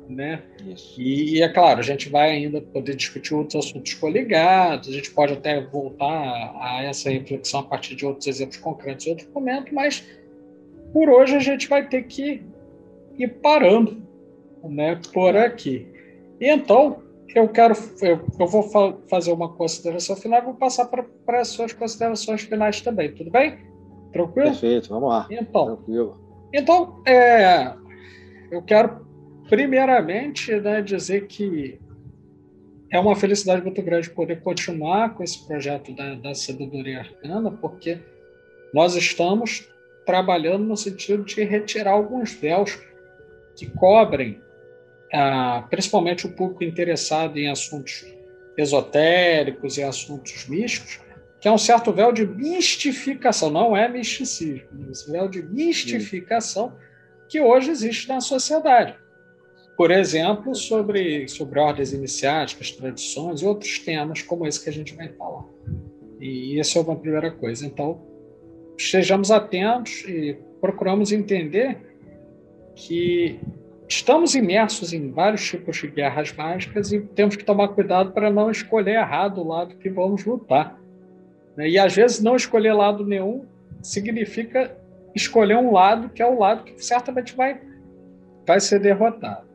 Né? 0.08 0.42
Isso. 0.66 1.00
E, 1.00 1.36
e, 1.36 1.42
é 1.42 1.48
claro, 1.48 1.80
a 1.80 1.82
gente 1.82 2.10
vai 2.10 2.30
ainda 2.30 2.60
poder 2.60 2.94
discutir 2.94 3.34
outros 3.34 3.64
assuntos 3.64 3.94
coligados, 3.94 4.90
a 4.90 4.92
gente 4.92 5.10
pode 5.10 5.32
até 5.32 5.62
voltar 5.62 6.54
a 6.60 6.82
essa 6.82 7.08
reflexão 7.08 7.60
a 7.60 7.62
partir 7.62 7.94
de 7.94 8.04
outros 8.04 8.26
exemplos 8.26 8.58
concretos 8.58 9.06
em 9.06 9.10
outro 9.10 9.26
momento, 9.34 9.74
mas 9.74 10.04
por 10.92 11.08
hoje 11.08 11.36
a 11.36 11.40
gente 11.40 11.68
vai 11.68 11.88
ter 11.88 12.02
que 12.02 12.42
ir 13.18 13.28
parando 13.40 14.02
né, 14.62 15.00
por 15.12 15.34
aqui. 15.36 15.88
E 16.38 16.50
então, 16.50 17.02
eu 17.34 17.48
quero, 17.48 17.74
eu, 18.02 18.20
eu 18.38 18.46
vou 18.46 18.62
fa 18.62 18.94
fazer 19.08 19.32
uma 19.32 19.48
consideração 19.48 20.16
final 20.16 20.40
e 20.40 20.44
vou 20.44 20.54
passar 20.54 20.84
para 20.84 21.40
as 21.40 21.48
suas 21.48 21.72
considerações 21.72 22.42
finais 22.42 22.80
também, 22.80 23.12
tudo 23.12 23.30
bem? 23.30 23.58
Tranquilo? 24.12 24.50
Perfeito, 24.50 24.88
vamos 24.90 25.08
lá. 25.08 25.26
Então, 25.30 25.76
Tranquilo. 25.76 26.23
Então 26.54 27.02
é, 27.06 27.74
eu 28.50 28.62
quero 28.62 29.04
primeiramente 29.48 30.54
né, 30.60 30.80
dizer 30.80 31.26
que 31.26 31.78
é 32.90 32.98
uma 32.98 33.16
felicidade 33.16 33.62
muito 33.62 33.82
grande 33.82 34.08
poder 34.08 34.40
continuar 34.40 35.14
com 35.14 35.24
esse 35.24 35.44
projeto 35.46 35.92
da, 35.92 36.14
da 36.14 36.34
sabedoria 36.34 37.00
arcana, 37.00 37.50
porque 37.50 37.98
nós 38.72 38.94
estamos 38.94 39.68
trabalhando 40.06 40.64
no 40.64 40.76
sentido 40.76 41.24
de 41.24 41.42
retirar 41.42 41.92
alguns 41.92 42.32
véus 42.34 42.78
que 43.56 43.66
cobrem 43.66 44.40
ah, 45.12 45.66
principalmente 45.70 46.26
o 46.26 46.32
público 46.32 46.64
interessado 46.64 47.38
em 47.38 47.48
assuntos 47.48 48.04
esotéricos 48.56 49.76
e 49.76 49.82
assuntos 49.82 50.46
místicos, 50.48 51.00
que 51.44 51.48
é 51.48 51.52
um 51.52 51.58
certo 51.58 51.92
véu 51.92 52.10
de 52.10 52.26
mistificação, 52.26 53.50
não 53.50 53.76
é 53.76 53.86
misticismo, 53.86 54.66
esse 54.90 55.12
véu 55.12 55.28
de 55.28 55.42
mistificação 55.42 56.72
que 57.28 57.38
hoje 57.38 57.70
existe 57.70 58.08
na 58.08 58.18
sociedade. 58.22 58.96
Por 59.76 59.90
exemplo, 59.90 60.54
sobre, 60.54 61.28
sobre 61.28 61.60
ordens 61.60 61.92
iniciáticas, 61.92 62.70
tradições 62.70 63.42
e 63.42 63.44
outros 63.44 63.78
temas 63.78 64.22
como 64.22 64.46
esse 64.46 64.64
que 64.64 64.70
a 64.70 64.72
gente 64.72 64.94
vai 64.94 65.10
falar. 65.10 65.44
E 66.18 66.58
essa 66.58 66.78
é 66.78 66.80
uma 66.80 66.96
primeira 66.96 67.30
coisa. 67.30 67.66
Então, 67.66 68.00
estejamos 68.78 69.30
atentos 69.30 70.02
e 70.08 70.38
procuramos 70.62 71.12
entender 71.12 71.76
que 72.74 73.38
estamos 73.86 74.34
imersos 74.34 74.94
em 74.94 75.10
vários 75.10 75.46
tipos 75.46 75.76
de 75.76 75.88
guerras 75.88 76.32
mágicas 76.32 76.90
e 76.90 77.00
temos 77.02 77.36
que 77.36 77.44
tomar 77.44 77.68
cuidado 77.68 78.12
para 78.12 78.30
não 78.30 78.50
escolher 78.50 78.94
errado 78.94 79.42
o 79.42 79.46
lado 79.46 79.76
que 79.76 79.90
vamos 79.90 80.24
lutar. 80.24 80.82
Né? 81.56 81.68
E 81.68 81.78
às 81.78 81.94
vezes 81.94 82.20
não 82.20 82.36
escolher 82.36 82.72
lado 82.72 83.04
nenhum 83.04 83.44
significa 83.82 84.76
escolher 85.14 85.56
um 85.56 85.72
lado 85.72 86.08
que 86.08 86.22
é 86.22 86.26
o 86.26 86.38
lado 86.38 86.64
que 86.64 86.84
certamente 86.84 87.34
vai, 87.36 87.60
vai 88.46 88.60
ser 88.60 88.80
derrotado. 88.80 89.46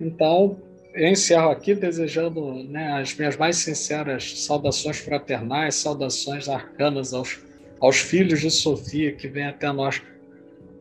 Então, 0.00 0.60
eu 0.94 1.08
encerro 1.08 1.50
aqui 1.50 1.74
desejando 1.74 2.64
né, 2.64 3.00
as 3.00 3.14
minhas 3.14 3.36
mais 3.36 3.56
sinceras 3.56 4.44
saudações 4.44 4.98
fraternais, 4.98 5.76
saudações 5.76 6.48
arcanas 6.48 7.14
aos, 7.14 7.40
aos 7.80 7.98
filhos 7.98 8.40
de 8.40 8.50
Sofia 8.50 9.12
que 9.12 9.28
vêm 9.28 9.46
até 9.46 9.72
nós 9.72 10.02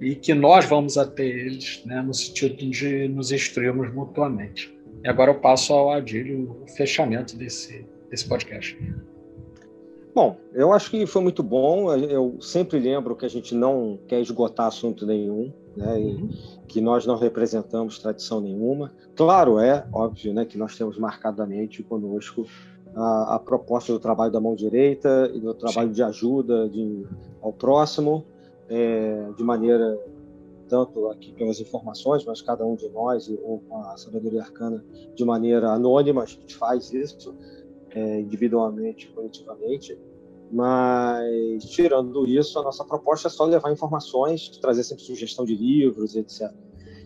e 0.02 0.16
que 0.16 0.34
nós 0.34 0.66
vamos 0.66 0.98
até 0.98 1.24
eles, 1.24 1.84
né, 1.86 2.02
no 2.02 2.14
sentido 2.14 2.56
de 2.56 3.08
nos 3.08 3.32
instruirmos 3.32 3.94
mutuamente. 3.94 4.76
E 5.04 5.08
agora 5.08 5.30
eu 5.30 5.36
passo 5.36 5.74
ao 5.74 5.92
Adílio 5.92 6.58
o 6.64 6.68
fechamento 6.68 7.38
desse, 7.38 7.86
desse 8.10 8.28
podcast. 8.28 8.76
Bom, 10.14 10.36
eu 10.54 10.74
acho 10.74 10.92
que 10.92 11.06
foi 11.06 11.22
muito 11.22 11.42
bom. 11.42 11.94
Eu 11.94 12.38
sempre 12.42 12.80
lembro 12.80 13.16
que 13.16 13.26
a 13.26 13.30
gente 13.30 13.56
não 13.56 13.98
quer 14.08 14.20
esgotar 14.20 14.68
assunto 14.68 15.06
nenhum, 15.06 15.54
né? 15.76 15.96
Uhum. 15.96 16.30
que 16.68 16.82
nós 16.82 17.06
não 17.06 17.16
representamos 17.16 18.00
tradição 18.00 18.42
nenhuma. 18.42 18.92
Claro, 19.16 19.60
é 19.60 19.86
óbvio, 19.94 20.34
né, 20.34 20.46
que 20.46 20.58
nós 20.58 20.78
temos 20.78 20.98
marcadamente 20.98 21.82
conosco 21.84 22.46
a, 22.96 23.36
a 23.36 23.40
proposta 23.40 23.94
do 23.94 24.00
trabalho 24.00 24.32
da 24.32 24.40
mão 24.40 24.56
direita 24.56 25.32
e 25.34 25.40
do 25.40 25.54
trabalho 25.54 25.90
Sim. 25.90 25.96
de 25.96 26.04
ajuda 26.04 26.70
de, 26.70 27.06
ao 27.42 27.54
próximo, 27.54 28.26
é, 28.70 29.30
de 29.38 29.44
maneira 29.44 29.98
tanto 30.68 31.10
aqui 31.10 31.34
pelas 31.34 31.60
informações, 31.60 32.24
mas 32.24 32.42
cada 32.42 32.66
um 32.66 32.76
de 32.76 32.88
nós 32.88 33.30
ou 33.44 33.62
com 33.68 33.78
a 33.84 33.98
sabedoria 33.98 34.42
arcana 34.42 34.82
de 35.14 35.26
maneira 35.26 35.70
anônima 35.70 36.24
a 36.24 36.26
gente 36.26 36.56
faz 36.56 36.94
isso 36.94 37.36
é, 37.94 38.20
individualmente, 38.20 39.08
coletivamente. 39.10 39.98
Mas 40.52 41.64
tirando 41.66 42.28
isso, 42.28 42.60
a 42.60 42.64
nossa 42.64 42.84
proposta 42.84 43.28
é 43.28 43.32
só 43.32 43.46
levar 43.46 43.72
informações, 43.72 44.50
trazer 44.60 44.84
sempre 44.84 45.04
sugestão 45.04 45.46
de 45.46 45.56
livros, 45.56 46.16
etc. 46.16 46.52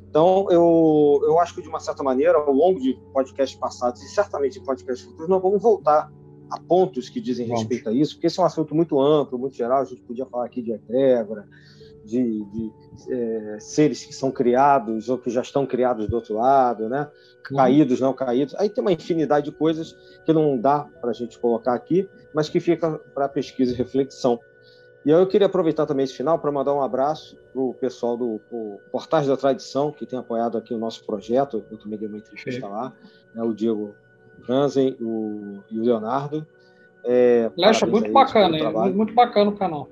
Então, 0.09 0.47
eu, 0.49 1.21
eu 1.23 1.39
acho 1.39 1.53
que, 1.53 1.61
de 1.61 1.67
uma 1.67 1.79
certa 1.79 2.01
maneira, 2.01 2.37
ao 2.37 2.51
longo 2.51 2.79
de 2.79 2.97
podcasts 3.13 3.59
passados 3.59 4.01
e 4.01 4.07
certamente 4.07 4.57
em 4.57 4.63
podcasts 4.63 5.05
futuros, 5.05 5.29
nós 5.29 5.41
vamos 5.41 5.61
voltar 5.61 6.11
a 6.49 6.59
pontos 6.59 7.09
que 7.09 7.19
dizem 7.19 7.47
respeito 7.47 7.89
a 7.89 7.93
isso, 7.93 8.15
porque 8.15 8.27
esse 8.27 8.39
é 8.39 8.43
um 8.43 8.45
assunto 8.45 8.73
muito 8.73 8.99
amplo, 8.99 9.37
muito 9.37 9.55
geral. 9.55 9.81
A 9.81 9.85
gente 9.85 10.01
podia 10.01 10.25
falar 10.25 10.45
aqui 10.45 10.61
de 10.61 10.71
egrégora, 10.71 11.47
de, 12.05 12.45
de 12.45 12.71
é, 13.09 13.59
seres 13.59 14.05
que 14.05 14.13
são 14.13 14.31
criados 14.31 15.09
ou 15.09 15.17
que 15.17 15.29
já 15.29 15.41
estão 15.41 15.65
criados 15.65 16.07
do 16.07 16.15
outro 16.15 16.35
lado, 16.35 16.87
né? 16.87 17.09
Uhum. 17.49 17.57
caídos, 17.57 17.99
não 17.99 18.13
caídos. 18.13 18.55
Aí 18.55 18.69
tem 18.69 18.81
uma 18.81 18.91
infinidade 18.91 19.45
de 19.45 19.51
coisas 19.51 19.93
que 20.25 20.31
não 20.31 20.57
dá 20.57 20.87
para 21.01 21.09
a 21.09 21.13
gente 21.13 21.37
colocar 21.37 21.73
aqui, 21.73 22.07
mas 22.33 22.47
que 22.49 22.59
fica 22.59 22.99
para 23.13 23.27
pesquisa 23.27 23.73
e 23.73 23.75
reflexão. 23.75 24.39
E 25.05 25.11
eu 25.11 25.27
queria 25.27 25.45
aproveitar 25.45 25.85
também 25.85 26.03
esse 26.03 26.15
final 26.15 26.39
para 26.39 26.51
mandar 26.51 26.73
um 26.73 26.81
abraço 26.81 27.37
para 27.53 27.61
o 27.61 27.73
pessoal 27.75 28.17
do 28.17 28.41
Portais 28.91 29.27
da 29.27 29.37
Tradição, 29.37 29.91
que 29.91 30.05
tem 30.05 30.17
apoiado 30.17 30.57
aqui 30.57 30.73
o 30.73 30.79
nosso 30.79 31.05
projeto. 31.05 31.63
Eu 31.69 31.77
também 31.77 31.99
dei 31.99 32.07
uma 32.07 32.17
entrevista 32.17 32.67
lá, 32.67 32.91
né? 33.33 33.43
o 33.43 33.53
Diego 33.53 33.93
Hansen 34.49 34.97
o, 34.99 35.59
e 35.69 35.79
o 35.79 35.83
Leonardo. 35.83 36.45
É, 37.03 37.51
Lecha, 37.55 37.85
muito 37.85 38.11
bacana, 38.11 38.71
muito, 38.71 38.97
muito 38.97 39.13
bacana 39.13 39.51
o 39.51 39.55
canal. 39.55 39.87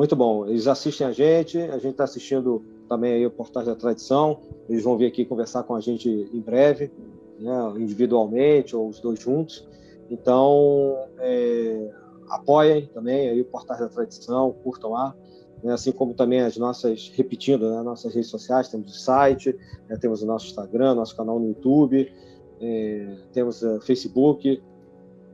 Muito 0.00 0.16
bom. 0.16 0.46
Eles 0.46 0.66
assistem 0.66 1.06
a 1.06 1.12
gente, 1.12 1.58
a 1.58 1.76
gente 1.76 1.90
está 1.90 2.04
assistindo 2.04 2.64
também 2.88 3.12
aí 3.12 3.26
o 3.26 3.30
Portal 3.30 3.62
da 3.62 3.74
Tradição. 3.74 4.40
Eles 4.66 4.82
vão 4.82 4.96
vir 4.96 5.04
aqui 5.04 5.26
conversar 5.26 5.62
com 5.64 5.74
a 5.74 5.80
gente 5.82 6.08
em 6.08 6.40
breve, 6.40 6.90
né, 7.38 7.74
individualmente 7.76 8.74
ou 8.74 8.88
os 8.88 8.98
dois 8.98 9.20
juntos. 9.20 9.68
Então, 10.10 10.96
é, 11.18 11.90
apoiem 12.30 12.86
também 12.86 13.28
aí 13.28 13.42
o 13.42 13.44
Portal 13.44 13.78
da 13.78 13.90
Tradição, 13.90 14.56
curtam 14.64 14.92
lá. 14.92 15.14
Né, 15.62 15.70
assim 15.74 15.92
como 15.92 16.14
também 16.14 16.40
as 16.40 16.56
nossas, 16.56 17.12
repetindo, 17.14 17.70
né, 17.70 17.82
nossas 17.82 18.14
redes 18.14 18.30
sociais, 18.30 18.70
temos 18.70 18.96
o 18.96 18.98
site, 18.98 19.54
né, 19.86 19.98
temos 19.98 20.22
o 20.22 20.26
nosso 20.26 20.46
Instagram, 20.46 20.94
nosso 20.94 21.14
canal 21.14 21.38
no 21.38 21.48
YouTube, 21.48 22.10
é, 22.58 23.16
temos 23.34 23.62
o 23.62 23.78
Facebook, 23.82 24.62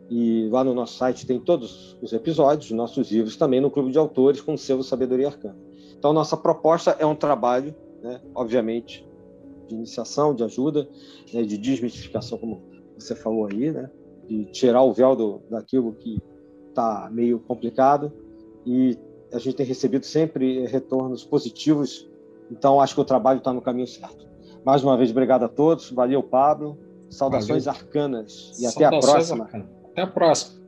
e 0.08 0.48
lá 0.50 0.62
no 0.62 0.72
nosso 0.72 0.96
site 0.96 1.26
tem 1.26 1.40
todos 1.40 1.96
os 2.00 2.12
episódios, 2.12 2.70
nossos 2.70 3.10
livros 3.10 3.36
também 3.36 3.60
no 3.60 3.70
Clube 3.70 3.90
de 3.90 3.98
Autores 3.98 4.40
com 4.40 4.54
o 4.54 4.58
selo 4.58 4.82
Sabedoria 4.82 5.28
Arcana. 5.28 5.56
Então, 5.98 6.12
nossa 6.12 6.36
proposta 6.36 6.96
é 6.98 7.06
um 7.06 7.14
trabalho, 7.14 7.74
né, 8.02 8.20
obviamente, 8.34 9.06
de 9.66 9.74
iniciação, 9.74 10.34
de 10.34 10.44
ajuda, 10.44 10.88
né, 11.32 11.42
de 11.42 11.58
desmistificação, 11.58 12.38
como 12.38 12.62
você 12.96 13.14
falou 13.16 13.48
aí, 13.50 13.72
né, 13.72 13.90
de 14.28 14.44
tirar 14.46 14.82
o 14.82 14.92
véu 14.92 15.16
do, 15.16 15.40
daquilo 15.50 15.92
que 15.94 16.18
está 16.68 17.08
meio 17.10 17.40
complicado. 17.40 18.12
E 18.64 18.96
a 19.32 19.38
gente 19.38 19.56
tem 19.56 19.66
recebido 19.66 20.04
sempre 20.04 20.66
retornos 20.66 21.24
positivos, 21.24 22.08
então 22.50 22.80
acho 22.80 22.94
que 22.94 23.00
o 23.00 23.04
trabalho 23.04 23.38
está 23.38 23.52
no 23.52 23.60
caminho 23.60 23.88
certo. 23.88 24.26
Mais 24.64 24.84
uma 24.84 24.96
vez, 24.96 25.10
obrigado 25.10 25.44
a 25.44 25.48
todos. 25.48 25.90
Valeu, 25.90 26.22
Pablo. 26.22 26.78
Saudações 27.08 27.66
Valeu. 27.66 27.80
arcanas 27.80 28.52
e 28.58 28.64
Saudações 28.64 28.76
até 28.76 28.84
a 28.84 29.00
próxima. 29.00 29.44
Arcanas. 29.44 29.76
Até 29.96 30.02
a 30.02 30.06
próxima. 30.06 30.65